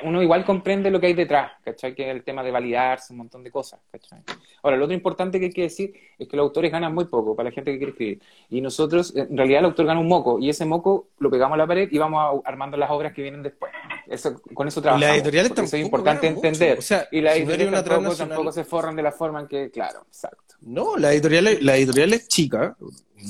uno 0.03 0.23
igual 0.23 0.45
comprende 0.45 0.91
lo 0.91 1.01
que 1.01 1.07
hay 1.07 1.15
detrás, 1.15 1.53
¿cachai? 1.65 1.95
Que 1.95 2.11
es 2.11 2.15
el 2.15 2.25
tema 2.25 2.43
de 2.43 2.51
validarse, 2.51 3.13
un 3.13 3.19
montón 3.19 3.43
de 3.43 3.51
cosas, 3.51 3.81
¿cachai? 3.91 4.21
Ahora, 4.63 4.77
lo 4.77 4.85
otro 4.85 4.95
importante 4.95 5.39
que 5.39 5.47
hay 5.47 5.53
que 5.53 5.63
decir 5.63 5.95
es 6.19 6.29
que 6.29 6.37
los 6.37 6.45
autores 6.45 6.71
ganan 6.71 6.95
muy 6.95 7.07
poco 7.07 7.35
para 7.35 7.49
la 7.49 7.55
gente 7.55 7.73
que 7.73 7.79
quiere 7.79 7.93
escribir. 7.93 8.23
Y 8.51 8.61
nosotros, 8.61 9.15
en 9.17 9.37
realidad, 9.37 9.61
el 9.61 9.67
autor 9.67 9.87
gana 9.87 10.01
un 10.01 10.09
moco, 10.09 10.39
y 10.39 10.51
ese 10.51 10.65
moco 10.65 11.09
lo 11.19 11.31
pegamos 11.31 11.55
a 11.55 11.59
la 11.59 11.67
pared 11.67 11.89
y 11.91 11.99
vamos 11.99 12.43
armando 12.45 12.77
las 12.77 12.91
obras 12.91 13.13
que 13.13 13.23
vienen 13.23 13.43
después. 13.43 13.73
Eso, 14.07 14.41
con 14.55 14.69
eso 14.69 14.83
trabajamos. 14.83 15.09
La 15.09 15.15
editorial 15.15 15.47
eso 15.47 15.63
es 15.63 15.75
importante 15.75 16.27
entender. 16.27 16.79
O 16.79 16.83
sea, 16.83 17.09
y 17.11 17.19
editoriales 17.19 17.69
una 17.69 17.85
tampoco, 17.85 18.17
tampoco 18.17 18.53
se 18.53 18.65
forran 18.65 18.97
de 18.97 19.03
la 19.03 19.13
forma 19.13 19.41
en 19.41 19.49
que, 19.49 19.71
claro, 19.71 20.05
exacto. 20.07 20.57
No, 20.61 20.97
la 20.97 21.13
editorial, 21.13 21.59
la 21.61 21.77
editorial 21.77 22.13
es 22.13 22.29
chica. 22.29 22.77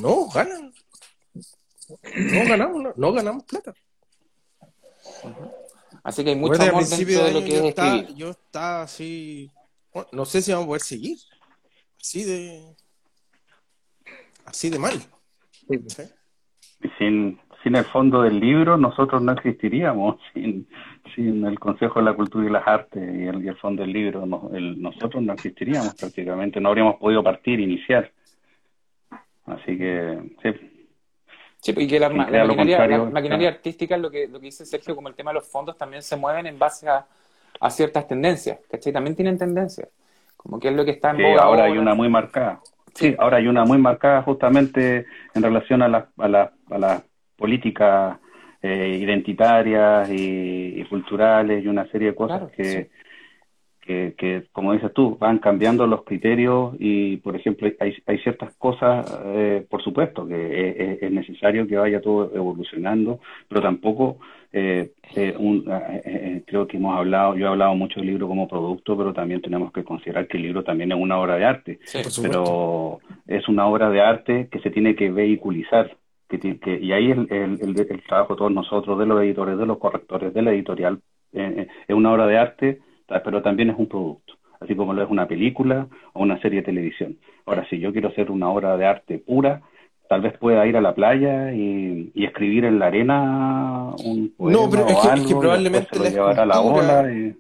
No, 0.01 0.29
ganan. 0.29 0.73
No 2.15 2.49
ganamos, 2.49 2.83
no, 2.83 2.93
no 2.97 3.13
ganamos 3.13 3.45
plata. 3.45 3.75
Así 6.05 6.25
que 6.25 6.31
hay 6.31 6.37
mucho 6.37 6.61
amor 6.63 6.85
dentro 6.85 7.23
de 7.23 7.25
de 7.25 7.33
lo 7.33 7.41
que 7.45 7.51
yo 7.51 7.57
es 7.59 7.65
estaba, 7.69 7.97
escribir. 7.97 8.17
yo 8.17 8.31
estaba 8.31 8.83
así. 8.83 9.51
bueno, 9.95 10.09
no 10.13 10.25
sé 10.25 10.43
si 10.43 10.51
vamos 10.53 10.65
a 10.65 10.69
poder 10.69 10.83
seguir. 10.83 11.19
Así 12.01 12.25
de. 12.25 12.75
Así 14.45 14.71
de 14.71 14.79
mal. 14.79 14.95
¿sí? 15.69 16.03
Y 16.83 16.89
sin, 16.99 17.41
sin 17.63 17.77
el 17.77 17.85
fondo 17.85 18.23
del 18.23 18.41
libro, 18.41 18.77
nosotros 18.77 19.23
no 19.23 19.33
existiríamos. 19.33 20.17
Sin, 20.35 20.67
sin 21.15 21.45
el 21.45 21.59
Consejo 21.61 21.99
de 21.99 22.07
la 22.07 22.15
Cultura 22.17 22.47
y 22.47 22.51
las 22.51 22.67
Artes 22.67 23.03
y 23.03 23.25
el, 23.25 23.45
y 23.45 23.49
el 23.49 23.57
fondo 23.57 23.83
del 23.83 23.93
libro, 23.93 24.25
no- 24.25 24.51
el- 24.55 24.81
nosotros 24.81 25.23
no 25.23 25.33
existiríamos 25.35 25.95
prácticamente. 25.95 26.61
No 26.61 26.71
habríamos 26.71 26.97
podido 26.97 27.23
partir, 27.23 27.61
iniciar. 27.61 28.11
Así 29.45 29.77
que, 29.79 30.33
sí. 30.43 30.72
Sí, 31.63 31.73
y 31.77 31.87
que 31.87 32.01
la, 32.01 32.09
ma- 32.11 32.29
la 32.31 32.45
maquinaria, 32.45 32.87
la 32.89 32.99
maquinaria 32.99 33.49
claro. 33.49 33.57
artística, 33.57 33.97
lo 33.97 34.11
que, 34.11 34.27
lo 34.29 34.41
que 34.41 34.47
dice 34.47 34.67
Sergio, 34.67 34.97
como 34.97 35.09
el 35.09 35.15
tema 35.15 35.31
de 35.31 35.37
los 35.37 35.49
fondos, 35.49 35.77
también 35.79 36.03
se 36.03 36.17
mueven 36.17 36.47
en 36.47 36.59
base 36.59 36.89
a, 36.89 37.07
a 37.61 37.71
ciertas 37.71 38.09
tendencias, 38.09 38.59
¿cachai? 38.71 38.93
También 38.93 39.15
tienen 39.17 39.39
tendencias, 39.39 39.89
como 40.37 40.59
que 40.59 40.69
es 40.69 40.75
lo 40.75 40.85
que 40.85 40.91
está 40.93 41.11
en 41.11 41.17
Sí, 41.17 41.23
boga 41.23 41.43
ahora 41.43 41.65
hay 41.65 41.79
una 41.79 41.95
muy 41.95 42.09
marcada. 42.09 42.61
Sí, 42.95 43.09
Sí. 43.11 43.17
ahora 43.19 43.37
hay 43.39 43.47
una 43.47 43.65
muy 43.65 43.79
marcada 43.79 44.23
justamente 44.23 45.07
en 45.35 45.43
relación 45.43 45.83
a 45.83 45.89
las 45.89 46.05
a 46.19 46.29
la, 46.29 46.53
a 46.71 46.79
las 46.79 47.03
políticas 47.37 48.19
eh, 48.63 48.99
identitarias 49.01 50.09
y, 50.11 50.81
y 50.81 50.85
culturales 50.87 51.65
y 51.65 51.69
una 51.69 51.87
serie 51.91 52.09
de 52.11 52.15
cosas 52.15 52.39
Claro, 52.39 52.51
que, 52.57 52.63
sí. 52.63 52.91
Que, 53.83 54.15
que, 54.17 54.45
como 54.53 54.73
dices 54.73 54.93
tú, 54.95 55.17
van 55.19 55.39
cambiando 55.39 55.87
los 55.89 56.05
criterios 56.05 56.75
y, 56.79 57.17
por 57.19 57.35
ejemplo, 57.37 57.69
hay, 57.81 57.95
hay 58.07 58.19
ciertas 58.19 58.55
cosas, 58.55 59.05
eh, 59.27 59.67
por 59.69 59.83
supuesto, 59.83 60.27
que 60.27 60.37
es, 60.71 60.77
es- 60.79 61.03
es 61.03 61.11
necesario 61.13 61.67
que 61.67 61.77
vaya 61.77 62.01
todo 62.01 62.31
evolucionando, 62.35 63.19
pero 63.49 63.61
tampoco, 63.61 64.19
eh, 64.53 64.93
eh, 65.17 65.35
un- 65.39 65.65
eh, 65.69 66.03
eh, 66.05 66.43
creo 66.47 66.67
que 66.69 66.77
hemos 66.77 66.97
hablado, 66.97 67.37
yo 67.37 67.47
he 67.47 67.49
hablado 67.49 67.75
mucho 67.75 67.99
del 68.01 68.07
libro 68.11 68.29
como 68.29 68.47
producto, 68.49 68.97
pero 68.97 69.13
también 69.13 69.41
tenemos 69.43 69.73
que 69.73 69.83
considerar 69.83 70.29
que 70.29 70.37
el 70.37 70.45
libro 70.45 70.63
también 70.63 70.93
es 70.93 70.99
una 70.99 71.19
obra 71.19 71.37
de 71.37 71.45
arte, 71.45 71.79
Sí. 71.85 71.99
Pero 72.29 73.01
es 73.27 73.49
una 73.49 73.67
obra 73.67 73.91
de 73.91 74.01
arte 74.01 74.49
que 74.51 74.61
se 74.61 74.71
tiene 74.71 74.95
que 74.95 75.11
vehiculizar. 75.11 75.97
Que, 76.29 76.39
que- 76.39 76.79
y 76.81 76.93
ahí 76.93 77.11
el, 77.11 77.27
el, 77.31 77.59
el, 77.61 77.79
el 77.91 78.03
trabajo 78.07 78.35
de 78.35 78.39
todos 78.39 78.53
nosotros, 78.53 78.99
de 78.99 79.05
los 79.07 79.21
editores, 79.23 79.59
de 79.59 79.67
los 79.67 79.79
correctores, 79.79 80.33
de 80.33 80.41
la 80.43 80.53
editorial, 80.53 81.01
es 81.33 81.69
una 81.95 82.13
obra 82.13 82.27
de 82.27 82.39
arte, 82.39 82.79
pero 83.25 83.43
también 83.43 83.71
es 83.71 83.77
un 83.79 83.87
producto, 83.89 84.35
así 84.61 84.75
como 84.75 84.93
lo 84.95 85.03
es 85.03 85.11
una 85.11 85.27
película 85.27 85.87
o 86.13 86.23
una 86.23 86.41
serie 86.41 86.61
de 86.61 86.67
televisión. 86.67 87.19
Ahora, 87.47 87.67
si 87.69 87.79
yo 87.81 87.93
quiero 87.93 88.09
hacer 88.09 88.31
una 88.31 88.49
obra 88.51 88.77
de 88.77 88.87
arte 88.87 89.19
pura, 89.19 89.61
tal 90.09 90.21
vez 90.21 90.37
pueda 90.39 90.67
ir 90.67 90.77
a 90.77 90.81
la 90.81 90.95
playa 90.95 91.53
y, 91.53 92.11
y 92.15 92.25
escribir 92.25 92.65
en 92.67 92.79
la 92.79 92.87
arena 92.87 93.95
un 94.05 94.33
poema 94.37 94.59
No, 94.61 94.71
pero 94.71 94.87
es 94.87 94.93
o 94.93 95.01
que- 95.01 95.03
es 95.03 95.13
algo, 95.13 95.27
que 95.27 95.33
y 95.33 95.37
probablemente 95.37 95.99
la 95.99 96.03
la 96.05 96.55
escultura- 96.55 97.01
ola 97.01 97.13
y- 97.13 97.37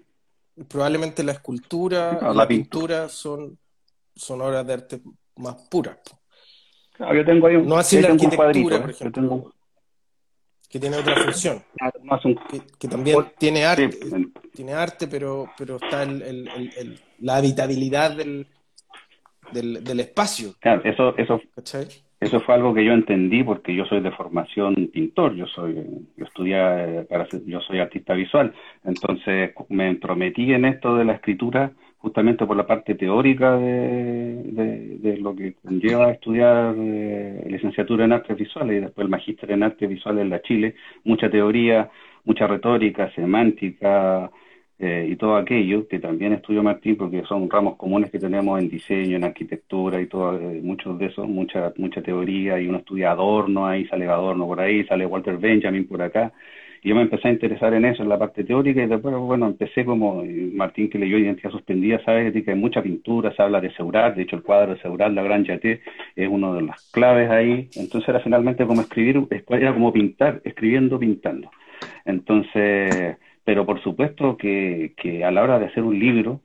Probablemente 0.69 1.23
la 1.25 1.33
escultura 1.33 2.19
la 2.21 2.35
la 2.35 2.47
pintura. 2.47 2.47
pintura 2.49 3.09
son, 3.09 3.59
son 4.15 4.41
obras 4.43 4.67
de 4.67 4.73
arte 4.75 5.01
más 5.37 5.55
puras. 5.71 5.97
po. 5.97 6.19
Claro, 6.95 7.15
yo 7.15 7.25
tengo 7.25 7.47
ahí 7.47 7.57
un, 7.57 7.67
No 7.67 7.77
así 7.77 7.97
la 8.01 8.09
un 8.09 8.13
arquitectura, 8.13 8.37
cuadrito, 8.37 8.69
por 8.69 8.77
¿eh? 8.77 8.83
Yo 8.85 8.91
ejemplo, 8.91 9.23
tengo- 9.23 9.53
que 10.73 10.81
tiene 10.81 10.97
otra 10.97 11.15
función, 11.17 11.63
un- 12.25 12.35
que, 12.51 12.63
que 12.79 12.89
también 12.89 13.17
Por- 13.17 13.31
tiene 13.39 13.65
arte, 13.67 13.93
sí, 13.93 14.09
en- 14.11 14.33
tiene 14.55 14.73
arte, 14.73 15.07
pero, 15.07 15.51
pero 15.59 15.77
está 15.77 16.03
el, 16.03 16.23
el- 16.23 16.49
el- 16.79 16.99
la 17.21 17.37
habitabilidad 17.37 18.17
del, 18.17 18.47
del, 19.53 19.85
del 19.85 20.01
espacio, 20.01 20.55
claro, 20.61 20.81
eso, 20.85 21.15
eso 21.19 21.41
¿cachai? 21.55 21.87
Eso 22.21 22.39
fue 22.41 22.55
algo 22.55 22.73
que 22.73 22.85
yo 22.85 22.93
entendí 22.93 23.43
porque 23.43 23.75
yo 23.75 23.85
soy 23.85 24.01
de 24.01 24.13
formación 24.13 24.77
pintor, 24.93 25.35
yo 25.35 25.47
soy, 25.49 25.75
yo 26.17 26.25
estudié 26.25 26.55
eh, 26.57 27.07
para 27.11 27.27
yo 27.47 27.61
soy 27.61 27.81
artista 27.81 28.15
visual, 28.15 28.55
entonces 28.85 29.53
me 29.69 29.89
entrometí 29.89 30.53
en 30.55 30.65
esto 30.65 30.97
de 30.97 31.05
la 31.05 31.15
escritura 31.15 31.73
justamente 32.03 32.45
por 32.47 32.57
la 32.57 32.67
parte 32.67 32.97
teórica 32.97 33.57
de, 33.57 34.99
de, 34.99 35.17
lo 35.19 35.35
que 35.37 35.55
conlleva 35.55 36.11
estudiar 36.11 36.75
eh, 36.77 37.47
licenciatura 37.49 38.05
en 38.05 38.13
artes 38.13 38.37
visuales 38.37 38.77
y 38.77 38.81
después 38.81 39.05
el 39.05 39.11
magíster 39.11 39.53
en 39.53 39.63
artes 39.63 39.89
visuales 39.89 40.23
en 40.23 40.31
la 40.31 40.43
Chile, 40.43 40.75
mucha 41.05 41.31
teoría, 41.31 41.91
mucha 42.25 42.49
retórica, 42.49 43.11
semántica, 43.15 44.31
eh, 44.81 45.07
y 45.11 45.17
todo 45.17 45.37
aquello 45.37 45.87
que 45.87 46.01
también 46.01 46.33
estudió 46.33 46.61
Martín 46.61 46.97
porque 46.97 47.23
son 47.29 47.49
ramos 47.49 47.77
comunes 47.77 48.11
que 48.11 48.19
tenemos 48.19 48.61
en 48.61 48.69
diseño, 48.69 49.17
en 49.17 49.23
arquitectura 49.23 50.01
y 50.01 50.07
todo, 50.07 50.37
eh, 50.41 50.61
muchos 50.61 50.99
de 50.99 51.07
esos, 51.07 51.29
mucha, 51.29 51.73
mucha 51.77 52.03
teoría 52.03 52.61
y 52.61 52.67
uno 52.67 52.79
estudia 52.79 53.13
Adorno, 53.13 53.65
ahí 53.65 53.87
sale 53.87 54.09
Adorno 54.09 54.45
por 54.45 54.59
ahí, 54.61 54.85
sale 54.87 55.07
Walter 55.07 55.39
Benjamin 55.39 55.87
por 55.87 56.03
acá. 56.03 56.33
Yo 56.85 56.97
me 56.97 57.03
empecé 57.03 57.29
a 57.29 57.33
interesar 57.33 57.73
en 57.75 57.85
eso, 57.85 58.03
en 58.03 58.09
la 58.09 58.19
parte 58.19 58.43
teórica, 58.43 58.83
y 58.83 58.87
después, 58.87 59.15
bueno, 59.15 59.47
empecé 59.47 59.85
como 59.85 60.25
Martín 60.53 60.91
que 60.91 60.99
leyó 60.99 61.17
Identidad 61.17 61.53
Suspendida, 61.53 62.03
sabe 62.05 62.33
que 62.33 62.51
hay 62.51 62.57
mucha 62.57 62.83
pintura, 62.83 63.33
se 63.35 63.41
habla 63.41 63.61
de 63.61 63.73
Seurat, 63.75 64.17
de 64.17 64.23
hecho 64.23 64.35
el 64.35 64.43
cuadro 64.43 64.75
de 64.75 64.81
Seurat, 64.81 65.13
La 65.13 65.23
Gran 65.23 65.45
Yaté, 65.45 65.81
es 66.17 66.29
uno 66.29 66.55
de 66.55 66.63
las 66.63 66.91
claves 66.91 67.31
ahí. 67.31 67.69
Entonces 67.77 68.09
era 68.09 68.19
finalmente 68.19 68.67
como 68.67 68.81
escribir, 68.81 69.23
era 69.49 69.73
como 69.73 69.93
pintar, 69.93 70.41
escribiendo, 70.45 70.99
pintando. 70.99 71.51
Entonces, 72.05 73.17
pero 73.45 73.65
por 73.65 73.81
supuesto 73.81 74.37
que, 74.37 74.95
que 74.97 75.25
a 75.25 75.31
la 75.31 75.43
hora 75.43 75.61
de 75.61 75.67
hacer 75.67 75.85
un 75.85 75.97
libro, 75.99 76.41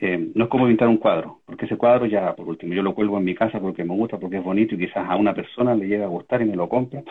eh, 0.00 0.32
no 0.34 0.44
es 0.44 0.50
como 0.50 0.66
pintar 0.66 0.88
un 0.88 0.96
cuadro, 0.96 1.42
porque 1.46 1.66
ese 1.66 1.76
cuadro 1.76 2.06
ya, 2.06 2.34
por 2.34 2.48
último, 2.48 2.74
yo 2.74 2.82
lo 2.82 2.96
cuelgo 2.96 3.18
en 3.18 3.24
mi 3.24 3.36
casa 3.36 3.60
porque 3.60 3.84
me 3.84 3.94
gusta, 3.94 4.18
porque 4.18 4.38
es 4.38 4.42
bonito 4.42 4.74
y 4.74 4.78
quizás 4.78 5.08
a 5.08 5.14
una 5.14 5.32
persona 5.32 5.76
le 5.76 5.86
llega 5.86 6.06
a 6.06 6.08
gustar 6.08 6.42
y 6.42 6.46
me 6.46 6.56
lo 6.56 6.68
compra, 6.68 7.04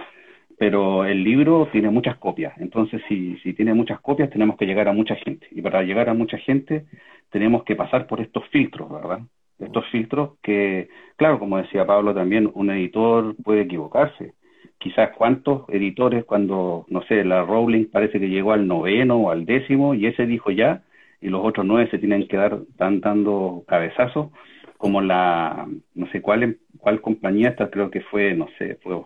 pero 0.61 1.05
el 1.05 1.23
libro 1.23 1.69
tiene 1.71 1.89
muchas 1.89 2.17
copias, 2.17 2.53
entonces 2.59 3.01
si, 3.07 3.35
si 3.37 3.53
tiene 3.53 3.73
muchas 3.73 3.99
copias 3.99 4.29
tenemos 4.29 4.57
que 4.57 4.67
llegar 4.67 4.87
a 4.87 4.93
mucha 4.93 5.15
gente, 5.15 5.47
y 5.49 5.59
para 5.59 5.81
llegar 5.81 6.07
a 6.07 6.13
mucha 6.13 6.37
gente 6.37 6.85
tenemos 7.31 7.63
que 7.63 7.75
pasar 7.75 8.05
por 8.05 8.21
estos 8.21 8.47
filtros, 8.49 8.87
¿verdad? 8.91 9.21
estos 9.57 9.83
filtros 9.87 10.37
que, 10.43 10.87
claro, 11.15 11.39
como 11.39 11.57
decía 11.57 11.87
Pablo 11.87 12.13
también, 12.13 12.51
un 12.53 12.69
editor 12.69 13.35
puede 13.43 13.61
equivocarse. 13.61 14.35
Quizás 14.77 15.09
cuántos 15.17 15.67
editores 15.69 16.25
cuando, 16.25 16.85
no 16.89 17.01
sé, 17.07 17.25
la 17.25 17.41
Rowling 17.41 17.85
parece 17.85 18.19
que 18.19 18.29
llegó 18.29 18.51
al 18.51 18.67
noveno 18.67 19.15
o 19.15 19.31
al 19.31 19.47
décimo 19.47 19.95
y 19.95 20.05
ese 20.05 20.27
dijo 20.27 20.51
ya, 20.51 20.83
y 21.21 21.29
los 21.29 21.43
otros 21.43 21.65
nueve 21.65 21.89
se 21.89 21.97
tienen 21.97 22.27
que 22.27 22.37
dar, 22.37 22.59
están 22.69 22.99
dando 23.01 23.63
cabezazos, 23.67 24.29
como 24.77 25.01
la, 25.01 25.67
no 25.95 26.07
sé 26.11 26.21
cuál, 26.21 26.57
cuál 26.81 26.99
compañía, 26.99 27.49
esta 27.49 27.69
creo 27.69 27.89
que 27.89 28.01
fue, 28.01 28.33
no 28.33 28.47
sé, 28.57 28.77
fue 28.81 28.99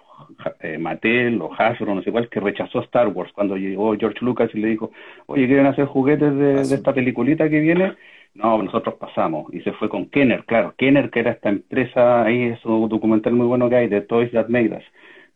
eh, 0.61 0.77
Mattel 0.77 1.41
o 1.41 1.51
Hasbro, 1.53 1.93
no 1.93 2.01
sé 2.01 2.11
cuál, 2.11 2.29
que 2.29 2.39
rechazó 2.39 2.79
Star 2.81 3.09
Wars 3.09 3.31
cuando 3.33 3.57
llegó 3.57 3.95
George 3.97 4.19
Lucas 4.21 4.49
y 4.53 4.59
le 4.59 4.69
dijo, 4.69 4.91
oye, 5.27 5.45
¿quieren 5.45 5.67
hacer 5.67 5.85
juguetes 5.85 6.33
de, 6.35 6.53
de 6.63 6.75
esta 6.75 6.93
peliculita 6.93 7.49
que 7.49 7.59
viene? 7.59 7.93
No, 8.33 8.61
nosotros 8.61 8.95
pasamos. 8.95 9.53
Y 9.53 9.61
se 9.61 9.71
fue 9.73 9.89
con 9.89 10.07
Kenner, 10.07 10.43
claro. 10.45 10.73
Kenner, 10.77 11.09
que 11.09 11.19
era 11.21 11.31
esta 11.31 11.49
empresa, 11.49 12.23
ahí 12.23 12.43
es 12.43 12.65
un 12.65 12.89
documental 12.89 13.33
muy 13.33 13.47
bueno 13.47 13.69
que 13.69 13.75
hay, 13.75 13.87
de 13.87 14.01
Toys 14.01 14.31
That 14.31 14.49
Made 14.49 14.77
Us. 14.77 14.83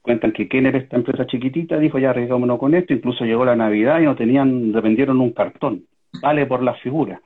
Cuentan 0.02 0.32
que 0.32 0.48
Kenner, 0.48 0.76
esta 0.76 0.98
empresa 0.98 1.26
chiquitita, 1.28 1.78
dijo 1.78 2.00
ya 2.00 2.10
arriesgámonos 2.12 2.58
con 2.60 2.74
esto. 2.74 2.94
Incluso 2.94 3.26
llegó 3.26 3.46
la 3.46 3.56
Navidad 3.56 4.02
y 4.02 4.06
no 4.06 4.16
tenían, 4.16 4.72
vendieron 4.72 5.20
un 5.22 5.32
cartón 5.32 5.84
vale 6.22 6.46
por 6.46 6.64
la 6.64 6.74
figura. 6.76 7.22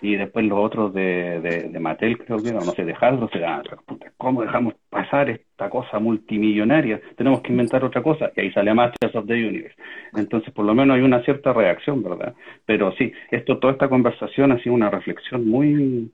Y 0.00 0.16
después 0.16 0.44
los 0.46 0.58
otros 0.58 0.92
de, 0.94 1.40
de, 1.40 1.80
Mattel, 1.80 2.18
creo 2.18 2.38
que, 2.42 2.52
no 2.52 2.60
sé, 2.60 2.84
de 2.84 2.94
Hasbro, 2.98 3.28
se 3.32 3.38
dan, 3.38 3.62
¿cómo 4.16 4.42
dejamos 4.42 4.74
pasar 4.88 5.30
esta 5.30 5.68
cosa 5.68 5.98
multimillonaria? 5.98 7.00
Tenemos 7.16 7.40
que 7.42 7.52
inventar 7.52 7.84
otra 7.84 8.02
cosa. 8.02 8.30
Y 8.36 8.40
ahí 8.40 8.52
sale 8.52 8.74
Masters 8.74 9.14
of 9.14 9.26
the 9.26 9.34
Universe. 9.34 9.76
Entonces, 10.14 10.52
por 10.52 10.64
lo 10.64 10.74
menos 10.74 10.96
hay 10.96 11.02
una 11.02 11.22
cierta 11.22 11.52
reacción, 11.52 12.02
¿verdad? 12.02 12.34
Pero 12.66 12.92
sí, 12.92 13.12
esto, 13.30 13.58
toda 13.58 13.74
esta 13.74 13.88
conversación 13.88 14.52
ha 14.52 14.58
sido 14.62 14.74
una 14.74 14.90
reflexión 14.90 15.48
muy, 15.48 16.10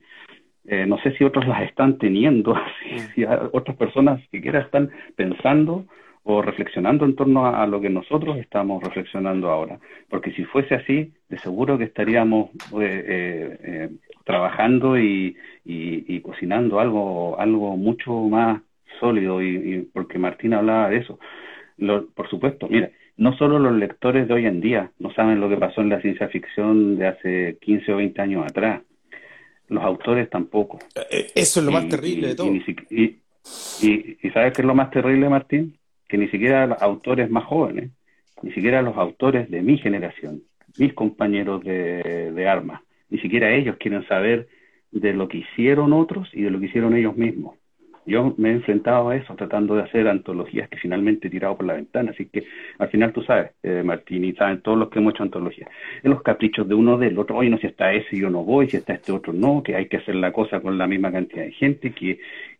eh, 0.66 0.86
no 0.86 0.98
sé 0.98 1.12
si 1.16 1.24
otros 1.24 1.46
las 1.46 1.62
están 1.62 1.98
teniendo, 1.98 2.54
si 3.14 3.24
otras 3.24 3.76
personas 3.76 4.20
siquiera 4.30 4.60
están 4.60 4.90
pensando 5.16 5.86
o 6.30 6.42
reflexionando 6.42 7.06
en 7.06 7.16
torno 7.16 7.46
a, 7.46 7.66
lo 7.66 7.80
que 7.80 7.88
nosotros 7.88 8.36
estamos 8.36 8.84
reflexionando 8.84 9.48
ahora. 9.48 9.80
Porque 10.10 10.30
si 10.32 10.44
fuese 10.44 10.74
así, 10.74 11.10
de 11.30 11.38
seguro 11.38 11.78
que 11.78 11.84
estaríamos 11.84 12.50
eh, 12.78 13.04
eh, 13.08 13.58
eh, 13.62 13.90
trabajando 14.24 14.98
y, 14.98 15.34
y, 15.64 16.20
cocinando 16.20 16.80
algo, 16.80 17.40
algo 17.40 17.78
mucho 17.78 18.12
más 18.12 18.60
sólido, 19.00 19.40
y, 19.42 19.88
porque 19.90 20.18
Martín 20.18 20.52
hablaba 20.52 20.90
de 20.90 20.98
eso. 20.98 21.18
por 22.14 22.28
supuesto, 22.28 22.68
mira, 22.68 22.90
no 23.16 23.34
solo 23.38 23.58
los 23.58 23.72
lectores 23.72 24.28
de 24.28 24.34
hoy 24.34 24.44
en 24.44 24.60
día 24.60 24.90
no 24.98 25.10
saben 25.14 25.40
lo 25.40 25.48
que 25.48 25.56
pasó 25.56 25.80
en 25.80 25.88
la 25.88 26.02
ciencia 26.02 26.28
ficción 26.28 26.98
de 26.98 27.06
hace 27.06 27.56
15 27.62 27.90
o 27.94 27.96
20 27.96 28.20
años 28.20 28.44
atrás, 28.44 28.82
los 29.68 29.82
autores 29.82 30.28
tampoco. 30.28 30.78
Eso 31.34 31.60
es 31.60 31.64
lo 31.64 31.72
más 31.72 31.88
terrible 31.88 32.28
de 32.28 32.34
todo. 32.34 32.52
Y, 32.90 33.16
y, 33.80 34.30
¿sabes 34.34 34.52
qué 34.52 34.60
es 34.60 34.66
lo 34.66 34.74
más 34.74 34.90
terrible, 34.90 35.26
Martín? 35.30 35.77
Que 36.08 36.18
ni 36.18 36.28
siquiera 36.28 36.66
los 36.66 36.80
autores 36.82 37.30
más 37.30 37.44
jóvenes, 37.44 37.90
ni 38.42 38.52
siquiera 38.52 38.82
los 38.82 38.96
autores 38.96 39.50
de 39.50 39.62
mi 39.62 39.78
generación, 39.78 40.42
mis 40.78 40.94
compañeros 40.94 41.62
de, 41.64 42.32
de 42.32 42.48
armas, 42.48 42.80
ni 43.10 43.18
siquiera 43.18 43.52
ellos 43.52 43.76
quieren 43.78 44.06
saber 44.06 44.48
de 44.90 45.12
lo 45.12 45.28
que 45.28 45.38
hicieron 45.38 45.92
otros 45.92 46.28
y 46.32 46.42
de 46.42 46.50
lo 46.50 46.60
que 46.60 46.66
hicieron 46.66 46.96
ellos 46.96 47.16
mismos. 47.16 47.56
Yo 48.08 48.34
me 48.38 48.48
he 48.48 48.52
enfrentado 48.52 49.10
a 49.10 49.16
eso, 49.16 49.34
tratando 49.34 49.74
de 49.76 49.82
hacer 49.82 50.08
antologías 50.08 50.66
que 50.70 50.78
finalmente 50.78 51.28
he 51.28 51.30
tirado 51.30 51.58
por 51.58 51.66
la 51.66 51.74
ventana. 51.74 52.12
Así 52.12 52.24
que 52.24 52.44
al 52.78 52.88
final 52.88 53.12
tú 53.12 53.22
sabes, 53.22 53.50
eh, 53.62 53.82
Martín, 53.84 54.24
y 54.24 54.32
saben 54.32 54.62
todos 54.62 54.78
los 54.78 54.88
que 54.88 54.98
hemos 54.98 55.12
hecho 55.12 55.24
antologías, 55.24 55.68
en 56.02 56.10
los 56.12 56.22
caprichos 56.22 56.66
de 56.66 56.74
uno 56.74 56.96
del 56.96 57.18
otro, 57.18 57.36
oye, 57.36 57.50
no, 57.50 57.58
si 57.58 57.66
está 57.66 57.92
ese 57.92 58.16
yo 58.16 58.30
no 58.30 58.44
voy, 58.44 58.70
si 58.70 58.78
está 58.78 58.94
este 58.94 59.12
otro 59.12 59.34
no, 59.34 59.62
que 59.62 59.76
hay 59.76 59.88
que 59.88 59.98
hacer 59.98 60.14
la 60.14 60.32
cosa 60.32 60.60
con 60.60 60.78
la 60.78 60.86
misma 60.86 61.12
cantidad 61.12 61.44
de 61.44 61.52
gente, 61.52 61.92
que, 61.92 62.18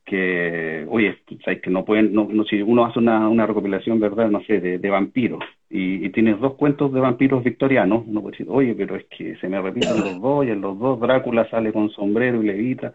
que 0.08 0.86
oye, 0.88 1.18
sabes 1.44 1.60
que 1.60 1.70
no 1.70 1.84
pueden, 1.84 2.12
no, 2.12 2.26
no, 2.30 2.44
si 2.44 2.62
uno 2.62 2.86
hace 2.86 2.98
una, 2.98 3.28
una 3.28 3.46
recopilación, 3.46 4.00
¿verdad? 4.00 4.30
No 4.30 4.40
sé, 4.44 4.60
de, 4.60 4.78
de 4.78 4.90
vampiros 4.90 5.40
y, 5.70 6.04
y, 6.06 6.10
tienes 6.10 6.40
dos 6.40 6.54
cuentos 6.54 6.92
de 6.92 7.00
vampiros 7.00 7.44
victorianos, 7.44 8.04
uno 8.06 8.22
puede 8.22 8.38
decir, 8.38 8.46
oye, 8.48 8.74
pero 8.74 8.96
es 8.96 9.04
que 9.06 9.36
se 9.36 9.48
me 9.48 9.60
repiten 9.60 10.00
los 10.00 10.20
dos 10.20 10.46
y 10.46 10.50
en 10.50 10.62
los 10.62 10.78
dos 10.78 10.98
Drácula 10.98 11.48
sale 11.50 11.72
con 11.72 11.90
sombrero 11.90 12.42
y 12.42 12.46
levita. 12.46 12.92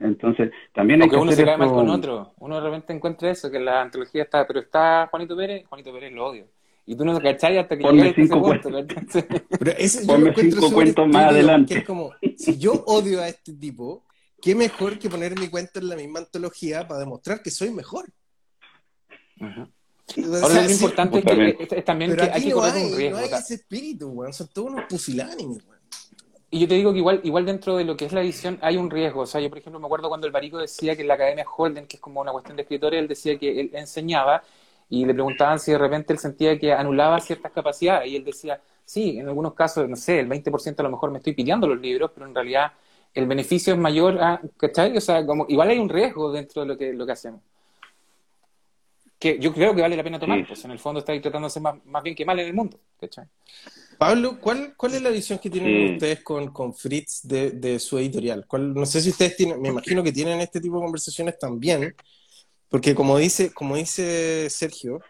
Entonces, 0.00 0.50
también 0.72 1.02
hay 1.02 1.10
que 1.10 1.16
uno 1.16 1.32
se 1.32 1.44
cae 1.44 1.58
mal 1.58 1.68
con 1.68 1.90
otro. 1.90 2.32
Uno 2.38 2.56
de 2.56 2.62
repente 2.62 2.94
encuentra 2.94 3.30
eso, 3.30 3.50
que 3.50 3.60
la 3.60 3.82
antología 3.82 4.22
está, 4.22 4.46
pero 4.46 4.60
está 4.60 5.06
Juanito 5.10 5.36
Pérez, 5.36 5.66
Juanito 5.68 5.92
Pérez 5.92 6.12
lo 6.12 6.26
odio. 6.26 6.46
Y 6.86 6.96
tú 6.96 7.04
no 7.04 7.16
te 7.16 7.22
cachai 7.22 7.58
hasta 7.58 7.76
que 7.76 7.82
Ponme 7.82 8.12
cinco 8.14 8.40
cuentos. 8.40 8.72
pero 9.58 9.70
ese, 9.78 10.06
Ponme 10.06 10.34
cinco 10.34 10.70
cuentos 10.72 11.06
más 11.08 11.30
adelante. 11.30 11.74
Que 11.74 11.80
es 11.80 11.86
como, 11.86 12.12
si 12.36 12.58
yo 12.58 12.72
odio 12.86 13.20
a 13.20 13.28
este 13.28 13.52
tipo, 13.52 14.02
qué 14.44 14.54
mejor 14.54 14.98
que 14.98 15.08
poner 15.08 15.38
mi 15.40 15.48
cuento 15.48 15.78
en 15.78 15.88
la 15.88 15.96
misma 15.96 16.18
antología 16.18 16.86
para 16.86 17.00
demostrar 17.00 17.42
que 17.42 17.50
soy 17.50 17.70
mejor. 17.70 18.04
Ahora, 19.40 20.62
lo 20.62 20.70
importante 20.70 21.18
es, 21.18 21.24
que, 21.24 21.76
es, 21.78 21.84
también 21.86 22.14
que 22.14 22.24
hay 22.24 22.44
que 22.44 22.52
correr 22.52 22.84
un 22.84 22.94
riesgo. 22.94 23.18
No 23.18 23.24
hay 23.24 23.30
ese 23.32 23.54
espíritu, 23.54 24.08
weón. 24.08 24.34
Son 24.34 24.46
todos 24.48 24.70
unos 24.72 24.84
pusilánimes, 24.86 25.64
weón. 25.66 25.80
Y 26.50 26.60
yo 26.60 26.68
te 26.68 26.74
digo 26.74 26.92
que 26.92 26.98
igual, 26.98 27.20
igual 27.24 27.46
dentro 27.46 27.78
de 27.78 27.84
lo 27.84 27.96
que 27.96 28.04
es 28.04 28.12
la 28.12 28.20
edición 28.20 28.58
hay 28.60 28.76
un 28.76 28.90
riesgo. 28.90 29.22
O 29.22 29.26
sea, 29.26 29.40
yo 29.40 29.48
por 29.48 29.58
ejemplo 29.58 29.80
me 29.80 29.86
acuerdo 29.86 30.08
cuando 30.08 30.26
el 30.26 30.32
Barico 30.32 30.58
decía 30.58 30.94
que 30.94 31.00
en 31.00 31.08
la 31.08 31.14
Academia 31.14 31.46
Holden, 31.56 31.86
que 31.86 31.96
es 31.96 32.02
como 32.02 32.20
una 32.20 32.30
cuestión 32.30 32.54
de 32.54 32.62
escritores, 32.64 33.00
él 33.00 33.08
decía 33.08 33.38
que 33.38 33.60
él 33.60 33.70
enseñaba 33.72 34.42
y 34.90 35.06
le 35.06 35.14
preguntaban 35.14 35.58
si 35.58 35.72
de 35.72 35.78
repente 35.78 36.12
él 36.12 36.18
sentía 36.18 36.58
que 36.58 36.70
anulaba 36.70 37.18
ciertas 37.18 37.50
capacidades. 37.50 38.12
Y 38.12 38.16
él 38.16 38.24
decía, 38.24 38.60
sí, 38.84 39.18
en 39.18 39.26
algunos 39.26 39.54
casos, 39.54 39.88
no 39.88 39.96
sé, 39.96 40.20
el 40.20 40.28
20% 40.28 40.78
a 40.78 40.82
lo 40.82 40.90
mejor 40.90 41.10
me 41.10 41.18
estoy 41.18 41.32
pidiendo 41.32 41.66
los 41.66 41.80
libros, 41.80 42.10
pero 42.14 42.26
en 42.26 42.34
realidad 42.34 42.72
el 43.14 43.26
beneficio 43.26 43.72
es 43.72 43.78
mayor 43.78 44.20
a, 44.20 44.40
¿cachai? 44.56 44.96
O 44.96 45.00
sea, 45.00 45.24
como, 45.24 45.46
igual 45.48 45.70
hay 45.70 45.78
un 45.78 45.88
riesgo 45.88 46.32
dentro 46.32 46.62
de 46.62 46.68
lo 46.68 46.76
que, 46.76 46.92
lo 46.92 47.06
que 47.06 47.12
hacemos. 47.12 47.40
Que 49.18 49.38
yo 49.38 49.54
creo 49.54 49.74
que 49.74 49.80
vale 49.80 49.96
la 49.96 50.02
pena 50.02 50.18
tomar, 50.18 50.44
pues 50.46 50.64
en 50.64 50.72
el 50.72 50.78
fondo 50.78 50.98
estáis 50.98 51.22
tratando 51.22 51.46
de 51.46 51.50
hacer 51.50 51.62
más, 51.62 51.76
más, 51.86 52.02
bien 52.02 52.16
que 52.16 52.24
mal 52.24 52.38
en 52.40 52.48
el 52.48 52.54
mundo, 52.54 52.78
¿cachai? 53.00 53.26
Pablo, 53.96 54.38
¿cuál, 54.40 54.74
¿cuál 54.76 54.94
es 54.94 55.02
la 55.02 55.10
visión 55.10 55.38
que 55.38 55.48
tienen 55.48 55.94
ustedes 55.94 56.22
con, 56.24 56.52
con 56.52 56.74
Fritz 56.74 57.22
de, 57.22 57.52
de 57.52 57.78
su 57.78 57.96
editorial? 57.96 58.44
¿Cuál, 58.46 58.74
no 58.74 58.84
sé 58.84 59.00
si 59.00 59.10
ustedes 59.10 59.36
tienen, 59.36 59.62
me 59.62 59.68
imagino 59.68 60.02
que 60.02 60.12
tienen 60.12 60.40
este 60.40 60.60
tipo 60.60 60.76
de 60.76 60.82
conversaciones 60.82 61.38
también, 61.38 61.94
porque 62.68 62.94
como 62.94 63.16
dice, 63.16 63.52
como 63.52 63.76
dice 63.76 64.50
Sergio, 64.50 65.00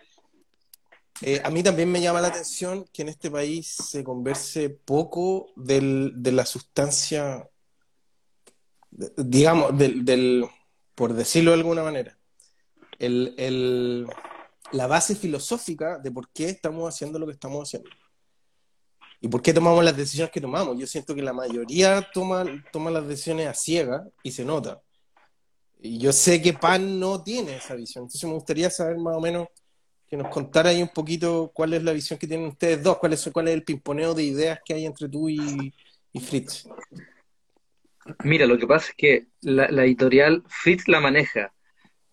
eh, 1.22 1.40
a 1.42 1.48
mí 1.48 1.62
también 1.62 1.90
me 1.90 2.02
llama 2.02 2.20
la 2.20 2.28
atención 2.28 2.86
que 2.92 3.02
en 3.02 3.08
este 3.08 3.30
país 3.30 3.68
se 3.68 4.04
converse 4.04 4.68
poco 4.68 5.46
del, 5.56 6.12
de 6.16 6.32
la 6.32 6.44
sustancia 6.44 7.48
digamos, 9.16 9.76
del, 9.76 10.04
del, 10.04 10.44
por 10.94 11.12
decirlo 11.14 11.52
de 11.52 11.58
alguna 11.58 11.82
manera, 11.82 12.16
el, 12.98 13.34
el, 13.38 14.06
la 14.72 14.86
base 14.86 15.14
filosófica 15.14 15.98
de 15.98 16.10
por 16.10 16.28
qué 16.30 16.46
estamos 16.46 16.88
haciendo 16.88 17.18
lo 17.18 17.26
que 17.26 17.32
estamos 17.32 17.68
haciendo. 17.68 17.90
Y 19.20 19.28
por 19.28 19.40
qué 19.40 19.54
tomamos 19.54 19.82
las 19.82 19.96
decisiones 19.96 20.30
que 20.30 20.40
tomamos. 20.40 20.78
Yo 20.78 20.86
siento 20.86 21.14
que 21.14 21.22
la 21.22 21.32
mayoría 21.32 22.06
toma, 22.12 22.44
toma 22.70 22.90
las 22.90 23.08
decisiones 23.08 23.48
a 23.48 23.54
ciega 23.54 24.06
y 24.22 24.30
se 24.30 24.44
nota. 24.44 24.82
Y 25.80 25.98
yo 25.98 26.12
sé 26.12 26.42
que 26.42 26.52
PAN 26.52 27.00
no 27.00 27.22
tiene 27.22 27.56
esa 27.56 27.74
visión. 27.74 28.04
Entonces 28.04 28.24
me 28.24 28.34
gustaría 28.34 28.68
saber 28.68 28.98
más 28.98 29.16
o 29.16 29.20
menos 29.20 29.48
que 30.06 30.16
nos 30.16 30.28
contara 30.28 30.70
ahí 30.70 30.82
un 30.82 30.88
poquito 30.88 31.50
cuál 31.54 31.72
es 31.72 31.82
la 31.82 31.92
visión 31.92 32.18
que 32.18 32.26
tienen 32.26 32.48
ustedes 32.48 32.82
dos, 32.82 32.98
cuál 32.98 33.14
es, 33.14 33.30
cuál 33.32 33.48
es 33.48 33.54
el 33.54 33.64
pimponeo 33.64 34.12
de 34.12 34.24
ideas 34.24 34.60
que 34.64 34.74
hay 34.74 34.84
entre 34.84 35.08
tú 35.08 35.28
y, 35.30 35.72
y 36.12 36.20
Fritz. 36.20 36.66
Mira, 38.22 38.46
lo 38.46 38.58
que 38.58 38.66
pasa 38.66 38.90
es 38.90 38.94
que 38.96 39.26
la, 39.40 39.66
editorial 39.84 40.42
Fritz 40.48 40.88
la 40.88 41.00
maneja, 41.00 41.52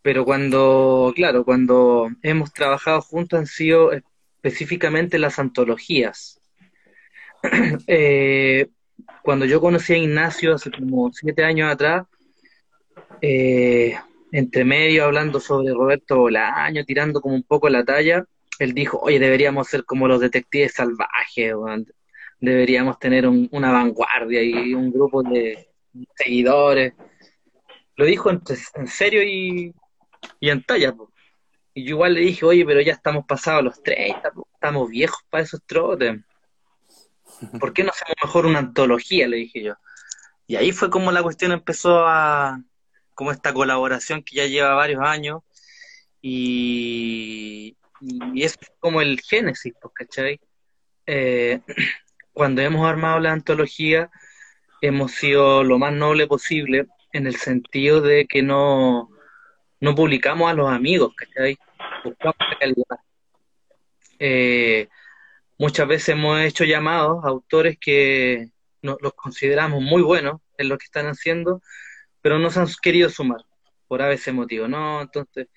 pero 0.02 0.24
cuando, 0.24 1.12
claro, 1.16 1.44
cuando 1.44 2.10
hemos 2.24 2.54
trabajado 2.54 3.02
juntos 3.02 3.40
han 3.40 3.48
sido 3.48 3.92
específicamente 3.92 5.20
las 5.20 5.38
antologías. 5.38 6.40
eh, 7.88 8.68
cuando 9.22 9.46
yo 9.46 9.60
conocí 9.60 9.94
a 9.94 9.98
Ignacio 9.98 10.56
hace 10.56 10.72
como 10.72 11.12
siete 11.12 11.44
años 11.44 11.72
atrás, 11.72 12.06
eh, 13.22 13.96
entre 14.32 14.64
medio 14.64 15.06
hablando 15.06 15.40
sobre 15.40 15.74
Roberto 15.74 16.20
Bolaño, 16.20 16.86
tirando 16.86 17.20
como 17.20 17.36
un 17.36 17.44
poco 17.44 17.70
la 17.70 17.84
talla, 17.84 18.26
él 18.60 18.74
dijo, 18.74 19.00
oye, 19.00 19.20
deberíamos 19.20 19.68
ser 19.68 19.84
como 19.86 20.08
los 20.08 20.22
detectives 20.22 20.74
salvajes, 20.74 21.54
deberíamos 22.40 22.98
tener 22.98 23.28
un, 23.28 23.50
una 23.52 23.72
vanguardia 23.72 24.42
y 24.42 24.74
un 24.74 24.92
grupo 24.92 25.22
de, 25.24 25.71
seguidores. 26.16 26.94
Lo 27.96 28.06
dijo 28.06 28.30
en, 28.30 28.42
en 28.76 28.88
serio 28.88 29.24
y, 29.24 29.74
y, 30.40 30.50
en 30.50 30.64
talla. 30.64 30.94
Y 31.74 31.84
yo 31.84 31.92
igual 31.92 32.14
le 32.14 32.22
dije, 32.22 32.46
oye, 32.46 32.66
pero 32.66 32.82
ya 32.82 32.94
estamos 32.94 33.26
pasados 33.26 33.64
los 33.64 33.84
30, 33.84 34.32
po. 34.32 34.48
estamos 34.54 34.90
viejos 34.90 35.22
para 35.30 35.44
esos 35.44 35.62
trotes. 35.66 36.20
¿Por 37.60 37.74
qué 37.74 37.84
no 37.84 37.92
hacemos 37.92 38.16
mejor 38.22 38.46
una 38.46 38.60
antología? 38.60 39.28
Le 39.28 39.38
dije 39.38 39.64
yo. 39.64 39.76
Y 40.48 40.56
ahí 40.56 40.72
fue 40.72 40.90
como 40.90 41.12
la 41.12 41.24
cuestión 41.24 41.52
empezó 41.52 42.06
a, 42.06 42.62
como 43.14 43.32
esta 43.32 43.54
colaboración 43.54 44.24
que 44.24 44.36
ya 44.36 44.48
lleva 44.48 44.74
varios 44.74 45.02
años. 45.02 45.42
Y, 46.22 47.78
y 48.34 48.44
es 48.44 48.58
como 48.80 49.02
el 49.02 49.20
génesis, 49.22 49.74
¿cachai? 49.94 50.40
Eh, 51.06 51.62
cuando 52.34 52.62
hemos 52.62 52.88
armado 52.88 53.20
la 53.20 53.32
antología, 53.32 54.12
hemos 54.82 55.12
sido 55.14 55.64
lo 55.64 55.78
más 55.78 55.94
noble 55.94 56.28
posible 56.28 56.88
en 57.14 57.28
el 57.28 57.36
sentido 57.36 58.02
de 58.02 58.26
que 58.26 58.42
no, 58.42 59.10
no 59.80 59.96
publicamos 59.96 60.50
a 60.50 60.54
los 60.54 60.70
amigos, 60.70 61.14
¿cachai? 61.16 61.58
Buscamos 62.04 62.36
la 62.40 62.58
calidad. 62.60 63.00
Eh, 64.20 64.88
muchas 65.58 65.88
veces 65.88 66.10
hemos 66.10 66.40
hecho 66.42 66.64
llamados 66.64 67.24
a 67.24 67.30
autores 67.30 67.78
que 67.80 68.50
no, 68.82 68.98
los 69.02 69.14
consideramos 69.14 69.82
muy 69.82 70.02
buenos 70.02 70.42
en 70.58 70.70
lo 70.70 70.78
que 70.78 70.86
están 70.86 71.08
haciendo, 71.08 71.62
pero 72.22 72.40
no 72.40 72.50
se 72.50 72.60
han 72.60 72.68
querido 72.82 73.10
sumar 73.10 73.42
por 73.88 74.02
a 74.02 74.08
veces 74.08 74.34
motivo, 74.34 74.68
¿no? 74.68 75.02
Entonces, 75.02 75.48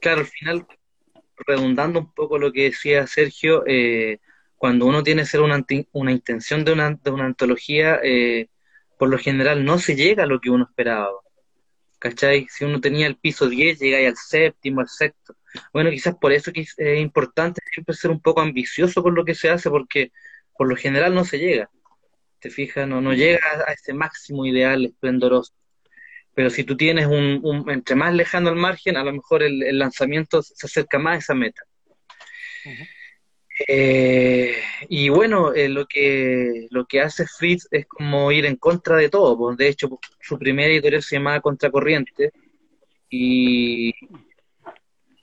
claro, 0.00 0.20
al 0.20 0.26
final, 0.26 0.66
redundando 1.46 1.98
un 2.00 2.12
poco 2.12 2.38
lo 2.38 2.52
que 2.52 2.64
decía 2.64 3.06
Sergio, 3.06 3.64
eh, 3.66 4.18
cuando 4.56 4.86
uno 4.86 5.02
tiene 5.02 5.22
que 5.22 5.28
ser 5.28 5.40
una, 5.40 5.64
una 5.92 6.12
intención 6.12 6.64
de 6.64 6.72
una, 6.72 6.90
de 6.90 7.10
una 7.10 7.24
antología, 7.24 7.98
eh, 8.02 8.48
por 9.00 9.08
lo 9.08 9.16
general 9.16 9.64
no 9.64 9.78
se 9.78 9.96
llega 9.96 10.24
a 10.24 10.26
lo 10.26 10.42
que 10.42 10.50
uno 10.50 10.64
esperaba. 10.64 11.08
¿Cachai? 11.98 12.46
Si 12.50 12.66
uno 12.66 12.82
tenía 12.82 13.06
el 13.06 13.16
piso 13.16 13.48
10, 13.48 13.78
llega 13.78 14.06
al 14.06 14.14
séptimo, 14.14 14.82
al 14.82 14.88
sexto. 14.88 15.36
Bueno, 15.72 15.88
quizás 15.88 16.16
por 16.16 16.32
eso 16.34 16.50
es 16.54 17.00
importante 17.00 17.62
siempre 17.72 17.94
ser 17.94 18.10
un 18.10 18.20
poco 18.20 18.42
ambicioso 18.42 19.02
con 19.02 19.14
lo 19.14 19.24
que 19.24 19.34
se 19.34 19.48
hace, 19.48 19.70
porque 19.70 20.12
por 20.54 20.68
lo 20.68 20.76
general 20.76 21.14
no 21.14 21.24
se 21.24 21.38
llega. 21.38 21.70
¿Te 22.40 22.50
fijas? 22.50 22.86
No, 22.86 23.00
no 23.00 23.14
llega 23.14 23.40
a 23.66 23.72
ese 23.72 23.94
máximo 23.94 24.44
ideal 24.44 24.84
esplendoroso. 24.84 25.54
Pero 26.34 26.50
si 26.50 26.64
tú 26.64 26.76
tienes 26.76 27.06
un, 27.06 27.64
entre 27.70 27.96
más 27.96 28.12
lejano 28.12 28.50
al 28.50 28.56
margen, 28.56 28.98
a 28.98 29.02
lo 29.04 29.14
mejor 29.14 29.42
el, 29.42 29.78
lanzamiento 29.78 30.42
se 30.42 30.66
acerca 30.66 30.98
más 30.98 31.14
a 31.14 31.18
esa 31.20 31.34
meta. 31.34 31.62
Eh, 33.68 34.54
y 34.88 35.08
bueno, 35.10 35.52
eh, 35.52 35.68
lo 35.68 35.86
que 35.86 36.66
lo 36.70 36.86
que 36.86 37.00
hace 37.00 37.26
Fritz 37.26 37.68
es 37.70 37.86
como 37.86 38.32
ir 38.32 38.46
en 38.46 38.56
contra 38.56 38.96
de 38.96 39.08
todo. 39.08 39.36
Pues. 39.36 39.56
De 39.56 39.68
hecho, 39.68 39.88
su 40.20 40.38
primera 40.38 40.72
editorial 40.72 41.02
se 41.02 41.16
llamaba 41.16 41.40
Contracorriente 41.40 42.32
y 43.10 43.92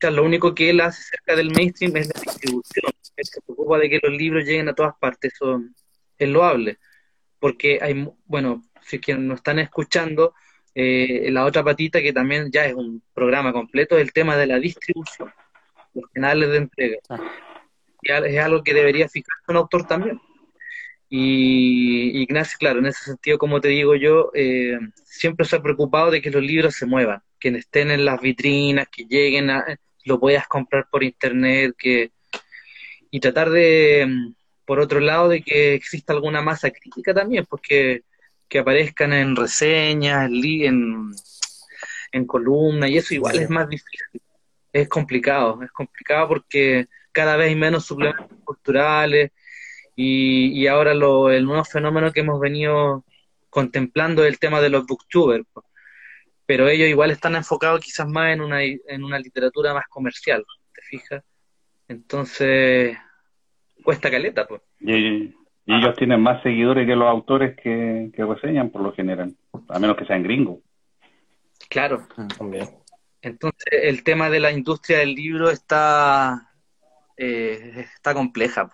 lo 0.01 0.23
único 0.23 0.53
que 0.53 0.69
él 0.69 0.81
hace 0.81 1.01
cerca 1.01 1.35
del 1.35 1.51
mainstream 1.51 1.97
es 1.97 2.07
la 2.13 2.21
distribución. 2.21 2.91
Él 3.15 3.25
se 3.25 3.41
preocupa 3.41 3.79
de 3.79 3.89
que 3.89 3.99
los 4.03 4.11
libros 4.15 4.45
lleguen 4.45 4.69
a 4.69 4.75
todas 4.75 4.95
partes. 4.99 5.33
Eso 5.33 5.61
es 6.17 6.29
loable. 6.29 6.77
Porque 7.39 7.79
hay, 7.81 8.07
bueno, 8.25 8.63
si 8.81 8.97
es 8.97 9.01
que 9.01 9.15
nos 9.15 9.37
están 9.37 9.59
escuchando, 9.59 10.33
eh, 10.75 11.29
la 11.31 11.45
otra 11.45 11.63
patita, 11.63 12.01
que 12.01 12.13
también 12.13 12.51
ya 12.51 12.65
es 12.65 12.75
un 12.75 13.01
programa 13.13 13.51
completo, 13.51 13.97
es 13.97 14.03
el 14.03 14.13
tema 14.13 14.37
de 14.37 14.47
la 14.47 14.59
distribución, 14.59 15.33
los 15.93 16.05
canales 16.11 16.49
de 16.49 16.57
entrega. 16.57 16.97
Ah. 17.09 17.46
Es 18.07 18.39
algo 18.39 18.63
que 18.63 18.73
debería 18.73 19.09
fijarse 19.09 19.43
un 19.47 19.57
autor 19.57 19.85
también. 19.87 20.19
Y 21.09 22.21
Ignacio, 22.21 22.57
claro, 22.59 22.79
en 22.79 22.87
ese 22.87 23.05
sentido, 23.05 23.37
como 23.37 23.61
te 23.61 23.69
digo 23.69 23.95
yo, 23.95 24.31
eh, 24.33 24.77
siempre 25.05 25.45
se 25.45 25.55
ha 25.55 25.61
preocupado 25.61 26.11
de 26.11 26.21
que 26.21 26.31
los 26.31 26.43
libros 26.43 26.75
se 26.75 26.85
muevan, 26.85 27.21
que 27.39 27.49
estén 27.49 27.91
en 27.91 28.03
las 28.03 28.19
vitrinas, 28.19 28.87
que 28.91 29.05
lleguen, 29.05 29.49
a, 29.49 29.65
lo 30.03 30.19
puedas 30.19 30.47
comprar 30.47 30.87
por 30.91 31.03
internet, 31.03 31.75
que 31.77 32.11
y 33.09 33.19
tratar 33.19 33.49
de, 33.49 34.05
mm, 34.07 34.33
por 34.65 34.79
otro 34.79 34.99
lado, 34.99 35.29
de 35.29 35.41
que 35.41 35.73
exista 35.73 36.13
alguna 36.13 36.41
masa 36.41 36.71
crítica 36.71 37.13
también, 37.13 37.45
porque 37.49 38.03
que 38.49 38.59
aparezcan 38.59 39.13
en 39.13 39.35
reseñas, 39.35 40.29
en, 40.29 41.11
en 42.11 42.25
columnas, 42.25 42.89
y 42.89 42.97
eso 42.97 43.13
igual 43.13 43.39
es 43.39 43.49
más 43.49 43.67
difícil. 43.69 44.21
Es 44.71 44.87
complicado, 44.89 45.61
es 45.63 45.71
complicado 45.71 46.27
porque 46.27 46.87
cada 47.11 47.35
vez 47.37 47.49
hay 47.49 47.55
menos 47.55 47.85
suplementos 47.85 48.37
culturales 48.43 49.31
y, 49.95 50.59
y 50.59 50.67
ahora 50.67 50.93
lo, 50.93 51.31
el 51.31 51.45
nuevo 51.45 51.63
fenómeno 51.63 52.11
que 52.11 52.19
hemos 52.21 52.39
venido 52.39 53.03
contemplando 53.49 54.23
es 54.23 54.29
el 54.29 54.39
tema 54.39 54.61
de 54.61 54.69
los 54.69 54.85
booktubers. 54.85 55.45
Pero 56.45 56.69
ellos 56.69 56.87
igual 56.87 57.11
están 57.11 57.35
enfocados 57.35 57.81
quizás 57.81 58.07
más 58.07 58.33
en 58.33 58.41
una, 58.41 58.63
en 58.63 59.03
una 59.03 59.19
literatura 59.19 59.73
más 59.73 59.85
comercial, 59.89 60.45
¿te 60.73 60.81
fijas? 60.81 61.23
Entonces, 61.89 62.97
cuesta 63.83 64.09
caleta, 64.09 64.47
pues. 64.47 64.61
Y 64.79 65.33
ellos 65.65 65.95
tienen 65.97 66.21
más 66.21 66.41
seguidores 66.43 66.87
que 66.87 66.95
los 66.95 67.09
autores 67.09 67.55
que, 67.61 68.11
que 68.15 68.23
reseñan, 68.23 68.69
por 68.69 68.81
lo 68.81 68.93
general, 68.93 69.35
a 69.67 69.79
menos 69.79 69.97
que 69.97 70.05
sean 70.05 70.23
gringos. 70.23 70.59
Claro, 71.69 72.07
también. 72.37 72.69
Entonces, 73.21 73.67
el 73.83 74.03
tema 74.03 74.29
de 74.29 74.39
la 74.39 74.51
industria 74.51 74.99
del 74.99 75.15
libro 75.15 75.49
está, 75.49 76.49
eh, 77.17 77.87
está 77.95 78.13
compleja. 78.13 78.69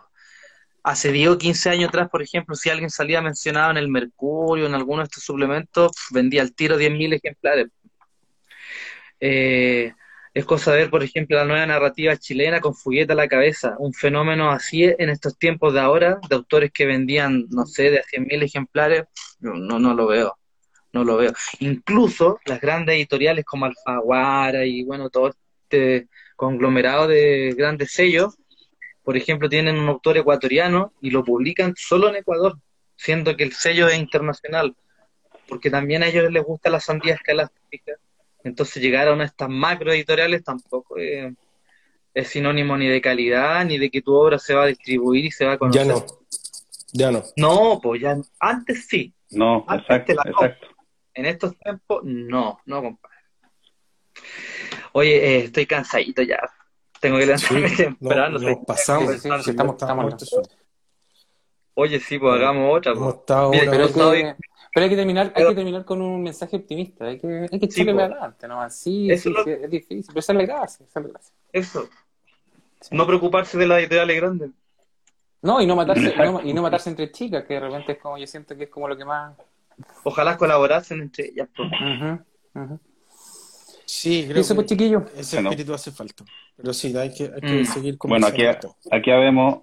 Hace 0.84 1.12
10 1.12 1.30
o 1.30 1.38
15 1.38 1.70
años 1.70 1.90
atrás, 1.90 2.10
por 2.10 2.22
ejemplo, 2.22 2.56
si 2.56 2.70
alguien 2.70 2.90
salía 2.90 3.22
mencionado 3.22 3.72
en 3.72 3.78
el 3.78 3.88
Mercurio, 3.88 4.66
en 4.66 4.76
alguno 4.76 5.00
de 5.00 5.06
estos 5.06 5.24
suplementos, 5.24 5.92
vendía 6.12 6.42
al 6.42 6.54
tiro 6.54 6.78
10.000 6.78 7.14
ejemplares. 7.14 7.68
Eh, 9.20 9.94
es 10.34 10.46
cosa 10.46 10.72
de 10.72 10.80
ver, 10.80 10.90
por 10.90 11.04
ejemplo, 11.04 11.38
la 11.38 11.46
nueva 11.46 11.66
narrativa 11.66 12.18
chilena 12.18 12.60
con 12.60 12.76
Fugueta 12.76 13.14
a 13.14 13.16
la 13.16 13.28
cabeza, 13.28 13.76
un 13.80 13.94
fenómeno 13.94 14.50
así 14.52 14.84
en 14.84 15.10
estos 15.10 15.38
tiempos 15.38 15.74
de 15.74 15.80
ahora, 15.80 16.20
de 16.28 16.36
autores 16.36 16.72
que 16.74 16.86
vendían, 16.86 17.46
no 17.50 17.66
sé, 17.66 17.92
de 17.92 18.04
100.000 18.04 18.44
ejemplares, 18.44 19.04
no, 19.40 19.80
no 19.80 19.94
lo 19.94 20.08
veo, 20.08 20.38
no 20.92 21.04
lo 21.04 21.18
veo. 21.18 21.32
Incluso 21.60 22.40
las 22.46 22.60
grandes 22.60 22.96
editoriales 22.96 23.46
como 23.46 23.66
Alfaguara 23.66 24.66
y 24.66 24.84
bueno, 24.84 25.10
todo 25.10 25.30
este 25.30 26.10
conglomerado 26.36 27.08
de 27.08 27.54
grandes 27.58 27.92
sellos, 27.92 28.36
por 29.04 29.18
ejemplo, 29.18 29.50
tienen 29.50 29.78
un 29.78 29.90
autor 29.90 30.18
ecuatoriano 30.18 30.94
y 31.02 31.10
lo 31.12 31.24
publican 31.24 31.74
solo 31.76 32.10
en 32.10 32.16
Ecuador, 32.16 32.58
siendo 32.96 33.36
que 33.36 33.44
el 33.44 33.54
sello 33.54 33.88
es 33.88 33.98
internacional, 33.98 34.76
porque 35.48 35.70
también 35.70 36.04
a 36.04 36.08
ellos 36.08 36.32
les 36.32 36.44
gusta 36.44 36.70
la 36.70 36.80
sandía 36.80 37.16
escalástica 37.16 37.94
entonces 38.44 38.82
llegar 38.82 39.08
a 39.08 39.14
una 39.14 39.24
de 39.24 39.28
estas 39.28 39.50
macro 39.50 39.94
editoriales 39.94 40.44
tampoco 40.44 40.98
es, 40.98 41.34
sinónimo 42.28 42.78
ni 42.78 42.88
de 42.88 43.02
calidad, 43.02 43.66
ni 43.66 43.78
de 43.78 43.90
que 43.90 44.02
tu 44.02 44.14
obra 44.14 44.38
se 44.38 44.54
va 44.54 44.64
a 44.64 44.68
distribuir 44.68 45.26
y 45.26 45.32
se 45.32 45.46
va 45.46 45.54
a 45.54 45.58
conocer. 45.58 45.88
Ya 45.88 45.92
no, 45.94 46.06
ya 46.92 47.12
no. 47.12 47.24
No, 47.38 47.80
pues 47.82 48.02
ya, 48.02 48.18
antes 48.40 48.86
sí. 48.88 49.14
No, 49.32 49.66
exacto, 49.70 50.12
exacto. 50.12 50.68
En 51.16 51.26
estos 51.26 51.58
tiempos, 51.58 52.02
no, 52.04 52.60
no, 52.66 52.82
compadre. 52.82 53.13
Oye, 54.94 55.16
eh, 55.16 55.44
estoy 55.46 55.66
cansadito 55.66 56.22
ya. 56.22 56.40
Tengo 57.00 57.18
que 57.18 57.26
lanzarme 57.26 57.70
temprano. 57.76 58.40
No, 58.40 58.64
pasamos, 58.64 59.14
estamos, 59.14 59.46
Oye, 61.76 62.00
sí, 62.00 62.20
pues 62.20 62.36
hagamos 62.36 62.78
otra. 62.78 62.94
Pues. 62.94 63.16
pero, 63.26 63.90
pero 64.74 64.84
hay 64.86 64.90
que 64.90 64.96
terminar, 64.96 65.32
hay 65.36 65.48
que 65.48 65.56
terminar 65.56 65.86
con 65.86 66.02
un 66.02 66.24
mensaje 66.24 66.56
optimista, 66.58 67.06
hay 67.06 67.20
que, 67.20 67.48
hay 67.52 67.60
que 67.60 67.66
echarle 67.66 67.92
adelante, 67.92 68.48
¿no? 68.48 68.68
Sí, 68.72 69.16
sí, 69.18 69.34
es 69.46 69.70
difícil, 69.70 70.06
pero 70.08 70.20
esa 70.20 70.34
es 70.34 70.38
la 70.38 70.46
gracia, 70.46 70.86
esa 70.88 71.00
es 71.00 71.06
la 71.06 71.12
gracia. 71.12 71.36
Eso. 71.52 71.90
No 72.92 73.06
preocuparse 73.06 73.58
de 73.58 73.68
las 73.68 73.84
ideales 73.84 74.16
grandes. 74.16 74.50
No, 75.42 75.62
y 75.62 75.68
no 75.68 75.76
matarse, 75.76 76.16
y 76.44 76.54
no 76.54 76.62
matarse 76.62 76.90
entre 76.90 77.12
chicas, 77.12 77.44
que 77.46 77.56
de 77.56 77.60
repente 77.60 77.92
es 77.92 77.98
como, 78.00 78.18
yo 78.18 78.26
siento 78.26 78.56
que 78.56 78.64
es 78.64 78.70
como 78.70 78.88
lo 78.88 78.98
que 78.98 79.06
más... 79.06 79.36
Ojalá 80.04 80.38
colaborasen 80.38 81.02
entre 81.02 81.26
ellas. 81.26 81.50
Pues. 81.56 81.70
Sí, 83.96 84.26
creo 84.28 84.42
Eso, 84.42 84.56
pues, 84.56 84.66
chiquillo. 84.66 85.06
ese 85.16 85.40
espíritu 85.40 85.72
hace 85.72 85.92
falta. 85.92 86.26
Pero 86.58 86.74
sí, 86.74 86.98
hay 86.98 87.14
que, 87.14 87.26
hay 87.26 87.42
que 87.42 87.62
mm. 87.62 87.66
seguir 87.66 87.98
con 87.98 88.10
Bueno, 88.10 88.26
aquí, 88.26 88.44
aquí 88.44 89.12
vemos 89.12 89.62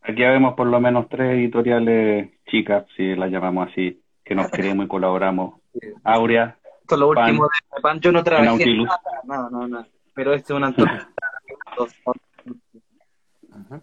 aquí 0.00 0.22
vemos 0.22 0.54
por 0.54 0.68
lo 0.68 0.80
menos 0.80 1.08
tres 1.08 1.34
editoriales 1.34 2.30
chicas, 2.46 2.86
si 2.96 3.16
las 3.16 3.32
llamamos 3.32 3.68
así, 3.68 4.00
que 4.24 4.36
nos 4.36 4.48
queremos 4.52 4.86
y 4.86 4.88
colaboramos. 4.88 5.60
Aurea. 6.04 6.56
Esto 6.82 6.94
es 6.94 7.00
lo 7.00 7.08
último 7.08 7.44
de 7.44 7.82
Pan. 7.82 8.00
Yo 8.00 8.12
no 8.12 8.22
trabajé 8.22 8.76
nada, 8.76 9.00
no, 9.24 9.50
no, 9.50 9.66
no. 9.66 9.84
Pero 10.14 10.34
este 10.34 10.52
es 10.52 10.56
un 10.56 10.64
antojo. 10.64 10.92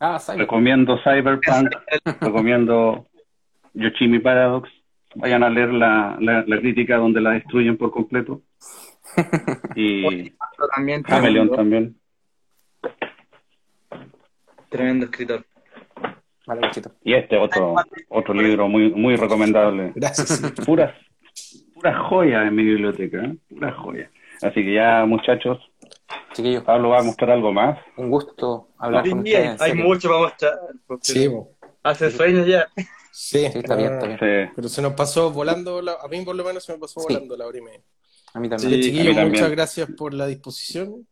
ah, 0.00 0.18
recomiendo 0.36 0.98
Cyberpunk, 1.04 1.70
recomiendo 2.20 3.06
Yoshimi 3.72 4.18
Paradox. 4.18 4.68
Vayan 5.14 5.44
a 5.44 5.48
leer 5.48 5.72
la, 5.72 6.16
la, 6.20 6.58
crítica 6.58 6.96
donde 6.96 7.20
la 7.20 7.30
destruyen 7.30 7.78
por 7.78 7.92
completo. 7.92 8.42
Y 9.74 10.32
también, 10.74 11.02
Cameleón 11.02 11.50
también. 11.50 11.96
Tremendo 14.68 15.06
escritor. 15.06 15.44
Y 17.04 17.14
este 17.14 17.36
otro 17.36 17.74
otro 18.08 18.34
libro 18.34 18.68
muy 18.68 18.90
muy 18.90 19.16
recomendable. 19.16 19.92
Gracias. 19.94 20.40
Puras 20.66 20.94
pura 21.78 21.96
joya 22.08 22.42
en 22.42 22.54
mi 22.56 22.64
biblioteca, 22.64 23.24
¿eh? 23.24 23.36
pura 23.48 23.72
joya. 23.72 24.10
Así 24.42 24.62
que 24.64 24.74
ya, 24.74 25.04
muchachos, 25.06 25.58
Chiquillos. 26.32 26.64
Pablo 26.64 26.90
va 26.90 27.00
a 27.00 27.02
mostrar 27.02 27.30
algo 27.30 27.52
más. 27.52 27.78
Un 27.96 28.10
gusto 28.10 28.68
hablar 28.78 29.08
con 29.08 29.20
ustedes. 29.20 29.60
Hay 29.60 29.74
mucho 29.74 30.08
para 30.08 30.20
mostrar. 30.20 30.58
Sí, 31.02 31.28
hace 31.82 32.10
sueños 32.10 32.46
ya. 32.46 32.68
Sí, 33.12 33.44
está 33.44 33.76
bien, 33.76 33.94
está 33.94 34.26
bien. 34.26 34.52
Pero 34.54 34.68
se 34.68 34.82
nos 34.82 34.92
pasó 34.92 35.30
volando, 35.30 35.78
a 35.78 36.08
mí 36.08 36.24
por 36.24 36.36
lo 36.36 36.44
menos 36.44 36.64
se 36.64 36.72
me 36.72 36.78
pasó 36.78 37.00
volando 37.00 37.36
la 37.36 37.46
hora 37.46 37.58
y 37.58 37.62
media. 37.62 37.82
A 38.34 38.40
mí 38.40 38.48
también. 38.48 38.80
chiquillos, 38.82 39.16
muchas 39.16 39.50
gracias 39.50 39.88
por 39.96 40.14
la 40.14 40.26
disposición. 40.26 41.06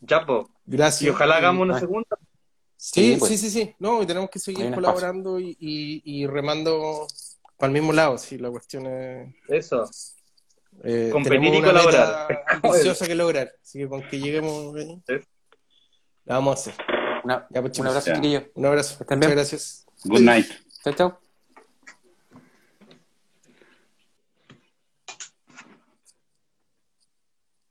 Ya, 0.00 0.24
pues. 0.24 0.46
Gracias. 0.66 1.02
Y 1.02 1.08
ojalá 1.10 1.36
hagamos 1.36 1.62
una 1.62 1.78
segunda. 1.78 2.06
Sí, 2.76 3.16
pues. 3.18 3.32
sí, 3.32 3.38
sí, 3.38 3.50
sí, 3.50 3.74
No, 3.80 4.02
y 4.02 4.06
tenemos 4.06 4.30
que 4.30 4.38
seguir 4.38 4.72
colaborando 4.72 5.40
y, 5.40 5.56
y, 5.58 6.26
remando 6.26 7.06
para 7.56 7.72
el 7.72 7.72
mismo 7.72 7.92
lado, 7.92 8.16
sí, 8.18 8.38
la 8.38 8.50
cuestión 8.50 8.86
es... 8.86 9.34
Eso. 9.48 9.90
Eh, 10.84 11.08
Competir 11.10 11.42
y 11.54 11.58
una 11.58 11.66
colaborar. 11.68 12.44
ambiciosa 12.62 13.06
que 13.08 13.16
lograr, 13.16 13.52
así 13.60 13.80
que 13.80 13.88
con 13.88 14.02
que 14.08 14.20
lleguemos 14.20 14.76
Sí. 15.08 15.14
la 16.24 16.34
vamos 16.36 16.56
a 16.56 16.60
hacer. 16.60 16.74
Una- 17.24 17.48
Ya, 17.50 17.60
pues, 17.60 17.76
un 17.80 17.86
abrazo, 17.88 18.14
chiquillos. 18.14 18.44
Un 18.54 18.66
abrazo. 18.66 19.04
Muchas 19.10 19.30
gracias. 19.32 19.86
Good 20.04 20.20
night. 20.20 20.46
Chao, 20.84 20.94
chao. 20.94 21.27